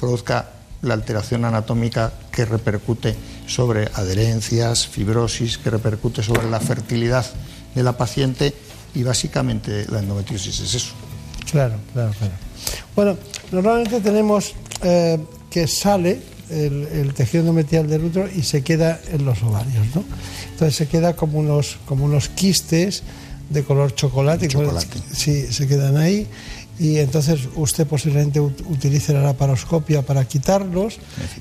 produzca 0.00 0.50
la 0.84 0.94
alteración 0.94 1.44
anatómica 1.44 2.12
que 2.30 2.44
repercute 2.44 3.16
sobre 3.46 3.88
adherencias, 3.94 4.86
fibrosis, 4.86 5.58
que 5.58 5.70
repercute 5.70 6.22
sobre 6.22 6.48
la 6.50 6.60
fertilidad 6.60 7.26
de 7.74 7.82
la 7.82 7.96
paciente 7.96 8.54
y 8.94 9.02
básicamente 9.02 9.86
la 9.90 9.98
endometriosis 9.98 10.60
es 10.60 10.74
eso. 10.74 10.92
Claro, 11.50 11.74
claro, 11.92 12.12
claro. 12.18 12.34
Bueno, 12.94 13.18
normalmente 13.50 14.00
tenemos 14.00 14.54
eh, 14.82 15.18
que 15.50 15.66
sale 15.66 16.20
el, 16.50 17.12
tejido 17.14 17.40
endometrial 17.40 17.88
del 17.88 18.04
útero 18.04 18.28
y 18.32 18.42
se 18.42 18.62
queda 18.62 19.00
en 19.10 19.24
los 19.24 19.42
ovarios, 19.42 19.86
¿no? 19.94 20.04
Entonces 20.50 20.76
se 20.76 20.86
queda 20.88 21.16
como 21.16 21.38
unos, 21.38 21.78
como 21.86 22.04
unos 22.04 22.28
quistes 22.28 23.02
de 23.50 23.64
color 23.64 23.94
chocolate. 23.94 24.48
chocolate. 24.48 24.98
sí, 25.12 25.52
se 25.52 25.66
quedan 25.66 25.96
ahí. 25.96 26.26
Y 26.78 26.98
entonces 26.98 27.40
usted 27.54 27.86
posiblemente 27.86 28.40
utilice 28.40 29.12
la 29.12 29.22
laparoscopia 29.22 30.02
para 30.02 30.24
quitarlos 30.26 30.98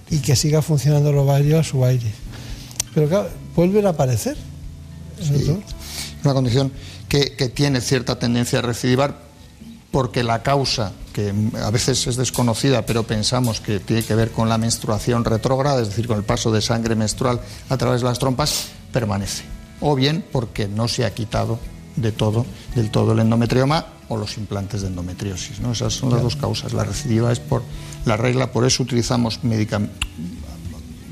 y 0.10 0.20
que 0.20 0.36
siga 0.36 0.62
funcionando 0.62 1.10
el 1.10 1.18
ovario 1.18 1.60
a 1.60 1.64
su 1.64 1.84
aire. 1.84 2.12
Pero 2.94 3.10
claro, 3.10 3.30
vuelven 3.56 3.86
a 3.88 3.90
aparecer. 3.90 4.38
Sí. 5.20 5.58
Una 6.24 6.34
condición 6.34 6.72
que, 7.10 7.36
que 7.36 7.50
tiene 7.50 7.82
cierta 7.82 8.20
tendencia 8.20 8.60
a 8.60 8.62
recidivar 8.62 9.18
porque 9.92 10.24
la 10.24 10.42
causa, 10.42 10.92
que 11.14 11.32
a 11.62 11.70
veces 11.70 12.08
es 12.08 12.16
desconocida, 12.16 12.86
pero 12.86 13.04
pensamos 13.04 13.62
que 13.62 13.80
tiene 13.80 14.04
que 14.04 14.16
ver 14.16 14.32
con 14.32 14.50
la 14.50 14.58
menstruación 14.58 15.24
retrógrada, 15.24 15.82
es 15.82 15.90
decir, 15.90 16.08
con 16.08 16.18
el 16.18 16.24
paso 16.24 16.52
de 16.52 16.62
sangre 16.62 16.96
menstrual 16.96 17.40
a 17.70 17.78
través 17.78 18.02
de 18.02 18.08
las 18.08 18.18
trompas, 18.18 18.70
permanece. 18.92 19.44
O 19.82 19.96
bien 19.96 20.26
porque 20.32 20.68
no 20.68 20.88
se 20.88 21.06
ha 21.06 21.14
quitado 21.14 21.60
de 21.96 22.12
todo, 22.12 22.46
del 22.76 22.90
todo 22.90 23.14
el 23.14 23.20
endometrioma 23.20 23.86
o 24.10 24.18
los 24.18 24.38
implantes 24.38 24.82
de 24.82 24.88
endometriosis. 24.88 25.60
¿no? 25.60 25.72
Esas 25.72 25.94
son 25.94 26.12
las 26.12 26.22
dos 26.22 26.36
causas. 26.36 26.74
La 26.74 26.84
recidiva 26.84 27.32
es 27.32 27.40
por 27.40 27.64
la 28.06 28.18
regla, 28.18 28.52
por 28.52 28.66
eso 28.66 28.84
utilizamos 28.84 29.40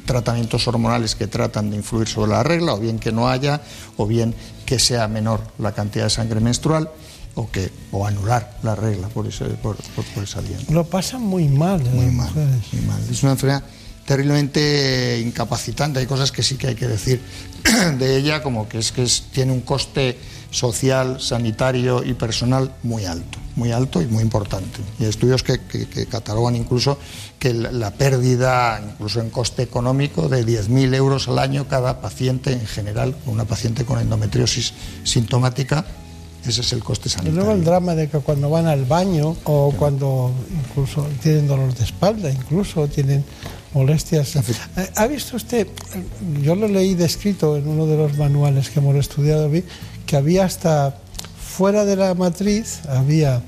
tratamientos 0.05 0.67
hormonales 0.67 1.15
que 1.15 1.27
tratan 1.27 1.69
de 1.69 1.77
influir 1.77 2.07
sobre 2.07 2.31
la 2.31 2.43
regla, 2.43 2.73
o 2.73 2.79
bien 2.79 2.99
que 2.99 3.11
no 3.11 3.29
haya, 3.29 3.61
o 3.97 4.07
bien 4.07 4.35
que 4.65 4.79
sea 4.79 5.07
menor 5.07 5.41
la 5.57 5.73
cantidad 5.73 6.05
de 6.05 6.09
sangre 6.09 6.39
menstrual 6.39 6.89
o 7.35 7.49
que 7.49 7.71
o 7.91 8.05
anular 8.05 8.57
la 8.63 8.75
regla 8.75 9.07
por, 9.07 9.27
ese, 9.27 9.45
por, 9.45 9.77
esa 10.21 10.41
vía. 10.41 10.57
Lo 10.69 10.85
pasan 10.85 11.21
muy 11.21 11.47
mal. 11.47 11.81
Muy 11.81 12.07
mal, 12.07 12.29
muy 12.33 12.81
mal. 12.81 13.01
Es 13.09 13.23
una 13.23 13.33
enfermedad 13.33 13.63
terriblemente 14.05 15.21
incapacitante. 15.23 15.99
Hay 15.99 16.07
cosas 16.07 16.31
que 16.31 16.43
sí 16.43 16.55
que 16.55 16.67
hay 16.67 16.75
que 16.75 16.87
decir 16.87 17.21
de 17.99 18.17
ella, 18.17 18.43
como 18.43 18.67
que 18.67 18.79
es 18.79 18.91
que 18.91 19.07
tiene 19.31 19.53
un 19.53 19.61
coste 19.61 20.17
social, 20.51 21.19
sanitario 21.19 22.03
y 22.03 22.13
personal 22.13 22.71
muy 22.83 23.05
alto, 23.05 23.39
muy 23.55 23.71
alto 23.71 24.01
y 24.01 24.05
muy 24.05 24.21
importante. 24.21 24.79
Y 24.99 25.03
hay 25.03 25.09
estudios 25.09 25.41
que, 25.43 25.59
que- 25.61 25.87
que 25.87 26.05
catalogan 26.05 26.55
incluso 26.55 26.97
que 27.39 27.53
la, 27.53 27.91
pérdida, 27.91 28.79
incluso 28.93 29.19
en 29.21 29.29
coste 29.31 29.63
económico, 29.63 30.29
de 30.29 30.45
10.000 30.45 30.93
euros 30.93 31.27
al 31.27 31.39
año 31.39 31.67
cada 31.67 32.01
paciente 32.01 32.51
en 32.53 32.67
general, 32.67 33.15
una 33.25 33.45
paciente 33.45 33.85
con 33.85 33.97
endometriosis 33.99 34.73
sintomática, 35.03 35.85
ese 36.45 36.61
es 36.61 36.73
el 36.73 36.83
coste 36.83 37.07
Y 37.07 37.11
sanitario. 37.11 37.35
luego 37.39 37.51
el 37.53 37.63
drama 37.63 37.95
de 37.95 38.09
que 38.09 38.19
cuando 38.19 38.49
van 38.49 38.65
al 38.67 38.85
baño 38.85 39.35
o 39.45 39.71
cuando 39.77 40.31
incluso 40.67 41.07
tienen 41.21 41.47
dolor 41.47 41.73
de 41.73 41.83
espalda, 41.83 42.29
incluso 42.31 42.87
tienen 42.87 43.23
molestias. 43.73 44.35
Eh, 44.35 44.41
¿Ha 44.95 45.07
visto 45.07 45.35
usted? 45.37 45.67
Yo 46.41 46.55
lo 46.55 46.67
leí 46.67 46.93
descrito 46.95 47.55
en 47.57 47.67
uno 47.67 47.85
de 47.85 47.95
los 47.95 48.17
manuales 48.17 48.69
que 48.69 48.79
hemos 48.79 48.95
estudiado, 48.95 49.49
vi 49.49 49.63
que 50.11 50.17
había 50.17 50.43
hasta 50.43 50.93
fuera 51.41 51.85
de 51.85 51.95
la 51.95 52.13
matriz, 52.15 52.81
había 52.89 53.41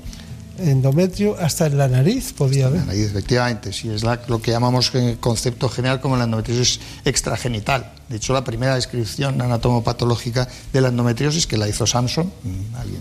endometrio, 0.58 1.36
hasta 1.38 1.66
en 1.66 1.76
la 1.76 1.88
nariz 1.88 2.32
podía 2.32 2.68
haber. 2.68 2.88
Ahí, 2.88 3.02
efectivamente, 3.02 3.70
sí, 3.70 3.90
es 3.90 4.02
la- 4.02 4.18
lo 4.28 4.40
que 4.40 4.50
llamamos 4.52 4.94
en 4.94 5.16
concepto 5.16 5.68
general 5.68 6.00
como 6.00 6.16
la 6.16 6.24
endometriosis 6.24 6.80
extragenital. 7.04 7.92
De 8.08 8.16
hecho, 8.16 8.32
la 8.32 8.44
primera 8.44 8.76
descripción 8.76 9.42
anatomopatológica 9.42 10.48
de 10.72 10.80
la 10.80 10.88
endometriosis, 10.88 11.46
que 11.46 11.58
la 11.58 11.68
hizo 11.68 11.86
Samson, 11.86 12.32
mm, 12.42 12.76
alguien 12.76 13.00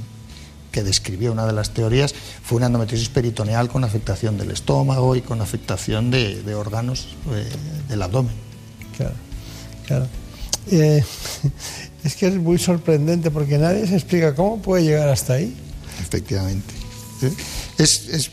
que 0.73 0.84
describió 0.84 1.31
una 1.31 1.45
de 1.45 1.53
las 1.53 1.69
teorías, 1.69 2.14
fue 2.44 2.57
una 2.57 2.65
endometriosis 2.65 3.07
peritoneal 3.07 3.69
con 3.69 3.85
afectación 3.85 4.38
del 4.38 4.52
estómago 4.52 5.15
y 5.15 5.22
con 5.22 5.40
afectación 5.40 6.11
de, 6.11 6.41
de 6.44 6.53
órganos 6.56 7.07
eh, 7.31 7.48
del 7.88 8.02
abdomen. 8.02 8.34
Claro, 8.98 9.14
claro. 9.88 10.07
Eh, 10.72 11.03
es 12.04 12.16
que 12.16 12.28
es 12.28 12.36
muy 12.36 12.58
sorprendente 12.60 13.32
porque 13.32 13.58
nadie 13.58 13.88
se 13.88 13.96
explica 13.96 14.36
cómo 14.36 14.62
puede 14.62 14.84
llegar 14.84 15.10
hasta 15.10 15.34
ahí. 15.34 15.56
Efectivamente. 16.02 16.74
Es, 17.78 18.08
es- 18.10 18.32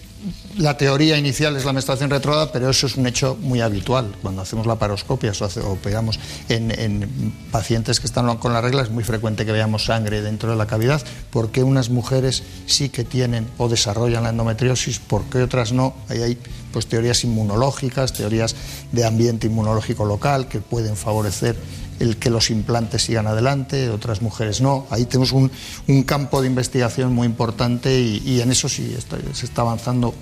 la 0.59 0.77
teoría 0.77 1.17
inicial 1.17 1.57
es 1.57 1.65
la 1.65 1.73
menstruación 1.73 2.11
retrógrada, 2.11 2.53
pero 2.53 2.69
eso 2.69 2.87
es 2.87 2.97
un 2.97 3.07
hecho 3.07 3.39
muy 3.41 3.63
habitual. 3.63 4.15
Cuando 4.21 4.43
hacemos 4.43 4.67
la 4.67 4.79
paroscopia 4.79 5.33
o 5.41 5.45
hace- 5.45 5.61
operamos 5.61 6.19
en, 6.51 6.71
en 6.79 7.33
pacientes 7.51 8.01
que 8.01 8.07
están 8.07 8.37
con 8.37 8.53
la 8.53 8.61
regla, 8.61 8.83
es 8.83 8.91
muy 8.91 9.03
frecuente 9.03 9.47
que 9.47 9.53
veamos 9.53 9.87
sangre 9.87 10.21
dentro 10.21 10.51
de 10.51 10.57
la 10.57 10.67
cavidad. 10.67 11.01
¿Por 11.31 11.51
qué 11.51 11.63
unas 11.63 11.89
mujeres 11.89 12.43
sí 12.67 12.91
que 12.91 13.03
tienen 13.05 13.47
o 13.57 13.71
desarrollan 13.71 14.25
la 14.25 14.29
endometriosis? 14.31 14.99
¿Por 14.99 15.25
qué 15.25 15.39
otras 15.39 15.73
no? 15.73 15.95
Ahí 16.11 16.21
hay 16.21 16.39
pues, 16.71 16.87
teorías 16.87 17.25
inmunológicas, 17.25 18.13
teorías 18.13 18.55
de 18.93 19.07
ambiente 19.07 19.47
inmunológico 19.47 20.05
local 20.05 20.49
que 20.49 20.59
pueden 20.61 20.97
favorecer 20.97 21.57
el 22.01 22.17
que 22.17 22.31
los 22.31 22.51
implantes 22.51 23.03
sigan 23.03 23.27
adelante, 23.29 23.89
otras 23.91 24.21
mujeres 24.23 24.61
no. 24.61 24.87
Ahí 24.91 25.05
tenemos 25.05 25.31
un, 25.33 25.51
un 25.87 26.03
campo 26.03 26.41
de 26.41 26.49
investigación 26.49 27.15
muy 27.15 27.27
importante 27.27 28.01
y, 28.01 28.21
y 28.27 28.41
en 28.41 28.51
eso 28.51 28.69
sí 28.69 28.93
está- 28.99 29.19
se 29.33 29.47
está 29.47 29.63
avanzando 29.63 30.13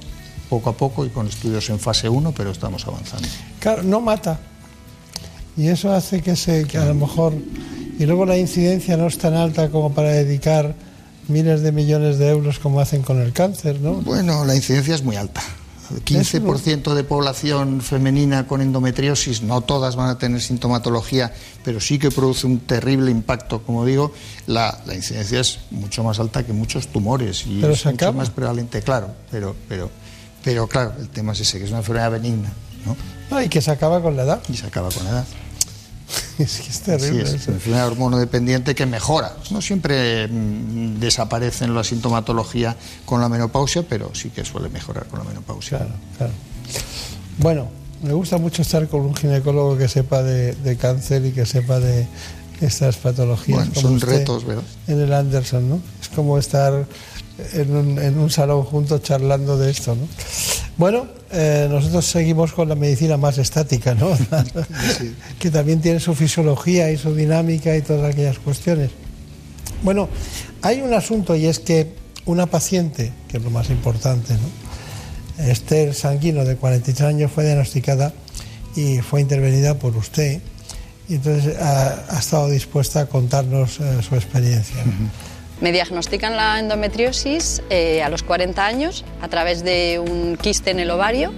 poco 0.50 0.70
a 0.70 0.76
poco 0.76 1.06
y 1.06 1.08
con 1.08 1.26
estudios 1.28 1.70
en 1.70 1.78
fase 1.78 2.08
1, 2.08 2.32
pero 2.32 2.50
estamos 2.50 2.86
avanzando. 2.86 3.26
Claro, 3.60 3.82
no 3.82 4.00
mata. 4.00 4.38
Y 5.56 5.68
eso 5.68 5.92
hace 5.92 6.20
que, 6.22 6.36
se, 6.36 6.66
que 6.66 6.78
a 6.78 6.84
lo 6.84 6.94
mejor... 6.94 7.32
Y 7.98 8.06
luego 8.06 8.24
la 8.26 8.38
incidencia 8.38 8.96
no 8.96 9.06
es 9.08 9.18
tan 9.18 9.34
alta 9.34 9.70
como 9.70 9.92
para 9.92 10.10
dedicar 10.10 10.74
miles 11.26 11.62
de 11.62 11.72
millones 11.72 12.18
de 12.18 12.28
euros 12.28 12.58
como 12.60 12.80
hacen 12.80 13.02
con 13.02 13.20
el 13.20 13.32
cáncer, 13.32 13.80
¿no? 13.80 13.94
Bueno, 13.94 14.44
la 14.44 14.54
incidencia 14.54 14.94
es 14.94 15.02
muy 15.02 15.16
alta. 15.16 15.42
15% 15.90 16.94
de 16.94 17.04
población 17.04 17.80
femenina 17.80 18.46
con 18.46 18.60
endometriosis, 18.60 19.42
no 19.42 19.60
todas 19.62 19.96
van 19.96 20.08
a 20.10 20.18
tener 20.18 20.40
sintomatología, 20.40 21.32
pero 21.64 21.80
sí 21.80 21.98
que 21.98 22.10
produce 22.10 22.46
un 22.46 22.60
terrible 22.60 23.10
impacto, 23.10 23.62
como 23.62 23.84
digo, 23.84 24.12
la, 24.46 24.80
la 24.86 24.94
incidencia 24.94 25.40
es 25.40 25.60
mucho 25.70 26.02
más 26.04 26.18
alta 26.20 26.44
que 26.44 26.52
muchos 26.52 26.88
tumores 26.88 27.44
y 27.46 27.60
Pero 27.60 27.72
es 27.72 27.84
mucho 27.84 27.94
acaba. 27.94 28.12
más 28.12 28.30
prevalente, 28.30 28.82
claro, 28.82 29.08
pero, 29.30 29.54
pero, 29.68 29.90
pero 30.44 30.66
claro, 30.66 30.92
el 30.98 31.08
tema 31.08 31.32
es 31.32 31.40
ese, 31.40 31.58
que 31.58 31.64
es 31.64 31.70
una 31.70 31.78
enfermedad 31.78 32.10
benigna, 32.12 32.52
¿no? 32.84 32.96
No, 33.30 33.42
y 33.42 33.48
que 33.48 33.60
se 33.60 33.70
acaba 33.70 34.00
con 34.00 34.16
la 34.16 34.22
edad. 34.22 34.42
Y 34.48 34.56
se 34.56 34.66
acaba 34.66 34.88
con 34.90 35.04
la 35.04 35.10
edad. 35.10 35.26
Es 36.38 36.60
que 36.60 36.70
es 36.70 36.80
terrible. 36.80 37.22
Así 37.24 37.36
es, 37.36 37.48
enfermedad 37.48 37.88
hormonodependiente 37.88 38.74
que 38.74 38.86
mejora. 38.86 39.36
No 39.50 39.60
siempre 39.60 40.28
mm, 40.28 41.00
desaparecen 41.00 41.74
la 41.74 41.84
sintomatología 41.84 42.76
con 43.04 43.20
la 43.20 43.28
menopausia, 43.28 43.82
pero 43.82 44.14
sí 44.14 44.30
que 44.30 44.44
suele 44.44 44.68
mejorar 44.68 45.06
con 45.08 45.18
la 45.18 45.24
menopausia. 45.24 45.78
Claro, 45.78 45.94
claro. 46.16 46.32
Bueno, 47.38 47.68
me 48.02 48.12
gusta 48.12 48.38
mucho 48.38 48.62
estar 48.62 48.86
con 48.88 49.00
un 49.02 49.14
ginecólogo 49.14 49.76
que 49.76 49.88
sepa 49.88 50.22
de, 50.22 50.54
de 50.54 50.76
cáncer 50.76 51.24
y 51.26 51.32
que 51.32 51.44
sepa 51.46 51.80
de 51.80 52.06
estas 52.60 52.96
patologías. 52.96 53.58
Bueno, 53.58 53.72
como 53.74 53.88
son 53.88 53.96
usted 53.96 54.08
retos, 54.08 54.44
¿verdad? 54.44 54.64
En 54.86 55.00
el 55.00 55.12
Anderson, 55.12 55.68
¿no? 55.68 55.80
Es 56.00 56.08
como 56.08 56.38
estar 56.38 56.86
en 57.52 57.76
un, 57.76 57.98
en 57.98 58.18
un 58.18 58.30
salón 58.30 58.62
juntos 58.64 59.02
charlando 59.02 59.56
de 59.58 59.70
esto, 59.70 59.94
¿no? 59.94 60.08
Bueno, 60.76 61.06
eh, 61.30 61.66
nosotros 61.70 62.06
seguimos 62.06 62.52
con 62.52 62.68
la 62.68 62.74
medicina 62.74 63.16
más 63.16 63.38
estática, 63.38 63.94
¿no? 63.94 64.10
que 65.38 65.50
también 65.50 65.80
tiene 65.80 66.00
su 66.00 66.14
fisiología 66.14 66.90
y 66.90 66.96
su 66.96 67.14
dinámica 67.14 67.76
y 67.76 67.82
todas 67.82 68.12
aquellas 68.12 68.38
cuestiones. 68.38 68.90
Bueno, 69.82 70.08
hay 70.62 70.80
un 70.80 70.92
asunto 70.92 71.36
y 71.36 71.46
es 71.46 71.58
que 71.58 71.94
una 72.24 72.46
paciente, 72.46 73.12
que 73.28 73.36
es 73.36 73.42
lo 73.42 73.50
más 73.50 73.70
importante, 73.70 74.34
¿no? 74.34 75.46
Esther 75.46 75.94
Sanguino, 75.94 76.44
de 76.44 76.56
43 76.56 77.08
años, 77.08 77.30
fue 77.30 77.44
diagnosticada 77.44 78.12
y 78.74 78.98
fue 78.98 79.20
intervenida 79.20 79.78
por 79.78 79.96
usted. 79.96 80.40
Y 81.08 81.14
entonces 81.14 81.56
ha, 81.60 82.04
ha 82.10 82.18
estado 82.18 82.50
dispuesta 82.50 83.02
a 83.02 83.06
contarnos 83.06 83.80
eh, 83.80 84.02
su 84.02 84.14
experiencia. 84.14 84.76
Me 85.60 85.72
diagnostican 85.72 86.36
la 86.36 86.60
endometriosis 86.60 87.62
eh, 87.68 88.02
a 88.02 88.08
los 88.08 88.22
40 88.22 88.64
años 88.64 89.04
a 89.20 89.28
través 89.28 89.64
de 89.64 89.98
un 89.98 90.36
quiste 90.36 90.70
en 90.70 90.78
el 90.78 90.90
ovario, 90.90 91.32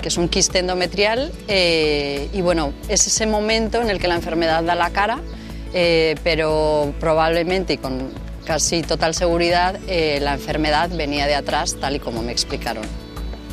que 0.00 0.08
es 0.08 0.16
un 0.16 0.28
quiste 0.28 0.60
endometrial, 0.60 1.30
eh, 1.48 2.28
y 2.32 2.40
bueno, 2.40 2.72
es 2.88 3.06
ese 3.06 3.26
momento 3.26 3.82
en 3.82 3.90
el 3.90 3.98
que 3.98 4.08
la 4.08 4.14
enfermedad 4.14 4.62
da 4.62 4.74
la 4.74 4.90
cara, 4.90 5.18
eh, 5.74 6.14
pero 6.24 6.94
probablemente 6.98 7.74
y 7.74 7.76
con 7.76 8.10
casi 8.46 8.80
total 8.80 9.14
seguridad 9.14 9.78
la 9.86 10.32
enfermedad 10.32 10.88
venía 10.88 11.26
de 11.26 11.34
atrás, 11.34 11.76
tal 11.78 11.96
y 11.96 11.98
como 11.98 12.22
me 12.22 12.32
explicaron. 12.32 12.84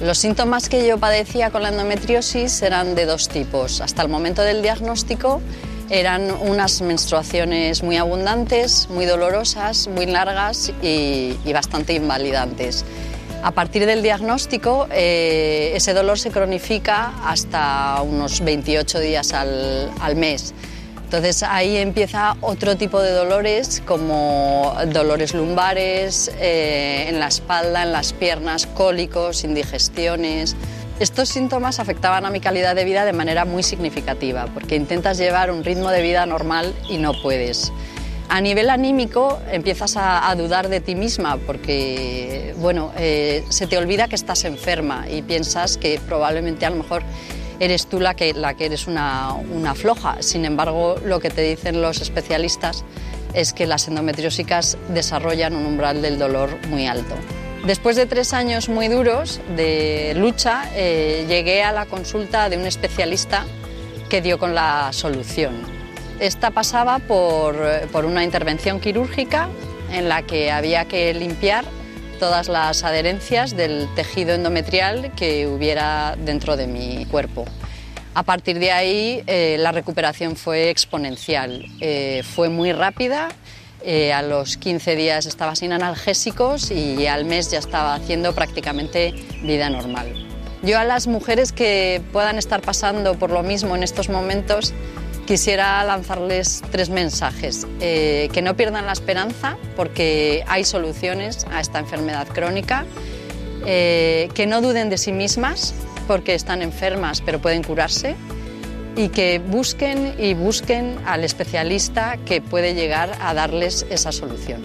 Los 0.01 0.17
síntomas 0.17 0.69
que 0.69 0.87
yo 0.87 0.97
padecía 0.97 1.49
con 1.49 1.63
la 1.63 1.69
endometriosis 1.69 2.61
eran 2.61 2.95
de 2.95 3.05
dos 3.05 3.27
tipos. 3.27 3.81
Hasta 3.81 4.01
el 4.01 4.07
momento 4.07 4.41
del 4.41 4.61
diagnóstico 4.61 5.41
eran 5.89 6.31
unas 6.31 6.81
menstruaciones 6.81 7.83
muy 7.83 7.97
abundantes, 7.97 8.87
muy 8.89 9.05
dolorosas, 9.05 9.87
muy 9.87 10.05
largas 10.05 10.71
y, 10.81 11.37
y 11.45 11.53
bastante 11.53 11.93
invalidantes. 11.93 12.85
A 13.43 13.51
partir 13.51 13.85
del 13.85 14.01
diagnóstico, 14.01 14.87
eh, 14.91 15.73
ese 15.75 15.93
dolor 15.93 16.17
se 16.17 16.31
cronifica 16.31 17.13
hasta 17.23 18.01
unos 18.01 18.43
28 18.43 18.99
días 18.99 19.33
al, 19.33 19.91
al 19.99 20.15
mes. 20.15 20.55
Entonces 21.03 21.43
ahí 21.43 21.77
empieza 21.77 22.35
otro 22.41 22.75
tipo 22.75 22.99
de 22.99 23.11
dolores 23.11 23.83
como 23.85 24.75
dolores 24.87 25.35
lumbares, 25.35 26.31
eh, 26.39 27.05
en 27.07 27.19
la 27.19 27.27
espalda, 27.27 27.83
en 27.83 27.91
las 27.91 28.13
piernas, 28.13 28.65
cólicos, 28.65 29.43
indigestiones. 29.43 30.55
Estos 30.97 31.27
síntomas 31.27 31.79
afectaban 31.79 32.25
a 32.25 32.29
mi 32.29 32.39
calidad 32.39 32.73
de 32.73 32.85
vida 32.85 33.03
de 33.03 33.11
manera 33.11 33.43
muy 33.43 33.63
significativa 33.63 34.45
porque 34.53 34.77
intentas 34.77 35.17
llevar 35.17 35.51
un 35.51 35.65
ritmo 35.65 35.89
de 35.91 36.01
vida 36.01 36.25
normal 36.25 36.73
y 36.89 36.97
no 36.97 37.11
puedes. 37.21 37.73
A 38.29 38.39
nivel 38.39 38.69
anímico 38.69 39.39
empiezas 39.51 39.97
a, 39.97 40.33
dudar 40.35 40.69
de 40.69 40.79
ti 40.79 40.95
misma 40.95 41.37
porque 41.45 42.55
bueno, 42.59 42.93
eh, 42.97 43.43
se 43.49 43.67
te 43.67 43.77
olvida 43.77 44.07
que 44.07 44.15
estás 44.15 44.45
enferma 44.45 45.05
y 45.09 45.21
piensas 45.21 45.75
que 45.75 45.99
probablemente 46.07 46.65
a 46.65 46.69
lo 46.69 46.77
mejor 46.77 47.03
eres 47.59 47.87
tú 47.87 47.99
la 47.99 48.13
que, 48.13 48.33
la 48.33 48.53
que 48.53 48.67
eres 48.67 48.87
una, 48.87 49.33
una 49.33 49.75
floja. 49.75 50.21
Sin 50.21 50.45
embargo, 50.45 50.95
lo 51.03 51.19
que 51.19 51.29
te 51.29 51.41
dicen 51.41 51.81
los 51.81 51.99
especialistas 51.99 52.85
es 53.33 53.51
que 53.51 53.67
las 53.67 53.89
endometriósicas 53.89 54.77
desarrollan 54.87 55.55
un 55.55 55.65
umbral 55.65 56.01
del 56.01 56.17
dolor 56.17 56.49
muy 56.69 56.87
alto. 56.87 57.15
Después 57.65 57.95
de 57.95 58.05
tres 58.05 58.33
años 58.33 58.69
muy 58.69 58.89
duros 58.89 59.41
de 59.55 60.13
lucha, 60.15 60.69
eh, 60.75 61.25
llegué 61.27 61.63
a 61.63 61.71
la 61.71 61.87
consulta 61.87 62.47
de 62.47 62.57
un 62.57 62.67
especialista 62.67 63.43
que 64.07 64.21
dio 64.21 64.37
con 64.37 64.53
la 64.53 64.93
solución. 64.93 65.55
Esta 66.19 66.51
pasaba 66.51 66.99
por, 66.99 67.57
por 67.91 68.05
una 68.05 68.23
intervención 68.23 68.79
quirúrgica 68.79 69.49
en 69.91 70.09
la 70.09 70.21
que 70.21 70.51
había 70.51 70.85
que 70.85 71.11
limpiar 71.15 71.65
todas 72.19 72.49
las 72.49 72.83
adherencias 72.83 73.57
del 73.57 73.87
tejido 73.95 74.35
endometrial 74.35 75.11
que 75.15 75.47
hubiera 75.47 76.15
dentro 76.23 76.57
de 76.57 76.67
mi 76.67 77.05
cuerpo. 77.05 77.45
A 78.13 78.21
partir 78.21 78.59
de 78.59 78.71
ahí 78.71 79.23
eh, 79.27 79.57
la 79.59 79.71
recuperación 79.71 80.35
fue 80.35 80.69
exponencial, 80.69 81.65
eh, 81.81 82.21
fue 82.23 82.47
muy 82.47 82.71
rápida. 82.71 83.27
Eh, 83.85 84.13
a 84.13 84.23
los 84.23 84.57
15 84.57 84.95
días 84.95 85.27
estaba 85.27 85.55
sin 85.55 85.71
analgésicos 85.71 86.71
y 86.71 87.05
al 87.05 87.23
mes 87.25 87.51
ya 87.51 87.59
estaba 87.59 87.93
haciendo 87.93 88.33
prácticamente 88.33 89.13
vida 89.43 89.69
normal. 89.69 90.07
Yo 90.63 90.79
a 90.79 90.83
las 90.83 91.05
mujeres 91.05 91.51
que 91.51 92.01
puedan 92.11 92.39
estar 92.39 92.61
pasando 92.61 93.13
por 93.19 93.29
lo 93.29 93.43
mismo 93.43 93.75
en 93.75 93.83
estos 93.83 94.09
momentos 94.09 94.73
quisiera 95.27 95.83
lanzarles 95.83 96.63
tres 96.71 96.89
mensajes. 96.89 97.67
Eh, 97.79 98.29
que 98.33 98.41
no 98.41 98.55
pierdan 98.55 98.87
la 98.87 98.93
esperanza 98.93 99.57
porque 99.75 100.43
hay 100.47 100.63
soluciones 100.63 101.45
a 101.51 101.59
esta 101.61 101.77
enfermedad 101.77 102.27
crónica. 102.27 102.85
Eh, 103.67 104.29
que 104.33 104.47
no 104.47 104.61
duden 104.61 104.89
de 104.89 104.97
sí 104.97 105.11
mismas 105.11 105.73
porque 106.07 106.35
están 106.35 106.61
enfermas 106.63 107.21
pero 107.21 107.39
pueden 107.39 107.61
curarse. 107.61 108.15
Y 108.95 109.09
que 109.09 109.39
busquen 109.39 110.13
y 110.17 110.33
busquen 110.33 110.97
al 111.05 111.23
especialista 111.23 112.17
que 112.25 112.41
puede 112.41 112.73
llegar 112.75 113.17
a 113.21 113.33
darles 113.33 113.85
esa 113.89 114.11
solución. 114.11 114.61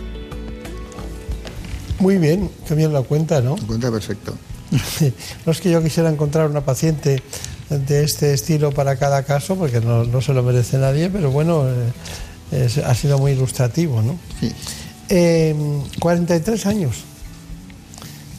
Muy 1.98 2.19
bien, 2.19 2.48
qué 2.66 2.74
bien 2.74 2.93
lo 2.93 3.02
cuenta, 3.05 3.40
¿no? 3.40 3.57
Lo 3.57 3.66
cuenta 3.66 3.90
perfecto. 3.90 4.35
no 5.47 5.52
es 5.52 5.61
que 5.61 5.70
yo 5.70 5.82
quisiera 5.82 6.09
encontrar 6.09 6.48
una 6.48 6.61
paciente 6.65 7.23
de 7.69 8.05
este 8.05 8.32
estilo 8.32 8.70
para 8.73 8.97
cada 8.97 9.24
caso, 9.24 9.57
porque 9.57 9.81
no, 9.81 10.05
no 10.05 10.20
se 10.20 10.32
lo 10.32 10.43
merece 10.43 10.78
nadie, 10.78 11.11
pero 11.11 11.31
bueno, 11.31 11.69
eh, 11.69 12.65
es- 12.65 12.78
ha 12.78 12.94
sido 12.94 13.19
muy 13.19 13.32
ilustrativo, 13.32 14.01
¿no? 14.01 14.16
Sí. 14.40 14.52
Eh, 15.09 15.55
43 15.98 16.66
años. 16.66 16.97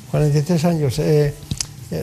43 0.09 0.65
años. 0.65 0.99
Eh, 0.99 1.33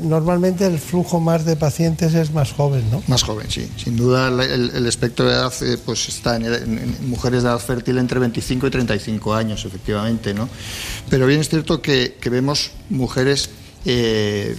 normalmente 0.02 0.66
el 0.66 0.78
flujo 0.78 1.18
más 1.18 1.44
de 1.44 1.56
pacientes 1.56 2.14
es 2.14 2.32
más 2.32 2.52
joven, 2.52 2.84
¿no? 2.90 3.02
Más 3.06 3.22
joven, 3.22 3.50
sí. 3.50 3.68
Sin 3.82 3.96
duda 3.96 4.28
el, 4.28 4.86
espectro 4.86 5.26
de 5.26 5.32
edad 5.32 5.52
eh, 5.62 5.78
pues 5.84 6.08
está 6.08 6.36
en, 6.36 6.44
en- 6.44 7.08
mujeres 7.08 7.42
de 7.42 7.48
edad 7.48 7.58
fértil 7.58 7.98
entre 7.98 8.18
25 8.20 8.66
y 8.66 8.70
35 8.70 9.34
años, 9.34 9.64
efectivamente, 9.64 10.34
¿no? 10.34 10.48
Pero 11.08 11.26
bien 11.26 11.40
es 11.40 11.48
cierto 11.48 11.80
que, 11.80 12.16
vemos 12.30 12.70
mujeres 12.90 13.48
eh, 13.86 14.56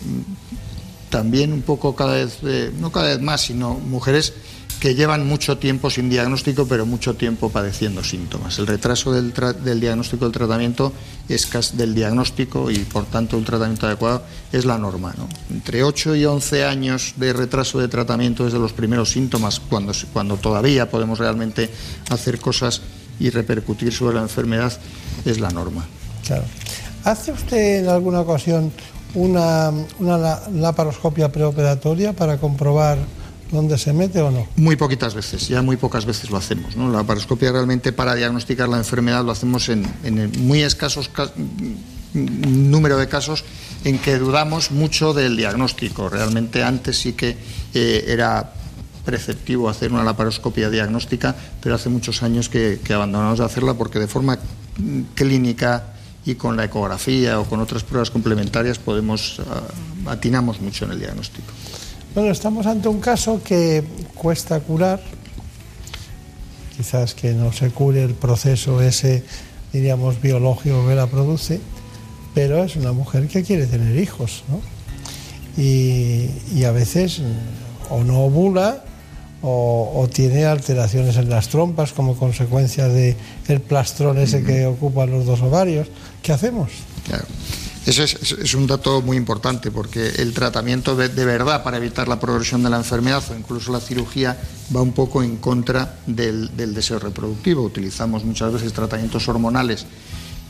también 1.10 1.54
un 1.54 1.62
poco 1.62 1.96
cada 1.96 2.16
vez, 2.16 2.40
eh, 2.44 2.72
no 2.80 2.92
cada 2.92 3.10
vez 3.10 3.22
más, 3.22 3.42
sino 3.42 3.76
mujeres 3.76 4.34
que 4.80 4.96
llevan 4.96 5.28
mucho 5.28 5.58
tiempo 5.58 5.90
sin 5.90 6.10
diagnóstico, 6.10 6.66
pero 6.66 6.86
mucho 6.86 7.16
tiempo 7.16 7.50
padeciendo 7.50 8.02
síntomas. 8.04 8.60
El 8.60 8.68
retraso 8.68 9.12
del, 9.12 9.34
del 9.64 9.80
diagnóstico 9.80 10.24
del 10.26 10.32
tratamiento 10.32 10.94
es 11.28 11.50
del 11.76 11.94
diagnóstico 11.94 12.72
y, 12.72 12.80
por 12.80 13.06
tanto, 13.06 13.38
un 13.38 13.44
tratamiento 13.44 13.88
adecuado 13.88 14.24
es 14.54 14.64
la 14.64 14.78
norma. 14.78 15.14
¿no? 15.18 15.28
Entre 15.54 15.84
8 15.84 16.16
y 16.16 16.26
11 16.26 16.64
años 16.66 17.14
de 17.18 17.34
retraso 17.34 17.80
de 17.80 17.90
tratamiento 17.90 18.46
desde 18.46 18.58
los 18.60 18.72
primeros 18.72 19.12
síntomas, 19.12 19.60
cuando, 19.60 19.92
cuando 20.14 20.38
todavía 20.38 20.90
podemos 20.90 21.20
realmente 21.20 21.70
hacer 22.10 22.40
cosas 22.40 22.82
y 23.20 23.30
repercutir 23.32 23.92
sobre 23.94 24.16
la 24.16 24.22
enfermedad, 24.22 24.72
es 25.26 25.40
la 25.42 25.50
norma. 25.50 25.86
Claro. 26.26 26.44
¿Hace 27.04 27.34
usted 27.34 27.80
en 27.82 27.90
alguna 27.90 28.22
ocasión 28.22 28.72
una, 29.14 29.72
una 30.00 30.18
la- 30.18 30.42
laparoscopia 30.54 31.32
preoperatoria 31.32 32.14
para 32.14 32.38
comprobar 32.38 32.98
dónde 33.52 33.78
se 33.78 33.94
mete 33.94 34.22
o 34.22 34.32
no? 34.32 34.48
Muy 34.56 34.76
poquitas 34.76 35.14
veces, 35.14 35.48
ya 35.48 35.62
muy 35.62 35.78
pocas 35.78 36.06
veces 36.06 36.30
lo 36.30 36.38
hacemos. 36.38 36.76
La 36.76 37.04
paroscopia 37.04 37.52
realmente 37.52 37.92
para 37.92 38.16
diagnosticar 38.16 38.70
la 38.70 38.78
enfermedad 38.78 39.24
lo 39.24 39.32
hacemos 39.32 39.70
en, 39.70 39.86
en 40.04 40.32
muy 40.48 40.62
escasos 40.64 41.10
ca- 41.10 41.32
número 42.14 42.98
de 42.98 43.08
casos 43.08 43.44
en 43.84 44.00
que 44.00 44.18
dudamos 44.18 44.72
mucho 44.72 45.14
del 45.14 45.38
diagnóstico. 45.38 46.10
Realmente 46.10 46.64
antes 46.64 46.98
sí 47.00 47.14
que 47.14 47.38
eh, 47.74 48.06
era 48.08 48.54
preceptivo 49.06 49.70
hacer 49.70 49.92
una 49.92 50.04
laparoscopia 50.04 50.70
diagnóstica, 50.70 51.36
pero 51.62 51.76
hace 51.76 51.90
muchos 51.90 52.22
años 52.24 52.50
que, 52.50 52.80
que 52.84 52.94
abandonamos 52.94 53.40
de 53.40 53.46
hacerla 53.46 53.74
porque 53.74 54.00
de 54.00 54.08
forma 54.08 54.38
mm, 54.78 55.02
clínica 55.16 55.94
y 56.26 56.36
con 56.36 56.58
la 56.58 56.66
ecografía 56.66 57.40
o 57.40 57.46
con 57.46 57.60
otras 57.60 57.84
pruebas 57.84 58.12
complementarias 58.12 58.78
podemos 58.78 59.40
ah, 59.50 60.12
atinamos 60.12 60.60
mucho 60.62 60.86
en 60.86 60.92
el 60.92 61.00
diagnóstico. 61.00 61.48
Bueno, 62.16 62.32
estamos 62.32 62.66
ante 62.66 62.88
un 62.90 63.00
caso 63.00 63.42
que 63.44 63.84
cuesta 64.16 64.60
curar, 64.60 65.00
quizás 66.76 67.14
que 67.14 67.34
no 67.34 67.54
se 67.54 67.70
cure 67.70 68.04
el 68.04 68.16
proceso 68.16 68.82
ese, 68.82 69.24
diríamos, 69.72 70.20
biológico 70.20 70.88
que 70.88 70.96
la 70.96 71.06
produce, 71.06 71.62
pero 72.34 72.64
es 72.64 72.76
una 72.76 72.94
mujer 72.94 73.28
que 73.28 73.44
quiere 73.44 73.68
tener 73.68 73.96
hijos, 73.98 74.44
¿no? 74.50 74.60
Y, 75.62 76.30
y 76.56 76.64
a 76.64 76.72
veces 76.72 77.22
o 77.92 78.04
no 78.04 78.22
ovula 78.22 78.84
o, 79.44 79.92
o 79.96 80.08
tiene 80.08 80.46
alteraciones 80.46 81.16
en 81.18 81.30
las 81.30 81.50
trompas 81.50 81.94
como 81.94 82.16
consecuencia 82.18 82.88
de 82.88 83.16
el 83.48 83.62
plastrón 83.62 84.18
ese 84.18 84.44
que 84.44 84.66
ocupa 84.66 85.06
los 85.06 85.26
dos 85.26 85.42
ovarios. 85.42 85.88
¿Qué 86.24 86.34
hacemos? 86.34 86.72
Claro. 87.06 87.26
Ese 87.90 88.04
es, 88.04 88.54
un 88.54 88.68
dato 88.68 89.02
muy 89.02 89.18
importante 89.18 89.72
porque 89.72 90.10
el 90.18 90.32
tratamiento 90.32 90.96
de, 90.96 91.08
verdad 91.26 91.64
para 91.64 91.78
evitar 91.78 92.08
la 92.08 92.20
progresión 92.20 92.62
de 92.62 92.70
la 92.70 92.78
enfermedad 92.78 93.24
o 93.32 93.36
incluso 93.36 93.72
la 93.72 93.80
cirugía 93.80 94.38
va 94.76 94.84
un 94.84 94.92
poco 94.92 95.24
en 95.24 95.38
contra 95.38 95.98
del, 96.06 96.56
deseo 96.56 97.00
reproductivo. 97.00 97.64
Utilizamos 97.64 98.24
muchas 98.24 98.54
veces 98.54 98.74
tratamientos 98.74 99.28
hormonales 99.28 99.88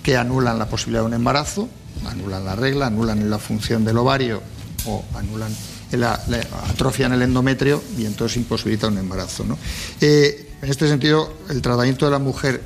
que 0.04 0.18
anulan 0.18 0.60
la 0.60 0.68
posibilidad 0.68 1.04
de 1.04 1.08
un 1.08 1.14
embarazo, 1.14 1.70
anulan 2.10 2.44
la 2.44 2.58
regla, 2.58 2.88
anulan 2.88 3.30
la 3.30 3.40
función 3.40 3.86
del 3.86 4.00
ovario 4.00 4.42
o 4.86 5.06
anulan 5.16 5.56
la, 5.94 6.20
atrofian 6.68 7.14
el 7.14 7.22
endometrio 7.22 7.82
y 7.98 8.04
entonces 8.04 8.36
imposibilita 8.36 8.88
un 8.88 8.98
embarazo. 8.98 9.46
Eh, 10.02 10.56
en 10.62 10.70
este 10.70 10.90
sentido, 10.90 11.36
el 11.50 11.62
tratamiento 11.62 12.04
de 12.04 12.12
la 12.12 12.20
mujer 12.20 12.62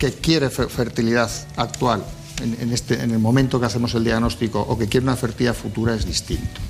que 0.00 0.14
quiere 0.14 0.50
fe- 0.50 0.66
fertilidad 0.66 1.30
actual 1.54 2.04
en, 2.42 2.56
en 2.60 2.72
este, 2.72 3.02
en 3.02 3.10
el 3.10 3.18
momento 3.18 3.60
que 3.60 3.66
hacemos 3.66 3.94
el 3.94 4.04
diagnóstico 4.04 4.60
o 4.60 4.78
que 4.78 4.88
quiere 4.88 5.04
una 5.04 5.16
fertilidad 5.16 5.54
futura 5.54 5.94
es 5.94 6.06
distinto. 6.06 6.60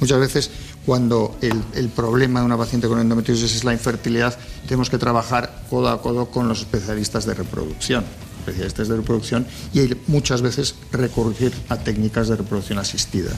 Muchas 0.00 0.18
veces 0.18 0.50
cuando 0.84 1.36
el, 1.40 1.88
problema 1.90 2.40
de 2.40 2.46
una 2.46 2.58
paciente 2.58 2.88
con 2.88 2.98
endometriosis 2.98 3.54
es 3.54 3.64
la 3.64 3.72
infertilidad, 3.72 4.36
tenemos 4.66 4.90
que 4.90 4.98
trabajar 4.98 5.62
codo 5.70 5.88
a 5.88 6.02
codo 6.02 6.26
con 6.26 6.48
los 6.48 6.60
especialistas 6.60 7.24
de 7.24 7.34
reproducción 7.34 8.04
especialistas 8.42 8.88
de 8.88 8.96
reproducción 8.96 9.46
y 9.72 9.94
muchas 10.08 10.42
veces 10.42 10.74
recurrir 10.90 11.52
a 11.68 11.76
técnicas 11.76 12.26
de 12.26 12.34
reproducción 12.34 12.76
asistida. 12.80 13.30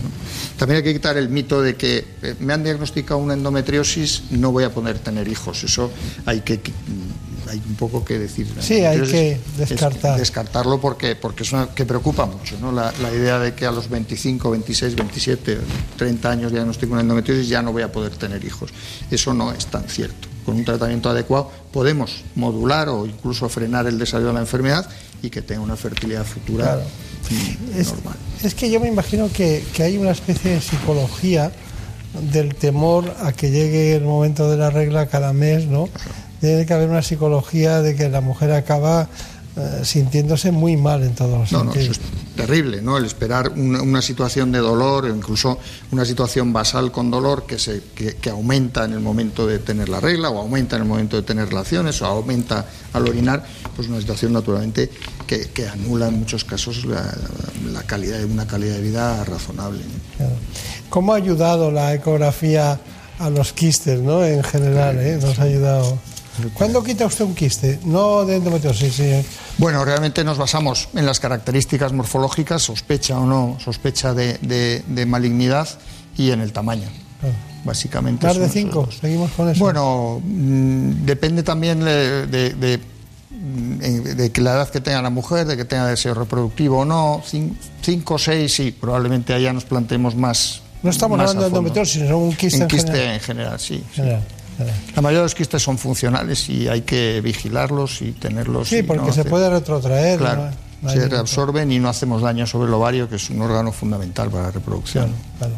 También 0.57 0.79
hay 0.79 0.83
que 0.83 0.95
quitar 0.95 1.19
el 1.19 1.29
mito 1.29 1.61
de 1.61 1.77
que 1.77 2.07
eh, 2.23 2.35
me 2.41 2.55
han 2.55 2.65
diagnosticado 2.65 3.21
una 3.21 3.35
endometriosis, 3.35 4.23
no 4.31 4.51
voy 4.51 4.65
a 4.65 4.73
poder 4.73 4.99
tener 5.01 5.29
hijos. 5.29 5.63
Eso 5.63 5.91
hay 6.25 6.41
que 6.41 6.59
hay 7.51 7.63
un 7.69 7.75
poco 7.75 8.05
que 8.05 8.19
decir. 8.19 8.47
Sí, 8.61 8.85
hay 8.85 9.01
que 9.03 9.33
Es- 9.33 9.57
descartar. 9.71 10.19
descartarlo 10.19 10.81
porque, 10.81 11.17
porque 11.17 11.43
es 11.43 11.53
una 11.53 11.69
que 11.75 11.85
preocupa 11.85 12.27
mucho, 12.27 12.57
¿no? 12.61 12.73
La, 12.73 12.93
la 13.03 13.13
idea 13.13 13.39
de 13.39 13.55
que 13.55 13.67
a 13.67 13.71
los 13.73 13.89
25, 13.89 14.51
26, 14.51 14.95
27, 14.95 15.59
30 15.97 16.31
años 16.31 16.53
diagnostico 16.53 16.93
una 16.93 17.03
endometriosis 17.03 17.49
ya 17.49 17.63
no 17.63 17.73
voy 17.73 17.83
a 17.83 17.93
poder 17.93 18.15
tener 18.17 18.45
hijos. 18.45 18.71
Eso 19.11 19.35
no 19.35 19.53
es 19.53 19.67
tan 19.67 19.89
cierto. 19.89 20.29
Con 20.45 20.57
un 20.57 20.65
tratamiento 20.65 21.09
adecuado 21.09 21.51
podemos 21.73 22.23
modular 22.35 22.89
o 22.89 23.07
incluso 23.07 23.49
frenar 23.49 23.87
el 23.87 23.99
desarrollo 23.99 24.29
de 24.29 24.35
la 24.35 24.41
enfermedad 24.41 24.89
y 25.23 25.31
que 25.31 25.41
tenga 25.43 25.63
una 25.63 25.77
fertilidad 25.77 26.25
futura 26.25 26.65
Claro. 26.65 26.83
mm, 27.31 27.79
Es, 27.81 27.87
normal. 27.95 28.15
es 28.43 28.55
que 28.55 28.71
yo 28.71 28.79
me 28.79 28.89
imagino 28.89 29.31
que, 29.33 29.65
que 29.75 29.83
hay 29.85 29.97
una 29.97 30.11
especie 30.11 30.51
de 30.53 30.61
psicología 30.61 31.51
del 32.31 32.55
temor 32.55 33.13
a 33.23 33.33
que 33.33 33.51
llegue 33.51 33.97
el 33.97 34.05
momento 34.05 34.49
de 34.51 34.57
la 34.59 34.71
regla 34.71 35.07
cada 35.09 35.33
mes, 35.33 35.67
¿no? 35.67 35.89
Tiene 36.45 36.67
que 36.67 36.75
haber 36.75 36.91
una 36.91 37.01
psicología 37.01 37.81
de 37.81 37.97
que 37.97 38.11
la 38.11 38.21
mujer 38.21 38.53
acaba 38.53 39.09
eh, 39.57 39.81
sintiéndose 39.83 40.51
muy 40.53 40.77
mal 40.77 41.03
en 41.03 41.15
todos 41.15 41.39
los 41.39 41.53
No, 41.53 41.65
no, 41.65 41.73
eso 41.73 41.93
es 41.93 42.01
terrible, 42.37 42.83
¿no? 42.83 42.99
El 42.99 43.07
esperar 43.07 43.53
una, 43.57 43.81
una 43.81 44.03
situación 44.03 44.53
de 44.53 44.59
dolor 44.59 45.09
incluso 45.09 45.59
una 45.91 46.05
situación 46.05 46.53
basal 46.53 46.93
con 46.93 47.11
dolor 47.11 47.47
que, 47.47 47.59
se, 47.59 47.81
que, 47.95 48.17
que 48.17 48.29
aumenta 48.29 48.85
en 48.85 48.93
el 48.93 49.01
momento 49.01 49.47
de 49.47 49.59
tener 49.59 49.89
la 49.89 50.01
regla 50.01 50.29
o 50.29 50.39
aumenta 50.39 50.77
en 50.77 50.83
el 50.83 50.89
momento 50.89 51.17
de 51.17 51.23
tener 51.23 51.49
relaciones 51.49 52.03
o 52.03 52.07
aumenta 52.07 52.67
al 52.93 53.09
orinar, 53.09 53.43
pues 53.75 53.89
una 53.89 54.01
situación 54.01 54.35
naturalmente 54.35 54.91
que, 55.27 55.49
que 55.49 55.67
anula 55.67 56.09
en 56.09 56.19
muchos 56.19 56.45
casos 56.45 56.85
la, 56.85 57.17
la 57.73 57.85
calidad 57.85 58.19
de 58.19 58.27
una 58.27 58.47
calidad 58.47 58.75
de 58.75 58.83
vida 58.83 59.25
razonable. 59.25 59.79
¿no? 59.79 60.17
Claro. 60.19 60.35
¿Cómo 60.91 61.15
ha 61.15 61.17
ayudado 61.17 61.71
la 61.71 61.95
ecografía 61.95 62.81
a 63.19 63.31
los 63.31 63.53
quistes, 63.55 64.01
¿no? 64.01 64.25
En 64.25 64.43
general, 64.43 64.99
¿eh? 64.99 65.19
Nos 65.23 65.39
ha 65.39 65.45
ayudado. 65.45 65.99
¿Cuándo 66.55 66.83
quita 66.83 67.07
usted 67.07 67.25
un 67.25 67.35
quiste? 67.35 67.79
No 67.85 68.25
de 68.25 68.37
endometriosis, 68.37 68.95
sí. 68.95 69.11
Bueno, 69.59 69.85
realmente 69.85 70.25
nos 70.25 70.39
basamos 70.39 70.89
en 70.95 71.07
las 71.07 71.21
características 71.21 71.93
morfológicas, 71.93 72.63
sospecha 72.63 73.19
o 73.19 73.27
no 73.27 73.57
sospecha 73.65 74.15
de, 74.15 74.39
de- 74.43 74.83
de 74.87 75.07
malignidad 75.07 75.69
y 76.17 76.31
en 76.31 76.41
el 76.41 76.53
tamaño. 76.53 76.89
Básicamente. 77.65 78.27
Más 78.27 78.37
de 78.37 78.43
esos 78.43 78.53
cinco, 78.55 78.83
dos. 78.87 78.99
seguimos 79.01 79.31
con 79.33 79.49
eso. 79.49 79.59
Bueno, 79.59 80.21
mm, 80.23 81.07
depende 81.07 81.43
también 81.43 81.81
de, 81.81 82.27
de- 82.27 82.51
de, 82.55 82.79
mm, 83.31 83.79
de 84.17 84.33
que 84.33 84.41
la 84.43 84.53
edad 84.53 84.69
que 84.69 84.81
tenga 84.81 85.01
la 85.01 85.09
mujer, 85.11 85.47
de 85.47 85.57
que 85.57 85.65
tenga 85.65 85.87
deseo 85.87 86.13
reproductivo 86.15 86.81
o 86.81 86.85
no. 86.85 87.23
Cin- 87.27 87.57
Cinco 87.83 88.15
o 88.15 88.19
seis, 88.19 88.53
sí, 88.55 88.71
probablemente 88.79 89.33
allá 89.33 89.53
nos 89.53 89.65
planteemos 89.65 90.15
más. 90.15 90.61
no 90.83 90.91
estamos 90.91 91.17
más 91.17 91.29
hablando 91.31 91.43
de 91.45 91.49
endometriosis, 91.49 92.03
sino 92.03 92.19
un 92.19 92.35
quiste 92.37 92.57
en, 92.59 92.63
En 92.65 92.69
quiste 92.69 92.91
general. 92.93 93.15
en 93.15 93.21
general, 93.21 93.61
sí. 93.61 93.85
General. 93.95 94.23
La 94.95 95.03
mayoría 95.03 95.19
de 95.21 95.25
los 95.25 95.35
quistes 95.35 95.63
son 95.63 95.79
funcionales 95.79 96.49
y 96.49 96.69
hay 96.69 96.83
que 96.83 97.21
vigilarlos 97.21 98.03
y 98.03 98.13
tenerlos. 98.13 98.69
Sí, 98.69 98.79
y 98.79 98.83
porque 98.83 99.07
no 99.07 99.13
se 99.13 99.21
hacer- 99.23 99.31
puede 99.31 99.51
retrotraer. 99.51 100.19
Claro, 100.19 100.45
¿no? 100.47 100.51
No 100.83 100.91
hay 100.91 100.97
se 100.99 101.09
reabsorben 101.09 101.73
y 101.73 101.79
no 101.79 101.89
hacemos 101.89 102.21
daño 102.23 102.47
sobre 102.47 102.69
el 102.69 102.75
ovario, 102.75 103.09
que 103.09 103.17
es 103.17 103.31
un 103.31 103.41
órgano 103.43 103.73
fundamental 103.73 104.29
para 104.31 104.45
la 104.45 104.51
reproducción. 104.51 105.13
Claro, 105.39 105.55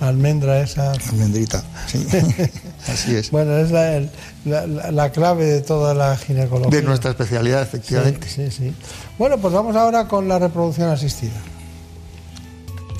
almendra 0.00 0.60
esa. 0.60 0.92
Almendrita, 1.10 1.62
sí. 1.86 2.06
Así 2.88 3.14
es. 3.14 3.30
Bueno, 3.30 3.56
es 3.58 3.70
la, 3.70 4.00
la, 4.44 4.90
la, 4.90 5.10
clave 5.12 5.44
de 5.46 5.60
toda 5.62 5.94
la 5.94 6.16
ginecología. 6.16 6.80
De 6.80 6.82
nuestra 6.86 7.10
especialidad, 7.10 7.62
efectivamente. 7.62 8.26
Sí, 8.28 8.50
sí, 8.50 8.64
sí. 8.68 8.74
Bueno, 9.18 9.38
pues 9.38 9.52
vamos 9.54 9.76
ahora 9.76 10.06
con 10.08 10.28
la 10.28 10.38
reproducción 10.38 10.88
asistida. 10.90 11.32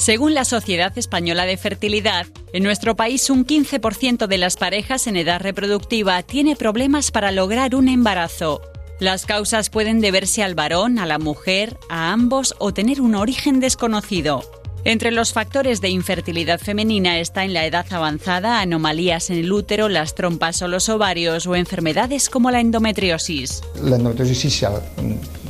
Según 0.04 0.34
la 0.34 0.44
Sociedad 0.44 0.92
Española 0.98 1.46
de 1.46 1.56
Fertilidad, 1.56 2.26
en 2.52 2.62
nuestro 2.62 2.94
país 2.94 3.30
un 3.30 3.46
15% 3.46 4.26
de 4.26 4.36
las 4.36 4.58
parejas 4.58 5.06
en 5.06 5.16
edad 5.16 5.40
reproductiva 5.40 6.22
tiene 6.22 6.56
problemas 6.56 7.10
para 7.10 7.32
lograr 7.32 7.74
un 7.74 7.88
embarazo. 7.88 8.60
Las 9.00 9.24
causas 9.24 9.70
pueden 9.70 10.02
deberse 10.02 10.42
al 10.42 10.54
varón, 10.54 10.98
a 10.98 11.06
la 11.06 11.18
mujer, 11.18 11.78
a 11.88 12.12
ambos 12.12 12.54
o 12.58 12.74
tener 12.74 13.00
un 13.00 13.14
origen 13.14 13.60
desconocido. 13.60 14.42
Entre 14.86 15.10
los 15.12 15.32
factores 15.32 15.80
de 15.80 15.88
infertilidad 15.88 16.60
femenina 16.60 17.18
está 17.18 17.42
en 17.46 17.54
la 17.54 17.64
edad 17.64 17.86
avanzada 17.90 18.60
anomalías 18.60 19.30
en 19.30 19.38
el 19.38 19.50
útero, 19.50 19.88
las 19.88 20.14
trompas 20.14 20.60
o 20.60 20.68
los 20.68 20.90
ovarios 20.90 21.46
o 21.46 21.56
enfermedades 21.56 22.28
como 22.28 22.50
la 22.50 22.60
endometriosis. 22.60 23.62
La 23.82 23.96
endometriosis 23.96 24.52
se 24.52 24.68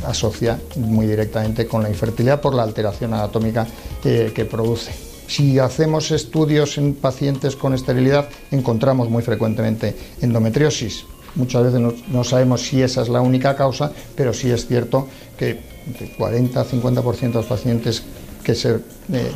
asocia 0.07 0.61
muy 0.77 1.09
directamente 1.09 1.67
con 1.67 1.83
la 1.83 1.89
infertilidad 1.89 2.41
por 2.41 2.55
la 2.55 2.63
alteración 2.63 3.13
anatómica 3.13 3.67
eh, 4.05 4.31
que 4.33 4.45
produce. 4.45 4.93
Si 5.27 5.59
hacemos 5.59 6.13
estudios 6.13 6.79
en 6.79 6.95
pacientes 6.95 7.57
con 7.57 7.75
esterilidad, 7.75 8.29
encontramos 8.53 9.11
muy 9.11 9.25
frecuentemente 9.25 9.97
endometriosis. 10.21 11.07
Muchas 11.35 11.65
veces 11.65 11.81
no, 12.07 12.23
sabemos 12.23 12.63
si 12.63 12.83
esa 12.83 13.03
es 13.03 13.09
la 13.09 13.21
única 13.21 13.57
causa, 13.57 13.91
pero 14.15 14.33
sí 14.33 14.53
es 14.53 14.69
cierto 14.69 15.09
que 15.37 15.59
de 15.99 16.17
40-50% 16.17 17.19
de 17.21 17.33
los 17.33 17.47
pacientes 17.47 18.05
que, 18.45 18.55
se, 18.55 18.77
eh, 19.13 19.33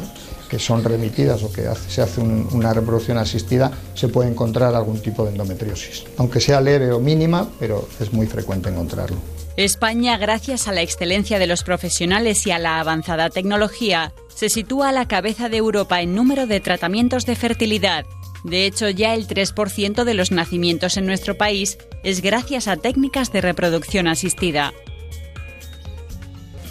que 0.48 0.58
son 0.58 0.84
remitidas 0.84 1.42
o 1.42 1.52
que 1.52 1.68
se 1.88 2.02
hace 2.02 2.20
una 2.20 2.72
reproducción 2.72 3.18
asistida, 3.18 3.72
se 3.94 4.08
puede 4.08 4.30
encontrar 4.30 4.74
algún 4.74 5.00
tipo 5.00 5.24
de 5.24 5.30
endometriosis. 5.30 6.04
Aunque 6.18 6.40
sea 6.40 6.60
leve 6.60 6.92
o 6.92 7.00
mínima, 7.00 7.48
pero 7.58 7.88
es 7.98 8.12
muy 8.12 8.26
frecuente 8.26 8.68
encontrarlo. 8.68 9.16
España, 9.56 10.16
gracias 10.18 10.68
a 10.68 10.72
la 10.72 10.82
excelencia 10.82 11.40
de 11.40 11.48
los 11.48 11.64
profesionales 11.64 12.46
y 12.46 12.52
a 12.52 12.60
la 12.60 12.78
avanzada 12.78 13.28
tecnología, 13.28 14.12
se 14.32 14.50
sitúa 14.50 14.90
a 14.90 14.92
la 14.92 15.08
cabeza 15.08 15.48
de 15.48 15.56
Europa 15.56 16.00
en 16.00 16.14
número 16.14 16.46
de 16.46 16.60
tratamientos 16.60 17.26
de 17.26 17.34
fertilidad. 17.34 18.04
De 18.44 18.66
hecho, 18.66 18.88
ya 18.88 19.14
el 19.14 19.26
3% 19.26 20.04
de 20.04 20.14
los 20.14 20.30
nacimientos 20.30 20.96
en 20.96 21.06
nuestro 21.06 21.36
país 21.36 21.76
es 22.04 22.22
gracias 22.22 22.68
a 22.68 22.76
técnicas 22.76 23.32
de 23.32 23.40
reproducción 23.40 24.06
asistida. 24.06 24.72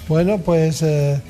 Bueno, 0.07 0.37
pues 0.37 0.81
eh, 0.81 1.21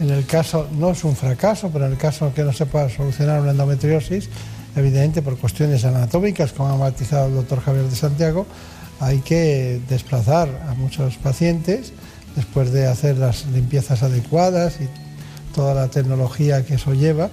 en 0.00 0.10
el 0.10 0.26
caso, 0.26 0.68
no 0.72 0.90
es 0.90 1.04
un 1.04 1.14
fracaso, 1.14 1.70
pero 1.72 1.86
en 1.86 1.92
el 1.92 1.98
caso 1.98 2.32
que 2.34 2.42
no 2.42 2.52
se 2.52 2.66
pueda 2.66 2.88
solucionar 2.88 3.40
una 3.40 3.52
endometriosis, 3.52 4.28
evidentemente 4.74 5.22
por 5.22 5.38
cuestiones 5.38 5.84
anatómicas, 5.84 6.52
como 6.52 6.70
ha 6.70 6.76
matizado 6.76 7.28
el 7.28 7.34
doctor 7.34 7.60
Javier 7.60 7.84
de 7.84 7.96
Santiago, 7.96 8.46
hay 9.00 9.20
que 9.20 9.80
desplazar 9.88 10.48
a 10.68 10.74
muchos 10.74 11.16
pacientes 11.16 11.92
después 12.36 12.72
de 12.72 12.86
hacer 12.86 13.18
las 13.18 13.46
limpiezas 13.46 14.02
adecuadas 14.02 14.80
y 14.80 14.88
toda 15.54 15.74
la 15.74 15.88
tecnología 15.88 16.64
que 16.64 16.74
eso 16.74 16.94
lleva, 16.94 17.30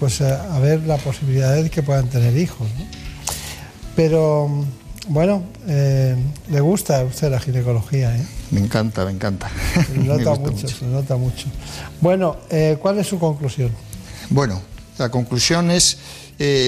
pues 0.00 0.20
eh, 0.20 0.32
a, 0.32 0.58
ver 0.58 0.82
la 0.82 0.96
posibilidad 0.96 1.54
de 1.54 1.70
que 1.70 1.82
puedan 1.82 2.08
tener 2.08 2.36
hijos. 2.36 2.66
Pero 3.94 4.64
bueno, 5.08 5.44
eh, 5.68 6.16
le 6.50 6.60
gusta 6.60 7.00
a 7.00 7.04
usted 7.04 7.30
la 7.30 7.38
ginecología, 7.38 8.16
¿eh? 8.16 8.26
Me 8.54 8.60
encanta, 8.60 9.04
me 9.04 9.10
encanta. 9.10 9.50
Se 9.74 9.98
nota 9.98 10.34
mucho, 10.36 10.68
se 10.68 10.84
nota 10.86 11.16
mucho. 11.16 11.46
Bueno, 12.00 12.36
eh, 12.50 12.78
¿cuál 12.80 12.98
es 12.98 13.06
su 13.06 13.18
conclusión? 13.18 13.70
Bueno, 14.30 14.60
la 14.98 15.10
conclusión 15.10 15.70
es, 15.70 15.98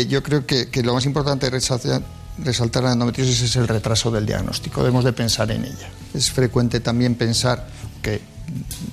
yo 0.08 0.22
creo 0.22 0.44
que, 0.46 0.68
lo 0.82 0.94
más 0.94 1.06
importante 1.06 1.48
resaltar, 1.48 2.02
resaltar 2.38 2.82
la 2.82 2.92
endometriosis 2.92 3.42
es 3.42 3.56
el 3.56 3.68
retraso 3.68 4.10
del 4.10 4.26
diagnóstico. 4.26 4.80
Debemos 4.80 5.04
de 5.04 5.12
pensar 5.12 5.50
en 5.50 5.64
ella. 5.64 5.88
Es 6.12 6.30
frecuente 6.30 6.80
también 6.80 7.14
pensar 7.14 7.66
que 8.02 8.20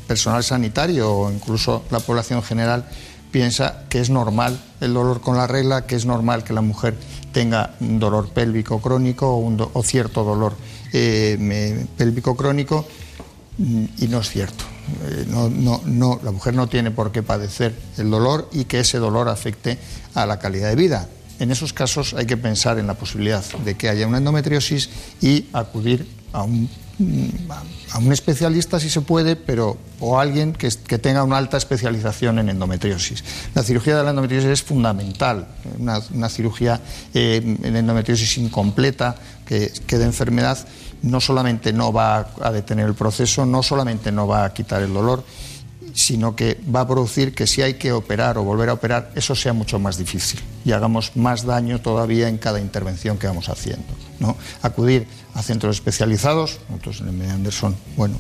personal 0.07 0.43
sanitario 0.43 1.11
o 1.11 1.31
incluso 1.31 1.83
la 1.91 1.99
población 1.99 2.41
general 2.43 2.85
piensa 3.31 3.83
que 3.89 3.99
es 3.99 4.09
normal 4.09 4.59
el 4.79 4.93
dolor 4.93 5.19
con 5.19 5.35
la 5.35 5.47
regla, 5.47 5.87
que 5.87 5.95
es 5.95 6.05
normal 6.05 6.43
que 6.43 6.53
la 6.53 6.61
mujer 6.61 6.95
tenga 7.31 7.71
un 7.79 7.99
dolor 7.99 8.29
pélvico 8.29 8.79
crónico 8.79 9.35
o, 9.73 9.83
cierto 9.83 10.23
dolor 10.23 10.55
eh, 10.93 11.85
pélvico 11.97 12.35
crónico 12.35 12.87
mm, 13.57 13.85
y 13.99 14.07
no 14.07 14.19
es 14.19 14.29
cierto. 14.29 14.63
Eh, 15.05 15.25
no, 15.27 15.49
no, 15.85 16.19
la 16.23 16.31
mujer 16.31 16.53
no 16.53 16.67
tiene 16.67 16.91
por 16.91 17.11
qué 17.11 17.23
padecer 17.23 17.73
el 17.97 18.09
dolor 18.09 18.49
y 18.51 18.65
que 18.65 18.79
ese 18.79 18.99
dolor 18.99 19.29
afecte 19.29 19.77
a 20.13 20.25
la 20.25 20.39
calidad 20.39 20.69
de 20.69 20.75
vida. 20.75 21.09
En 21.39 21.51
esos 21.51 21.73
casos 21.73 22.13
hay 22.13 22.25
que 22.25 22.37
pensar 22.37 22.79
en 22.79 22.87
la 22.87 22.93
posibilidad 22.93 23.43
de 23.65 23.75
que 23.75 23.89
haya 23.89 24.07
una 24.07 24.19
endometriosis 24.19 24.89
y 25.21 25.47
acudir 25.51 26.07
a 26.31 26.43
un 26.43 26.69
a 27.91 27.97
un 27.97 28.11
especialista 28.11 28.79
si 28.79 28.89
se 28.89 29.01
puede, 29.01 29.35
pero 29.35 29.77
o 29.99 30.19
alguien 30.19 30.53
que, 30.53 30.69
tenga 30.99 31.23
una 31.23 31.37
alta 31.37 31.57
especialización 31.57 32.39
en 32.39 32.49
endometriosis. 32.49 33.23
La 33.55 33.63
cirugía 33.63 33.97
de 33.97 34.03
la 34.03 34.11
endometriosis 34.11 34.49
es 34.49 34.63
fundamental, 34.63 35.47
una, 35.79 36.29
cirugía 36.29 36.81
eh, 37.13 37.57
en 37.63 37.75
endometriosis 37.75 38.37
incompleta 38.37 39.15
que, 39.45 39.71
que 39.87 39.97
de 39.97 40.05
enfermedad 40.05 40.57
no 41.01 41.19
solamente 41.19 41.73
no 41.73 41.91
va 41.91 42.33
a 42.41 42.51
detener 42.51 42.87
el 42.87 42.95
proceso, 42.95 43.45
no 43.45 43.61
solamente 43.61 44.11
no 44.11 44.27
va 44.27 44.45
a 44.45 44.53
quitar 44.53 44.81
el 44.81 44.93
dolor, 44.93 45.23
sino 45.93 46.35
que 46.35 46.59
va 46.73 46.81
a 46.81 46.87
producir 46.87 47.35
que 47.35 47.45
si 47.45 47.61
hay 47.61 47.75
que 47.75 47.91
operar 47.91 48.37
o 48.37 48.43
volver 48.43 48.69
a 48.69 48.73
operar, 48.73 49.11
eso 49.15 49.35
sea 49.35 49.53
mucho 49.53 49.79
más 49.79 49.97
difícil 49.97 50.39
y 50.65 50.71
hagamos 50.71 51.15
más 51.15 51.45
daño 51.45 51.81
todavía 51.81 52.27
en 52.27 52.37
cada 52.37 52.59
intervención 52.59 53.17
que 53.17 53.27
vamos 53.27 53.49
haciendo. 53.49 53.85
¿no? 54.19 54.35
Acudir 54.61 55.07
a 55.33 55.43
centros 55.43 55.75
especializados, 55.75 56.59
nosotros 56.69 57.01
en 57.01 57.21
el 57.21 57.29
Anderson, 57.29 57.75
bueno, 57.95 58.17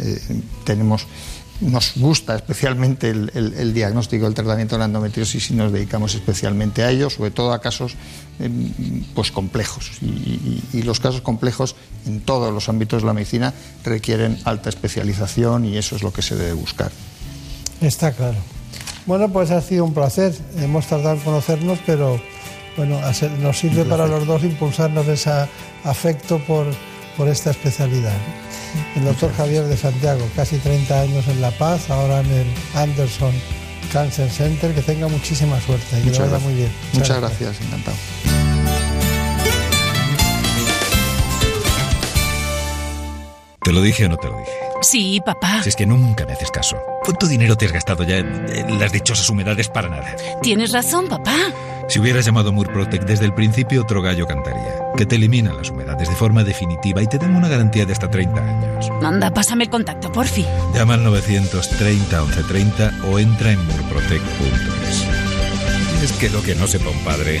eh, 0.00 0.20
tenemos 0.64 1.06
nos 1.60 1.94
gusta 1.96 2.34
especialmente 2.34 3.10
el, 3.10 3.72
diagnóstico 3.74 4.24
del 4.24 4.34
tratamiento 4.34 4.74
de 4.74 4.80
la 4.80 4.84
endometriosis 4.86 5.50
y 5.50 5.54
nos 5.54 5.72
dedicamos 5.72 6.14
especialmente 6.14 6.82
a 6.82 6.90
ello, 6.90 7.10
sobre 7.10 7.30
todo 7.30 7.52
a 7.52 7.60
casos 7.60 7.94
em, 8.40 8.70
pues 9.14 9.30
complejos. 9.30 9.90
y, 10.02 10.82
los 10.82 11.00
casos 11.00 11.22
complejos 11.22 11.76
en 12.06 12.20
todos 12.20 12.52
los 12.52 12.68
ámbitos 12.68 13.02
de 13.02 13.06
la 13.06 13.14
medicina 13.14 13.54
requieren 13.84 14.38
alta 14.44 14.68
especialización 14.68 15.64
y 15.64 15.78
eso 15.78 15.96
es 15.96 16.02
lo 16.02 16.12
que 16.12 16.20
se 16.20 16.36
debe 16.36 16.52
buscar. 16.52 16.90
Está 17.80 18.12
claro. 18.12 18.36
Bueno, 19.06 19.30
pues 19.30 19.50
ha 19.50 19.60
sido 19.60 19.84
un 19.84 19.94
placer. 19.94 20.34
Hemos 20.56 20.86
tardado 20.86 21.16
en 21.16 21.20
conocernos, 21.20 21.78
pero 21.84 22.20
bueno, 22.76 23.00
nos 23.40 23.58
sirve 23.58 23.84
para 23.84 24.06
los 24.06 24.26
dos 24.26 24.42
impulsarnos 24.42 25.06
ese 25.08 25.30
afecto 25.84 26.38
por, 26.46 26.66
por 27.16 27.28
esta 27.28 27.50
especialidad. 27.50 28.16
El 28.96 29.04
doctor 29.04 29.32
Javier 29.34 29.64
de 29.64 29.76
Santiago, 29.76 30.26
casi 30.36 30.58
30 30.58 31.00
años 31.00 31.28
en 31.28 31.40
La 31.40 31.50
Paz, 31.52 31.90
ahora 31.90 32.20
en 32.20 32.30
el 32.30 32.46
Anderson 32.74 33.32
Cancer 33.92 34.30
Center. 34.30 34.74
Que 34.74 34.82
tenga 34.82 35.08
muchísima 35.08 35.60
suerte 35.60 36.00
y 36.00 36.10
que 36.10 36.18
lo 36.18 36.26
vaya 36.26 36.38
muy 36.38 36.54
bien. 36.54 36.72
Muchas, 36.92 37.20
gracias, 37.20 37.60
encantado. 37.60 37.96
¿Te 43.62 43.72
lo 43.72 43.80
dije 43.80 44.04
o 44.04 44.08
no 44.10 44.16
te 44.18 44.28
lo 44.28 44.38
dije? 44.38 44.63
Sí, 44.84 45.18
papá. 45.24 45.62
Si 45.62 45.70
es 45.70 45.76
que 45.76 45.86
nunca 45.86 46.26
me 46.26 46.34
haces 46.34 46.50
caso. 46.50 46.76
¿Cuánto 47.02 47.26
dinero 47.26 47.56
te 47.56 47.64
has 47.64 47.72
gastado 47.72 48.04
ya 48.04 48.18
en, 48.18 48.78
las 48.78 48.92
dichosas 48.92 49.28
humedades 49.30 49.68
para 49.68 49.88
nada? 49.88 50.14
Tienes 50.42 50.72
razón, 50.72 51.08
papá. 51.08 51.34
Si 51.88 51.98
hubieras 51.98 52.26
llamado 52.26 52.52
Murprotec 52.52 53.04
desde 53.04 53.24
el 53.24 53.32
principio, 53.32 53.82
otro 53.82 54.02
gallo 54.02 54.26
cantaría. 54.26 54.74
Que 54.94 55.06
te 55.06 55.16
elimina 55.16 55.54
las 55.54 55.70
humedades 55.70 56.08
de 56.08 56.14
forma 56.14 56.44
definitiva 56.44 57.02
y 57.02 57.06
te 57.06 57.16
dan 57.16 57.34
una 57.34 57.48
garantía 57.48 57.86
de 57.86 57.92
hasta 57.94 58.10
30 58.10 58.40
años. 58.40 58.90
Manda, 59.00 59.30
pásame 59.30 59.64
el 59.64 59.70
contacto, 59.70 60.12
porfi. 60.12 60.44
Llama 60.74 60.94
al 60.94 61.04
930 61.04 62.20
1130 62.20 63.06
o 63.06 63.18
entra 63.18 63.52
en 63.52 63.66
murprotec.es. 63.66 65.04
Es 66.02 66.12
que 66.12 66.28
lo 66.28 66.42
que 66.42 66.54
no 66.54 66.66
sepa 66.66 66.90
un 66.90 66.98
padre 67.04 67.40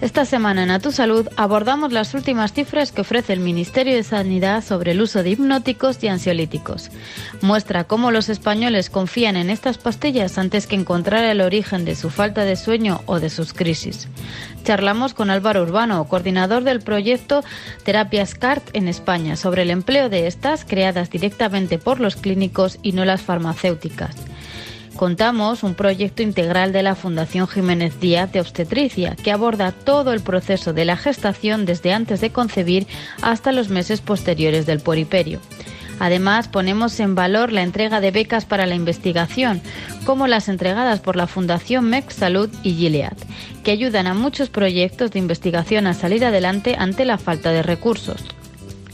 Esta 0.00 0.24
semana 0.24 0.64
en 0.64 0.70
A 0.70 0.80
Tu 0.80 0.92
Salud 0.92 1.28
abordamos 1.36 1.92
las 1.92 2.14
últimas 2.14 2.52
cifras 2.52 2.92
que 2.92 3.02
ofrece 3.02 3.32
el 3.32 3.40
Ministerio 3.40 3.94
de 3.94 4.02
Sanidad 4.02 4.62
sobre 4.62 4.90
el 4.90 5.00
uso 5.00 5.22
de 5.22 5.30
hipnóticos 5.30 6.02
y 6.02 6.08
ansiolíticos. 6.08 6.90
Muestra 7.40 7.84
cómo 7.84 8.10
los 8.10 8.28
españoles 8.28 8.90
confían 8.90 9.36
en 9.36 9.50
estas 9.50 9.78
pastillas 9.78 10.36
antes 10.36 10.66
que 10.66 10.74
encontrar 10.74 11.24
el 11.24 11.40
origen 11.40 11.84
de 11.84 11.94
su 11.94 12.10
falta 12.10 12.44
de 12.44 12.56
sueño 12.56 13.02
o 13.06 13.20
de 13.20 13.30
sus 13.30 13.54
crisis. 13.54 14.08
Charlamos 14.64 15.14
con 15.14 15.30
Álvaro 15.30 15.62
Urbano, 15.62 16.04
coordinador 16.08 16.64
del 16.64 16.80
proyecto 16.80 17.44
Terapias 17.84 18.34
CART 18.34 18.70
en 18.72 18.88
España, 18.88 19.36
sobre 19.36 19.62
el 19.62 19.70
empleo 19.70 20.08
de 20.08 20.26
estas 20.26 20.64
creadas 20.64 21.08
directamente 21.08 21.78
por 21.78 22.00
los 22.00 22.16
clínicos 22.16 22.78
y 22.82 22.92
no 22.92 23.04
las 23.04 23.22
farmacéuticas 23.22 24.16
contamos 24.96 25.62
un 25.62 25.74
proyecto 25.74 26.22
integral 26.22 26.72
de 26.72 26.82
la 26.82 26.94
Fundación 26.94 27.46
Jiménez 27.46 28.00
Díaz 28.00 28.32
de 28.32 28.40
Obstetricia 28.40 29.16
que 29.16 29.32
aborda 29.32 29.72
todo 29.72 30.12
el 30.12 30.20
proceso 30.20 30.72
de 30.72 30.84
la 30.84 30.96
gestación 30.96 31.66
desde 31.66 31.92
antes 31.92 32.20
de 32.20 32.30
concebir 32.30 32.86
hasta 33.22 33.52
los 33.52 33.68
meses 33.68 34.00
posteriores 34.00 34.66
del 34.66 34.80
pueriperio. 34.80 35.40
Además, 36.00 36.48
ponemos 36.48 36.98
en 37.00 37.14
valor 37.14 37.52
la 37.52 37.62
entrega 37.62 38.00
de 38.00 38.10
becas 38.10 38.44
para 38.44 38.66
la 38.66 38.74
investigación, 38.74 39.62
como 40.04 40.26
las 40.26 40.48
entregadas 40.48 41.00
por 41.00 41.16
la 41.16 41.26
Fundación 41.26 41.84
MEC 41.84 42.10
Salud 42.10 42.50
y 42.62 42.72
Gilead, 42.74 43.16
que 43.62 43.70
ayudan 43.70 44.06
a 44.06 44.14
muchos 44.14 44.48
proyectos 44.48 45.12
de 45.12 45.20
investigación 45.20 45.86
a 45.86 45.94
salir 45.94 46.24
adelante 46.24 46.76
ante 46.78 47.04
la 47.04 47.18
falta 47.18 47.52
de 47.52 47.62
recursos. 47.62 48.24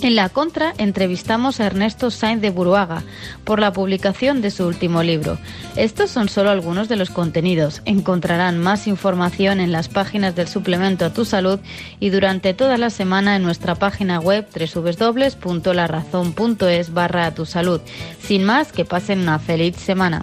En 0.02 0.16
la 0.16 0.30
contra 0.30 0.72
entrevistamos 0.78 1.60
a 1.60 1.66
Ernesto 1.66 2.10
Sainz 2.10 2.40
de 2.40 2.48
Buruaga 2.48 3.02
por 3.44 3.60
la 3.60 3.70
publicación 3.72 4.40
de 4.40 4.50
su 4.50 4.66
último 4.66 5.02
libro. 5.02 5.36
Estos 5.76 6.10
son 6.10 6.30
solo 6.30 6.48
algunos 6.50 6.88
de 6.88 6.96
los 6.96 7.10
contenidos. 7.10 7.82
Encontrarán 7.84 8.58
más 8.58 8.86
información 8.86 9.60
en 9.60 9.72
las 9.72 9.88
páginas 9.88 10.34
del 10.34 10.48
suplemento 10.48 11.04
a 11.04 11.12
tu 11.12 11.26
salud 11.26 11.60
y 12.00 12.08
durante 12.08 12.54
toda 12.54 12.78
la 12.78 12.88
semana 12.88 13.36
en 13.36 13.42
nuestra 13.42 13.74
página 13.74 14.20
web 14.20 14.46
www.larazón.es 14.74 16.94
barra 16.94 17.26
a 17.26 17.34
tu 17.34 17.44
salud. 17.44 17.82
Sin 18.22 18.44
más, 18.44 18.72
que 18.72 18.86
pasen 18.86 19.20
una 19.20 19.38
feliz 19.38 19.76
semana. 19.76 20.22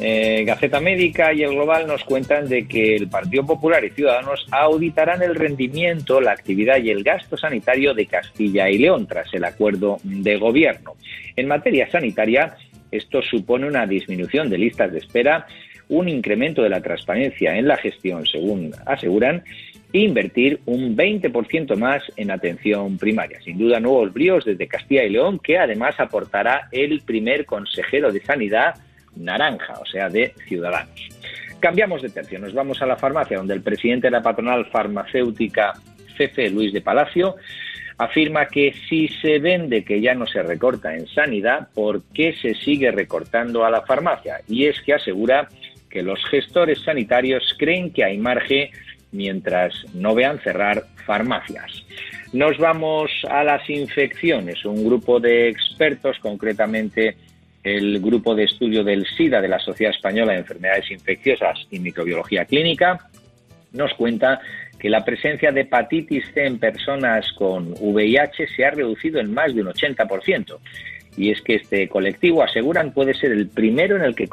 Eh, 0.00 0.44
Gaceta 0.46 0.78
Médica 0.78 1.32
y 1.32 1.42
el 1.42 1.50
Global 1.50 1.88
nos 1.88 2.04
cuentan 2.04 2.48
de 2.48 2.68
que 2.68 2.94
el 2.94 3.08
Partido 3.08 3.44
Popular 3.44 3.84
y 3.84 3.90
Ciudadanos 3.90 4.46
auditarán 4.52 5.22
el 5.22 5.34
rendimiento, 5.34 6.20
la 6.20 6.32
actividad 6.32 6.78
y 6.78 6.90
el 6.90 7.02
gasto 7.02 7.36
sanitario 7.36 7.94
de 7.94 8.06
Castilla 8.06 8.70
y 8.70 8.78
León 8.78 9.08
tras 9.08 9.34
el 9.34 9.44
acuerdo 9.44 9.98
de 10.04 10.36
gobierno. 10.36 10.94
En 11.34 11.48
materia 11.48 11.90
sanitaria, 11.90 12.56
esto 12.92 13.22
supone 13.22 13.66
una 13.66 13.86
disminución 13.86 14.48
de 14.48 14.58
listas 14.58 14.92
de 14.92 14.98
espera, 14.98 15.46
un 15.88 16.08
incremento 16.08 16.62
de 16.62 16.68
la 16.68 16.80
transparencia 16.80 17.56
en 17.56 17.66
la 17.66 17.76
gestión, 17.76 18.24
según 18.24 18.70
aseguran, 18.86 19.42
e 19.92 20.00
invertir 20.00 20.60
un 20.66 20.96
20% 20.96 21.74
más 21.76 22.02
en 22.16 22.30
atención 22.30 22.98
primaria. 22.98 23.40
Sin 23.40 23.58
duda, 23.58 23.80
nuevos 23.80 24.12
bríos 24.12 24.44
desde 24.44 24.68
Castilla 24.68 25.02
y 25.02 25.10
León, 25.10 25.40
que 25.42 25.58
además 25.58 25.98
aportará 25.98 26.68
el 26.70 27.00
primer 27.00 27.46
consejero 27.46 28.12
de 28.12 28.20
Sanidad, 28.20 28.74
naranja, 29.18 29.74
o 29.80 29.86
sea, 29.86 30.08
de 30.08 30.34
Ciudadanos. 30.46 31.08
Cambiamos 31.60 32.02
de 32.02 32.10
tercio, 32.10 32.38
nos 32.38 32.54
vamos 32.54 32.80
a 32.82 32.86
la 32.86 32.96
farmacia, 32.96 33.36
donde 33.36 33.54
el 33.54 33.62
presidente 33.62 34.06
de 34.06 34.12
la 34.12 34.22
patronal 34.22 34.66
farmacéutica 34.66 35.74
CFE, 36.16 36.50
Luis 36.50 36.72
de 36.72 36.80
Palacio, 36.80 37.36
afirma 37.98 38.46
que 38.46 38.72
si 38.88 39.08
se 39.08 39.40
vende 39.40 39.84
que 39.84 40.00
ya 40.00 40.14
no 40.14 40.26
se 40.26 40.42
recorta 40.42 40.94
en 40.94 41.08
sanidad, 41.08 41.68
¿por 41.74 42.02
qué 42.14 42.34
se 42.40 42.54
sigue 42.54 42.92
recortando 42.92 43.64
a 43.64 43.70
la 43.70 43.82
farmacia? 43.82 44.40
Y 44.46 44.66
es 44.66 44.80
que 44.82 44.94
asegura 44.94 45.48
que 45.90 46.02
los 46.02 46.24
gestores 46.26 46.80
sanitarios 46.82 47.56
creen 47.58 47.92
que 47.92 48.04
hay 48.04 48.18
margen 48.18 48.70
mientras 49.10 49.74
no 49.94 50.14
vean 50.14 50.38
cerrar 50.40 50.84
farmacias. 51.06 51.84
Nos 52.32 52.58
vamos 52.58 53.10
a 53.28 53.42
las 53.42 53.68
infecciones. 53.70 54.64
Un 54.64 54.84
grupo 54.84 55.18
de 55.18 55.48
expertos, 55.48 56.18
concretamente 56.20 57.16
el 57.76 58.00
grupo 58.00 58.34
de 58.34 58.44
estudio 58.44 58.82
del 58.82 59.06
SIDA 59.06 59.40
de 59.40 59.48
la 59.48 59.58
Sociedad 59.58 59.94
Española 59.94 60.32
de 60.32 60.38
Enfermedades 60.38 60.90
Infecciosas 60.90 61.58
y 61.70 61.78
Microbiología 61.78 62.44
Clínica, 62.44 62.98
nos 63.72 63.92
cuenta 63.94 64.40
que 64.78 64.88
la 64.88 65.04
presencia 65.04 65.52
de 65.52 65.62
hepatitis 65.62 66.24
C 66.32 66.46
en 66.46 66.58
personas 66.58 67.32
con 67.32 67.74
VIH 67.78 68.46
se 68.56 68.64
ha 68.64 68.70
reducido 68.70 69.20
en 69.20 69.34
más 69.34 69.54
de 69.54 69.62
un 69.62 69.68
80%. 69.68 70.58
Y 71.16 71.30
es 71.30 71.42
que 71.42 71.56
este 71.56 71.88
colectivo, 71.88 72.42
aseguran, 72.42 72.92
puede 72.92 73.12
ser 73.14 73.32
el 73.32 73.48
primero 73.48 73.96
en 73.96 74.02
el 74.02 74.14
que 74.14 74.28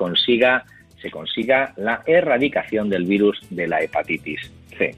se 1.02 1.12
consiga 1.12 1.74
la 1.78 2.04
erradicación 2.06 2.90
del 2.90 3.06
virus 3.06 3.40
de 3.50 3.68
la 3.68 3.82
hepatitis 3.82 4.52
C. 4.78 4.96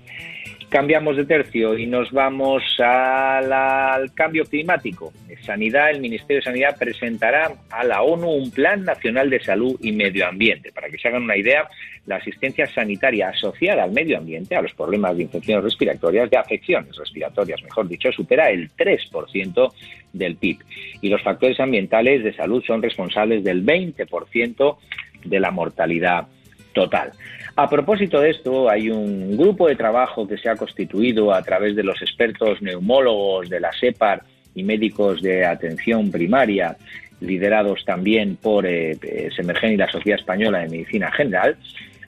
Cambiamos 0.70 1.16
de 1.16 1.24
tercio 1.24 1.78
y 1.78 1.86
nos 1.86 2.12
vamos 2.12 2.62
al 2.80 4.14
cambio 4.14 4.44
climático. 4.44 5.14
Sanidad, 5.42 5.92
el 5.92 6.02
Ministerio 6.02 6.42
de 6.42 6.44
Sanidad 6.44 6.78
presentará 6.78 7.54
a 7.70 7.86
la 7.86 8.02
ONU 8.02 8.30
un 8.30 8.52
Plan 8.52 8.84
Nacional 8.84 9.30
de 9.30 9.40
Salud 9.40 9.78
y 9.82 9.94
Medio 9.94 10.28
Ambiente. 10.28 10.74
Para 10.74 10.90
que 10.90 10.98
se 10.98 11.08
hagan 11.08 11.24
una 11.24 11.38
idea, 11.38 11.70
la 12.06 12.18
asistencia 12.18 12.68
sanitaria 12.68 13.30
asociada 13.30 13.84
al 13.84 13.92
medio 13.92 14.18
ambiente, 14.18 14.58
a 14.58 14.62
los 14.62 14.74
problemas 14.74 15.16
de 15.16 15.24
infecciones 15.24 15.64
respiratorias, 15.64 16.30
de 16.30 16.38
afecciones 16.38 16.94
respiratorias, 16.98 17.64
mejor 17.64 17.88
dicho, 17.88 18.12
supera 18.12 18.50
el 18.50 18.70
3% 18.72 19.74
del 20.12 20.36
PIB. 20.36 20.58
Y 21.02 21.08
los 21.08 21.24
factores 21.24 21.62
ambientales 21.62 22.26
de 22.26 22.34
salud 22.34 22.62
son 22.68 22.82
responsables 22.82 23.42
del 23.42 23.66
20% 23.66 24.78
de 25.24 25.40
la 25.40 25.52
mortalidad 25.52 26.28
total. 26.74 27.14
A 27.60 27.68
propósito 27.68 28.22
de 28.22 28.30
esto, 28.30 28.70
hay 28.70 28.92
un 28.92 29.36
grupo 29.36 29.68
de 29.68 29.76
trabajo 29.76 30.28
que 30.28 30.38
se 30.38 30.48
ha 30.48 30.56
constituido 30.56 31.34
a 31.34 31.42
través 31.42 31.76
de 31.76 31.82
los 31.82 32.00
expertos 32.04 32.62
neumólogos 32.62 33.50
de 33.50 33.60
la 33.60 33.72
SEPAR 33.72 34.22
y 34.54 34.62
médicos 34.62 35.24
de 35.24 35.44
atención 35.44 36.12
primaria, 36.12 36.78
liderados 37.20 37.84
también 37.84 38.36
por 38.36 38.68
eh, 38.68 38.92
eh, 39.02 39.30
Semergen 39.36 39.74
y 39.74 39.78
la 39.78 39.92
Sociedad 39.92 40.20
Española 40.20 40.60
de 40.60 40.70
Medicina 40.70 41.12
General, 41.12 41.58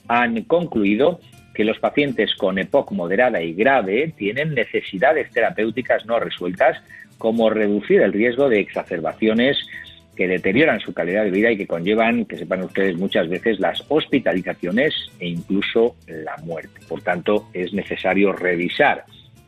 han 0.08 0.44
concluido 0.44 1.20
que 1.56 1.64
los 1.64 1.80
pacientes 1.80 2.36
con 2.36 2.60
EPOC 2.60 2.92
moderada 2.92 3.42
y 3.42 3.56
grave 3.56 4.14
tienen 4.16 4.54
necesidades 4.54 5.32
terapéuticas 5.32 6.06
no 6.06 6.20
resueltas, 6.20 6.78
como 7.18 7.50
reducir 7.50 8.04
el 8.04 8.14
riesgo 8.14 8.50
de 8.50 8.60
exacerbaciones 8.60 9.58
que 10.20 10.28
deterioran 10.28 10.82
su 10.82 10.94
calidad 10.94 11.24
de 11.24 11.32
vida 11.32 11.50
y 11.50 11.56
que 11.56 11.66
conllevan, 11.66 12.26
que 12.26 12.36
sepan 12.36 12.62
ustedes 12.62 12.98
muchas 12.98 13.30
veces, 13.30 13.58
las 13.58 13.82
hospitalizaciones 13.88 14.94
e 15.18 15.30
incluso 15.30 15.96
la 16.08 16.36
muerte. 16.44 16.82
Por 16.90 17.02
tanto, 17.02 17.48
es 17.54 17.72
necesario 17.72 18.34
revisar 18.34 19.06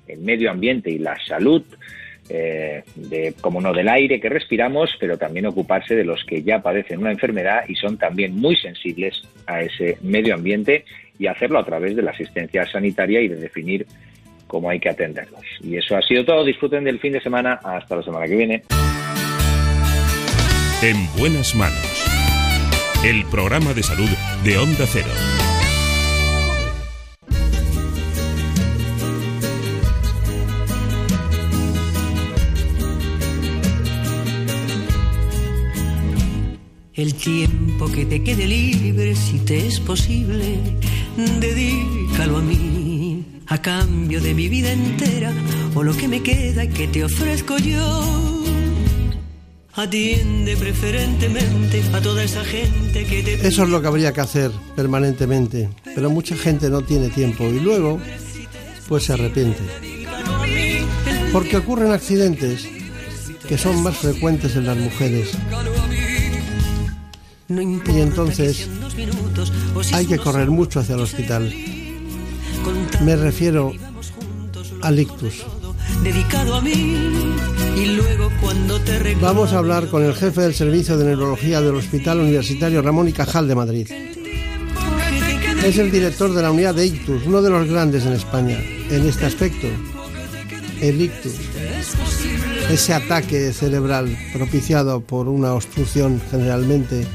el 0.07 0.19
medio 0.19 0.49
ambiente 0.49 0.89
y 0.89 0.97
la 0.97 1.17
salud, 1.27 1.61
eh, 2.29 2.83
como 3.41 3.59
no, 3.59 3.73
del 3.73 3.89
aire 3.89 4.21
que 4.21 4.29
respiramos, 4.29 4.95
pero 4.97 5.17
también 5.17 5.45
ocuparse 5.45 5.93
de 5.93 6.05
los 6.05 6.23
que 6.23 6.41
ya 6.41 6.61
padecen 6.61 6.99
una 6.99 7.11
enfermedad 7.11 7.65
y 7.67 7.75
son 7.75 7.97
también 7.97 8.33
muy 8.37 8.55
sensibles 8.55 9.23
a 9.47 9.59
ese 9.63 9.97
medio 10.01 10.35
ambiente 10.35 10.85
y 11.19 11.27
hacerlo 11.27 11.59
a 11.59 11.65
través 11.65 11.97
de 11.97 12.01
la 12.01 12.11
asistencia 12.11 12.65
sanitaria 12.65 13.19
y 13.19 13.27
de 13.27 13.35
definir 13.35 13.85
cómo 14.47 14.69
hay 14.69 14.79
que 14.79 14.87
atenderlos. 14.87 15.43
Y 15.61 15.75
eso 15.75 15.97
ha 15.97 16.01
sido 16.01 16.23
todo. 16.23 16.45
Disfruten 16.45 16.85
del 16.85 17.01
fin 17.01 17.11
de 17.11 17.19
semana. 17.19 17.59
Hasta 17.61 17.97
la 17.97 18.03
semana 18.03 18.25
que 18.25 18.37
viene. 18.37 18.63
En 20.83 21.07
buenas 21.15 21.53
manos. 21.53 21.79
El 23.03 23.23
programa 23.25 23.71
de 23.75 23.83
salud 23.83 24.09
de 24.43 24.57
Onda 24.57 24.87
Cero. 24.91 25.11
El 36.95 37.13
tiempo 37.13 37.91
que 37.91 38.07
te 38.07 38.23
quede 38.23 38.47
libre, 38.47 39.15
si 39.15 39.37
te 39.37 39.67
es 39.67 39.79
posible, 39.79 40.57
dedícalo 41.39 42.37
a 42.37 42.41
mí, 42.41 43.23
a 43.45 43.61
cambio 43.61 44.19
de 44.19 44.33
mi 44.33 44.49
vida 44.49 44.71
entera, 44.71 45.31
o 45.75 45.83
lo 45.83 45.95
que 45.95 46.07
me 46.07 46.23
queda 46.23 46.67
que 46.67 46.87
te 46.87 47.03
ofrezco 47.03 47.59
yo 47.59 48.40
Atiende 49.73 50.57
preferentemente 50.57 51.81
a 51.93 52.01
toda 52.01 52.23
esa 52.23 52.43
gente 52.43 53.05
que 53.05 53.23
te 53.23 53.47
Eso 53.47 53.63
es 53.63 53.69
lo 53.69 53.81
que 53.81 53.87
habría 53.87 54.11
que 54.11 54.19
hacer 54.19 54.51
permanentemente, 54.75 55.69
pero 55.95 56.09
mucha 56.09 56.35
gente 56.35 56.69
no 56.69 56.81
tiene 56.81 57.09
tiempo 57.09 57.45
y 57.45 57.59
luego 57.59 57.99
pues 58.89 59.05
se 59.05 59.13
arrepiente. 59.13 59.61
Porque 61.31 61.57
ocurren 61.57 61.93
accidentes 61.93 62.67
que 63.47 63.57
son 63.57 63.81
más 63.81 63.97
frecuentes 63.97 64.57
en 64.57 64.65
las 64.65 64.77
mujeres. 64.77 65.29
Y 67.47 67.99
entonces 67.99 68.67
hay 69.93 70.05
que 70.05 70.17
correr 70.17 70.49
mucho 70.49 70.81
hacia 70.81 70.95
el 70.95 71.01
hospital. 71.01 71.53
Me 73.03 73.15
refiero 73.15 73.71
al 74.81 74.99
ictus. 74.99 75.45
dedicado 76.03 76.55
a 76.55 76.61
mí 76.61 76.95
y 77.75 77.85
luego 77.85 78.29
cuando 78.41 78.79
te 78.81 78.99
reclamo 78.99 79.21
Vamos 79.21 79.53
a 79.53 79.57
hablar 79.59 79.87
con 79.87 80.03
el 80.03 80.13
jefe 80.13 80.41
del 80.41 80.53
Servicio 80.53 80.97
de 80.97 81.05
Neurología 81.05 81.61
del 81.61 81.75
Hospital 81.75 82.19
Universitario 82.19 82.81
Ramón 82.81 83.07
y 83.07 83.13
Cajal 83.13 83.47
de 83.47 83.55
Madrid. 83.55 83.87
Es 85.63 85.77
el 85.77 85.91
director 85.91 86.33
de 86.33 86.41
la 86.41 86.51
unidad 86.51 86.75
de 86.75 86.87
ictus, 86.87 87.25
uno 87.25 87.41
de 87.41 87.49
los 87.49 87.67
grandes 87.67 88.05
en 88.05 88.13
España 88.13 88.57
en 88.89 89.07
este 89.07 89.25
aspecto. 89.25 89.67
El 90.81 91.01
ictus, 91.01 91.35
ese 92.69 92.93
ataque 92.93 93.53
cerebral 93.53 94.17
propiciado 94.33 95.01
por 95.01 95.27
una 95.27 95.53
obstrucción 95.53 96.21
generalmente 96.31 97.05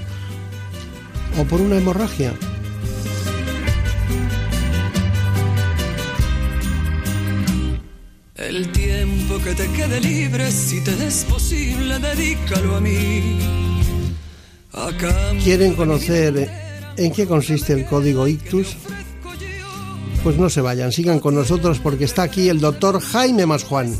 o 1.38 1.44
por 1.44 1.60
una 1.60 1.76
hemorragia. 1.76 2.32
Quede 9.86 10.00
libre 10.00 10.50
si 10.50 10.80
te 10.80 11.06
es 11.06 11.24
posible 11.24 11.98
dedícalo 11.98 12.76
a 12.76 12.80
mí 12.80 13.38
¿Quieren 15.42 15.74
conocer 15.74 16.50
en 16.96 17.12
qué 17.12 17.26
consiste 17.26 17.72
el 17.72 17.86
código 17.86 18.28
ictus? 18.28 18.76
Pues 20.22 20.36
no 20.36 20.50
se 20.50 20.60
vayan, 20.60 20.92
sigan 20.92 21.18
con 21.18 21.34
nosotros 21.34 21.78
porque 21.78 22.04
está 22.04 22.24
aquí 22.24 22.50
el 22.50 22.60
doctor 22.60 23.00
Jaime 23.00 23.46
Masjuan. 23.46 23.96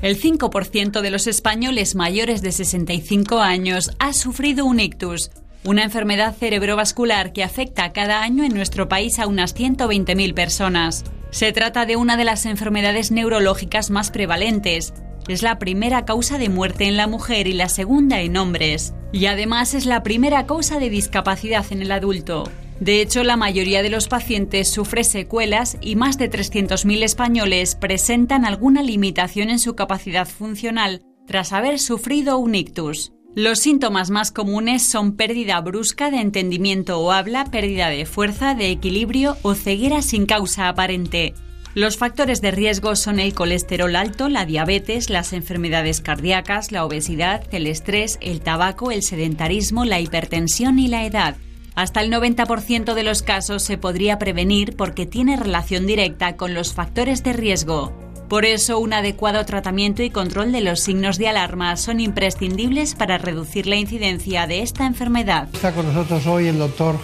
El 0.00 0.18
5% 0.18 1.02
de 1.02 1.10
los 1.10 1.26
españoles 1.26 1.94
mayores 1.94 2.40
de 2.40 2.52
65 2.52 3.40
años 3.40 3.90
ha 3.98 4.14
sufrido 4.14 4.64
un 4.64 4.80
ictus, 4.80 5.30
una 5.64 5.84
enfermedad 5.84 6.34
cerebrovascular 6.34 7.32
que 7.32 7.44
afecta 7.44 7.92
cada 7.92 8.22
año 8.22 8.44
en 8.44 8.54
nuestro 8.54 8.88
país 8.88 9.18
a 9.18 9.26
unas 9.26 9.54
120.000 9.54 10.34
personas. 10.34 11.04
Se 11.30 11.52
trata 11.52 11.86
de 11.86 11.96
una 11.96 12.16
de 12.16 12.24
las 12.24 12.46
enfermedades 12.46 13.10
neurológicas 13.10 13.90
más 13.90 14.10
prevalentes. 14.10 14.94
Es 15.28 15.42
la 15.42 15.58
primera 15.58 16.04
causa 16.04 16.38
de 16.38 16.48
muerte 16.48 16.84
en 16.84 16.96
la 16.96 17.06
mujer 17.06 17.46
y 17.46 17.52
la 17.52 17.68
segunda 17.68 18.20
en 18.20 18.36
hombres. 18.36 18.94
Y 19.12 19.26
además 19.26 19.74
es 19.74 19.86
la 19.86 20.02
primera 20.02 20.46
causa 20.46 20.78
de 20.78 20.88
discapacidad 20.88 21.64
en 21.70 21.82
el 21.82 21.92
adulto. 21.92 22.44
De 22.80 23.02
hecho, 23.02 23.22
la 23.22 23.36
mayoría 23.36 23.82
de 23.82 23.90
los 23.90 24.08
pacientes 24.08 24.70
sufre 24.70 25.04
secuelas 25.04 25.76
y 25.82 25.96
más 25.96 26.16
de 26.16 26.30
300.000 26.30 27.02
españoles 27.02 27.74
presentan 27.74 28.46
alguna 28.46 28.82
limitación 28.82 29.50
en 29.50 29.58
su 29.58 29.76
capacidad 29.76 30.26
funcional 30.26 31.02
tras 31.26 31.52
haber 31.52 31.78
sufrido 31.78 32.38
un 32.38 32.54
ictus. 32.54 33.12
Los 33.36 33.60
síntomas 33.60 34.10
más 34.10 34.32
comunes 34.32 34.82
son 34.82 35.12
pérdida 35.12 35.60
brusca 35.60 36.10
de 36.10 36.20
entendimiento 36.20 36.98
o 36.98 37.12
habla, 37.12 37.44
pérdida 37.44 37.88
de 37.88 38.04
fuerza, 38.04 38.56
de 38.56 38.70
equilibrio 38.70 39.36
o 39.42 39.54
ceguera 39.54 40.02
sin 40.02 40.26
causa 40.26 40.68
aparente. 40.68 41.34
Los 41.74 41.96
factores 41.96 42.40
de 42.40 42.50
riesgo 42.50 42.96
son 42.96 43.20
el 43.20 43.32
colesterol 43.32 43.94
alto, 43.94 44.28
la 44.28 44.46
diabetes, 44.46 45.10
las 45.10 45.32
enfermedades 45.32 46.00
cardíacas, 46.00 46.72
la 46.72 46.84
obesidad, 46.84 47.44
el 47.52 47.68
estrés, 47.68 48.18
el 48.20 48.40
tabaco, 48.40 48.90
el 48.90 49.04
sedentarismo, 49.04 49.84
la 49.84 50.00
hipertensión 50.00 50.80
y 50.80 50.88
la 50.88 51.04
edad. 51.04 51.36
Hasta 51.76 52.00
el 52.00 52.12
90% 52.12 52.94
de 52.94 53.02
los 53.04 53.22
casos 53.22 53.62
se 53.62 53.78
podría 53.78 54.18
prevenir 54.18 54.74
porque 54.74 55.06
tiene 55.06 55.36
relación 55.36 55.86
directa 55.86 56.36
con 56.36 56.52
los 56.52 56.74
factores 56.74 57.22
de 57.22 57.34
riesgo. 57.34 58.09
Por 58.30 58.44
eso, 58.44 58.78
un 58.78 58.92
adecuado 58.92 59.44
tratamiento 59.44 60.04
y 60.04 60.10
control 60.10 60.52
de 60.52 60.60
los 60.60 60.78
signos 60.78 61.18
de 61.18 61.26
alarma 61.26 61.76
son 61.76 61.98
imprescindibles 61.98 62.94
para 62.94 63.18
reducir 63.18 63.66
la 63.66 63.74
incidencia 63.74 64.46
de 64.46 64.62
esta 64.62 64.86
enfermedad. 64.86 65.48
Está 65.52 65.72
con 65.72 65.84
nosotros 65.84 66.24
hoy 66.28 66.46
el 66.46 66.56
doctor 66.56 66.94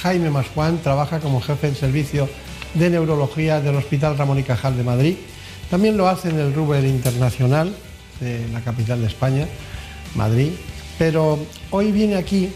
Jaime 0.00 0.30
Masjuan, 0.30 0.78
trabaja 0.78 1.18
como 1.18 1.40
jefe 1.40 1.66
del 1.66 1.74
servicio 1.74 2.28
de 2.74 2.88
neurología 2.88 3.60
del 3.60 3.74
Hospital 3.74 4.16
Ramón 4.16 4.38
y 4.38 4.44
Cajal 4.44 4.76
de 4.76 4.84
Madrid. 4.84 5.16
También 5.70 5.96
lo 5.96 6.06
hace 6.06 6.28
en 6.28 6.38
el 6.38 6.54
Ruber 6.54 6.84
Internacional 6.84 7.74
de 8.20 8.46
la 8.52 8.60
capital 8.60 9.00
de 9.00 9.08
España, 9.08 9.48
Madrid. 10.14 10.52
Pero 11.00 11.40
hoy 11.72 11.90
viene 11.90 12.14
aquí 12.14 12.48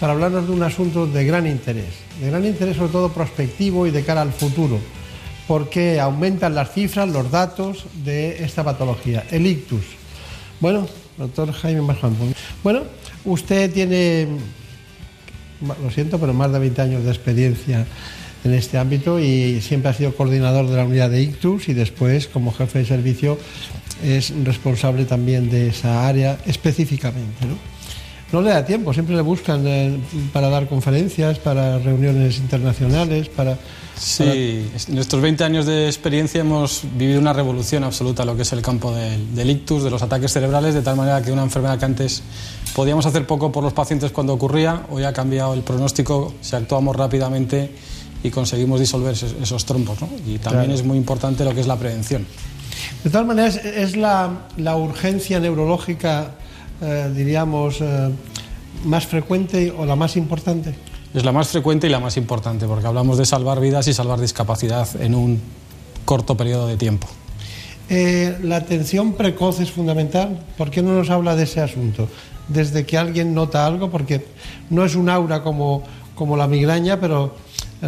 para 0.00 0.14
hablarnos 0.14 0.48
de 0.48 0.52
un 0.54 0.64
asunto 0.64 1.06
de 1.06 1.24
gran 1.24 1.46
interés, 1.46 2.00
de 2.20 2.30
gran 2.30 2.44
interés 2.44 2.76
sobre 2.76 2.90
todo 2.90 3.12
prospectivo 3.12 3.86
y 3.86 3.92
de 3.92 4.02
cara 4.02 4.22
al 4.22 4.32
futuro, 4.32 4.80
porque 5.50 5.98
aumentan 5.98 6.54
las 6.54 6.70
cifras, 6.70 7.08
los 7.08 7.28
datos 7.28 7.86
de 8.04 8.44
esta 8.44 8.62
patología, 8.62 9.24
el 9.32 9.48
ictus. 9.48 9.82
Bueno, 10.60 10.86
doctor 11.18 11.50
Jaime 11.50 11.82
Masjuan, 11.82 12.14
bueno, 12.62 12.82
usted 13.24 13.72
tiene, 13.72 14.28
lo 15.82 15.90
siento, 15.90 16.20
pero 16.20 16.32
más 16.34 16.52
de 16.52 16.60
20 16.60 16.82
años 16.82 17.02
de 17.02 17.10
experiencia 17.10 17.84
en 18.44 18.54
este 18.54 18.78
ámbito 18.78 19.18
y 19.18 19.60
siempre 19.60 19.90
ha 19.90 19.92
sido 19.92 20.14
coordinador 20.14 20.68
de 20.68 20.76
la 20.76 20.84
unidad 20.84 21.10
de 21.10 21.20
ictus 21.20 21.68
y 21.68 21.74
después 21.74 22.28
como 22.28 22.52
jefe 22.52 22.78
de 22.78 22.84
servicio 22.84 23.36
es 24.04 24.32
responsable 24.44 25.04
también 25.04 25.50
de 25.50 25.70
esa 25.70 26.06
área 26.06 26.38
específicamente. 26.46 27.44
¿no? 27.44 27.56
no 28.32 28.40
le 28.40 28.50
da 28.50 28.64
tiempo, 28.64 28.94
siempre 28.94 29.16
le 29.16 29.22
buscan 29.22 29.66
eh, 29.66 29.98
para 30.32 30.48
dar 30.48 30.68
conferencias, 30.68 31.40
para 31.40 31.80
reuniones 31.80 32.38
internacionales, 32.38 33.28
para... 33.28 33.58
Sí, 34.00 34.70
en 34.88 34.96
estos 34.98 35.20
20 35.20 35.44
años 35.44 35.66
de 35.66 35.84
experiencia 35.86 36.40
hemos 36.40 36.82
vivido 36.96 37.20
una 37.20 37.34
revolución 37.34 37.84
absoluta 37.84 38.22
en 38.22 38.28
lo 38.28 38.36
que 38.36 38.42
es 38.42 38.52
el 38.54 38.62
campo 38.62 38.94
del, 38.94 39.34
del 39.34 39.50
ictus, 39.50 39.84
de 39.84 39.90
los 39.90 40.00
ataques 40.02 40.32
cerebrales, 40.32 40.72
de 40.74 40.80
tal 40.80 40.96
manera 40.96 41.20
que 41.20 41.30
una 41.30 41.42
enfermedad 41.42 41.78
que 41.78 41.84
antes 41.84 42.22
podíamos 42.74 43.04
hacer 43.04 43.26
poco 43.26 43.52
por 43.52 43.62
los 43.62 43.74
pacientes 43.74 44.10
cuando 44.10 44.32
ocurría, 44.32 44.86
hoy 44.90 45.04
ha 45.04 45.12
cambiado 45.12 45.52
el 45.52 45.60
pronóstico, 45.60 46.32
si 46.40 46.56
actuamos 46.56 46.96
rápidamente 46.96 47.70
y 48.22 48.30
conseguimos 48.30 48.80
disolver 48.80 49.12
esos, 49.12 49.34
esos 49.42 49.66
trombos. 49.66 50.00
¿no? 50.00 50.08
Y 50.26 50.38
también 50.38 50.64
Claro. 50.64 50.74
es 50.74 50.82
muy 50.84 50.96
importante 50.96 51.44
lo 51.44 51.54
que 51.54 51.60
es 51.60 51.66
la 51.66 51.76
prevención. 51.78 52.26
De 53.04 53.10
todas 53.10 53.26
maneras, 53.26 53.56
es 53.56 53.96
la, 53.96 54.46
la 54.56 54.76
urgencia 54.76 55.40
neurológica, 55.40 56.30
eh, 56.80 57.12
diríamos, 57.14 57.82
eh, 57.82 58.08
más 58.86 59.06
frecuente 59.06 59.70
o 59.76 59.84
la 59.84 59.94
más 59.96 60.16
importante. 60.16 60.74
Es 61.12 61.24
la 61.24 61.32
más 61.32 61.48
frecuente 61.48 61.88
y 61.88 61.90
la 61.90 61.98
más 61.98 62.16
importante, 62.16 62.66
porque 62.66 62.86
hablamos 62.86 63.18
de 63.18 63.26
salvar 63.26 63.60
vidas 63.60 63.88
y 63.88 63.94
salvar 63.94 64.20
discapacidad 64.20 64.88
en 65.00 65.14
un 65.14 65.40
corto 66.04 66.36
periodo 66.36 66.68
de 66.68 66.76
tiempo. 66.76 67.08
Eh, 67.88 68.38
la 68.44 68.56
atención 68.56 69.14
precoz 69.14 69.58
es 69.58 69.72
fundamental. 69.72 70.44
¿Por 70.56 70.70
qué 70.70 70.82
no 70.82 70.94
nos 70.94 71.10
habla 71.10 71.34
de 71.34 71.42
ese 71.42 71.60
asunto? 71.60 72.08
Desde 72.46 72.86
que 72.86 72.96
alguien 72.96 73.34
nota 73.34 73.66
algo, 73.66 73.90
porque 73.90 74.24
no 74.70 74.84
es 74.84 74.94
un 74.94 75.08
aura 75.08 75.42
como, 75.42 75.82
como 76.14 76.36
la 76.36 76.46
migraña, 76.46 77.00
pero 77.00 77.34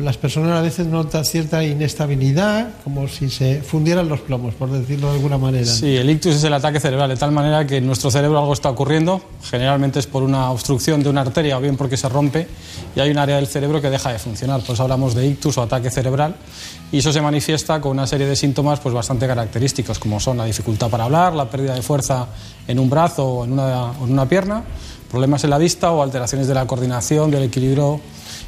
las 0.01 0.17
personas 0.17 0.59
a 0.59 0.63
veces 0.63 0.87
notan 0.87 1.23
cierta 1.25 1.63
inestabilidad, 1.63 2.71
como 2.83 3.09
si 3.09 3.29
se 3.29 3.61
fundieran 3.61 4.09
los 4.09 4.21
plomos, 4.21 4.55
por 4.55 4.71
decirlo 4.71 5.09
de 5.09 5.17
alguna 5.17 5.37
manera. 5.37 5.67
Sí, 5.67 5.97
el 5.97 6.09
ictus 6.09 6.37
es 6.37 6.45
el 6.45 6.55
ataque 6.55 6.81
cerebral, 6.81 7.11
de 7.11 7.17
tal 7.17 7.31
manera 7.31 7.67
que 7.67 7.77
en 7.77 7.87
nuestro 7.87 8.11
cerebro 8.11 8.39
algo 8.39 8.55
está 8.55 8.71
ocurriendo, 8.71 9.21
generalmente 9.43 9.99
es 9.99 10.07
por 10.07 10.23
una 10.23 10.51
obstrucción 10.51 11.03
de 11.03 11.11
una 11.11 11.21
arteria 11.21 11.59
o 11.59 11.61
bien 11.61 11.77
porque 11.77 11.99
se 11.99 12.09
rompe 12.09 12.49
y 12.97 13.01
hay 13.01 13.11
un 13.11 13.19
área 13.19 13.37
del 13.37 13.47
cerebro 13.47 13.83
que 13.83 13.91
deja 13.91 14.11
de 14.11 14.19
funcionar. 14.19 14.63
Por 14.63 14.75
eso 14.75 14.83
hablamos 14.83 15.15
de 15.15 15.27
ictus 15.27 15.59
o 15.59 15.63
ataque 15.63 15.91
cerebral 15.91 16.37
y 16.91 16.99
eso 16.99 17.13
se 17.13 17.21
manifiesta 17.21 17.79
con 17.83 17.93
una 17.93 18.07
serie 18.07 18.27
de 18.27 18.35
síntomas 18.35 18.81
pues, 18.81 18.95
bastante 18.95 19.27
característicos, 19.27 19.99
como 19.99 20.19
son 20.21 20.39
la 20.39 20.47
dificultad 20.47 20.89
para 20.89 21.05
hablar, 21.05 21.35
la 21.35 21.51
pérdida 21.51 21.75
de 21.75 21.83
fuerza 21.83 22.29
en 22.67 22.79
un 22.79 22.89
brazo 22.89 23.27
o 23.27 23.45
en 23.45 23.53
una, 23.53 23.91
o 23.91 24.07
en 24.07 24.13
una 24.13 24.27
pierna, 24.27 24.63
problemas 25.11 25.45
en 25.45 25.51
la 25.51 25.59
vista 25.59 25.91
o 25.91 26.03
alteraciones 26.03 26.49
de 26.49 26.55
la 26.55 26.67
coordinación, 26.67 27.31
del 27.31 27.43
equilibrio 27.43 28.01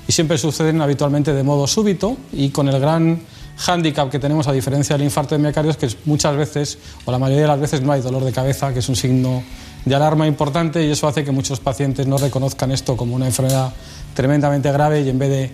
y 0.07 0.13
siempre 0.13 0.39
suceden 0.39 0.81
habitualmente 0.81 1.33
de 1.33 1.43
modo 1.43 1.67
súbito 1.67 2.17
y 2.33 2.51
con 2.51 2.69
el 2.69 2.79
gran 2.81 3.21
hándicap 3.57 4.11
que 4.11 4.19
tenemos 4.19 4.49
a 4.49 4.53
diferencia 4.53 4.97
del 4.97 5.05
infarto 5.05 5.35
de 5.35 5.43
miocardio 5.43 5.71
es 5.71 5.77
que 5.77 5.89
muchas 6.05 6.37
veces 6.37 6.79
o 7.05 7.13
la 7.13 7.19
mayoría 7.19 7.43
de 7.43 7.49
las 7.49 7.61
veces 7.61 7.83
no 7.83 7.93
hay 7.93 8.01
dolor 8.01 8.25
de 8.25 8.33
cabeza, 8.33 8.73
que 8.73 8.81
es 8.81 8.89
un 8.89 8.97
signo 8.97 9.43
de 9.85 9.95
alarma 9.95 10.27
importante 10.27 10.85
y 10.85 10.91
eso 10.91 11.07
hace 11.07 11.25
que 11.25 11.31
muchos 11.31 11.61
pacientes 11.61 12.07
no 12.07 12.19
reconozcan 12.19 12.71
esto 12.71 12.97
como 12.97 13.15
una 13.15 13.27
enfermedad 13.27 13.73
tremendamente 14.15 14.71
grave 14.73 15.03
y 15.03 15.09
en 15.09 15.19
vez 15.19 15.31
de 15.31 15.51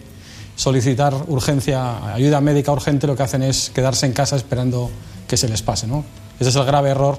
solicitar 0.57 1.15
urgencia, 1.29 2.15
ayuda 2.15 2.41
médica 2.41 2.73
urgente, 2.73 3.07
lo 3.07 3.17
que 3.17 3.23
hacen 3.23 3.43
es 3.43 3.71
quedarse 3.71 4.07
en 4.07 4.13
casa 4.13 4.37
esperando 4.37 4.91
que 5.27 5.37
se 5.37 5.49
les 5.49 5.63
pase. 5.63 5.87
Ese 6.39 6.51
es 6.51 6.57
el 6.57 6.65
grave 6.65 6.91
error 6.91 7.19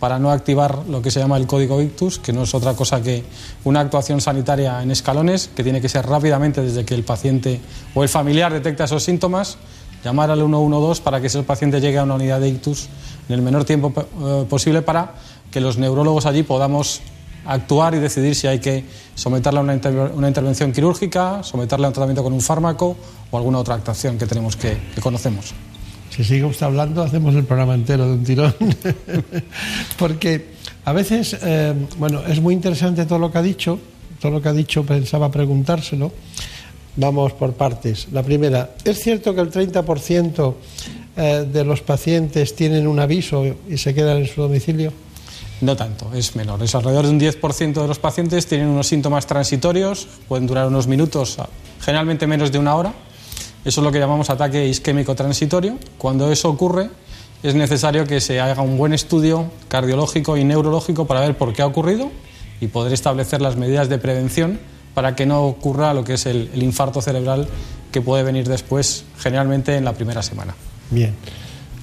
para 0.00 0.18
no 0.18 0.30
activar 0.30 0.84
lo 0.88 1.00
que 1.00 1.10
se 1.10 1.20
llama 1.20 1.36
el 1.36 1.46
código 1.46 1.80
ictus, 1.80 2.18
que 2.18 2.32
no 2.32 2.42
es 2.42 2.54
otra 2.54 2.74
cosa 2.74 3.02
que 3.02 3.24
una 3.64 3.80
actuación 3.80 4.20
sanitaria 4.20 4.82
en 4.82 4.90
escalones, 4.90 5.48
que 5.54 5.62
tiene 5.62 5.80
que 5.80 5.88
ser 5.88 6.06
rápidamente 6.06 6.60
desde 6.60 6.84
que 6.84 6.94
el 6.94 7.04
paciente 7.04 7.60
o 7.94 8.02
el 8.02 8.08
familiar 8.08 8.52
detecta 8.52 8.84
esos 8.84 9.02
síntomas, 9.02 9.56
llamar 10.04 10.30
al 10.30 10.38
112 10.38 11.02
para 11.02 11.20
que 11.20 11.28
ese 11.28 11.42
paciente 11.42 11.80
llegue 11.80 11.98
a 11.98 12.04
una 12.04 12.14
unidad 12.14 12.40
de 12.40 12.48
ictus 12.48 12.88
en 13.28 13.34
el 13.34 13.42
menor 13.42 13.64
tiempo 13.64 13.92
eh, 13.96 14.46
posible 14.48 14.82
para 14.82 15.14
que 15.50 15.60
los 15.60 15.78
neurólogos 15.78 16.26
allí 16.26 16.42
podamos 16.42 17.00
actuar 17.46 17.94
y 17.94 17.98
decidir 17.98 18.34
si 18.34 18.46
hay 18.46 18.58
que 18.58 18.84
someterle 19.14 19.60
a 19.60 19.62
una, 19.62 20.28
intervención 20.28 20.72
quirúrgica, 20.72 21.42
someterle 21.42 21.86
a 21.86 21.88
un 21.88 21.94
tratamiento 21.94 22.22
con 22.22 22.32
un 22.32 22.40
fármaco 22.40 22.96
o 23.30 23.36
alguna 23.36 23.58
otra 23.58 23.76
actuación 23.76 24.18
que 24.18 24.26
tenemos 24.26 24.56
que, 24.56 24.76
que 24.94 25.00
conocemos. 25.00 25.54
Si 26.16 26.24
sigue 26.24 26.44
usted 26.44 26.64
hablando, 26.64 27.02
hacemos 27.02 27.34
el 27.34 27.44
programa 27.44 27.74
entero 27.74 28.06
de 28.06 28.12
un 28.14 28.24
tirón. 28.24 28.54
Porque 29.98 30.46
a 30.86 30.92
veces, 30.94 31.36
eh, 31.42 31.74
bueno, 31.98 32.22
es 32.26 32.40
muy 32.40 32.54
interesante 32.54 33.04
todo 33.04 33.18
lo 33.18 33.30
que 33.30 33.36
ha 33.36 33.42
dicho, 33.42 33.78
todo 34.18 34.32
lo 34.32 34.40
que 34.40 34.48
ha 34.48 34.54
dicho 34.54 34.82
pensaba 34.82 35.30
preguntárselo. 35.30 36.10
Vamos 36.96 37.34
por 37.34 37.52
partes. 37.52 38.08
La 38.12 38.22
primera, 38.22 38.70
¿es 38.82 38.98
cierto 38.98 39.34
que 39.34 39.42
el 39.42 39.52
30% 39.52 40.54
eh, 41.18 41.46
de 41.52 41.64
los 41.64 41.82
pacientes 41.82 42.56
tienen 42.56 42.86
un 42.86 42.98
aviso 42.98 43.44
y 43.68 43.76
se 43.76 43.92
quedan 43.92 44.16
en 44.16 44.26
su 44.26 44.40
domicilio? 44.40 44.94
No 45.60 45.76
tanto, 45.76 46.10
es 46.14 46.34
menor. 46.34 46.62
Es 46.62 46.74
alrededor 46.74 47.04
de 47.04 47.10
un 47.10 47.20
10% 47.20 47.74
de 47.74 47.88
los 47.88 47.98
pacientes 47.98 48.46
tienen 48.46 48.68
unos 48.68 48.86
síntomas 48.86 49.26
transitorios, 49.26 50.08
pueden 50.28 50.46
durar 50.46 50.66
unos 50.66 50.86
minutos, 50.86 51.36
generalmente 51.80 52.26
menos 52.26 52.50
de 52.50 52.58
una 52.58 52.74
hora. 52.74 52.94
Eso 53.66 53.80
es 53.80 53.84
lo 53.84 53.90
que 53.90 53.98
llamamos 53.98 54.30
ataque 54.30 54.64
isquémico 54.64 55.16
transitorio. 55.16 55.76
Cuando 55.98 56.30
eso 56.30 56.48
ocurre, 56.48 56.88
es 57.42 57.56
necesario 57.56 58.06
que 58.06 58.20
se 58.20 58.38
haga 58.38 58.62
un 58.62 58.78
buen 58.78 58.92
estudio 58.92 59.50
cardiológico 59.66 60.36
y 60.36 60.44
neurológico 60.44 61.08
para 61.08 61.18
ver 61.18 61.36
por 61.36 61.52
qué 61.52 61.62
ha 61.62 61.66
ocurrido 61.66 62.12
y 62.60 62.68
poder 62.68 62.92
establecer 62.92 63.42
las 63.42 63.56
medidas 63.56 63.88
de 63.88 63.98
prevención 63.98 64.60
para 64.94 65.16
que 65.16 65.26
no 65.26 65.42
ocurra 65.42 65.92
lo 65.94 66.04
que 66.04 66.14
es 66.14 66.26
el, 66.26 66.48
el 66.54 66.62
infarto 66.62 67.02
cerebral 67.02 67.48
que 67.90 68.00
puede 68.00 68.22
venir 68.22 68.46
después, 68.46 69.04
generalmente 69.18 69.74
en 69.74 69.84
la 69.84 69.94
primera 69.94 70.22
semana. 70.22 70.54
Bien. 70.92 71.16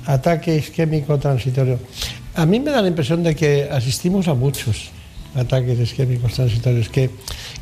Ataque 0.06 0.56
isquémico 0.56 1.20
transitorio. 1.20 1.80
A 2.36 2.46
mí 2.46 2.62
me 2.62 2.72
da 2.72 2.82
la 2.82 2.88
impresión 2.88 3.24
de 3.24 3.36
que 3.36 3.68
asistimos 3.70 4.30
a 4.30 4.34
muchos 4.36 4.90
ataques 5.36 5.80
isquémicos 5.80 6.34
transitorios, 6.34 6.90
que, 6.90 7.10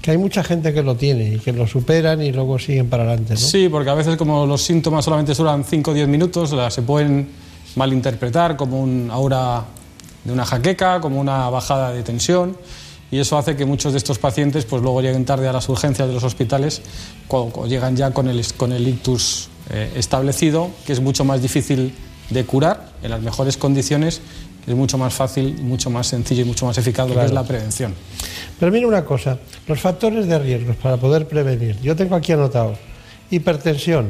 que, 0.02 0.12
hay 0.12 0.18
mucha 0.18 0.44
gente 0.44 0.74
que 0.74 0.84
lo 0.84 0.96
tiene 0.96 1.36
y 1.36 1.40
que 1.40 1.54
lo 1.54 1.68
superan 1.68 2.22
y 2.22 2.32
luego 2.32 2.60
siguen 2.60 2.90
para 2.90 3.04
adelante. 3.04 3.38
Sí, 3.38 3.70
porque 3.70 3.90
a 3.90 3.94
veces 3.94 4.18
como 4.18 4.46
los 4.46 4.62
síntomas 4.62 5.06
solamente 5.06 5.34
duran 5.34 5.64
5 5.64 5.92
o 5.92 5.94
10 5.94 6.08
minutos, 6.08 6.56
se 6.70 6.82
pueden 6.82 7.30
malinterpretar 7.76 8.58
como 8.58 8.82
un 8.82 9.10
aura 9.12 9.64
de 10.24 10.34
una 10.34 10.46
jaqueca, 10.46 11.00
como 11.00 11.20
una 11.20 11.50
bajada 11.50 11.92
de 11.92 12.04
tensión 12.04 12.58
y 13.12 13.20
eso 13.20 13.38
hace 13.38 13.56
que 13.56 13.66
muchos 13.66 13.92
de 13.92 13.98
estos 13.98 14.20
pacientes 14.20 14.66
pues 14.66 14.82
luego 14.82 15.02
lleguen 15.02 15.26
tarde 15.26 15.48
a 15.48 15.54
las 15.54 15.68
urgencias 15.68 16.08
de 16.08 16.14
los 16.14 16.24
hospitales 16.24 16.82
cuando 17.28 17.68
llegan 17.68 17.96
ya 17.96 18.12
con 18.12 18.30
el, 18.30 18.46
con 18.56 18.72
el 18.72 18.88
ictus 18.88 19.50
eh, 19.70 19.92
establecido, 19.96 20.70
que 20.86 20.94
es 20.94 21.02
mucho 21.02 21.26
más 21.26 21.42
difícil 21.42 21.94
de 22.30 22.46
curar 22.46 22.92
en 23.04 23.12
las 23.12 23.22
mejores 23.22 23.58
condiciones 23.58 24.22
es 24.68 24.76
mucho 24.76 24.98
más 24.98 25.14
fácil, 25.14 25.62
mucho 25.62 25.90
más 25.90 26.08
sencillo 26.08 26.44
y 26.44 26.46
mucho 26.46 26.66
más 26.66 26.78
eficaz 26.78 27.06
claro. 27.06 27.16
lo 27.16 27.22
que 27.22 27.26
es 27.28 27.34
la 27.34 27.44
prevención. 27.44 27.94
Pero 28.60 28.72
mira 28.72 28.88
una 28.88 29.04
cosa, 29.04 29.40
los 29.68 29.80
factores 29.80 30.28
de 30.28 30.38
riesgo 30.40 30.74
para 30.74 30.98
poder 30.98 31.28
prevenir. 31.28 31.80
Yo 31.82 31.96
tengo 31.96 32.16
aquí 32.16 32.32
anotado 32.32 32.76
hipertensión. 33.32 34.10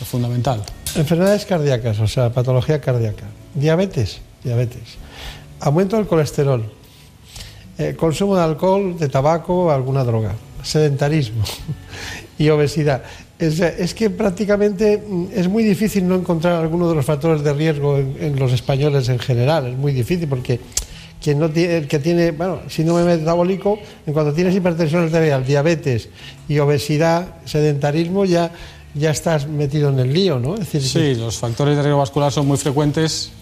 Lo 0.00 0.06
fundamental. 0.06 0.64
Enfermedades 0.96 1.44
cardíacas, 1.44 2.00
o 2.00 2.08
sea, 2.08 2.30
patología 2.30 2.80
cardíaca. 2.80 3.26
Diabetes, 3.54 4.20
diabetes. 4.42 4.96
Aumento 5.60 5.96
del 5.96 6.06
colesterol. 6.06 6.64
Eh, 7.78 7.94
consumo 7.96 8.36
de 8.36 8.42
alcohol, 8.42 8.98
de 8.98 9.08
tabaco, 9.08 9.70
alguna 9.70 10.04
droga. 10.04 10.34
Sedentarismo 10.62 11.44
y 12.38 12.48
obesidad. 12.48 13.02
Es, 13.38 13.58
es, 13.58 13.94
que 13.94 14.10
prácticamente 14.10 14.98
mm, 14.98 15.26
es 15.34 15.48
muy 15.48 15.64
difícil 15.64 16.06
no 16.06 16.14
encontrar 16.14 16.54
alguno 16.62 16.88
de 16.88 16.94
los 16.94 17.04
factores 17.04 17.42
de 17.42 17.52
riesgo 17.52 17.98
en, 17.98 18.16
en, 18.20 18.38
los 18.38 18.52
españoles 18.52 19.08
en 19.08 19.18
general. 19.18 19.66
Es 19.66 19.76
muy 19.76 19.92
difícil 19.92 20.28
porque 20.28 20.60
quien 21.24 21.38
no 21.38 21.50
tiene, 21.50 21.78
el 21.78 21.88
que 21.88 21.98
tiene 21.98 22.32
bueno, 22.32 22.60
síndrome 22.68 23.04
metabólico, 23.04 23.78
en 24.06 24.12
cuanto 24.12 24.34
tienes 24.34 24.54
hipertensión 24.54 25.04
arterial, 25.04 25.44
diabetes 25.44 26.10
y 26.48 26.58
obesidad, 26.58 27.36
sedentarismo, 27.46 28.26
ya, 28.26 28.52
ya 28.94 29.10
estás 29.10 29.48
metido 29.48 29.88
en 29.88 29.98
el 30.00 30.12
lío, 30.12 30.38
¿no? 30.38 30.54
Es 30.54 30.60
decir, 30.60 30.82
sí, 30.82 30.98
que... 30.98 31.14
los 31.16 31.38
factores 31.38 31.76
de 31.76 31.82
riesgo 31.82 31.98
vascular 31.98 32.30
son 32.30 32.46
muy 32.46 32.58
frecuentes. 32.58 33.32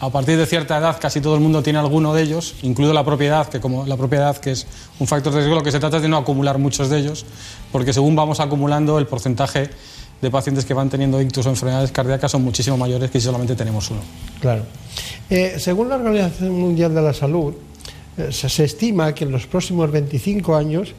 A 0.00 0.10
partir 0.10 0.38
de 0.38 0.46
cierta 0.46 0.78
edad 0.78 0.96
casi 1.00 1.20
todo 1.20 1.34
el 1.34 1.40
mundo 1.40 1.60
tiene 1.60 1.80
alguno 1.80 2.14
de 2.14 2.22
ellos, 2.22 2.54
incluido 2.62 2.94
la 2.94 3.04
propiedad, 3.04 3.48
que 3.48 3.58
como 3.58 3.84
la 3.84 3.96
propiedad 3.96 4.36
que 4.36 4.52
es 4.52 4.66
un 5.00 5.08
factor 5.08 5.32
de 5.32 5.40
riesgo, 5.40 5.56
lo 5.56 5.64
que 5.64 5.72
se 5.72 5.80
trata 5.80 5.96
es 5.96 6.02
de 6.02 6.08
no 6.08 6.16
acumular 6.16 6.58
muchos 6.58 6.88
de 6.88 6.98
ellos, 6.98 7.26
porque 7.72 7.92
según 7.92 8.14
vamos 8.14 8.38
acumulando 8.38 8.98
el 8.98 9.08
porcentaje 9.08 9.70
de 10.22 10.30
pacientes 10.30 10.64
que 10.64 10.72
van 10.72 10.88
teniendo 10.88 11.20
ictus 11.20 11.46
o 11.46 11.50
enfermedades 11.50 11.90
cardíacas 11.90 12.30
son 12.30 12.42
muchísimo 12.42 12.76
mayores 12.76 13.10
que 13.10 13.18
si 13.18 13.26
solamente 13.26 13.56
tenemos 13.56 13.90
uno. 13.90 14.00
Claro. 14.40 14.62
Eh, 15.30 15.56
según 15.58 15.88
la 15.88 15.96
Organización 15.96 16.52
Mundial 16.52 16.94
de 16.94 17.02
la 17.02 17.12
Salud, 17.12 17.54
eh, 18.16 18.28
se, 18.30 18.48
se 18.48 18.64
estima 18.64 19.12
que 19.14 19.24
en 19.24 19.32
los 19.32 19.48
próximos 19.48 19.90
25 19.90 20.54
años 20.54 20.94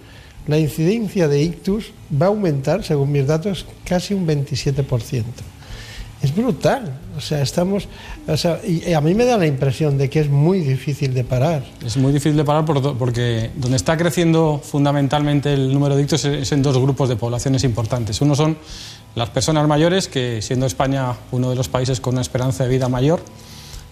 la 0.46 0.58
incidencia 0.58 1.30
de 1.30 1.42
ictus 1.42 1.94
va 2.22 2.26
a 2.26 2.30
aumentar, 2.30 2.84
según 2.84 3.14
mis 3.14 3.26
datos, 3.26 3.66
casi 3.86 4.14
un 4.14 4.28
27% 4.28 5.24
es 6.22 6.36
brutal. 6.36 7.00
O 7.18 7.22
sea, 7.22 7.42
estamos. 7.42 7.88
O 8.28 8.38
sea, 8.38 8.60
y 8.66 8.94
a 8.94 9.02
mí 9.02 9.14
me 9.14 9.26
da 9.26 9.38
la 9.38 9.48
impresión 9.48 9.98
de 9.98 10.10
que 10.10 10.20
es 10.20 10.30
muy 10.30 10.60
difícil 10.60 11.14
de 11.14 11.24
parar. 11.24 11.64
Es 11.86 11.98
muy 11.98 12.12
difícil 12.12 12.36
de 12.38 12.44
parar 12.44 12.66
porque 12.66 13.52
donde 13.56 13.78
está 13.78 13.98
creciendo 13.98 14.62
fundamentalmente 14.64 15.54
el 15.54 15.74
número 15.74 15.96
de 15.96 16.04
ictus 16.04 16.26
es 16.26 16.52
en 16.52 16.62
dos 16.62 16.78
grupos 16.78 17.10
de 17.10 17.16
poblaciones 17.16 17.64
importantes. 17.64 18.22
Uno 18.22 18.36
son 18.36 18.58
las 19.16 19.30
personas 19.30 19.68
mayores, 19.68 20.08
que 20.08 20.42
siendo 20.42 20.66
España 20.66 21.14
uno 21.32 21.50
de 21.50 21.56
los 21.56 21.70
países 21.70 22.00
con 22.00 22.16
una 22.16 22.22
esperanza 22.22 22.64
de 22.64 22.70
vida 22.70 22.90
mayor, 22.90 23.22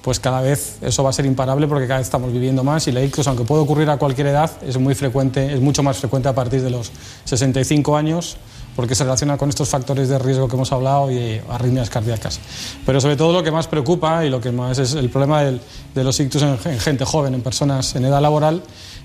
pues 0.01 0.19
cada 0.19 0.41
vez 0.41 0.77
eso 0.81 1.03
va 1.03 1.09
a 1.09 1.13
ser 1.13 1.25
imparable 1.25 1.67
porque 1.67 1.87
cada 1.87 1.99
vez 1.99 2.07
estamos 2.07 2.31
viviendo 2.31 2.63
más 2.63 2.87
y 2.87 2.91
la 2.91 3.03
ictus, 3.03 3.27
aunque 3.27 3.43
puede 3.43 3.61
ocurrir 3.61 3.89
a 3.89 3.97
cualquier 3.97 4.27
edad, 4.27 4.51
es 4.65 4.77
muy 4.77 4.95
frecuente, 4.95 5.53
es 5.53 5.59
mucho 5.59 5.83
más 5.83 5.97
frecuente 5.97 6.29
a 6.29 6.35
partir 6.35 6.61
de 6.61 6.69
los 6.69 6.91
65 7.25 7.97
años 7.97 8.37
porque 8.77 8.93
se 8.93 9.03
relaciona 9.03 9.37
con 9.37 9.49
estos 9.49 9.67
factores 9.67 10.07
de 10.07 10.19
riesgo 10.19 10.47
que 10.47 10.55
hemos 10.55 10.71
hablado 10.71 11.11
y 11.11 11.41
arritmias 11.49 11.89
cardíacas. 11.89 12.39
Pero 12.85 13.01
sobre 13.01 13.15
todo 13.15 13.33
lo 13.33 13.43
que 13.43 13.49
más 13.49 13.67
preocupa 13.67 14.23
y 14.23 14.29
lo 14.29 14.39
que 14.39 14.51
más 14.51 14.77
es 14.77 14.93
el 14.93 15.09
problema 15.09 15.41
de 15.41 16.03
los 16.03 16.19
ictus 16.19 16.43
en, 16.43 16.59
en, 16.63 16.79
gente 16.79 17.03
joven, 17.03 17.33
en 17.33 17.41
personas 17.41 17.95
en 17.95 18.05
edad 18.05 18.21
laboral, 18.21 18.61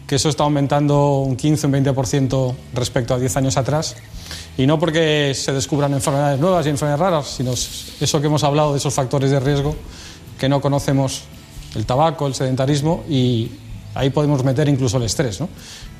que 0.07 0.17
eso 0.17 0.29
está 0.29 0.45
aumentando 0.45 1.21
un 1.21 1.37
15, 1.37 1.69
un 1.69 1.73
20% 1.73 2.55
respecto 2.75 3.15
a 3.15 3.19
10 3.19 3.35
años 3.39 3.57
atrás. 3.57 3.97
Y 4.59 4.67
no 4.67 4.79
porque 4.79 5.33
se 5.35 5.55
descubran 5.55 5.95
enfermedades 5.95 6.39
nuevas 6.39 6.67
y 6.67 6.69
enfermedades 6.69 7.01
raras, 7.01 7.27
sino 7.29 7.53
eso 7.53 8.21
que 8.21 8.27
hemos 8.27 8.45
hablado 8.45 8.73
de 8.73 8.79
esos 8.79 8.93
factores 8.93 9.31
de 9.31 9.41
riesgo 9.41 9.75
que 10.39 10.51
no 10.51 10.61
conocemos, 10.61 11.23
el 11.75 11.87
tabaco, 11.87 12.27
el 12.27 12.35
sedentarismo 12.35 13.05
y 13.09 13.51
ahí 13.95 14.11
podemos 14.11 14.45
meter 14.45 14.69
incluso 14.69 14.97
el 14.97 15.05
estrés, 15.05 15.41
¿no? 15.41 15.49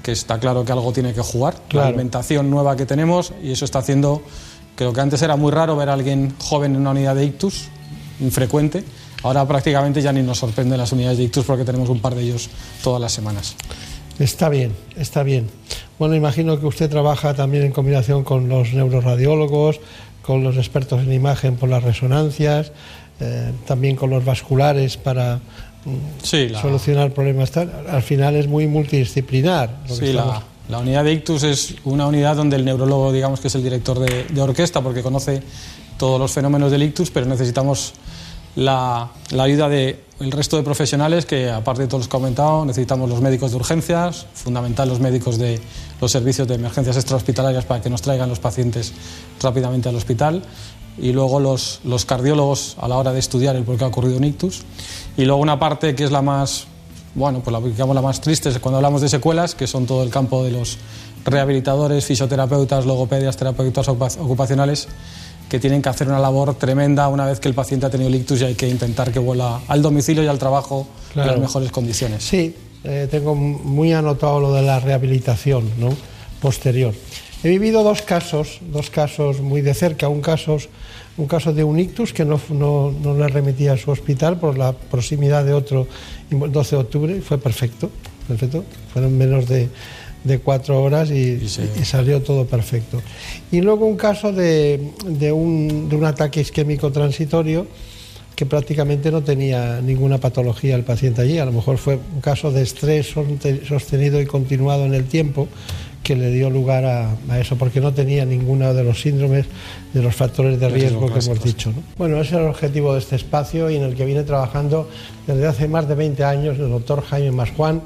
que 0.03 0.13
está 0.13 0.39
claro 0.39 0.65
que 0.65 0.73
algo 0.73 0.93
tiene 0.93 1.13
que 1.13 1.21
jugar, 1.21 1.55
claro. 1.69 1.85
la 1.85 1.89
alimentación 1.89 2.51
nueva 2.51 2.77
que 2.77 2.87
tenemos 2.87 3.33
y 3.43 3.53
eso 3.53 3.65
está 3.65 3.79
haciendo 3.79 4.23
que 4.77 4.85
lo 4.85 4.93
que 4.93 5.01
antes 5.01 5.23
era 5.23 5.37
muy 5.37 5.53
raro 5.53 5.77
ver 5.77 5.89
a 5.89 5.93
alguien 5.93 6.35
joven 6.39 6.75
en 6.75 6.81
una 6.81 6.91
unidad 6.91 7.15
de 7.15 7.25
ictus, 7.25 7.69
infrecuente, 8.21 8.85
ahora 9.23 9.47
prácticamente 9.47 10.03
ya 10.03 10.13
ni 10.13 10.23
nos 10.23 10.39
sorprenden 10.39 10.79
las 10.79 10.93
unidades 10.93 11.19
de 11.19 11.25
ictus 11.25 11.45
porque 11.45 11.65
tenemos 11.65 11.89
un 11.89 12.01
par 12.01 12.15
de 12.15 12.23
ellos 12.23 12.49
todas 12.83 13.01
las 13.01 13.13
semanas. 13.13 13.55
Está 14.19 14.49
bien, 14.49 14.73
está 14.97 15.23
bien. 15.23 15.49
Bueno, 15.99 16.15
imagino 16.15 16.59
que 16.61 16.67
usted 16.67 16.91
trabaja 16.91 17.35
también 17.35 17.65
en 17.65 17.73
combinación 17.73 18.25
con 18.25 18.49
los 18.49 18.73
neuroradiólogos, 18.73 19.81
con 20.23 20.45
los 20.45 20.57
expertos 20.57 21.01
en 21.01 21.13
imagen 21.13 21.57
por 21.57 21.69
las 21.69 21.83
resonancias, 21.83 22.73
eh, 23.21 23.53
también 23.67 23.97
con 23.97 24.11
los 24.11 24.25
vasculares 24.25 24.97
para 24.97 25.41
sí, 26.23 26.49
la... 26.49 26.61
solucionar 26.61 27.13
problemas. 27.13 27.57
Al 27.57 28.03
final 28.03 28.37
es 28.37 28.49
muy 28.49 28.67
multidisciplinar. 28.67 29.79
Sí, 29.87 30.13
la, 30.13 30.43
la, 30.69 30.79
unidad 30.79 31.05
de 31.05 31.13
ictus 31.13 31.43
es 31.43 31.75
una 31.85 32.07
unidad 32.07 32.37
donde 32.37 32.57
el 32.57 32.65
neurólogo, 32.65 33.13
digamos 33.13 33.41
que 33.41 33.49
es 33.49 33.55
el 33.55 33.63
director 33.63 33.99
de, 33.99 34.25
de 34.25 34.41
orquesta 34.41 34.81
porque 34.81 35.03
conoce 35.03 35.43
todos 35.99 36.19
los 36.19 36.33
fenómenos 36.33 36.71
del 36.71 36.83
ictus, 36.83 37.11
pero 37.11 37.27
necesitamos 37.27 37.95
la, 38.57 39.11
la 39.31 39.43
ayuda 39.45 39.69
del 39.69 39.97
de 40.19 40.31
resto 40.31 40.57
de 40.57 40.63
profesionales 40.63 41.27
que, 41.27 41.51
aparte 41.51 41.83
de 41.83 41.89
todos 41.89 42.01
los 42.01 42.09
que 42.09 42.17
he 42.17 42.21
comentado, 42.21 42.65
necesitamos 42.65 43.09
los 43.09 43.21
médicos 43.21 43.51
de 43.51 43.57
urgencias, 43.57 44.27
fundamental 44.35 44.89
los 44.89 45.01
médicos 45.01 45.39
de 45.39 45.61
los 46.01 46.11
servicios 46.11 46.47
de 46.49 46.55
emergencias 46.55 46.97
extrahospitalarias 46.97 47.65
para 47.65 47.81
que 47.81 47.91
nos 47.91 48.03
traigan 48.03 48.29
los 48.29 48.41
pacientes 48.41 48.93
rápidamente 49.41 49.89
al 49.89 49.97
hospital 49.97 50.43
y 50.99 51.13
luego 51.13 51.41
los, 51.41 51.81
los 51.85 52.05
cardiólogos 52.05 52.77
a 52.79 52.89
la 52.89 52.97
hora 52.97 53.13
de 53.13 53.19
estudiar 53.19 53.57
el 53.57 53.65
por 53.65 53.79
qué 53.79 53.85
ha 53.85 53.87
ocurrido 53.87 54.19
un 54.19 54.25
ictus 54.25 54.63
y 55.17 55.25
luego 55.25 55.41
una 55.41 55.59
parte 55.59 55.95
que 55.95 56.05
es 56.05 56.11
la 56.11 56.23
más 56.23 56.67
bueno 57.15 57.41
pues 57.41 57.53
la, 57.53 57.61
digamos 57.61 57.95
la 57.95 58.03
más 58.03 58.21
triste 58.21 58.49
es 58.49 58.59
cuando 58.59 58.77
hablamos 58.77 59.01
de 59.01 59.09
secuelas 59.09 59.55
que 59.55 59.67
son 59.67 59.87
todo 59.87 60.03
el 60.03 60.11
campo 60.11 60.45
de 60.45 60.53
los 60.53 60.79
rehabilitadores 61.25 62.05
fisioterapeutas 62.05 62.87
logopedias 62.87 63.37
terapeutas 63.37 63.89
ocupacionales 63.89 64.89
que 65.49 65.61
tienen 65.61 65.83
que 65.83 65.89
hacer 65.89 66.09
una 66.09 66.19
labor 66.19 66.55
tremenda 66.55 67.09
una 67.09 67.27
vez 67.27 67.41
que 67.41 67.49
el 67.49 67.55
paciente 67.55 67.87
ha 67.87 67.91
tenido 67.91 68.09
el 68.09 68.15
ictus 68.15 68.41
y 68.41 68.45
hay 68.45 68.55
que 68.55 68.69
intentar 68.69 69.13
que 69.13 69.19
vuelva 69.19 69.61
al 69.69 69.83
domicilio 69.83 70.23
y 70.23 70.27
al 70.27 70.39
trabajo 70.39 70.87
claro. 71.13 71.31
en 71.31 71.35
las 71.35 71.49
mejores 71.49 71.71
condiciones 71.71 72.25
sí 72.25 72.57
eh, 72.85 73.07
tengo 73.11 73.35
muy 73.35 73.93
anotado 73.93 74.41
lo 74.41 74.53
de 74.53 74.63
la 74.63 74.81
rehabilitación 74.81 75.71
¿no? 75.79 75.91
posterior 76.41 76.95
He 77.45 77.49
vivido 77.49 77.83
dos 77.83 78.03
casos, 78.03 78.61
dos 78.71 78.89
casos 78.89 79.41
muy 79.41 79.63
de 79.63 79.75
cerca, 79.75 80.09
un 80.09 80.21
caso, 80.21 80.59
un 81.17 81.27
caso 81.27 81.53
de 81.53 81.63
un 81.65 81.79
ictus 81.79 82.13
que 82.13 82.25
no, 82.25 82.41
no, 82.51 82.91
no 82.91 83.17
le 83.17 83.29
remitía 83.29 83.73
a 83.75 83.77
su 83.77 83.91
hospital 83.91 84.39
por 84.39 84.57
la 84.57 84.73
proximidad 84.73 85.45
de 85.45 85.53
otro, 85.53 85.87
el 86.31 86.51
12 86.51 86.77
de 86.77 86.83
octubre, 86.83 87.17
y 87.17 87.21
fue 87.21 87.39
perfecto, 87.39 87.91
perfecto, 88.27 88.65
fueron 88.93 89.17
menos 89.19 89.47
de, 89.47 89.69
de 90.25 90.39
cuatro 90.39 90.83
horas 90.83 91.11
y, 91.11 91.43
y 91.43 91.85
salió 91.85 92.23
todo 92.23 92.47
perfecto. 92.47 93.03
Y 93.51 93.61
luego 93.61 93.87
un 93.87 93.97
caso 93.97 94.33
de, 94.33 94.93
de, 95.07 95.33
un, 95.33 95.89
de 95.89 95.97
un 95.97 96.05
ataque 96.05 96.41
isquémico 96.41 96.91
transitorio 96.91 97.67
que 98.35 98.47
prácticamente 98.47 99.11
no 99.11 99.23
tenía 99.23 99.81
ninguna 99.83 100.19
patología 100.19 100.75
el 100.75 100.85
paciente 100.85 101.21
allí. 101.21 101.39
A 101.39 101.45
lo 101.45 101.53
mejor 101.53 101.77
fue 101.77 101.99
un 102.15 102.21
caso 102.21 102.51
de 102.51 102.63
estrés 102.63 103.15
sostenido 103.69 104.21
y 104.21 104.27
continuado 104.27 104.87
en 104.87 104.95
el 104.95 105.05
tiempo 105.05 105.49
que 106.03 106.17
le 106.17 106.31
dio 106.31 106.51
lugar 106.51 106.85
a, 106.85 107.15
a 107.29 107.39
eso, 107.39 107.57
porque 107.57 107.81
no 107.81 107.93
tenía 107.93 108.25
ninguno 108.25 108.75
de 108.75 108.85
los 108.85 109.01
síndromes, 109.01 109.47
de 109.93 110.03
los 110.03 110.15
factores 110.15 110.59
de 110.59 110.69
riesgo 110.69 111.13
que 111.13 111.21
hemos 111.21 111.43
dicho. 111.43 111.71
¿no? 111.71 111.83
Bueno, 111.97 112.17
ese 112.21 112.35
es 112.35 112.41
el 112.41 112.47
objetivo 112.49 112.93
de 112.93 113.01
este 113.01 113.17
espacio 113.17 113.71
y 113.71 113.77
en 113.77 113.83
el 113.83 113.95
que 113.95 114.05
viene 114.05 114.23
trabajando 114.25 114.89
desde 115.27 115.47
hace 115.47 115.69
más 115.69 115.89
de 115.89 115.95
20 115.95 116.25
años 116.25 116.59
el 116.59 116.71
doctor 116.71 117.03
Jaime 117.03 117.31
Masjuan, 117.31 117.83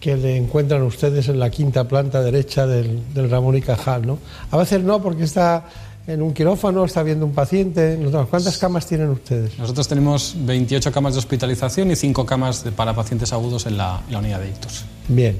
que 0.00 0.16
le 0.16 0.36
encuentran 0.36 0.82
ustedes 0.82 1.28
en 1.28 1.38
la 1.38 1.50
quinta 1.50 1.86
planta 1.88 2.22
derecha 2.22 2.66
del, 2.66 3.02
del 3.12 3.28
Ramón 3.28 3.56
y 3.56 3.60
Cajal. 3.60 4.06
¿no? 4.06 4.18
A 4.50 4.56
veces 4.56 4.82
no, 4.82 5.02
porque 5.02 5.24
está 5.24 5.64
en 6.08 6.22
un 6.22 6.32
quirófano, 6.32 6.84
está 6.84 7.02
viendo 7.02 7.26
un 7.26 7.32
paciente. 7.32 7.98
¿Cuántas 8.30 8.56
camas 8.56 8.86
tienen 8.86 9.10
ustedes? 9.10 9.58
Nosotros 9.58 9.86
tenemos 9.86 10.34
28 10.38 10.90
camas 10.90 11.14
de 11.14 11.18
hospitalización 11.18 11.90
y 11.90 11.96
5 11.96 12.24
camas 12.24 12.64
de, 12.64 12.72
para 12.72 12.94
pacientes 12.94 13.32
agudos 13.32 13.66
en 13.66 13.76
la, 13.76 14.00
en 14.06 14.12
la 14.12 14.18
unidad 14.18 14.40
de 14.40 14.48
ictus. 14.48 14.84
Bien. 15.08 15.38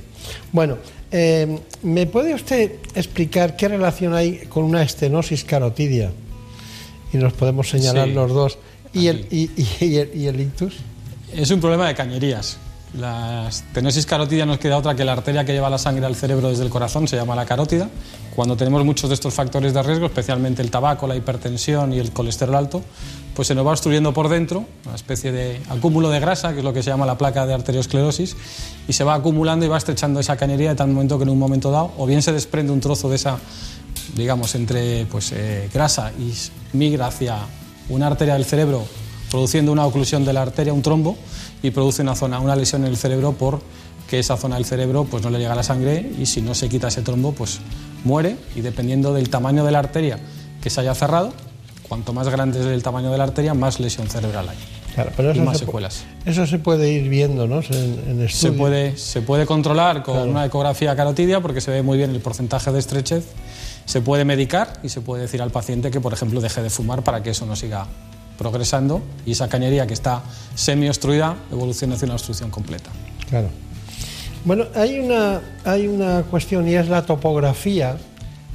Bueno, 0.53 0.77
eh, 1.11 1.59
¿me 1.83 2.07
puede 2.07 2.35
usted 2.35 2.73
explicar 2.95 3.57
qué 3.57 3.69
relación 3.69 4.15
hay 4.15 4.39
con 4.49 4.65
una 4.65 4.83
estenosis 4.83 5.45
carotidia? 5.45 6.11
Y 7.13 7.17
nos 7.17 7.33
podemos 7.33 7.69
señalar 7.69 8.09
Sí. 8.09 8.15
los 8.15 8.33
dos. 8.33 8.59
¿Y 8.93 9.07
el, 9.09 9.27
y, 9.31 9.51
el, 9.97 10.11
y 10.15 10.27
el 10.27 10.41
ictus? 10.41 10.75
Es 11.35 11.51
un 11.51 11.61
problema 11.61 11.89
de 11.89 11.95
cañerías. 11.95 12.59
La 12.99 13.47
estenosis 13.49 14.07
carótida 14.07 14.47
nos 14.47 14.59
queda 14.59 14.79
otra 14.79 14.95
que 14.95 15.05
la 15.05 15.13
arteria 15.13 15.45
que 15.45 15.53
lleva 15.53 15.69
la 15.69 15.77
sangre 15.77 16.07
al 16.07 16.17
cerebro 16.17 16.49
desde 16.49 16.65
el 16.65 16.71
corazón 16.71 17.07
se 17.07 17.17
llama 17.17 17.35
la 17.37 17.45
carótida. 17.45 17.91
Cuando 18.35 18.57
tenemos 18.57 18.83
muchos 18.85 19.11
de 19.11 19.15
estos 19.15 19.35
factores 19.35 19.75
de 19.75 19.83
riesgo, 19.83 20.07
especialmente 20.07 20.63
el 20.63 20.71
tabaco, 20.71 21.07
la 21.07 21.15
hipertensión 21.15 21.93
y 21.93 21.99
el 21.99 22.13
colesterol 22.13 22.55
alto, 22.55 22.83
pues 23.39 23.47
se 23.47 23.55
nos 23.55 23.65
va 23.65 23.71
obstruyendo 23.71 24.13
por 24.13 24.29
dentro, 24.29 24.65
una 24.85 24.97
especie 24.97 25.31
de 25.31 25.61
acúmulo 25.69 26.11
de 26.11 26.19
grasa, 26.19 26.55
que 26.55 26.59
es 26.59 26.65
lo 26.65 26.73
que 26.73 26.83
se 26.83 26.91
llama 26.91 27.07
la 27.07 27.17
placa 27.17 27.47
de 27.47 27.55
arteriosclerosis, 27.55 28.35
y 28.89 28.93
se 28.93 29.05
va 29.05 29.15
acumulando 29.15 29.65
y 29.65 29.69
va 29.69 29.79
estrechando 29.79 30.19
esa 30.19 30.37
cañería 30.37 30.71
de 30.71 30.75
tal 30.75 30.89
momento 30.89 31.19
que 31.19 31.23
en 31.23 31.29
un 31.29 31.39
momento 31.39 31.71
dado, 31.71 31.93
o 31.99 32.05
bien 32.05 32.21
se 32.21 32.33
desprende 32.33 32.73
un 32.73 32.81
trozo 32.81 33.09
de 33.09 33.15
esa, 33.15 33.39
digamos, 34.17 34.57
entre 34.57 35.07
pues, 35.07 35.31
eh, 35.31 35.71
grasa 35.73 36.11
y 36.19 36.35
migra 36.77 37.07
hacia 37.07 37.39
una 37.89 38.09
arteria 38.09 38.35
del 38.35 38.45
cerebro, 38.45 38.85
produciendo 39.31 39.71
una 39.71 39.87
oclusión 39.87 40.25
de 40.25 40.33
la 40.33 40.43
arteria, 40.43 40.73
un 40.73 40.83
trombo, 40.83 41.17
y 41.63 41.71
produce 41.71 42.03
una 42.03 42.17
zona, 42.17 42.41
una 42.41 42.57
lesión 42.57 42.83
en 42.83 42.89
el 42.89 42.97
cerebro 42.97 43.35
por 43.35 43.61
que 44.11 44.19
esa 44.19 44.37
zona 44.37 44.57
del 44.57 44.65
cerebro 44.65 45.05
pues 45.05 45.23
no 45.23 45.31
le 45.31 45.39
llega 45.39 45.55
la 45.55 45.63
sangre 45.63 46.11
y 46.19 46.27
si 46.27 46.43
no 46.43 46.57
se 46.57 46.69
quita 46.69 46.89
ese 46.89 47.03
trombo 47.03 47.31
pues 47.31 47.61
muere 48.03 48.37
y 48.57 48.63
dependiendo 48.63 49.15
del 49.15 49.31
tamaño 49.31 49.65
de 49.65 49.71
la 49.71 49.79
arteria 49.79 50.19
que 50.61 50.71
se 50.71 50.81
haya 50.81 50.97
cerrado, 50.97 51.33
cuanto 51.89 52.13
más 52.13 52.29
grande 52.29 52.61
es 52.61 52.67
el 52.67 52.83
tamaño 52.83 53.11
de 53.11 53.19
la 53.19 53.25
arteria, 53.25 53.55
más 53.55 53.81
lesión 53.81 54.09
cerebral 54.09 54.49
hay. 54.49 54.57
Claro, 54.95 55.13
pero 55.17 55.29
y 55.29 55.33
eso 55.33 55.43
más 55.45 55.59
se 55.59 55.65
secuelas. 55.65 56.05
Eso 56.25 56.47
se 56.47 56.59
puede 56.59 56.91
ir 56.91 57.09
viendo, 57.09 57.47
¿no? 57.47 57.61
En, 57.61 58.03
en 58.09 58.19
Se 58.19 58.25
estudio. 58.27 58.57
puede, 58.57 58.97
se 58.97 59.23
puede 59.23 59.47
controlar 59.47 60.03
con 60.03 60.29
una 60.29 60.45
ecografía 60.45 60.97
carotidia 60.97 61.41
porque 61.41 61.61
se 61.61 61.71
ve 61.71 61.83
muy 61.83 61.99
bien 61.99 62.11
el 62.11 62.21
porcentaje 62.21 62.73
de 62.73 62.79
estrechez. 62.79 63.25
Se 63.85 64.01
puede 64.01 64.25
medicar 64.25 64.81
y 64.83 64.89
se 64.89 65.01
puede 65.01 65.23
decir 65.23 65.41
al 65.41 65.51
paciente 65.51 65.91
que, 65.91 66.01
por 66.01 66.13
ejemplo, 66.13 66.41
deje 66.41 66.63
de 66.63 66.69
fumar 66.71 67.03
para 67.03 67.23
que 67.23 67.31
eso 67.31 67.47
no 67.47 67.55
siga 67.57 67.87
progresando 68.37 69.03
y 69.25 69.33
esa 69.33 69.49
cañería 69.49 69.87
que 69.87 69.95
está 69.95 70.23
semi-obstruida 70.55 71.37
evolucione 71.51 71.95
hacia 71.95 72.07
una 72.07 72.15
obstrucción 72.15 72.51
completa. 72.51 72.91
Claro. 73.29 73.49
Bueno, 74.45 74.67
hay 74.75 74.99
una, 75.01 75.41
hay 75.65 75.87
una 75.89 76.23
cuestión 76.23 76.69
y 76.69 76.75
es 76.75 76.89
la 76.89 77.05
topografía 77.05 77.97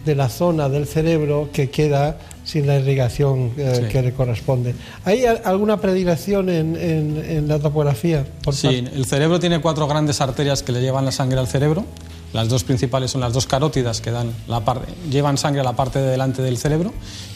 de 0.05 0.15
la 0.15 0.29
zona 0.29 0.69
del 0.69 0.87
cerebro 0.87 1.49
que 1.53 1.69
queda 1.69 2.17
sin 2.43 2.67
la 2.67 2.77
irrigación 2.79 3.51
eh, 3.57 3.79
Sí. 3.83 3.89
que 3.91 4.01
le 4.01 4.13
corresponde. 4.13 4.75
¿Hay 5.05 5.25
alguna 5.25 5.77
predilección 5.79 6.49
en, 6.49 6.75
en- 6.75 7.23
en 7.25 7.47
la 7.47 7.59
topografía? 7.59 8.25
Por 8.43 8.53
Sí, 8.55 8.67
parte- 8.81 8.95
el 8.95 9.05
cerebro 9.05 9.39
tiene 9.39 9.61
cuatro 9.61 9.87
grandes 9.87 10.19
arterias 10.21 10.61
que 10.63 10.71
le 10.71 10.81
llevan 10.81 11.05
la 11.05 11.11
sangre 11.11 11.39
al 11.39 11.47
cerebro. 11.47 11.85
Las 12.33 12.49
dos 12.49 12.63
principales 12.63 13.11
son 13.11 13.21
las 13.21 13.31
dos 13.31 13.45
carótidas 13.45 14.01
que 14.01 14.09
dan 14.09 14.31
la 14.47 14.61
parte, 14.61 14.91
llevan 15.11 15.37
sangre 15.37 15.61
a 15.61 15.63
la 15.63 15.73
parte 15.73 15.99
de 15.99 16.09
delante 16.09 16.41
del 16.41 16.57
cerebro 16.57 16.91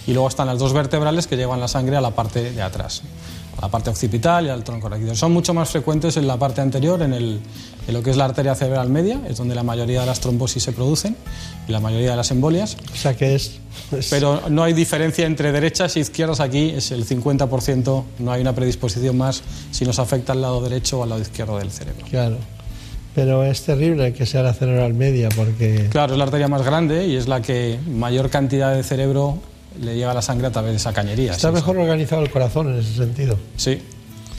y 0.07 0.13
luego 0.13 0.27
están 0.27 0.47
las 0.47 0.57
dos 0.57 0.73
vertebrales 0.73 1.27
que 1.27 1.37
llevan 1.37 1.59
la 1.59 1.67
sangre 1.67 1.95
a 1.97 2.01
la 2.01 2.11
parte 2.11 2.51
de 2.51 2.61
atrás, 2.63 3.03
la 3.61 3.69
parte 3.69 3.89
occipital 3.89 4.45
y 4.45 4.49
al 4.49 4.63
tronco 4.63 4.87
raquídeo. 4.89 5.15
Son 5.15 5.31
mucho 5.31 5.53
más 5.53 5.69
frecuentes 5.69 6.15
en 6.17 6.27
la 6.27 6.37
parte 6.37 6.61
anterior, 6.61 7.01
en, 7.01 7.13
el- 7.13 7.39
en 7.87 7.93
lo 7.93 8.03
que 8.03 8.11
es 8.11 8.17
la 8.17 8.25
arteria 8.25 8.53
cerebral 8.53 8.89
media, 8.89 9.21
es 9.27 9.37
donde 9.37 9.55
la 9.55 9.63
mayoría 9.63 10.01
de 10.01 10.05
las 10.05 10.19
trombosis 10.19 10.61
se 10.63 10.71
producen 10.73 11.15
y 11.67 11.71
la 11.71 11.79
mayoría 11.79 12.11
de 12.11 12.17
las 12.17 12.29
embolias. 12.31 12.77
O 12.93 12.95
sea 12.95 13.15
que 13.15 13.35
es... 13.35 13.59
Pero 14.09 14.41
no 14.49 14.63
hay 14.63 14.73
diferencia 14.73 15.25
entre 15.25 15.51
derechas 15.51 15.95
y 15.97 16.01
izquierdas 16.01 16.39
aquí, 16.39 16.69
es 16.75 16.91
el 16.91 17.05
50%, 17.07 18.03
no 18.19 18.31
hay 18.31 18.41
una 18.41 18.53
predisposición 18.53 19.17
más 19.17 19.41
si 19.71 19.85
nos 19.85 19.99
afecta 19.99 20.33
al 20.33 20.41
lado 20.41 20.61
derecho 20.61 20.99
o 20.99 21.03
al 21.03 21.09
lado 21.09 21.21
izquierdo 21.21 21.57
del 21.59 21.71
cerebro. 21.71 22.05
Claro. 22.09 22.37
Pero 23.15 23.43
es 23.43 23.63
terrible 23.63 24.13
que 24.13 24.25
sea 24.27 24.43
la 24.43 24.53
cerebral 24.53 24.93
media 24.93 25.29
porque... 25.35 25.87
Claro, 25.89 26.13
es 26.13 26.17
la 26.19 26.25
arteria 26.25 26.47
más 26.47 26.63
grande 26.63 27.07
y 27.07 27.15
es 27.15 27.27
la 27.27 27.41
que 27.41 27.79
mayor 27.89 28.29
cantidad 28.29 28.75
de 28.75 28.83
cerebro 28.83 29.39
le 29.81 29.95
llega 29.95 30.13
la 30.13 30.21
sangre 30.21 30.47
a 30.47 30.51
través 30.51 30.71
de 30.71 30.77
esa 30.77 30.93
cañería. 30.93 31.31
Está 31.33 31.49
sí, 31.49 31.53
mejor 31.55 31.77
organizado 31.77 32.21
el 32.21 32.29
corazón 32.31 32.73
en 32.73 32.79
ese 32.79 32.93
sentido. 32.95 33.37
Sí, 33.55 33.81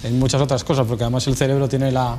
en 0.04 0.18
muchas 0.18 0.40
otras 0.40 0.64
cosas, 0.64 0.86
porque 0.86 1.04
además 1.04 1.26
el 1.26 1.36
cerebro 1.36 1.68
tiene 1.68 1.90
la, 1.90 2.16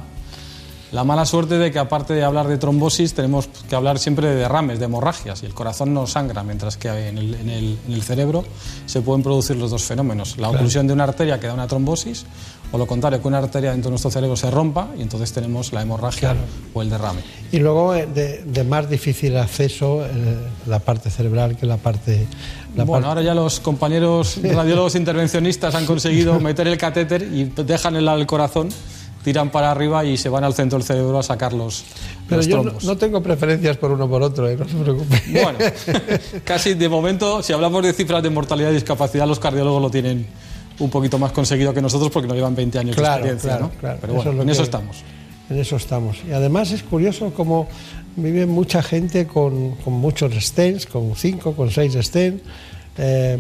la 0.92 1.04
mala 1.04 1.26
suerte 1.26 1.58
de 1.58 1.72
que 1.72 1.80
aparte 1.80 2.14
de 2.14 2.24
hablar 2.24 2.48
de 2.48 2.58
trombosis, 2.58 3.14
tenemos 3.14 3.48
que 3.70 3.76
hablar 3.76 4.00
siempre 4.00 4.28
de 4.28 4.36
derrames, 4.36 4.80
de 4.80 4.86
hemorragias, 4.86 5.44
y 5.44 5.46
el 5.46 5.54
corazón 5.54 5.94
no 5.94 6.08
sangra, 6.08 6.44
mientras 6.44 6.78
que 6.78 6.90
en 7.10 7.18
el, 7.18 7.34
en 7.36 7.50
el- 7.50 7.78
en 7.88 7.94
el 7.94 8.02
cerebro 8.02 8.44
se 8.86 9.02
pueden 9.02 9.22
producir 9.24 9.56
los 9.58 9.70
dos 9.72 9.84
fenómenos, 9.84 10.32
la 10.32 10.48
Claro. 10.48 10.54
oclusión 10.56 10.88
de 10.88 10.94
una 10.94 11.04
arteria 11.04 11.40
que 11.40 11.48
da 11.48 11.54
una 11.54 11.68
trombosis, 11.68 12.26
o 12.72 12.78
lo 12.78 12.86
contrario, 12.86 13.22
que 13.22 13.28
una 13.28 13.40
arteria 13.40 13.72
dentro 13.72 13.90
de 13.90 13.94
nuestro 13.94 14.12
cerebro 14.12 14.36
se 14.36 14.52
rompa 14.52 14.90
y 14.98 15.02
entonces 15.02 15.32
tenemos 15.34 15.74
la 15.74 15.82
hemorragia 15.82 16.36
o 16.74 16.82
el 16.82 16.90
derrame. 16.90 17.22
Y 17.52 17.60
luego 17.60 17.96
eh, 17.96 18.08
de, 18.14 18.44
de 18.44 18.64
más 18.64 18.90
difícil 18.90 19.36
acceso 19.38 20.06
eh, 20.06 20.10
la 20.68 20.80
parte 20.80 21.10
cerebral 21.10 21.58
que 21.58 21.66
la 21.66 21.78
parte... 21.78 22.28
La 22.76 22.84
bueno, 22.84 22.92
parte- 22.92 23.08
ahora 23.08 23.22
ya 23.24 23.34
los 23.34 23.60
compañeros 23.60 24.38
radiólogos 24.44 24.94
intervencionistas 24.96 25.74
han 25.74 25.86
conseguido 25.88 26.40
meter 26.40 26.68
el 26.68 26.78
catéter 26.78 27.24
y 27.24 27.46
dejan 27.46 27.96
el 27.96 28.06
del 28.06 28.28
corazón, 28.28 28.70
tiran 29.24 29.50
para 29.50 29.72
arriba 29.72 30.06
y 30.06 30.16
se 30.18 30.30
van 30.30 30.44
al 30.44 30.54
centro 30.54 30.78
del 30.78 30.86
cerebro 30.86 31.18
a 31.20 31.24
sacar 31.24 31.52
los, 31.54 31.84
Pero 32.28 32.38
los 32.38 32.48
yo 32.48 32.58
no, 32.58 32.62
trombos. 32.64 32.84
no 32.86 32.98
tengo 32.98 33.22
preferencias 33.24 33.78
por 33.78 33.92
uno 33.92 34.08
por 34.08 34.22
otro, 34.22 34.48
eh, 34.48 34.56
no 34.56 34.68
se 34.70 34.76
preocupe. 34.76 35.22
Bueno, 35.44 35.58
casi 36.46 36.76
de 36.76 36.88
momento, 36.88 37.42
si 37.42 37.52
hablamos 37.52 37.84
de 37.84 37.94
cifras 37.94 38.22
de 38.22 38.30
mortalidad 38.30 38.70
y 38.70 38.76
discapacidad, 38.76 39.28
los 39.28 39.40
cardiólogos 39.40 39.82
lo 39.82 39.90
tienen 39.90 40.28
un 40.80 40.90
poquito 40.90 41.18
más 41.20 41.32
conseguido 41.32 41.74
que 41.74 41.82
nosotros 41.82 42.10
porque 42.12 42.28
nos 42.28 42.36
llevan 42.38 42.56
20 42.56 42.80
años 42.80 42.96
Claro, 42.96 43.26
de 43.26 43.32
experiencia. 43.34 43.58
claro, 43.58 43.74
¿no? 43.74 43.80
claro. 43.80 43.98
Pero 44.02 44.14
Eso 44.14 44.16
bueno, 44.24 44.32
es 44.32 44.38
lo 44.38 44.44
en 44.44 44.50
eso 44.50 44.60
que- 44.62 44.64
estamos. 44.66 44.98
En 45.50 45.58
eso 45.60 45.76
estamos. 45.78 46.18
Y 46.28 46.32
además 46.32 46.72
es 46.72 46.84
curioso 46.84 47.34
cómo 47.36 47.68
vive 48.16 48.46
mucha 48.46 48.84
gente 48.84 49.26
con, 49.28 49.72
con 49.78 49.94
muchos 49.94 50.34
stents, 50.36 50.86
con 50.86 51.16
cinco, 51.16 51.54
con 51.54 51.72
seis 51.72 51.98
stents, 52.02 52.44
eh, 52.98 53.38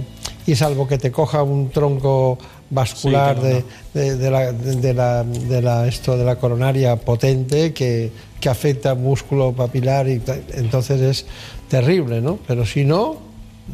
y 0.47 0.55
salvo 0.55 0.87
que 0.87 0.97
te 0.97 1.11
coja 1.11 1.43
un 1.43 1.69
tronco 1.69 2.37
vascular 2.71 3.37
Sí, 3.37 3.43
de, 3.43 3.63
de- 3.93 4.15
de 4.17 4.31
la, 4.31 4.51
de- 4.53 4.93
la- 4.93 5.23
de 5.23 5.61
la- 5.61 5.87
esto, 5.87 6.17
de 6.17 6.23
la 6.23 6.35
coronaria 6.37 6.95
potente 6.95 7.73
que, 7.73 8.11
que 8.39 8.49
afecta 8.49 8.95
músculo 8.95 9.51
papilar, 9.53 10.07
y 10.07 10.21
entonces 10.53 11.01
es 11.01 11.25
terrible, 11.67 12.21
¿no? 12.21 12.39
Pero 12.47 12.65
si 12.65 12.85
no, 12.85 13.17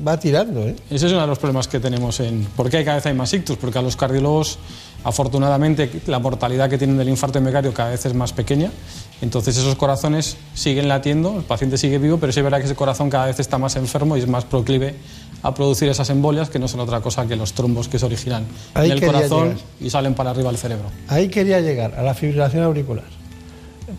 va 0.05 0.19
tirando, 0.19 0.61
¿eh? 0.67 0.75
Ese 0.89 1.07
es 1.07 1.11
uno 1.11 1.21
de 1.21 1.27
los 1.27 1.39
problemas 1.39 1.67
que 1.67 1.79
tenemos 1.79 2.19
en... 2.19 2.45
¿Por 2.55 2.69
qué 2.69 2.83
cada 2.83 2.97
vez 2.97 3.05
hay 3.05 3.13
más 3.13 3.33
ictus? 3.33 3.57
Porque 3.57 3.79
a 3.79 3.81
los 3.81 3.95
cardiólogos, 3.95 4.57
afortunadamente, 5.03 5.89
la 6.07 6.19
mortalidad 6.19 6.69
que 6.69 6.77
tienen 6.77 6.97
del 6.97 7.09
infarto 7.09 7.39
miocardio 7.41 7.73
cada 7.73 7.91
vez 7.91 8.05
es 8.05 8.13
más 8.13 8.33
pequeña. 8.33 8.71
Entonces 9.21 9.57
esos 9.57 9.75
corazones 9.75 10.37
siguen 10.53 10.87
latiendo, 10.87 11.37
el 11.37 11.43
paciente 11.43 11.77
sigue 11.77 11.97
vivo, 11.97 12.17
pero 12.17 12.33
sí 12.33 12.39
es 12.39 12.43
verdad 12.43 12.59
que 12.59 12.65
ese 12.65 12.75
corazón 12.75 13.09
cada 13.09 13.27
vez 13.27 13.39
está 13.39 13.57
más 13.57 13.75
enfermo 13.75 14.17
y 14.17 14.19
es 14.19 14.27
más 14.27 14.45
proclive 14.45 14.95
a 15.41 15.53
producir 15.53 15.87
esas 15.89 16.09
embolias 16.09 16.49
que 16.49 16.59
no 16.59 16.67
son 16.67 16.79
otra 16.79 17.01
cosa 17.01 17.25
que 17.27 17.35
los 17.35 17.53
trombos 17.53 17.87
que 17.87 17.99
se 17.99 18.05
originan 18.05 18.45
Ahí 18.73 18.87
en 18.91 18.97
el 18.97 19.05
corazón 19.05 19.49
llegar. 19.49 19.63
y 19.79 19.89
salen 19.89 20.15
para 20.15 20.31
arriba 20.31 20.49
al 20.49 20.57
cerebro. 20.57 20.85
Ahí 21.07 21.29
quería 21.29 21.61
llegar, 21.61 21.93
a 21.95 22.01
la 22.01 22.13
fibrilación 22.13 22.63
auricular. 22.63 23.05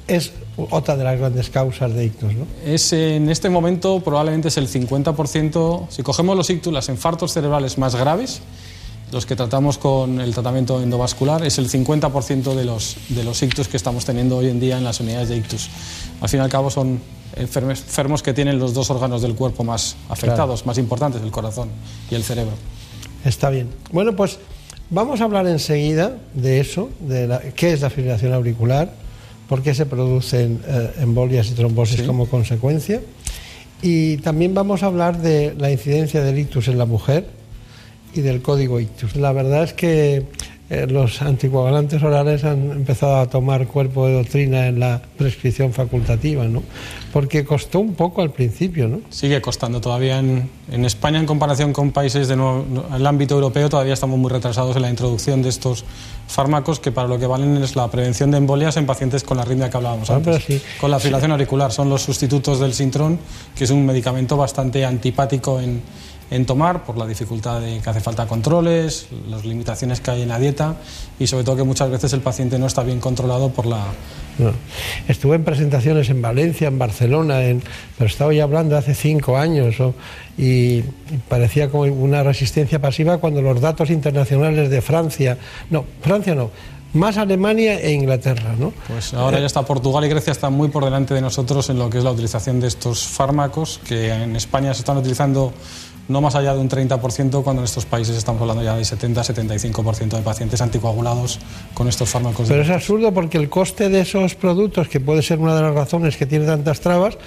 Es 0.09 0.33
otra 0.57 0.97
de 0.97 1.05
las 1.05 1.19
grandes 1.19 1.51
causas 1.51 1.93
de 1.95 2.05
ictus, 2.07 2.35
¿no? 2.35 2.47
Es, 2.65 2.93
en 2.93 3.29
este 3.31 3.49
momento 3.51 4.01
probablemente 4.01 4.49
es 4.49 4.57
el 4.57 4.69
50%, 4.69 5.87
si 5.91 6.03
cogemos 6.03 6.37
los 6.37 6.51
ictus, 6.51 6.73
los 6.73 6.89
infartos 6.89 7.33
cerebrales 7.33 7.79
más 7.79 7.95
graves, 7.95 8.41
los 9.13 9.27
que 9.27 9.37
tratamos 9.37 9.79
con 9.79 10.21
el 10.21 10.33
tratamiento 10.35 10.83
endovascular, 10.83 11.45
es 11.45 11.59
el 11.59 11.69
50% 11.71 12.55
de 12.55 12.65
los, 12.65 12.97
de 13.11 13.23
los 13.23 13.41
ictus 13.43 13.69
que 13.69 13.77
estamos 13.77 14.05
teniendo 14.05 14.37
hoy 14.39 14.49
en 14.49 14.59
día 14.59 14.79
en 14.79 14.85
las 14.85 14.99
unidades 15.01 15.29
de 15.29 15.37
ictus. 15.37 15.69
Al 16.21 16.29
fin 16.29 16.41
y 16.41 16.43
al 16.43 16.49
cabo 16.49 16.71
son 16.71 17.01
enfermos 17.37 18.23
que 18.23 18.33
tienen 18.33 18.59
los 18.59 18.75
dos 18.75 18.91
órganos 18.91 19.23
del 19.23 19.35
cuerpo 19.35 19.63
más 19.63 19.97
afectados, 20.09 20.67
más 20.67 20.79
importantes, 20.79 21.23
el 21.23 21.31
corazón 21.31 21.69
y 22.11 22.15
el 22.17 22.25
cerebro. 22.25 22.55
Está 23.25 23.51
bien. 23.51 23.69
Bueno, 23.93 24.17
pues 24.17 24.39
vamos 24.91 25.21
a 25.21 25.25
hablar 25.25 25.47
enseguida 25.47 26.17
de 26.35 26.61
eso, 26.61 26.89
de 27.01 27.27
la- 27.29 27.41
qué 27.41 27.73
es 27.73 27.81
la 27.83 27.91
fibrilación 27.91 28.33
auricular, 28.33 28.93
por 29.49 29.63
qué 29.63 29.75
se 29.75 29.87
producen 29.87 30.61
eh, 30.67 30.91
embolias 31.01 31.51
y 31.51 31.55
trombosis 31.55 32.03
como 32.03 32.27
consecuencia. 32.27 33.01
Y 33.83 34.17
también 34.19 34.55
vamos 34.55 34.83
a 34.83 34.87
hablar 34.87 35.21
de 35.21 35.55
la 35.59 35.71
incidencia 35.71 36.23
del 36.23 36.39
ictus 36.39 36.69
en 36.69 36.79
la 36.79 36.87
mujer 36.87 37.27
y 38.15 38.21
del 38.23 38.43
código 38.43 38.81
ictus. 38.81 39.17
La 39.17 39.33
verdad 39.33 39.65
es 39.65 39.75
que 39.75 40.25
eh, 40.69 40.87
los 40.89 41.23
anticoagulantes 41.23 42.03
orales 42.03 42.43
han 42.45 42.71
empezado 42.73 43.17
a 43.21 43.27
tomar 43.29 43.67
cuerpo 43.69 44.07
de 44.07 44.15
doctrina 44.15 44.67
en 44.67 44.81
la 44.81 45.01
prescripción 45.17 45.73
facultativa, 45.73 46.45
¿no? 46.45 46.63
Porque 47.13 47.45
costó 47.45 47.79
un 47.79 47.95
poco 47.95 48.21
al 48.21 48.31
principio, 48.33 48.89
¿no? 48.89 49.01
Sigue 49.11 49.41
costando 49.41 49.81
todavía 49.81 50.19
en, 50.19 50.51
en 50.71 50.85
España 50.85 51.21
en 51.21 51.27
comparación 51.27 51.73
con 51.73 51.93
países 51.93 52.27
del 52.29 52.41
ámbito 53.07 53.35
europeo 53.37 53.69
todavía 53.69 53.95
estamos 53.95 54.19
muy 54.19 54.31
retrasados 54.31 54.75
en 54.77 54.83
la 54.83 54.91
introducción 54.91 55.41
de 55.41 55.49
estos 55.51 55.85
fármacos 56.27 56.81
que 56.81 56.91
para 56.91 57.07
lo 57.07 57.19
que 57.19 57.27
valen 57.27 57.57
es 57.63 57.77
la 57.77 57.89
prevención 57.89 58.33
de 58.33 58.39
embolias 58.39 58.77
en 58.77 58.87
pacientes 58.87 59.23
con 59.23 59.37
la 59.37 59.45
arritmia 59.45 59.71
que 59.71 59.77
hablábamos 59.77 60.11
Ah, 60.11 60.17
antes. 60.17 60.43
sí. 60.45 60.61
Con 60.81 60.91
la 60.91 60.99
fibrilación 60.99 61.31
auricular 61.31 61.71
son 61.73 61.89
los 61.89 62.03
sustitutos 62.03 62.59
del 62.59 62.75
Sintrón, 62.75 63.19
que 63.55 63.65
es 63.65 63.71
un 63.71 63.87
medicamento 63.87 64.37
bastante 64.37 64.85
antipático 64.85 65.61
en, 65.61 65.81
en 66.31 66.45
tomar 66.47 66.85
por 66.85 66.97
la 66.97 67.07
dificultad 67.07 67.61
de 67.61 67.81
que 67.81 67.91
hace 67.91 68.01
falta 68.01 68.27
controles, 68.27 69.09
las 69.29 69.45
limitaciones 69.45 70.01
que 70.01 70.11
hay 70.11 70.23
en 70.23 70.29
la 70.29 70.39
dieta 70.39 70.77
y 71.19 71.27
sobre 71.27 71.45
todo 71.45 71.57
que 71.57 71.63
muchas 71.63 71.91
veces 71.91 72.13
el 72.13 72.21
paciente 72.21 72.59
no 72.59 72.67
está 72.67 72.83
bien 72.83 73.01
controlado 73.01 73.51
por 73.51 73.67
la. 73.67 73.85
Estuve 75.09 75.37
en 75.37 75.45
presentaciones 75.45 76.11
en 76.11 76.21
Valencia, 76.21 76.69
en 76.69 76.79
Barcelona, 76.79 77.43
en, 77.45 77.63
pero 77.97 78.09
estaba 78.09 78.35
ya 78.35 78.43
hablando 78.43 78.77
hace 78.77 78.95
cinco 78.95 79.39
años 79.39 79.77
y 80.37 80.83
parecía 81.29 81.71
como 81.71 81.85
una 81.85 82.23
resistencia 82.23 82.81
pasiva 82.81 83.19
cuando 83.19 83.41
los 83.41 83.61
datos 83.61 83.89
internacionales 83.89 84.69
de 84.69 84.83
Francia, 84.83 85.39
no, 85.71 85.87
Francia 86.03 86.35
no, 86.35 86.51
más 86.93 87.17
Alemania 87.17 87.81
e 87.81 87.93
Inglaterra, 87.93 88.55
¿no? 88.59 88.73
Pues 88.89 89.15
ahora 89.15 89.39
ya 89.39 89.47
está 89.47 89.63
Portugal 89.63 90.05
y 90.05 90.09
Grecia 90.09 90.33
están 90.33 90.53
muy 90.53 90.69
por 90.69 90.85
delante 90.85 91.15
de 91.15 91.21
nosotros 91.21 91.69
en 91.71 91.79
lo 91.79 91.91
que 91.91 91.99
es 91.99 92.05
la 92.05 92.13
utilización 92.13 92.61
de 92.61 92.69
estos 92.69 93.07
fármacos, 93.07 93.81
que 93.87 94.13
en 94.13 94.37
España 94.37 94.73
se 94.75 94.81
están 94.81 94.97
utilizando 94.97 95.53
no 96.09 96.21
más 96.21 96.35
allá 96.37 96.55
de 96.55 96.61
un 96.61 96.69
30%, 96.69 97.43
cuando 97.43 97.63
en 97.63 97.65
estos 97.65 97.85
países 97.85 98.17
estamos 98.17 98.41
hablando 98.41 98.63
ya 98.63 98.77
de 98.77 98.83
70-75% 98.83 100.17
de 100.17 100.23
pacientes 100.23 100.61
anticoagulados 100.61 101.41
con 101.75 101.89
estos 101.89 102.09
fármacos. 102.09 102.49
Pero 102.49 102.63
es 102.63 102.71
absurdo 102.71 103.13
porque 103.13 103.39
el 103.39 103.49
coste 103.49 103.89
de 103.89 104.01
esos 104.01 104.35
productos, 104.35 104.89
que 104.89 105.01
puede 105.01 105.23
ser 105.23 105.39
una 105.39 105.57
de 105.57 105.63
las 105.63 105.75
razones 105.75 106.17
que 106.17 106.27
tiene 106.27 106.47
tantas 106.47 106.81
trabas, 106.81 107.19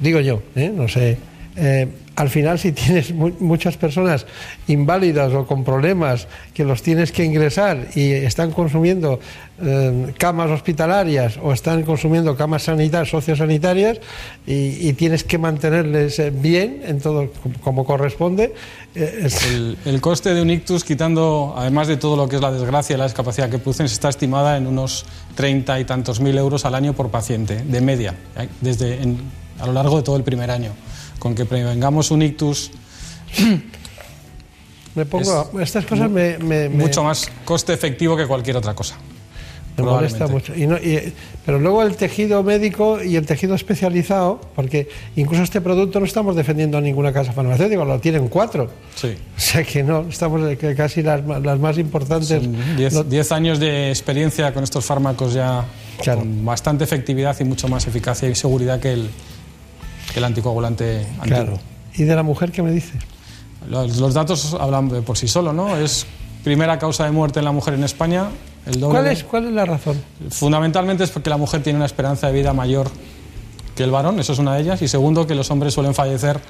digo 0.00 0.20
yo, 0.20 0.42
¿eh? 0.56 0.72
no 0.74 0.88
sé, 0.88 1.18
eh, 1.56 1.88
al 2.16 2.30
final 2.30 2.58
si 2.58 2.72
tienes 2.72 3.12
mu- 3.12 3.32
muchas 3.40 3.76
personas 3.76 4.26
inválidas 4.68 5.32
o 5.34 5.46
con 5.46 5.64
problemas 5.64 6.26
que 6.54 6.64
los 6.64 6.82
tienes 6.82 7.12
que 7.12 7.24
ingresar 7.24 7.88
y 7.94 8.10
están 8.12 8.50
consumiendo 8.52 9.20
eh, 9.62 10.12
camas 10.18 10.50
hospitalarias 10.50 11.38
o 11.42 11.52
están 11.52 11.82
consumiendo 11.82 12.34
camas 12.36 12.64
sanitarias, 12.64 13.10
sociosanitarias 13.10 13.98
y, 14.46 14.88
y 14.88 14.92
tienes 14.94 15.24
que 15.24 15.38
mantenerles 15.38 16.18
eh, 16.18 16.30
bien 16.30 16.82
en 16.86 17.00
todo 17.00 17.28
como- 17.62 17.84
corresponde, 17.84 18.54
eh, 18.94 19.28
El, 19.50 19.76
el 19.84 20.00
coste 20.00 20.32
de 20.34 20.42
un 20.42 20.50
ictus, 20.50 20.84
quitando, 20.84 21.54
además 21.56 21.86
de 21.88 21.96
todo 21.98 22.16
lo 22.16 22.28
que 22.28 22.36
es 22.36 22.42
la 22.42 22.50
desgracia 22.50 22.94
y 22.94 22.98
la 22.98 23.04
discapacidad 23.04 23.48
que 23.50 23.58
producen, 23.58 23.86
está 23.86 24.08
estimada 24.08 24.56
en 24.56 24.66
unos 24.66 25.04
30 25.34 25.78
y 25.80 25.84
tantos 25.84 26.20
mil 26.20 26.36
euros 26.38 26.64
al 26.64 26.74
año 26.74 26.94
por 26.94 27.10
paciente, 27.10 27.56
de 27.62 27.80
media, 27.80 28.14
¿eh? 28.38 28.48
desde 28.62 29.02
en- 29.02 29.20
a 29.60 29.66
lo 29.66 29.72
largo 29.72 29.96
de 29.98 30.02
todo 30.02 30.16
el 30.16 30.22
primer 30.22 30.50
año. 30.50 30.72
Con 31.18 31.34
que 31.34 31.44
prevengamos 31.44 32.10
un 32.10 32.22
ictus 32.22 32.70
me 34.94 35.04
pongo, 35.04 35.60
estas 35.60 35.84
cosas 35.84 36.10
me, 36.10 36.38
me- 36.38 36.68
me- 36.68 36.84
mucho 36.84 37.02
más 37.02 37.28
coste 37.44 37.72
efectivo 37.72 38.16
que 38.16 38.26
cualquier 38.26 38.56
otra 38.56 38.74
cosa. 38.74 38.96
Me 39.76 39.82
molesta 39.82 40.26
mucho. 40.26 40.54
Y 40.54 40.66
no- 40.66 40.78
y- 40.78 41.12
pero 41.44 41.58
luego 41.58 41.82
el 41.82 41.96
tejido 41.96 42.42
médico 42.42 43.02
y 43.04 43.16
el 43.16 43.26
tejido 43.26 43.54
especializado, 43.54 44.40
porque 44.54 44.88
incluso 45.16 45.42
este 45.42 45.60
producto 45.60 46.00
no 46.00 46.06
estamos 46.06 46.34
defendiendo 46.34 46.78
a 46.78 46.80
ninguna 46.80 47.12
casa 47.12 47.32
farmacéutica, 47.32 47.84
lo 47.84 48.00
tienen 48.00 48.28
cuatro. 48.28 48.70
Sí. 48.94 49.14
O 49.36 49.40
sea 49.40 49.62
que 49.64 49.82
no, 49.82 50.06
estamos 50.08 50.40
casi 50.74 51.02
las, 51.02 51.22
las 51.26 51.58
más 51.60 51.76
importantes. 51.76 52.42
no- 52.94 53.04
10 53.04 53.32
años 53.32 53.58
de 53.60 53.90
experiencia 53.90 54.54
con 54.54 54.64
estos 54.64 54.82
fármacos 54.84 55.34
ya 55.34 55.66
con 56.02 56.42
bastante 56.44 56.84
efectividad 56.84 57.36
y 57.40 57.44
mucho 57.44 57.68
más 57.68 57.86
eficacia 57.86 58.30
y 58.30 58.34
seguridad 58.34 58.80
que 58.80 58.94
el, 58.94 59.10
que 60.12 60.18
el 60.18 60.24
anticoagulante 60.24 61.06
antiguo. 61.18 61.22
Claro. 61.22 61.58
¿Y 61.94 62.04
de 62.04 62.14
la 62.14 62.22
mujer 62.22 62.52
qué 62.52 62.62
me 62.62 62.70
dice? 62.70 62.92
Los, 63.68 63.96
los 63.96 64.14
datos 64.14 64.54
hablan 64.58 64.88
de 64.88 65.02
por 65.02 65.16
sí 65.16 65.28
solo, 65.28 65.52
¿no? 65.52 65.76
Es 65.76 66.06
primera 66.44 66.78
causa 66.78 67.04
de 67.04 67.10
muerte 67.10 67.40
en 67.40 67.44
la 67.44 67.52
mujer 67.52 67.74
en 67.74 67.84
España. 67.84 68.28
El 68.66 68.80
doble 68.80 69.00
¿Cuál 69.00 69.06
es, 69.12 69.24
¿Cuál 69.24 69.46
es 69.46 69.52
la 69.52 69.64
razón? 69.64 70.00
Fundamentalmente 70.30 71.04
es 71.04 71.10
porque 71.10 71.30
la 71.30 71.36
mujer 71.36 71.62
tiene 71.62 71.76
una 71.76 71.86
esperanza 71.86 72.28
de 72.28 72.32
vida 72.32 72.52
mayor 72.52 72.90
que 73.74 73.84
el 73.84 73.90
varón, 73.90 74.18
eso 74.18 74.32
es 74.32 74.38
una 74.38 74.54
de 74.54 74.62
ellas. 74.62 74.82
Y 74.82 74.88
segundo, 74.88 75.26
que 75.26 75.34
los 75.34 75.50
hombres 75.50 75.74
suelen 75.74 75.94
fallecer 75.94 76.40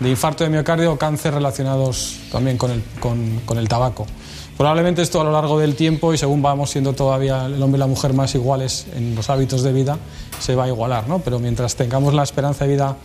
de 0.00 0.08
infarto 0.08 0.44
de 0.44 0.50
miocardio 0.50 0.92
o 0.92 0.98
cáncer 0.98 1.34
relacionados 1.34 2.18
también 2.30 2.56
con 2.56 2.70
el, 2.70 2.82
con, 3.00 3.40
con 3.44 3.58
el 3.58 3.68
tabaco. 3.68 4.06
Probablemente 4.58 5.02
esto 5.02 5.20
a 5.20 5.24
lo 5.24 5.30
largo 5.30 5.58
del 5.60 5.76
tiempo 5.76 6.12
y 6.12 6.18
según 6.18 6.42
vamos 6.42 6.70
siendo 6.70 6.92
todavía 6.92 7.46
el 7.46 7.62
hombre 7.62 7.78
y 7.78 7.80
la 7.80 7.86
mujer 7.86 8.12
más 8.12 8.34
iguales 8.34 8.86
en 8.96 9.14
los 9.14 9.30
hábitos 9.30 9.62
de 9.62 9.72
vida, 9.72 9.98
se 10.40 10.56
va 10.56 10.64
a 10.64 10.68
igualar, 10.68 11.06
¿no? 11.08 11.20
Pero 11.20 11.38
mientras 11.38 11.76
tengamos 11.76 12.12
la 12.12 12.24
esperanza 12.24 12.64
de 12.64 12.72
vida 12.72 12.96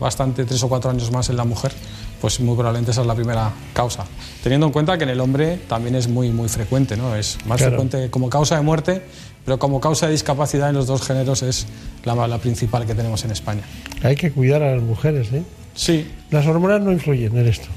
bastante, 0.00 0.44
tres 0.46 0.62
o 0.62 0.68
cuatro 0.70 0.90
años 0.90 1.10
más 1.12 1.28
en 1.28 1.36
la 1.36 1.44
mujer, 1.44 1.70
pues 2.18 2.40
muy 2.40 2.54
probablemente 2.54 2.92
esa 2.92 3.02
es 3.02 3.06
la 3.06 3.14
primera 3.14 3.50
causa. 3.74 4.06
Teniendo 4.42 4.66
en 4.66 4.72
cuenta 4.72 4.96
que 4.96 5.04
en 5.04 5.10
el 5.10 5.20
hombre 5.20 5.58
también 5.68 5.94
es 5.96 6.08
muy, 6.08 6.30
muy 6.30 6.48
frecuente, 6.48 6.96
¿no? 6.96 7.14
Es 7.14 7.36
más 7.44 7.58
Claro. 7.58 7.72
frecuente 7.72 8.10
como 8.10 8.30
causa 8.30 8.56
de 8.56 8.62
muerte, 8.62 9.02
pero 9.44 9.58
como 9.58 9.80
causa 9.80 10.06
de 10.06 10.12
discapacidad 10.12 10.70
en 10.70 10.76
los 10.76 10.86
dos 10.86 11.02
géneros 11.02 11.42
es 11.42 11.66
la, 12.04 12.26
la 12.26 12.38
principal 12.38 12.86
que 12.86 12.94
tenemos 12.94 13.22
en 13.26 13.32
España. 13.32 13.62
Hay 14.02 14.16
que 14.16 14.32
cuidar 14.32 14.62
a 14.62 14.74
las 14.76 14.82
mujeres, 14.82 15.30
¿eh? 15.32 15.42
Sí. 15.74 16.10
Las 16.30 16.46
hormonas 16.46 16.80
no 16.80 16.90
influyen 16.90 17.36
en 17.36 17.46
esto. 17.48 17.68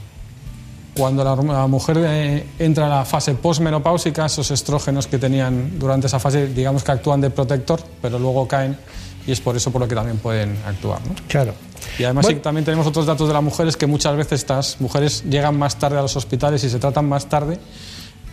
Cuando 0.95 1.23
la, 1.23 1.35
la 1.35 1.67
mujer 1.67 1.97
eh, 2.05 2.47
entra 2.57 2.85
a 2.85 2.89
la 2.89 3.05
fase 3.05 3.35
posmenopáusica, 3.35 4.25
esos 4.25 4.49
estrógenos 4.51 5.07
que 5.07 5.17
tenían 5.17 5.77
durante 5.77 6.07
esa 6.07 6.19
fase, 6.19 6.47
digamos 6.47 6.83
que 6.83 6.91
actúan 6.91 7.19
de 7.21 7.29
protector, 7.29 7.81
pero 8.01 8.17
luego 8.17 8.47
caen 8.47 8.77
y 9.27 9.31
es 9.31 9.41
por 9.41 9.55
eso 9.55 9.71
por 9.71 9.81
lo 9.81 9.87
que 9.87 9.95
también 9.95 10.17
pueden 10.17 10.55
actuar. 10.65 10.99
¿no? 11.07 11.15
Claro. 11.27 11.53
Y 11.97 12.03
además 12.03 12.23
Bueno. 12.23 12.37
sí, 12.37 12.43
también 12.43 12.65
tenemos 12.65 12.85
otros 12.87 13.05
datos 13.05 13.27
de 13.27 13.33
las 13.33 13.43
mujeres 13.43 13.75
que 13.75 13.87
muchas 13.87 14.15
veces 14.15 14.41
estas 14.41 14.79
mujeres 14.79 15.23
llegan 15.29 15.57
más 15.57 15.77
tarde 15.77 15.97
a 15.97 16.01
los 16.01 16.15
hospitales 16.15 16.63
y 16.63 16.69
se 16.69 16.79
tratan 16.79 17.07
más 17.07 17.27
tarde, 17.27 17.59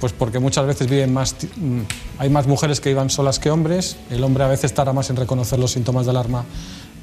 pues 0.01 0.12
porque 0.12 0.39
muchas 0.39 0.66
veces 0.66 0.89
viven 0.89 1.12
más, 1.12 1.34
mm, 1.56 1.80
hay 2.18 2.30
más 2.30 2.47
mujeres 2.47 2.80
que 2.80 2.90
vivan 2.90 3.09
solas 3.10 3.39
que 3.39 3.51
hombres, 3.51 3.97
el 4.10 4.22
hombre 4.22 4.44
a 4.44 4.48
veces 4.48 4.74
tarda 4.74 4.93
más 4.93 5.09
en 5.10 5.16
reconocer 5.16 5.59
los 5.59 5.72
síntomas 5.72 6.06
de 6.06 6.10
alarma 6.10 6.44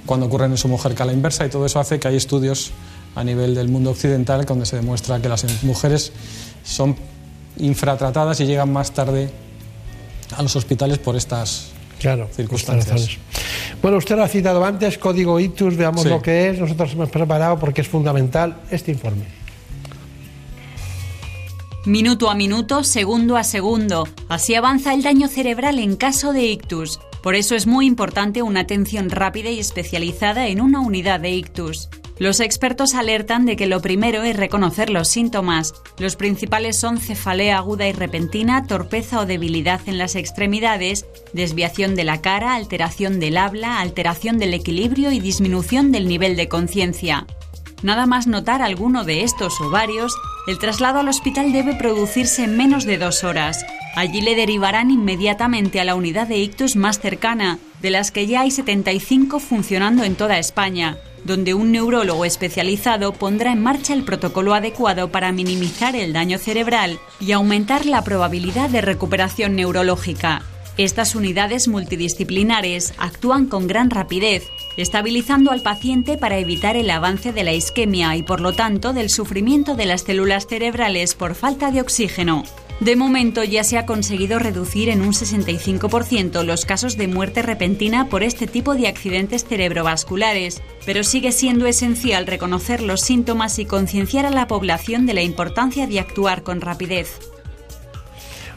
cuando 0.06 0.26
ocurren 0.28 0.52
en 0.52 0.58
su 0.58 0.68
mujer 0.68 0.96
que 0.96 1.04
a 1.04 1.06
la 1.06 1.14
inversa 1.14 1.46
y 1.46 1.50
todo 1.50 1.66
eso 1.66 1.80
hace 1.80 2.00
que 2.00 2.08
hay 2.08 2.16
estudios 2.16 2.72
a 3.20 3.24
nivel 3.24 3.54
del 3.54 3.68
mundo 3.68 3.92
occidental 3.92 4.46
donde 4.46 4.66
se 4.66 4.78
demuestra 4.78 5.22
que 5.22 5.28
las 5.28 5.44
mujeres 5.64 6.14
son 6.64 6.96
infratratadas 7.58 8.40
y 8.40 8.46
llegan 8.46 8.72
más 8.72 8.92
tarde 8.94 9.30
a 10.38 10.42
los 10.42 10.56
hospitales 10.56 11.00
por 11.00 11.18
estas 11.18 11.72
Claro, 12.00 12.30
circunstancias. 12.34 13.18
Bueno, 13.82 13.98
usted 13.98 14.16
lo 14.16 14.24
ha 14.24 14.30
citado 14.30 14.64
antes, 14.64 14.98
código 14.98 15.38
ITUS, 15.38 15.76
veamos 15.76 16.04
Sí. 16.04 16.08
lo 16.10 16.22
que 16.22 16.50
es. 16.50 16.60
Nosotros 16.60 16.94
hemos 16.94 17.10
preparado 17.10 17.60
porque 17.60 17.82
es 17.82 17.90
fundamental 17.90 18.62
este 18.72 18.92
informe. 18.92 19.26
Minuto 21.86 22.30
a 22.30 22.36
minuto, 22.36 22.86
segundo 22.86 23.36
a 23.36 23.44
segundo. 23.44 24.08
Así 24.30 24.56
avanza 24.56 24.94
el 24.94 25.04
daño 25.04 25.28
cerebral 25.28 25.78
en 25.80 25.98
caso 25.98 26.32
de 26.32 26.44
ictus. 26.44 27.00
Por 27.22 27.36
eso 27.36 27.54
es 27.56 27.68
muy 27.68 27.86
importante 27.86 28.44
una 28.44 28.62
atención 28.62 29.10
rápida 29.10 29.50
y 29.50 29.60
especializada 29.60 30.48
en 30.48 30.62
una 30.62 30.80
unidad 30.80 31.20
de 31.20 31.32
ictus. 31.32 31.90
Los 32.20 32.42
expertos 32.42 32.96
alertan 32.96 33.46
de 33.46 33.56
que 33.56 33.66
lo 33.66 33.82
primero 33.82 34.24
es 34.24 34.36
reconocer 34.36 34.90
los 34.90 35.08
síntomas. 35.08 35.74
Los 35.98 36.18
principales 36.18 36.78
son 36.78 36.98
cefalea 36.98 37.58
aguda 37.58 37.88
y 37.88 37.94
repentina, 37.94 38.68
torpeza 38.68 39.22
o 39.22 39.26
debilidad 39.26 39.80
en 39.86 39.98
las 39.98 40.16
extremidades, 40.16 41.06
desviación 41.32 41.96
de 41.96 42.04
la 42.04 42.20
cara, 42.20 42.56
alteración 42.56 43.22
del 43.22 43.38
habla, 43.38 43.80
alteración 43.80 44.38
del 44.38 44.54
equilibrio 44.54 45.14
y 45.14 45.22
disminución 45.22 45.94
del 45.94 46.10
nivel 46.10 46.36
de 46.36 46.50
conciencia. 46.50 47.26
Nada 47.84 48.06
más 48.06 48.28
notar 48.28 48.62
alguno 48.62 49.06
de 49.06 49.24
estos 49.24 49.62
o 49.62 49.70
varios, 49.70 50.14
el 50.48 50.60
traslado 50.60 51.00
al 51.00 51.08
hospital 51.08 51.54
debe 51.54 51.74
producirse 51.76 52.44
en 52.44 52.58
menos 52.58 52.84
de 52.84 52.98
dos 52.98 53.24
horas. 53.24 53.66
Allí 53.96 54.20
le 54.20 54.36
derivarán 54.36 54.92
inmediatamente 54.92 55.80
a 55.80 55.86
la 55.86 55.96
unidad 55.96 56.28
de 56.28 56.40
ictus 56.40 56.76
más 56.76 57.00
cercana, 57.00 57.60
de 57.82 57.92
las 57.92 58.12
que 58.12 58.28
ya 58.28 58.42
hay 58.42 58.52
75 58.52 59.40
funcionando 59.40 60.04
en 60.04 60.16
toda 60.16 60.38
España, 60.38 60.98
donde 61.24 61.54
un 61.54 61.72
neurólogo 61.72 62.26
especializado 62.26 63.14
pondrá 63.14 63.52
en 63.52 63.62
marcha 63.62 63.94
el 63.94 64.04
protocolo 64.04 64.54
adecuado 64.54 65.12
para 65.12 65.32
minimizar 65.32 65.96
el 65.96 66.14
daño 66.14 66.38
cerebral 66.38 67.00
y 67.20 67.32
aumentar 67.32 67.86
la 67.86 68.04
probabilidad 68.04 68.70
de 68.70 68.82
recuperación 68.82 69.56
neurológica. 69.56 70.44
Estas 70.80 71.14
unidades 71.14 71.68
multidisciplinares 71.68 72.94
actúan 72.98 73.48
con 73.48 73.68
gran 73.68 73.90
rapidez, 73.90 74.48
estabilizando 74.78 75.52
al 75.52 75.62
paciente 75.62 76.18
para 76.18 76.38
evitar 76.38 76.78
el 76.78 76.90
avance 76.90 77.34
de 77.34 77.44
la 77.44 77.52
isquemia 77.52 78.16
y 78.16 78.24
por 78.24 78.40
lo 78.40 78.54
tanto 78.54 78.94
del 78.94 79.10
sufrimiento 79.10 79.76
de 79.76 79.86
las 79.86 80.04
células 80.04 80.48
cerebrales 80.48 81.16
por 81.16 81.36
falta 81.36 81.72
de 81.72 81.82
oxígeno. 81.82 82.46
De 82.80 82.96
momento 82.96 83.44
ya 83.44 83.66
se 83.66 83.78
ha 83.78 83.86
conseguido 83.86 84.40
reducir 84.40 84.88
en 84.88 85.02
un 85.02 85.12
65% 85.12 86.44
los 86.44 86.64
casos 86.64 86.96
de 86.96 87.10
muerte 87.10 87.42
repentina 87.42 88.08
por 88.08 88.24
este 88.24 88.48
tipo 88.48 88.74
de 88.74 88.88
accidentes 88.88 89.44
cerebrovasculares, 89.44 90.62
pero 90.86 91.04
sigue 91.04 91.34
siendo 91.34 91.66
esencial 91.66 92.26
reconocer 92.26 92.82
los 92.82 93.02
síntomas 93.02 93.60
y 93.60 93.66
concienciar 93.66 94.26
a 94.26 94.30
la 94.30 94.48
población 94.48 95.06
de 95.06 95.14
la 95.14 95.24
importancia 95.24 95.88
de 95.88 96.00
actuar 96.00 96.42
con 96.44 96.62
rapidez. 96.62 97.20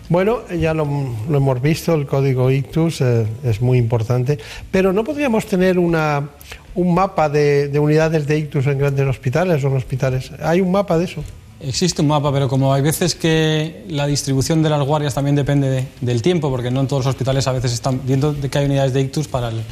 Bueno, 0.09 0.47
ya 0.49 0.73
lo, 0.73 0.85
hemos 0.85 1.61
visto, 1.61 1.93
el 1.95 2.07
código 2.07 2.49
ictus 2.49 3.01
eh, 3.01 3.27
es 3.43 3.61
muy 3.61 3.79
importante, 3.79 4.39
pero 4.71 4.93
¿no 4.93 5.03
podríamos 5.03 5.47
tener 5.47 5.81
una, 5.81 6.29
un 6.77 6.95
mapa 6.95 7.29
de, 7.29 7.69
de 7.69 7.79
unidades 7.81 8.27
de 8.29 8.39
ictus 8.39 8.69
en 8.69 8.79
grandes 8.79 9.09
hospitales 9.09 9.65
o 9.65 9.69
en 9.69 9.77
hospitales? 9.77 10.31
¿Hay 10.41 10.61
un 10.61 10.71
mapa 10.71 10.97
de 10.97 11.07
eso? 11.07 11.25
Existe 11.65 12.03
un 12.03 12.09
mapa, 12.09 12.33
pero 12.33 12.49
como 12.49 12.73
hay 12.73 12.83
veces 12.83 13.15
que 13.15 13.85
la 13.89 14.07
distribución 14.07 14.63
de 14.63 14.71
las 14.71 14.85
guardias 14.85 15.15
también 15.15 15.37
depende 15.37 15.87
del 16.01 16.23
tiempo, 16.23 16.51
porque 16.51 16.71
no 16.71 16.81
en 16.81 16.89
todos 16.89 17.05
los 17.05 17.15
hospitales 17.15 17.47
a 17.47 17.53
veces 17.53 17.73
están 17.73 18.01
viendo 18.05 18.33
de 18.33 18.49
que 18.49 18.59
hay 18.59 18.67
unidades 18.67 18.93
de 18.93 19.01
ictus 19.01 19.29
para 19.29 19.49
el 19.49 19.63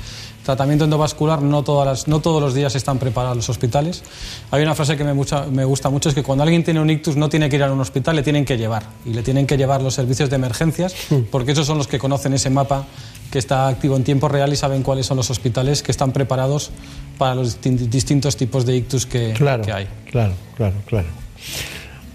tratamiento 0.45 0.85
endovascular, 0.85 1.43
no, 1.43 1.62
todas 1.62 1.87
las, 1.87 2.09
no 2.09 2.21
todos 2.21 2.41
los 2.41 2.55
días 2.55 2.75
están 2.75 2.99
preparados 2.99 3.37
los 3.37 3.49
hospitales. 3.49 4.03
Hay 4.51 4.62
una 4.62 4.75
frase 4.75 4.97
que 4.97 5.05
me, 5.05 5.15
me 5.15 5.65
gusta 5.65 5.91
mucho, 5.91 6.09
es 6.09 6.15
que 6.15 6.23
cuando 6.23 6.45
alguien 6.45 6.65
tiene 6.65 6.81
un 6.81 6.91
ictus 6.91 7.17
no 7.17 7.29
tiene 7.29 7.49
que 7.49 7.57
ir 7.57 7.62
a 7.62 7.73
un 7.73 7.81
hospital, 7.81 8.17
le 8.17 8.23
tienen 8.23 8.45
que 8.45 8.57
llevar. 8.57 8.85
Y 9.05 9.11
le 9.11 9.23
tienen 9.23 9.47
que 9.47 9.57
llevar 9.57 9.83
los 9.83 9.95
servicios 9.95 10.31
de 10.31 10.37
emergencias, 10.37 10.95
porque 11.31 11.53
esos 11.53 11.67
son 11.67 11.79
los 11.79 11.89
que 11.89 11.99
conocen 11.99 12.33
ese 12.35 12.51
mapa 12.51 12.87
que 13.31 13.39
está 13.39 13.69
activo 13.69 13.97
en 13.97 14.05
tiempo 14.05 14.29
real 14.29 14.53
y 14.53 14.57
saben 14.57 14.83
cuáles 14.83 15.07
son 15.07 15.17
los 15.17 15.31
hospitales 15.31 15.83
que 15.83 15.93
están 15.93 16.12
preparados 16.12 16.71
para 17.19 17.35
los 17.35 17.61
distintos 17.62 18.37
tipos 18.37 18.67
de 18.67 18.77
ictus 18.77 19.07
que, 19.07 19.35
que 19.35 19.73
hay. 19.73 19.89
Claro, 20.11 20.35
claro, 20.57 20.75
claro. 20.87 21.07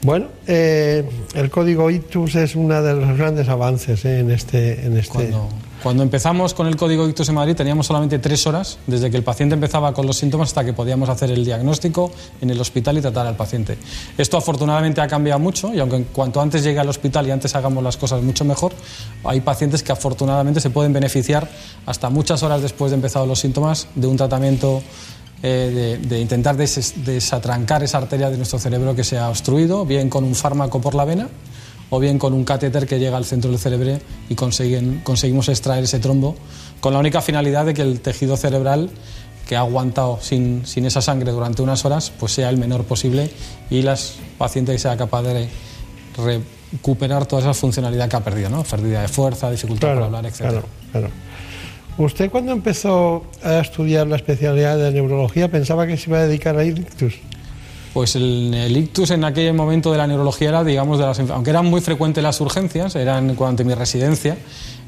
Bueno, 0.06 0.28
eh, 0.46 1.04
el 1.34 1.50
código 1.50 1.90
ICTUS 1.90 2.36
es 2.36 2.56
uno 2.56 2.80
de 2.80 2.94
los 2.94 3.18
grandes 3.18 3.50
avances 3.50 4.06
eh, 4.06 4.20
en 4.20 4.30
este... 4.30 4.86
En 4.86 4.96
este... 4.98 5.34
Cuando, 5.82 6.04
empezamos 6.04 6.54
con 6.54 6.68
el 6.68 6.76
código 6.76 7.08
ICTUS 7.08 7.30
en 7.30 7.36
Madrid 7.36 7.56
teníamos 7.56 7.88
solamente 7.88 8.20
tres 8.20 8.46
horas, 8.46 8.78
desde 8.86 9.10
que 9.10 9.18
el 9.18 9.24
paciente 9.24 9.56
empezaba 9.56 9.94
con 9.94 10.06
los 10.06 10.18
síntomas 10.18 10.50
hasta 10.50 10.64
que 10.64 10.74
podíamos 10.74 11.10
hacer 11.10 11.32
el 11.32 11.44
diagnóstico 11.44 12.12
en 12.40 12.52
el 12.52 12.62
hospital 12.62 13.00
y 13.00 13.02
tratar 13.02 13.26
al 13.26 13.36
paciente. 13.36 13.80
Esto 14.16 14.38
afortunadamente 14.38 15.02
ha 15.02 15.08
cambiado 15.08 15.40
mucho 15.40 15.74
y 15.74 15.80
aunque 15.80 16.04
cuanto 16.14 16.40
antes 16.40 16.64
llegue 16.64 16.80
al 16.80 16.90
hospital 16.90 17.28
y 17.28 17.32
antes 17.32 17.56
hagamos 17.56 17.84
las 17.84 17.98
cosas 17.98 18.22
mucho 18.22 18.46
mejor, 18.46 18.74
hay 19.24 19.42
pacientes 19.42 19.82
que 19.82 19.92
afortunadamente 19.92 20.60
se 20.62 20.70
pueden 20.70 20.94
beneficiar 20.94 21.50
hasta 21.88 22.12
muchas 22.12 22.44
horas 22.44 22.62
después 22.62 22.92
de 22.92 22.96
empezar 22.96 23.28
los 23.28 23.40
síntomas 23.40 23.88
de 23.96 24.06
un 24.06 24.18
tratamiento 24.18 24.84
eh, 25.44 26.00
de, 26.02 26.20
intentar 26.20 26.56
desatrancar 26.56 27.84
esa 27.84 27.98
arteria 27.98 28.30
de 28.30 28.38
nuestro 28.38 28.58
cerebro 28.58 28.96
que 28.96 29.04
se 29.04 29.18
ha 29.18 29.30
obstruido, 29.30 29.86
bien 29.86 30.10
con 30.10 30.24
un 30.24 30.36
fármaco 30.36 30.82
por 30.82 30.96
la 30.96 31.06
vena 31.06 31.28
o 31.90 32.00
bien 32.00 32.18
con 32.18 32.34
un 32.34 32.44
catéter 32.44 32.88
que 32.88 33.00
llega 33.00 33.18
al 33.18 33.26
centro 33.26 33.52
del 33.52 33.60
cerebro 33.60 34.00
y 34.28 34.36
conseguimos 34.36 35.50
extraer 35.50 35.84
ese 35.84 36.00
trombo 36.00 36.36
con 36.80 36.94
la 36.94 37.00
única 37.00 37.22
finalidad 37.22 37.66
de 37.66 37.74
que 37.74 37.84
el 37.84 38.00
tejido 38.00 38.38
cerebral 38.38 38.90
que 39.48 39.56
ha 39.56 39.60
aguantado 39.60 40.20
sin, 40.22 40.64
esa 40.66 41.02
sangre 41.02 41.32
durante 41.32 41.62
unas 41.62 41.86
horas 41.86 42.12
pues 42.20 42.32
sea 42.32 42.50
el 42.50 42.58
menor 42.58 42.84
posible 42.86 43.30
y 43.70 43.84
las 43.84 44.16
pacientes 44.38 44.82
sea 44.82 44.98
capaz 44.98 45.22
de 45.22 45.48
recuperar 46.18 47.28
toda 47.28 47.44
esa 47.44 47.54
funcionalidad 47.54 48.10
que 48.10 48.16
ha 48.16 48.24
perdido, 48.24 48.50
¿no? 48.50 48.64
pérdida 48.64 49.02
de 49.02 49.08
fuerza, 49.08 49.52
dificultad 49.52 49.94
para 49.94 50.06
hablar, 50.08 50.26
etc. 50.26 50.64
¿Usted 51.98 52.30
cuando 52.30 52.52
empezó 52.52 53.24
a 53.42 53.60
estudiar 53.60 54.08
la 54.08 54.18
especialidad 54.18 54.78
de 54.78 54.92
neurología 54.92 55.50
pensaba 55.50 55.88
que 55.88 55.96
se 55.96 56.10
iba 56.10 56.20
a 56.20 56.28
dedicar 56.28 56.58
a 56.58 56.66
ictus? 56.66 57.16
Pues 57.94 58.18
el, 58.18 58.76
ictus 58.76 59.12
en 59.12 59.24
aquel 59.24 59.54
momento 59.54 59.94
de 59.94 59.98
la 59.98 60.06
neurología 60.06 60.50
era, 60.50 60.64
digamos, 60.66 61.00
de 61.00 61.06
las, 61.06 61.18
aunque 61.20 61.52
eran 61.52 61.66
muy 61.68 61.80
frecuentes 61.80 62.22
las 62.22 62.42
urgencias, 62.42 62.96
eran 62.98 63.36
cuando 63.36 63.64
mi 63.64 63.74
residencia, 63.74 64.38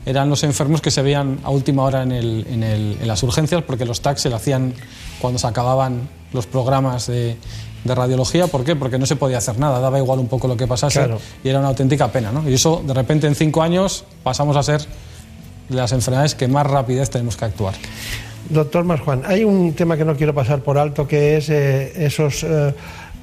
eran 0.06 0.30
los 0.30 0.44
enfermos 0.44 0.82
que 0.82 0.92
se 0.92 1.02
veían 1.02 1.40
a 1.44 1.50
última 1.50 1.84
hora 1.84 2.04
en, 2.04 2.12
el, 2.12 2.46
en, 2.50 2.64
el, 2.64 2.98
en 3.00 3.08
las 3.08 3.24
urgencias 3.24 3.64
porque 3.64 3.86
los 3.86 4.02
TAC 4.02 4.18
se 4.18 4.30
lo 4.30 4.36
hacían 4.36 4.74
cuando 5.22 5.40
se 5.40 5.48
acababan 5.48 6.10
los 6.34 6.46
programas 6.46 7.08
de, 7.08 7.38
de 7.86 7.96
radiología. 7.96 8.48
¿Por 8.48 8.66
qué? 8.66 8.76
Porque 8.76 8.98
no 8.98 9.06
se 9.06 9.16
podía 9.16 9.38
hacer 9.38 9.58
nada, 9.58 9.80
daba 9.80 9.98
igual 9.98 10.20
un 10.20 10.28
poco 10.28 10.50
lo 10.50 10.58
que 10.58 10.68
pasase 10.68 11.08
y 11.42 11.48
era 11.48 11.60
una 11.60 11.70
auténtica 11.70 12.12
pena. 12.12 12.34
¿no? 12.34 12.50
Y 12.50 12.54
eso, 12.54 12.84
de 12.86 12.94
repente, 12.94 13.28
en 13.28 13.36
cinco 13.36 13.64
años 13.64 14.04
pasamos 14.24 14.58
a 14.58 14.64
ser 14.64 14.82
las 15.70 15.92
enfermedades 15.92 16.36
que 16.36 16.48
más 16.48 16.66
rapidez 16.68 17.10
tenemos 17.10 17.38
que 17.38 17.46
actuar. 17.46 17.76
Doctor 18.50 18.86
Marjuan, 18.86 19.24
hay 19.26 19.44
un 19.44 19.74
tema 19.74 19.98
que 19.98 20.06
no 20.06 20.16
quiero 20.16 20.34
pasar 20.34 20.60
por 20.60 20.78
alto, 20.78 21.08
que 21.08 21.38
es 21.38 21.50
eh, 21.50 22.06
esos, 22.06 22.44
eh, 22.44 22.74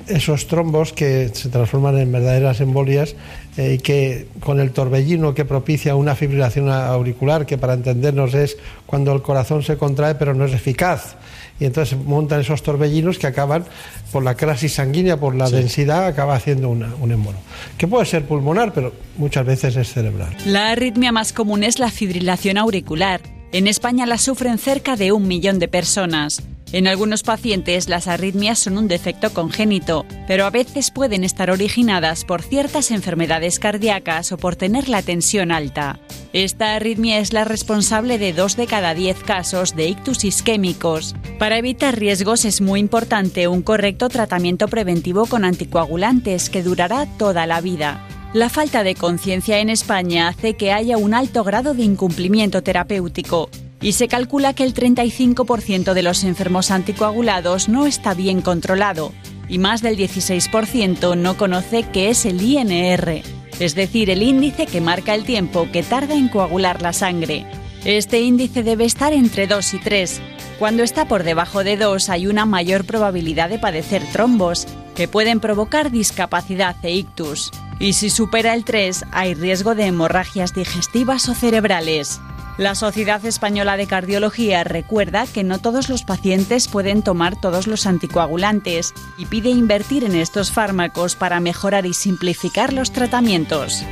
esos 0.09 0.47
trombos 0.47 0.93
que 0.93 1.31
se 1.33 1.49
transforman 1.49 1.99
en 1.99 2.13
verdaderas 2.13 2.61
embolias 2.61 3.17
eh, 3.57 3.75
y 3.75 3.79
que 3.79 4.29
con 4.41 4.61
el 4.61 4.73
torbellino 4.73 5.35
que 5.35 5.45
propicia 5.45 5.97
una 5.97 6.15
fibrilación 6.15 6.69
auricular, 6.69 7.47
que 7.47 7.59
para 7.59 7.75
entendernos 7.75 8.35
es 8.35 8.57
cuando 8.87 9.13
el 9.13 9.23
corazón 9.23 9.63
se 9.63 9.77
contrae 9.77 10.15
pero 10.15 10.35
no 10.35 10.45
es 10.45 10.53
eficaz 10.53 11.17
y 11.61 11.65
entonces 11.67 11.99
montan 11.99 12.41
esos 12.41 12.63
torbellinos 12.63 13.19
que 13.19 13.27
acaban 13.27 13.65
por 14.13 14.25
la 14.25 14.37
crisis 14.37 14.75
sanguínea, 14.75 15.19
por 15.19 15.35
la 15.35 15.49
densidad, 15.49 16.07
acaba 16.07 16.35
haciendo 16.35 16.69
una, 16.69 16.93
un 17.01 17.13
embolo. 17.13 17.39
Que 17.79 17.87
puede 17.87 18.07
ser 18.07 18.25
pulmonar, 18.25 18.73
pero 18.73 18.93
muchas 19.17 19.47
veces 19.47 19.77
es 19.77 19.93
cerebral. 19.93 20.37
La 20.47 20.71
arritmia 20.71 21.13
más 21.13 21.33
común 21.33 21.63
es 21.63 21.79
la 21.79 21.91
fibrilación 21.91 22.59
auricular. 22.59 23.34
En 23.55 23.69
España 23.69 24.05
la 24.05 24.19
sufren 24.19 24.59
cerca 24.59 24.97
de 24.97 25.13
un 25.13 25.29
millón 25.29 25.61
de 25.61 25.69
personas. 25.69 26.43
En 26.73 26.89
algunos 26.89 27.23
pacientes 27.23 27.89
las 27.89 28.09
arritmias 28.09 28.59
son 28.59 28.77
un 28.79 28.89
defecto 28.89 29.33
congénito, 29.33 30.07
pero 30.27 30.45
a 30.45 30.51
veces 30.51 30.91
pueden 30.91 31.23
estar 31.23 31.53
originadas 31.53 32.25
por 32.25 32.43
ciertas 32.43 32.91
enfermedades 32.91 33.61
cardíacas 33.61 34.33
o 34.33 34.39
por 34.39 34.57
tener 34.57 34.89
la 34.89 35.03
tensión 35.03 35.53
alta. 35.53 36.01
Esta 36.33 36.75
arritmia 36.75 37.21
es 37.21 37.33
la 37.33 37.45
responsable 37.45 38.19
de 38.19 38.33
dos 38.33 38.57
de 38.57 38.67
cada 38.67 38.93
diez 38.93 39.23
casos 39.23 39.77
de 39.77 39.87
ictus 39.87 40.25
isquémicos. 40.25 41.15
Para 41.39 41.57
evitar 41.57 41.97
riesgos 41.97 42.45
es 42.45 42.61
muy 42.61 42.81
importante 42.81 43.47
un 43.47 43.63
correcto 43.63 44.09
tratamiento 44.09 44.67
preventivo 44.67 45.27
con 45.27 45.45
anticoagulantes 45.45 46.51
que 46.51 46.65
durará 46.65 47.07
toda 47.19 47.47
la 47.47 47.61
vida. 47.61 48.05
La 48.35 48.49
falta 48.49 48.83
de 48.83 48.97
conciencia 48.97 49.61
en 49.61 49.71
España 49.71 50.27
hace 50.27 50.55
que 50.55 50.73
haya 50.73 50.97
un 50.97 51.15
alto 51.15 51.45
grado 51.45 51.73
de 51.73 51.85
incumplimiento 51.85 52.65
terapéutico 52.65 53.49
y 53.81 53.93
se 53.93 54.09
calcula 54.09 54.55
que 54.55 54.65
el 54.65 54.75
35% 54.75 55.95
de 55.95 56.03
los 56.03 56.25
enfermos 56.25 56.73
anticoagulados 56.73 57.69
no 57.69 57.87
está 57.87 58.13
bien 58.13 58.43
controlado 58.43 59.13
y 59.49 59.59
más 59.59 59.83
del 59.83 59.97
16% 59.97 61.17
no 61.17 61.37
conoce 61.37 61.85
qué 61.93 62.11
es 62.11 62.27
el 62.27 62.43
INR, 62.43 63.23
es 63.61 63.77
decir, 63.77 64.11
el 64.11 64.25
índice 64.25 64.67
que 64.67 64.81
marca 64.81 65.15
el 65.15 65.23
tiempo 65.23 65.69
que 65.71 65.85
tarda 65.85 66.15
en 66.15 66.27
coagular 66.27 66.83
la 66.83 66.93
sangre. 66.93 67.47
Este 67.85 68.21
índice 68.21 68.65
debe 68.65 68.85
estar 68.85 69.13
entre 69.13 69.47
2 69.47 69.75
y 69.75 69.79
3. 69.79 70.21
Cuando 70.59 70.83
está 70.83 71.07
por 71.07 71.23
debajo 71.23 71.63
de 71.63 71.77
2 71.77 72.09
hay 72.09 72.27
una 72.27 72.47
mayor 72.47 72.85
probabilidad 72.85 73.49
de 73.49 73.61
padecer 73.61 74.03
trombos, 74.11 74.67
que 74.97 75.09
pueden 75.09 75.41
provocar 75.41 75.91
discapacidad 75.91 76.77
e 76.83 76.95
ictus. 76.95 77.51
Y 77.79 77.95
si 77.95 78.11
supera 78.11 78.55
el 78.55 78.65
3 78.65 79.07
hay 79.13 79.35
riesgo 79.35 79.75
de 79.75 79.87
hemorragias 79.87 80.55
digestivas 80.55 81.29
o 81.29 81.35
cerebrales. 81.35 82.21
La 82.57 82.77
Sociedad 82.77 83.25
Española 83.27 83.77
de 83.77 83.89
Cardiología 83.89 84.63
recuerda 84.63 85.27
que 85.27 85.43
no 85.43 85.59
todos 85.59 85.89
los 85.89 86.05
pacientes 86.05 86.69
pueden 86.69 87.03
tomar 87.03 87.41
todos 87.41 87.67
los 87.67 87.85
anticoagulantes 87.85 88.95
y 89.19 89.27
pide 89.27 89.51
invertir 89.51 90.05
en 90.05 90.15
estos 90.15 90.53
fármacos 90.53 91.17
para 91.17 91.41
mejorar 91.41 91.85
y 91.85 91.95
simplificar 91.95 92.73
los 92.73 92.93
tratamientos. 92.93 93.85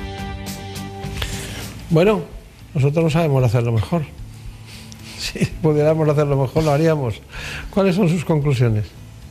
Bueno, 1.90 2.22
nosotros 2.72 3.04
no 3.04 3.10
sabemos 3.10 3.42
hacerlo 3.44 3.72
mejor. 3.72 4.02
Si 5.22 5.44
pudiéramos 5.44 6.08
hacerlo 6.08 6.36
mejor, 6.36 6.64
lo 6.64 6.72
haríamos. 6.72 7.22
¿Cuáles 7.70 7.94
son 7.94 8.08
sus 8.08 8.24
conclusiones? 8.24 8.86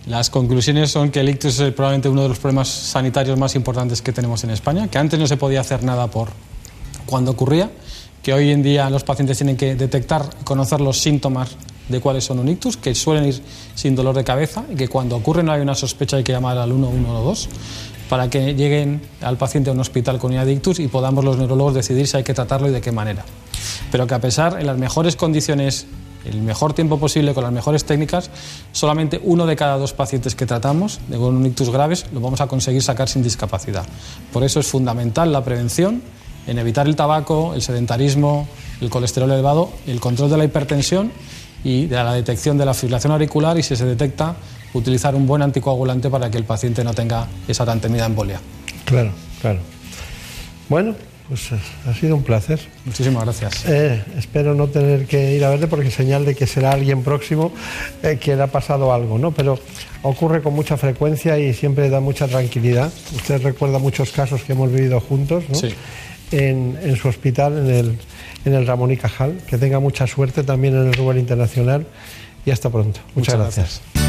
Las 0.07 0.30
conclusiones 0.30 0.90
son 0.90 1.11
que 1.11 1.19
el 1.19 1.30
ictus 1.30 1.60
es 1.60 1.73
probablemente 1.73 2.10
uno 2.10 2.23
de 2.23 2.30
los 2.30 2.40
problemas 2.40 2.68
sanitarios 2.68 3.38
más 3.38 3.56
importantes 3.56 4.02
que 4.02 4.11
tenemos 4.11 4.44
en 4.44 4.49
España, 4.49 4.88
que 4.88 4.98
antes 4.98 5.19
no 5.19 5.28
se 5.28 5.38
podía 5.38 5.61
hacer 5.61 5.84
nada 5.84 6.07
por 6.07 6.30
cuando 7.06 7.32
ocurría 7.32 7.69
que 8.23 8.34
hoy 8.34 8.52
en 8.52 8.61
día 8.61 8.90
los 8.90 9.03
pacientes 9.03 9.38
tienen 9.38 9.57
que 9.57 9.76
detectar 9.76 10.30
y 10.40 10.44
conocer 10.44 10.82
los 10.82 10.99
síntomas 10.99 11.56
de 11.90 11.99
cuáles 11.99 12.23
son 12.23 12.40
un 12.40 12.48
ictus, 12.48 12.78
que 12.78 12.95
suelen 12.95 13.26
ir 13.26 13.41
sin 13.76 13.95
dolor 13.95 14.15
de 14.15 14.23
cabeza 14.23 14.64
y 14.72 14.76
que 14.76 14.88
cuando 14.88 15.15
ocurre 15.15 15.44
no 15.44 15.52
hay 15.52 15.61
una 15.61 15.76
sospecha 15.76 16.18
hay 16.18 16.23
que 16.23 16.32
llamar 16.32 16.57
al 16.57 16.72
112 16.72 17.49
para 18.10 18.30
que 18.30 18.53
lleguen 18.53 19.02
al 19.22 19.38
paciente 19.38 19.69
a 19.69 19.73
un 19.73 19.80
hospital 19.80 20.19
con 20.19 20.32
unidad 20.32 20.45
de 20.45 20.53
ictus 20.53 20.80
y 20.80 20.88
podamos 20.88 21.23
los 21.23 21.38
neurólogos 21.38 21.73
decidir 21.73 22.07
si 22.07 22.18
hay 22.18 22.23
que 22.23 22.34
tratarlo 22.34 22.68
y 22.68 22.72
de 22.72 22.82
qué 22.82 22.91
manera. 22.91 23.23
Pero 23.91 24.07
que 24.07 24.14
a 24.14 24.19
pesar, 24.19 24.60
en 24.60 24.68
las 24.68 24.78
mejores 24.78 25.15
condiciones, 25.15 25.88
el 26.26 26.41
mejor 26.41 26.73
tiempo 26.73 26.99
posible, 26.99 27.34
con 27.34 27.43
las 27.43 27.53
mejores 27.53 27.85
técnicas, 27.85 28.30
solamente 28.72 29.19
uno 29.23 29.45
de 29.45 29.56
cada 29.56 29.77
dos 29.77 29.93
pacientes 29.93 30.35
que 30.35 30.45
tratamos 30.45 30.99
de 31.07 31.18
un 31.18 31.45
ictus 31.45 31.69
graves 31.69 32.06
lo 32.14 32.19
vamos 32.19 32.41
a 32.41 32.48
conseguir 32.48 32.81
sacar 32.81 33.10
sin 33.10 33.23
discapacidad. 33.23 33.85
Por 34.31 34.43
eso 34.43 34.60
es 34.60 34.68
fundamental 34.68 35.31
la 35.31 35.43
prevención 35.43 36.02
en 36.48 36.57
evitar 36.57 36.88
el 36.88 36.95
tabaco, 36.95 37.53
el 37.53 37.61
sedentarismo, 37.61 38.48
el 38.81 38.89
colesterol 38.89 39.31
elevado, 39.31 39.69
el 39.88 39.99
control 39.99 40.30
de 40.30 40.38
la 40.38 40.45
hipertensión 40.45 41.11
y 41.64 41.85
de 41.85 41.95
la 41.95 42.14
detección 42.14 42.57
de 42.57 42.65
la 42.65 42.73
fibrilación 42.73 43.14
auricular 43.14 43.57
y 43.57 43.64
si 43.64 43.76
se 43.76 43.85
detecta, 43.85 44.35
utilizar 44.73 45.15
un 45.15 45.27
buen 45.27 45.41
anticoagulante 45.41 46.10
para 46.10 46.31
que 46.31 46.38
el 46.38 46.43
paciente 46.43 46.84
no 46.84 46.93
tenga 46.93 47.27
esa 47.48 47.65
tan 47.65 47.80
temida 47.80 48.06
embolia. 48.06 48.39
Claro, 48.85 49.11
claro. 49.41 49.60
Bueno, 50.69 50.95
pues 51.32 51.49
ha 51.88 51.94
sido 51.94 52.18
un 52.18 52.24
placer. 52.24 52.60
Muchísimas 52.84 53.24
gracias. 53.24 53.64
Eh, 53.66 54.03
espero 54.18 54.53
no 54.53 54.68
tener 54.68 55.06
que 55.06 55.34
ir 55.34 55.45
a 55.45 55.49
verle 55.49 55.68
porque 55.68 55.90
señal 55.90 56.26
de 56.26 56.36
que 56.36 56.45
será 56.45 56.74
alguien 56.74 57.03
próximo 57.03 57.53
eh, 58.03 58.18
que 58.20 58.36
le 58.36 58.44
ha 58.44 58.48
pasado 58.48 58.94
algo, 58.94 59.18
¿no? 59.18 59.32
Pero 59.32 59.58
ocurre 60.02 60.41
con 60.41 60.53
mucha 60.53 60.76
frecuencia 60.76 61.40
y 61.40 61.53
siempre 61.53 61.90
da 61.90 62.02
mucha 62.02 62.28
tranquilidad. 62.28 62.91
Usted 63.16 63.41
recuerda 63.44 63.80
muchos 63.80 64.12
casos 64.12 64.44
que 64.44 64.52
hemos 64.52 64.74
vivido 64.74 64.99
juntos, 64.99 65.45
¿no? 65.48 65.56
Sí. 65.56 65.74
En, 66.32 66.78
en 66.84 66.98
su 66.98 67.08
hospital, 67.08 67.60
en 67.60 67.70
el, 67.74 67.99
en 68.44 68.53
el 68.53 68.68
Ramón 68.68 68.91
y 68.91 68.98
Cajal. 68.98 69.38
Que 69.48 69.58
tenga 69.58 69.80
mucha 69.80 70.08
suerte 70.08 70.44
también 70.44 70.76
en 70.76 70.88
el 70.88 70.94
Rubén 70.94 71.18
Internacional 71.18 71.88
y 72.45 72.52
hasta 72.52 72.70
pronto. 72.70 72.99
Muchas, 73.16 73.38
Muchas 73.38 73.56
gracias. 73.56 73.82
Por 73.94 74.01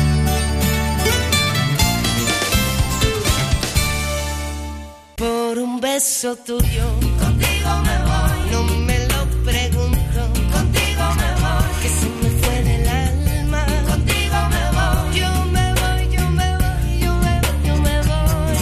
beso 6.02 6.34
tuyo, 6.34 6.86
contigo 7.20 7.70
me 7.86 7.96
voy. 8.08 8.50
No 8.50 8.60
me 8.88 8.98
lo 9.06 9.20
pregunto, 9.44 10.20
contigo 10.52 11.04
me 11.20 11.30
voy. 11.42 11.70
Que 11.80 11.88
se 11.88 12.08
me 12.20 12.28
fue 12.40 12.56
del 12.64 12.88
alma, 12.88 13.64
contigo 13.86 14.36
me 14.54 14.64
voy. 14.76 15.20
Yo 15.20 15.30
me 15.54 15.66
voy, 15.80 16.02
yo 16.16 16.24
me 16.30 16.48
voy, 16.62 16.98
yo 16.98 17.12
me 17.24 17.34
voy, 17.40 17.66
yo 17.66 17.76
me 17.76 17.96
voy. 18.02 18.58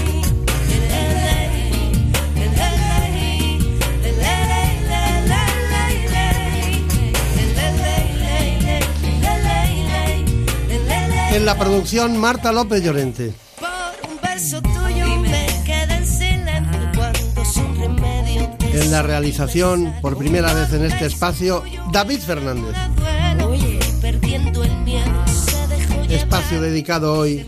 En 11.33 11.47
la 11.47 11.55
producción, 11.57 12.19
Marta 12.19 12.53
López 12.53 12.83
Llorente. 12.83 13.33
Por 13.59 14.11
un 14.11 14.21
beso 14.21 14.61
En 18.73 18.91
la 18.91 19.03
realización, 19.03 19.95
por 20.01 20.17
primera 20.17 20.53
vez 20.53 20.73
en 20.73 20.85
este 20.85 21.07
espacio, 21.07 21.63
David 21.93 22.21
Fernández. 22.21 22.77
Espacio 26.09 26.61
dedicado 26.61 27.15
hoy 27.15 27.47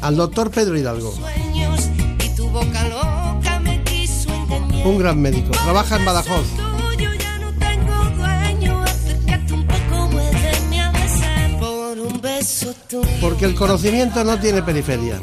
al 0.00 0.16
doctor 0.16 0.50
Pedro 0.50 0.76
Hidalgo, 0.76 1.14
un 4.84 4.98
gran 4.98 5.20
médico. 5.20 5.50
Trabaja 5.50 5.96
en 5.96 6.04
Badajoz. 6.04 6.46
Porque 13.20 13.44
el 13.44 13.54
conocimiento 13.54 14.24
no 14.24 14.38
tiene 14.38 14.62
periferia, 14.62 15.20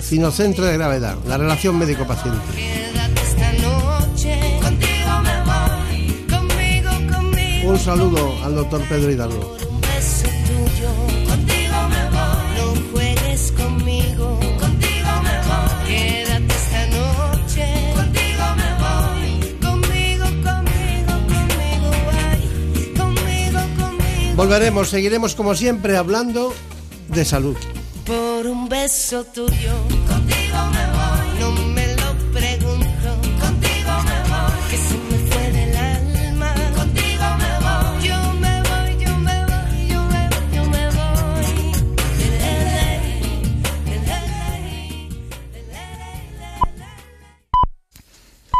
sino 0.00 0.30
centro 0.30 0.64
de 0.64 0.74
gravedad, 0.74 1.16
la 1.26 1.36
relación 1.36 1.78
médico-paciente. 1.78 2.91
Un 7.64 7.78
saludo 7.78 8.34
al 8.44 8.56
doctor 8.56 8.82
Pedro 8.88 9.10
Hidalgo. 9.12 9.56
Un 9.70 9.80
beso 9.80 10.26
tuyo, 10.46 10.90
contigo 11.28 11.88
me 11.88 12.04
voy. 12.10 12.56
No 12.56 12.90
juegues 12.92 13.52
conmigo, 13.52 14.40
contigo 14.58 15.10
me 15.22 15.36
voy. 15.46 15.86
Quédate 15.86 16.54
esta 16.54 16.86
noche, 16.88 17.66
contigo 17.94 18.44
me 18.56 18.70
voy. 18.82 19.54
Conmigo, 19.62 20.24
conmigo, 20.42 21.12
conmigo, 21.28 21.90
ay. 22.30 22.94
Conmigo, 22.96 23.60
conmigo. 23.78 24.36
Volveremos, 24.36 24.88
seguiremos 24.88 25.34
como 25.36 25.54
siempre 25.54 25.96
hablando 25.96 26.52
de 27.08 27.24
salud. 27.24 27.56
Por 28.04 28.46
un 28.48 28.68
beso 28.68 29.22
tuyo, 29.24 29.72
contigo 30.08 30.21